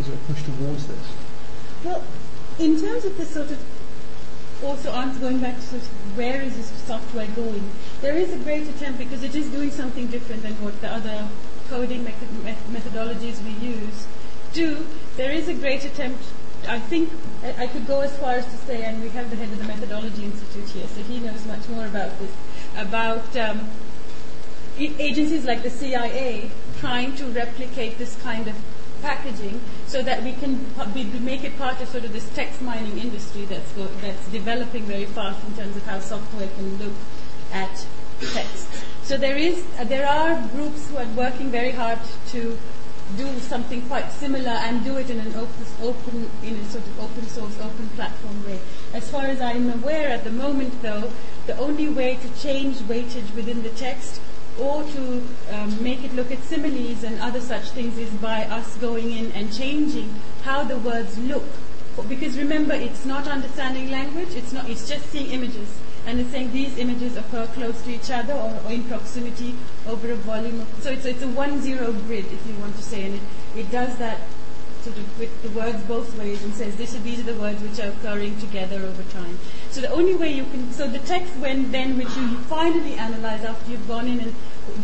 is 0.00 0.06
there 0.06 0.14
a 0.14 0.32
push 0.32 0.42
towards 0.44 0.86
this? 0.86 1.12
Well, 1.84 2.02
in 2.58 2.80
terms 2.80 3.04
of 3.04 3.16
the 3.18 3.26
sort 3.26 3.50
of 3.50 3.58
also 4.64 4.90
answer 4.92 5.20
going 5.20 5.38
back 5.38 5.56
to 5.56 5.62
sort 5.62 5.82
of 5.82 6.16
where 6.16 6.40
is 6.40 6.56
this 6.56 6.70
software 6.86 7.26
going, 7.36 7.68
there 8.00 8.16
is 8.16 8.32
a 8.32 8.38
great 8.38 8.66
attempt 8.68 8.98
because 8.98 9.22
it 9.22 9.34
is 9.34 9.48
doing 9.50 9.70
something 9.70 10.06
different 10.06 10.42
than 10.42 10.54
what 10.62 10.80
the 10.80 10.88
other 10.88 11.28
coding 11.68 12.04
method, 12.04 12.28
methodologies 12.70 13.42
we 13.44 13.50
use 13.66 14.06
do. 14.54 14.86
There 15.16 15.32
is 15.32 15.48
a 15.48 15.54
great 15.54 15.84
attempt. 15.84 16.22
I 16.68 16.78
think 16.78 17.10
I, 17.42 17.64
I 17.64 17.66
could 17.68 17.86
go 17.86 18.00
as 18.00 18.14
far 18.18 18.32
as 18.32 18.44
to 18.44 18.56
say, 18.66 18.82
and 18.82 19.02
we 19.02 19.08
have 19.10 19.30
the 19.30 19.36
head 19.36 19.50
of 19.50 19.58
the 19.58 19.64
Methodology 19.64 20.24
Institute 20.24 20.68
here, 20.68 20.86
so 20.88 21.02
he 21.02 21.20
knows 21.20 21.44
much 21.46 21.66
more 21.68 21.86
about 21.86 22.18
this, 22.18 22.30
about 22.76 23.36
um, 23.36 23.68
agencies 24.78 25.46
like 25.46 25.62
the 25.62 25.70
CIA 25.70 26.50
trying 26.80 27.16
to 27.16 27.24
replicate 27.26 27.96
this 27.96 28.16
kind 28.22 28.46
of 28.46 28.54
packaging 29.00 29.60
so 29.86 30.02
that 30.02 30.22
we 30.22 30.32
can 30.32 30.66
be- 30.92 31.04
make 31.20 31.44
it 31.44 31.56
part 31.56 31.80
of 31.80 31.88
sort 31.88 32.04
of 32.04 32.12
this 32.12 32.28
text 32.34 32.60
mining 32.60 32.98
industry 32.98 33.44
that's 33.46 33.72
go, 33.72 33.86
that's 34.02 34.28
developing 34.28 34.84
very 34.84 35.06
fast 35.06 35.46
in 35.46 35.54
terms 35.56 35.76
of 35.76 35.86
how 35.86 35.98
software 35.98 36.48
can 36.48 36.76
look 36.78 36.92
at 37.52 37.86
text. 38.32 38.68
So 39.02 39.16
there 39.16 39.36
is 39.36 39.64
there 39.84 40.06
are 40.06 40.40
groups 40.48 40.88
who 40.88 40.96
are 40.96 41.06
working 41.14 41.50
very 41.50 41.70
hard 41.70 42.00
to 42.32 42.58
do 43.16 43.38
something 43.40 43.82
quite 43.88 44.10
similar 44.12 44.50
and 44.50 44.84
do 44.84 44.96
it 44.96 45.08
in 45.10 45.20
an 45.20 45.34
open, 45.34 45.66
open 45.80 46.30
in 46.42 46.56
a 46.56 46.64
sort 46.70 46.84
of 46.84 47.00
open 47.00 47.26
source, 47.28 47.58
open 47.60 47.88
platform 47.90 48.44
way. 48.44 48.60
As 48.92 49.08
far 49.08 49.26
as 49.26 49.40
I'm 49.40 49.70
aware 49.70 50.08
at 50.08 50.24
the 50.24 50.30
moment, 50.30 50.82
though, 50.82 51.12
the 51.46 51.56
only 51.58 51.88
way 51.88 52.16
to 52.16 52.42
change 52.42 52.76
weightage 52.78 53.34
within 53.34 53.62
the 53.62 53.70
text 53.70 54.20
or 54.58 54.82
to 54.82 55.22
um, 55.52 55.82
make 55.82 56.02
it 56.02 56.14
look 56.14 56.30
at 56.32 56.42
similes 56.44 57.04
and 57.04 57.20
other 57.20 57.40
such 57.40 57.64
things 57.70 57.96
is 57.98 58.10
by 58.14 58.44
us 58.44 58.76
going 58.78 59.12
in 59.12 59.30
and 59.32 59.52
changing 59.52 60.14
how 60.42 60.64
the 60.64 60.78
words 60.78 61.18
look. 61.18 61.44
Because 62.08 62.36
remember, 62.36 62.74
it's 62.74 63.04
not 63.04 63.26
understanding 63.26 63.90
language, 63.90 64.28
it's, 64.34 64.52
not, 64.52 64.68
it's 64.68 64.88
just 64.88 65.06
seeing 65.10 65.30
images. 65.30 65.68
And 66.06 66.20
it's 66.20 66.30
saying 66.30 66.52
these 66.52 66.78
images 66.78 67.16
occur 67.16 67.46
close 67.48 67.82
to 67.82 67.90
each 67.90 68.10
other 68.10 68.32
or, 68.32 68.60
or 68.64 68.72
in 68.72 68.84
proximity 68.84 69.54
over 69.86 70.10
a 70.12 70.14
volume. 70.14 70.60
Of, 70.60 70.82
so 70.82 70.90
it's, 70.90 71.04
it's 71.04 71.22
a 71.22 71.28
one-zero 71.28 71.92
grid, 71.92 72.26
if 72.26 72.46
you 72.46 72.54
want 72.60 72.76
to 72.76 72.82
say, 72.82 73.04
and 73.04 73.14
it, 73.16 73.20
it 73.56 73.70
does 73.72 73.96
that 73.98 74.20
sort 74.86 74.98
of 74.98 75.18
with 75.18 75.42
the 75.42 75.50
words 75.50 75.82
both 75.84 76.16
ways 76.16 76.44
and 76.44 76.54
says 76.54 76.76
this, 76.76 76.92
these 76.92 77.18
are 77.18 77.32
the 77.32 77.34
words 77.34 77.60
which 77.60 77.80
are 77.80 77.88
occurring 77.88 78.38
together 78.38 78.76
over 78.76 79.02
time. 79.10 79.36
So 79.70 79.80
the 79.80 79.90
only 79.90 80.14
way 80.14 80.32
you 80.32 80.44
can, 80.44 80.70
so 80.72 80.86
the 80.86 81.00
text 81.00 81.34
when 81.36 81.72
then 81.72 81.98
which 81.98 82.14
you 82.16 82.38
finally 82.42 82.94
analyze 82.94 83.44
after 83.44 83.72
you've 83.72 83.88
gone 83.88 84.06
in 84.06 84.20
and 84.20 84.34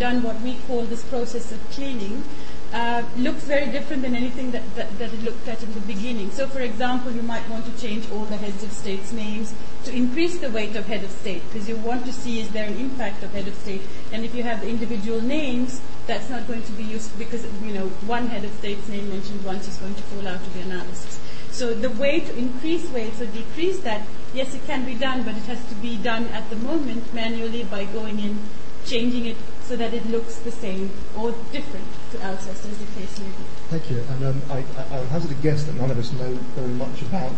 done 0.01 0.25
what 0.25 0.41
we 0.41 0.57
call 0.67 0.83
this 0.83 1.05
process 1.05 1.53
of 1.53 1.71
cleaning, 1.71 2.25
uh, 2.73 3.03
looks 3.19 3.45
very 3.45 3.71
different 3.71 4.03
than 4.03 4.15
anything 4.15 4.51
that, 4.51 4.63
that, 4.77 4.99
that 4.99 5.13
it 5.13 5.23
looked 5.23 5.47
at 5.47 5.63
in 5.63 5.73
the 5.75 5.81
beginning. 5.81 6.31
So, 6.31 6.47
for 6.49 6.61
example, 6.61 7.13
you 7.13 7.23
might 7.23 7.47
want 7.51 7.67
to 7.67 7.81
change 7.81 8.11
all 8.11 8.25
the 8.25 8.37
heads 8.39 8.63
of 8.65 8.73
states' 8.73 9.13
names 9.13 9.53
to 9.85 9.95
increase 9.95 10.39
the 10.39 10.51
weight 10.51 10.75
of 10.75 10.87
head 10.87 11.05
of 11.05 11.11
state 11.11 11.43
because 11.51 11.69
you 11.69 11.77
want 11.77 12.07
to 12.07 12.13
see 12.13 12.41
is 12.41 12.49
there 12.51 12.67
an 12.67 12.79
impact 12.79 13.23
of 13.23 13.33
head 13.33 13.47
of 13.47 13.55
state. 13.57 13.83
And 14.13 14.25
if 14.25 14.35
you 14.35 14.43
have 14.43 14.63
the 14.63 14.69
individual 14.69 15.21
names, 15.21 15.83
that's 16.07 16.31
not 16.31 16.47
going 16.47 16.63
to 16.63 16.73
be 16.73 16.85
used 16.85 17.17
because 17.19 17.45
you 17.63 17.75
know 17.75 17.89
one 18.07 18.29
head 18.29 18.45
of 18.45 18.53
state's 18.55 18.89
name 18.89 19.11
mentioned 19.11 19.45
once 19.45 19.69
is 19.69 19.77
going 19.77 19.95
to 19.95 20.03
fall 20.05 20.27
out 20.27 20.41
of 20.41 20.55
the 20.55 20.61
analysis. 20.61 21.21
So 21.51 21.75
the 21.75 21.91
way 21.91 22.21
to 22.21 22.37
increase 22.39 22.89
weights 22.89 23.21
or 23.21 23.27
decrease 23.27 23.81
that, 23.81 24.07
yes, 24.33 24.55
it 24.55 24.65
can 24.67 24.87
be 24.87 24.95
done, 24.95 25.25
but 25.25 25.37
it 25.37 25.45
has 25.45 25.63
to 25.67 25.75
be 25.75 25.99
done 25.99 26.25
at 26.29 26.49
the 26.49 26.57
moment 26.57 27.13
manually 27.13 27.65
by 27.65 27.85
going 27.85 28.19
in, 28.19 28.39
changing 28.87 29.27
it 29.27 29.37
so 29.65 29.77
that 29.77 29.93
it 29.93 30.07
looks 30.07 30.37
the 30.37 30.51
same 30.51 30.91
or 31.15 31.33
different 31.53 31.87
to 32.13 32.19
Alceste, 32.19 32.69
as 32.71 32.79
the 32.79 33.01
case 33.01 33.19
may 33.19 33.27
be. 33.27 33.45
Thank 33.69 33.91
you. 33.91 34.05
And 34.11 34.25
um, 34.25 34.43
I, 34.51 34.59
I, 34.59 34.97
I'll 34.97 35.07
hazard 35.07 35.31
a 35.31 35.41
guess 35.43 35.65
that 35.65 35.75
none 35.77 35.91
of 35.91 35.99
us 35.99 36.13
know 36.13 36.35
very 36.55 36.75
much 36.75 37.01
about 37.03 37.33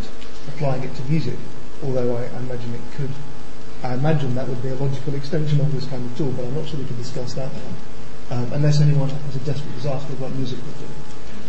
applying 0.48 0.82
it 0.82 0.94
to 0.96 1.02
music, 1.04 1.38
although 1.82 2.16
I, 2.16 2.22
I 2.24 2.38
imagine 2.38 2.74
it 2.74 2.80
could. 2.96 3.10
I 3.82 3.94
imagine 3.94 4.34
that 4.34 4.48
would 4.48 4.62
be 4.62 4.70
a 4.70 4.74
logical 4.74 5.14
extension 5.14 5.60
of 5.60 5.72
this 5.72 5.86
kind 5.86 6.04
of 6.04 6.16
tool, 6.18 6.32
but 6.32 6.44
I'm 6.44 6.54
not 6.54 6.66
sure 6.66 6.80
we 6.80 6.86
can 6.86 6.96
discuss 6.96 7.34
that 7.34 7.52
now, 7.52 8.36
um, 8.36 8.52
unless 8.52 8.80
anyone 8.80 9.10
has 9.10 9.36
a 9.36 9.40
desperate 9.40 9.74
disaster 9.74 10.12
of 10.12 10.20
what 10.20 10.32
music 10.32 10.58
would 10.58 10.78
do. 10.78 10.88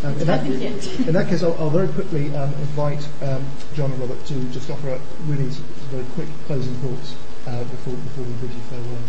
Um, 0.03 0.19
in, 0.19 0.27
that, 0.27 0.45
in 0.45 1.13
that 1.13 1.29
case, 1.29 1.41
I'll, 1.41 1.55
I'll 1.57 1.69
very 1.69 1.87
quickly 1.87 2.35
um, 2.35 2.53
invite 2.53 3.07
um, 3.23 3.43
Jon 3.73 3.91
and 3.91 3.99
Robert 3.99 4.23
to 4.27 4.43
just 4.51 4.69
offer 4.69 4.89
a 4.89 4.99
really 5.25 5.49
very 5.89 6.03
quick 6.13 6.27
closing 6.45 6.75
thoughts 6.75 7.15
uh, 7.47 7.63
before, 7.63 7.93
before 7.93 8.23
we 8.25 8.33
bid 8.33 8.53
you 8.53 8.61
farewell. 8.69 8.99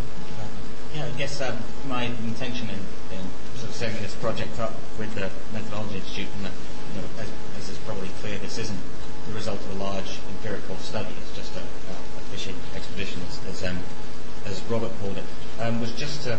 Yeah, 0.95 1.05
I 1.05 1.19
guess 1.19 1.41
um, 1.43 1.59
my 1.89 2.05
intention 2.05 2.71
in, 2.71 2.79
in 3.19 3.27
sort 3.57 3.71
of 3.71 3.77
setting 3.77 4.03
this 4.03 4.15
project 4.17 4.59
up 4.61 4.75
with 4.99 5.15
the 5.15 5.31
Methodology 5.53 5.97
Institute, 5.97 6.29
and 6.37 6.53
you 6.95 7.01
know, 7.01 7.09
as, 7.19 7.29
as 7.59 7.69
is 7.71 7.79
probably 7.79 8.09
clear, 8.21 8.39
this 8.39 8.59
isn't 8.59 8.81
the 9.29 9.35
result 9.35 9.61
of 9.61 9.81
a 9.81 9.83
large 9.83 10.19
empirical 10.29 10.77
study. 10.77 11.15
It's 11.23 11.37
just 11.37 11.55
a, 11.57 11.61
a 11.61 12.21
fishing 12.31 12.55
expedition, 12.75 13.23
as, 13.29 13.41
as, 13.47 13.65
um, 13.65 13.79
as 14.45 14.63
Robert 14.71 14.93
called 15.01 15.19
it, 15.19 15.25
um, 15.61 15.81
was 15.81 15.93
just 15.93 16.23
to, 16.25 16.39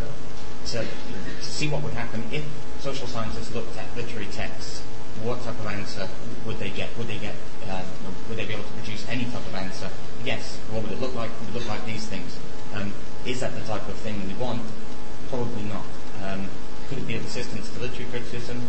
to, 0.68 0.80
to 0.80 1.44
see 1.44 1.69
what 1.69 1.84
would 1.84 1.94
happen 1.94 2.23
if 2.31 2.45
social 2.80 3.07
scientists 3.07 3.53
looked 3.53 3.76
at 3.77 3.85
literary 3.95 4.27
texts. 4.27 4.81
What 5.23 5.41
type 5.44 5.57
of 5.60 5.65
answer 5.65 6.07
would 6.45 6.60
they 6.60 6.69
get? 6.69 6.95
Would 6.98 7.07
they 7.07 7.18
get? 7.18 7.34
Um, 7.68 7.84
would 8.30 8.38
they 8.38 8.45
be 8.45 8.53
able 8.53 8.64
to 8.64 8.73
produce 8.73 9.07
any 9.10 9.26
type 9.26 9.45
of 9.48 9.56
answer? 9.56 9.89
Yes. 10.23 10.57
What 10.69 10.84
would 10.84 10.91
it 10.91 11.02
look 11.02 11.15
like? 11.15 11.31
Would 11.39 11.49
it 11.49 11.56
look 11.56 11.68
like 11.68 11.84
these 11.85 12.06
things? 12.06 12.38
Um, 12.73 12.94
is 13.26 13.39
that 13.39 13.56
the 13.56 13.61
type 13.61 13.88
of 13.88 13.95
thing 13.95 14.27
we 14.27 14.35
want? 14.35 14.61
Probably 15.30 15.64
not. 15.64 15.84
Um, 16.23 16.48
could 16.89 16.99
it 16.99 17.07
be 17.07 17.15
of 17.15 17.26
assistance 17.26 17.69
to 17.72 17.80
literary 17.80 18.09
criticism? 18.11 18.61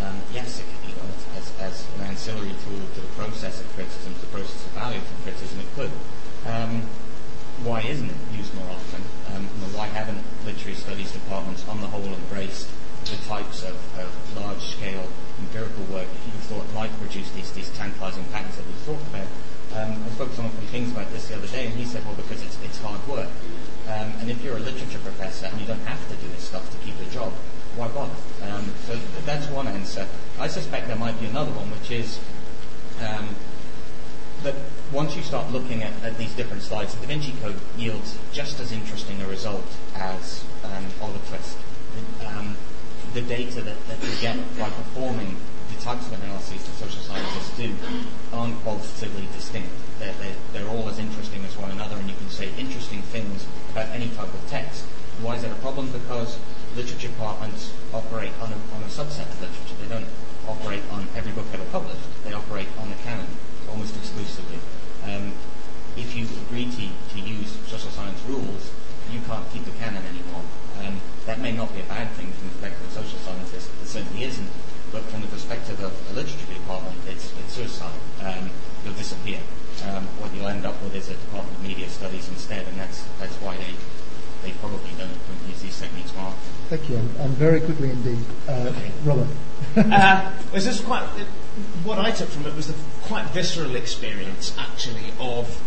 Um, 0.00 0.20
yes, 0.32 0.60
it 0.60 0.64
could 0.64 0.82
be. 0.82 0.92
You 0.92 0.96
know, 0.96 1.08
as, 1.36 1.52
as 1.60 1.86
an 1.96 2.08
ancillary 2.08 2.54
tool 2.64 2.80
to 2.94 3.00
the 3.00 3.12
process 3.18 3.60
of 3.60 3.66
criticism, 3.74 4.14
to 4.14 4.20
the 4.20 4.32
process 4.32 4.64
of 4.66 4.72
value 4.72 5.00
from 5.00 5.22
criticism, 5.22 5.60
it 5.60 5.70
could. 5.74 5.92
Um, 6.46 6.88
why 7.64 7.80
isn't 7.82 8.08
it 8.08 8.16
used 8.36 8.54
more 8.54 8.68
often? 8.68 9.02
Um, 9.32 9.48
you 9.48 9.60
know, 9.60 9.76
why 9.76 9.88
haven't 9.88 10.20
literary 10.44 10.74
studies 10.76 11.12
departments 11.12 11.66
on 11.68 11.80
the 11.80 11.86
whole 11.88 12.04
embraced 12.04 12.68
the 13.04 13.16
types 13.28 13.62
of, 13.62 13.76
of 13.98 14.08
large-scale 14.36 15.08
empirical 15.38 15.84
work 15.84 16.08
that 16.08 16.22
you 16.26 16.40
thought 16.48 16.66
might 16.74 16.92
produce 17.00 17.30
these, 17.32 17.52
these 17.52 17.70
tantalizing 17.70 18.24
patterns 18.32 18.56
that 18.56 18.66
we've 18.66 18.84
talked 18.84 19.06
about? 19.08 19.28
Um, 19.76 20.02
I 20.04 20.08
spoke 20.10 20.30
to 20.30 20.36
someone 20.36 20.54
from 20.54 20.66
King's 20.68 20.92
about 20.92 21.10
this 21.12 21.28
the 21.28 21.36
other 21.36 21.48
day, 21.48 21.66
and 21.66 21.74
he 21.74 21.84
said, 21.84 22.04
well, 22.04 22.14
because 22.14 22.42
it's, 22.42 22.58
it's 22.64 22.78
hard 22.80 23.00
work. 23.08 23.28
Um, 23.88 24.12
and 24.20 24.30
if 24.30 24.42
you're 24.42 24.56
a 24.56 24.60
literature 24.60 24.98
professor 24.98 25.46
and 25.46 25.60
you 25.60 25.66
don't 25.66 25.84
have 25.86 26.00
to 26.08 26.16
do 26.16 26.28
this 26.28 26.44
stuff 26.44 26.68
to 26.70 26.76
keep 26.84 26.94
a 27.00 27.10
job, 27.10 27.32
why 27.76 27.88
bother? 27.88 28.16
Um, 28.42 28.72
so 28.86 28.94
th- 28.94 29.04
that's 29.24 29.46
one 29.48 29.68
answer. 29.68 30.06
I 30.40 30.48
suspect 30.48 30.88
there 30.88 30.96
might 30.96 31.18
be 31.20 31.26
another 31.26 31.52
one, 31.52 31.70
which 31.70 31.90
is 31.90 32.18
um, 33.00 33.36
that 34.42 34.54
once 34.92 35.16
you 35.16 35.22
start 35.22 35.50
looking 35.52 35.82
at, 35.82 35.92
at 36.02 36.16
these 36.18 36.32
different 36.34 36.62
slides, 36.62 36.94
the 36.94 37.00
Da 37.00 37.08
Vinci 37.08 37.34
Code 37.42 37.56
yields 37.76 38.18
just 38.32 38.60
as 38.60 38.72
interesting 38.72 39.20
a 39.20 39.26
result 39.26 39.66
as 39.94 40.44
um, 40.64 40.86
Oliver 41.00 41.20
Twist. 41.28 41.58
Um, 42.26 42.56
the 43.14 43.22
data 43.22 43.62
that, 43.62 43.76
that 43.88 44.02
you 44.02 44.14
get 44.20 44.36
by 44.58 44.68
performing 44.68 45.36
the 45.74 45.82
types 45.82 46.06
of 46.06 46.12
analyses 46.22 46.64
that 46.64 46.74
social 46.74 47.00
scientists 47.00 47.56
do 47.56 47.74
aren't 48.32 48.56
qualitatively 48.62 49.26
distinct. 49.32 49.70
They're, 49.98 50.12
they're, 50.14 50.36
they're 50.52 50.68
all 50.68 50.88
as 50.88 50.98
interesting 50.98 51.44
as 51.44 51.56
one 51.56 51.70
another, 51.70 51.96
and 51.96 52.08
you 52.08 52.16
can 52.16 52.28
say 52.28 52.50
interesting 52.58 53.02
things 53.02 53.46
about 53.70 53.88
any 53.90 54.08
type 54.10 54.32
of 54.32 54.46
text. 54.48 54.84
Why 55.22 55.36
is 55.36 55.42
that 55.42 55.52
a 55.52 55.56
problem? 55.56 55.90
Because 55.90 56.38
literature 56.76 57.08
departments 57.08 57.72
operate 57.92 58.32
on 58.40 58.52
a, 58.52 58.56
on 58.76 58.82
a 58.82 58.90
subset 58.92 59.26
of 59.32 59.40
literature. 59.40 59.74
They 59.80 59.88
don't 59.88 60.06
very 87.58 87.74
quickly 87.74 87.90
indeed, 87.90 88.24
uh, 88.48 88.72
Robert. 89.04 89.28
uh, 89.76 90.32
was 90.52 90.64
this 90.66 90.80
quite 90.80 91.04
what 91.84 91.98
I 91.98 92.10
took 92.10 92.28
from 92.28 92.46
it 92.46 92.54
was 92.54 92.68
the 92.68 92.74
quite 93.04 93.26
visceral 93.30 93.76
experience, 93.76 94.54
actually, 94.58 95.12
of 95.18 95.62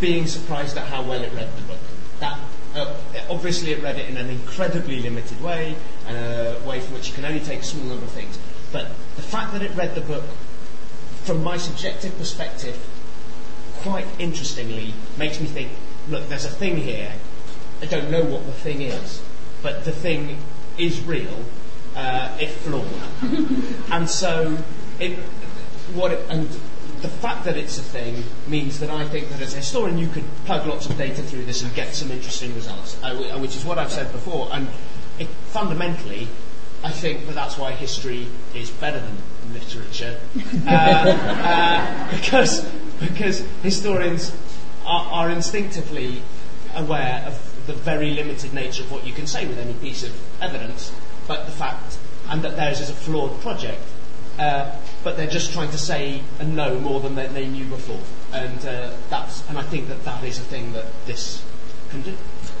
being 0.00 0.26
surprised 0.26 0.76
at 0.76 0.86
how 0.86 1.02
well 1.02 1.22
it 1.22 1.32
read 1.32 1.48
the 1.56 1.62
book. 1.62 1.80
That 2.20 2.38
uh, 2.76 2.94
obviously 3.28 3.72
it 3.72 3.82
read 3.82 3.98
it 3.98 4.08
in 4.08 4.16
an 4.16 4.30
incredibly 4.30 5.00
limited 5.00 5.42
way, 5.42 5.74
and 6.06 6.16
a 6.16 6.60
way 6.66 6.80
from 6.80 6.94
which 6.94 7.08
you 7.08 7.14
can 7.14 7.24
only 7.24 7.40
take 7.40 7.60
a 7.60 7.64
small 7.64 7.84
number 7.84 8.04
of 8.04 8.12
things. 8.12 8.38
But 8.70 8.88
the 9.16 9.22
fact 9.22 9.52
that 9.54 9.62
it 9.62 9.74
read 9.74 9.94
the 9.94 10.00
book, 10.02 10.24
from 11.24 11.42
my 11.42 11.56
subjective 11.56 12.16
perspective, 12.16 12.78
quite 13.78 14.06
interestingly, 14.18 14.94
makes 15.18 15.40
me 15.40 15.46
think, 15.46 15.72
look, 16.08 16.28
there's 16.28 16.44
a 16.44 16.50
thing 16.50 16.76
here. 16.76 17.12
I 17.80 17.86
don't 17.86 18.10
know 18.10 18.22
what 18.22 18.46
the 18.46 18.52
thing 18.52 18.82
is, 18.82 19.20
but 19.62 19.84
the 19.84 19.92
thing 19.92 20.38
is 20.82 21.00
real, 21.02 21.44
uh, 21.94 22.36
if 22.40 22.56
flawed. 22.62 22.86
and 23.92 24.08
so, 24.10 24.58
it, 24.98 25.18
what 25.94 26.12
it, 26.12 26.26
and 26.28 26.48
the 27.00 27.08
fact 27.08 27.44
that 27.44 27.56
it's 27.56 27.78
a 27.78 27.82
thing 27.82 28.22
means 28.46 28.80
that 28.80 28.90
I 28.90 29.06
think 29.06 29.28
that 29.30 29.40
as 29.40 29.54
a 29.54 29.56
historian 29.56 29.98
you 29.98 30.08
could 30.08 30.24
plug 30.44 30.66
lots 30.66 30.86
of 30.86 30.96
data 30.96 31.22
through 31.22 31.44
this 31.44 31.62
and 31.62 31.74
get 31.74 31.94
some 31.94 32.10
interesting 32.10 32.54
results, 32.54 33.00
uh, 33.02 33.06
uh 33.06 33.38
which 33.38 33.56
is 33.56 33.64
what 33.64 33.78
I've 33.78 33.92
said 33.92 34.10
before. 34.12 34.48
And 34.52 34.68
it, 35.18 35.28
fundamentally, 35.50 36.28
I 36.84 36.90
think 36.90 37.26
that 37.26 37.34
that's 37.34 37.56
why 37.56 37.72
history 37.72 38.26
is 38.54 38.70
better 38.70 39.00
than 39.00 39.16
literature, 39.52 40.18
uh, 40.66 40.70
uh, 40.70 42.16
because 42.16 42.64
because 43.00 43.40
historians 43.62 44.34
are, 44.84 45.12
are 45.12 45.30
instinctively 45.30 46.22
aware 46.74 47.24
of 47.26 47.51
the 47.66 47.72
very 47.72 48.10
limited 48.10 48.52
nature 48.52 48.82
of 48.82 48.90
what 48.90 49.06
you 49.06 49.12
can 49.12 49.26
say 49.26 49.46
with 49.46 49.58
any 49.58 49.74
piece 49.74 50.02
of 50.02 50.12
evidence, 50.40 50.92
but 51.28 51.46
the 51.46 51.52
fact, 51.52 51.98
and 52.28 52.42
that 52.42 52.56
theirs 52.56 52.80
is 52.80 52.90
a 52.90 52.94
flawed 52.94 53.40
project, 53.40 53.82
uh, 54.38 54.74
but 55.04 55.16
they're 55.16 55.26
just 55.26 55.52
trying 55.52 55.70
to 55.70 55.78
say 55.78 56.22
and 56.38 56.56
know 56.56 56.78
more 56.80 57.00
than 57.00 57.14
they, 57.14 57.26
they 57.28 57.46
knew 57.46 57.66
before. 57.66 58.00
And 58.32 58.64
uh, 58.64 58.92
that's, 59.10 59.48
and 59.48 59.58
I 59.58 59.62
think 59.62 59.88
that 59.88 60.04
that 60.04 60.24
is 60.24 60.38
a 60.38 60.42
thing 60.42 60.72
that 60.72 60.86
this 61.06 61.44
can 61.90 62.02
do. 62.02 62.14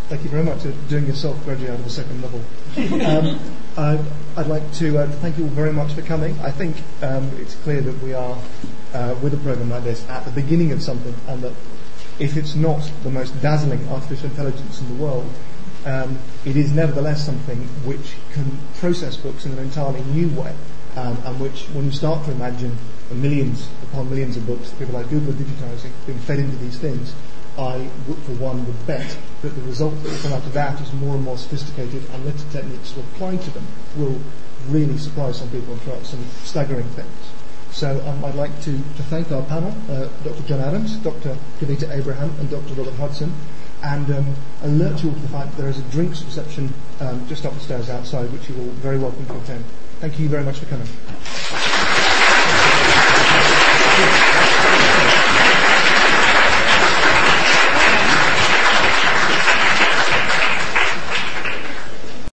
Thank 0.08 0.24
you 0.24 0.30
very 0.30 0.44
much 0.44 0.62
for 0.62 0.72
doing 0.88 1.06
yourself 1.06 1.42
graduate 1.44 1.70
out 1.70 1.78
of 1.78 1.84
the 1.84 1.90
second 1.90 2.20
level. 2.20 2.40
um, 3.06 3.40
I'd, 3.78 4.04
I'd, 4.36 4.46
like 4.46 4.72
to 4.74 4.98
uh, 4.98 5.06
thank 5.06 5.38
you 5.38 5.44
all 5.44 5.50
very 5.50 5.72
much 5.72 5.92
for 5.94 6.02
coming. 6.02 6.38
I 6.40 6.50
think 6.50 6.76
um, 7.02 7.30
it's 7.38 7.54
clear 7.56 7.80
that 7.80 8.02
we 8.02 8.12
are, 8.12 8.36
uh, 8.92 9.14
with 9.22 9.32
a 9.32 9.38
program 9.38 9.70
like 9.70 9.84
this, 9.84 10.06
at 10.08 10.24
the 10.26 10.30
beginning 10.32 10.72
of 10.72 10.82
something, 10.82 11.14
and 11.28 11.42
that 11.42 11.52
if 12.18 12.36
it's 12.36 12.54
not 12.54 12.90
the 13.02 13.10
most 13.10 13.40
dazzling 13.40 13.86
artificial 13.88 14.26
intelligence 14.26 14.80
in 14.80 14.88
the 14.88 15.02
world, 15.02 15.28
um, 15.84 16.18
it 16.44 16.56
is 16.56 16.72
nevertheless 16.72 17.24
something 17.24 17.58
which 17.84 18.14
can 18.32 18.58
process 18.78 19.16
books 19.16 19.44
in 19.44 19.52
an 19.52 19.58
entirely 19.58 20.02
new 20.04 20.28
way, 20.28 20.54
um, 20.96 21.18
and 21.24 21.40
which, 21.40 21.64
when 21.72 21.86
you 21.86 21.90
start 21.90 22.24
to 22.26 22.30
imagine 22.30 22.76
the 23.08 23.14
millions 23.14 23.68
upon 23.82 24.08
millions 24.08 24.36
of 24.36 24.46
books 24.46 24.70
that 24.70 24.78
people 24.78 24.94
like 24.94 25.08
Google 25.10 25.30
are 25.30 25.36
digitizing 25.36 25.90
being 26.06 26.18
fed 26.18 26.38
into 26.38 26.56
these 26.56 26.78
things, 26.78 27.14
I, 27.58 27.86
for 28.06 28.32
one, 28.32 28.64
would 28.64 28.86
bet 28.86 29.16
that 29.42 29.50
the 29.50 29.62
result 29.62 29.94
that 30.02 30.10
will 30.10 30.18
come 30.20 30.32
out 30.32 30.46
of 30.46 30.52
that 30.54 30.80
is 30.80 30.92
more 30.94 31.16
and 31.16 31.24
more 31.24 31.36
sophisticated 31.36 32.02
and 32.04 32.14
analytic 32.14 32.50
techniques 32.50 32.96
applied 32.96 33.42
to 33.42 33.50
them 33.50 33.66
will 33.96 34.18
really 34.68 34.96
surprise 34.96 35.38
some 35.38 35.50
people 35.50 35.74
and 35.74 35.82
throw 35.82 35.94
out 35.94 36.06
some 36.06 36.24
staggering 36.44 36.88
things. 36.90 37.30
So 37.72 38.00
um, 38.06 38.24
I'd 38.24 38.34
like 38.34 38.54
to, 38.62 38.72
to 38.72 39.02
thank 39.04 39.32
our 39.32 39.42
panel, 39.42 39.74
uh, 39.90 40.08
Dr. 40.24 40.42
Jon 40.46 40.60
Adams, 40.60 40.96
Dr. 40.98 41.36
Kavita 41.58 41.90
Abraham, 41.90 42.30
and 42.38 42.50
Dr. 42.50 42.74
Robert 42.74 42.94
Hudson, 42.94 43.32
and 43.82 44.10
um, 44.10 44.34
alert 44.62 45.02
you 45.02 45.08
all 45.08 45.14
to 45.14 45.20
the 45.20 45.28
fact 45.28 45.50
that 45.50 45.56
there 45.56 45.70
is 45.70 45.78
a 45.78 45.82
drinks 45.84 46.22
reception 46.22 46.72
um, 47.00 47.26
just 47.28 47.46
up 47.46 47.54
the 47.54 47.60
stairs 47.60 47.88
outside, 47.88 48.30
which 48.30 48.48
you're 48.48 48.58
all 48.58 48.66
very 48.84 48.98
welcome 48.98 49.24
to 49.26 49.36
attend. 49.38 49.64
Thank 50.00 50.18
you 50.18 50.28
very 50.28 50.44
much 50.44 50.58
for 50.58 50.66
coming. 50.66 50.88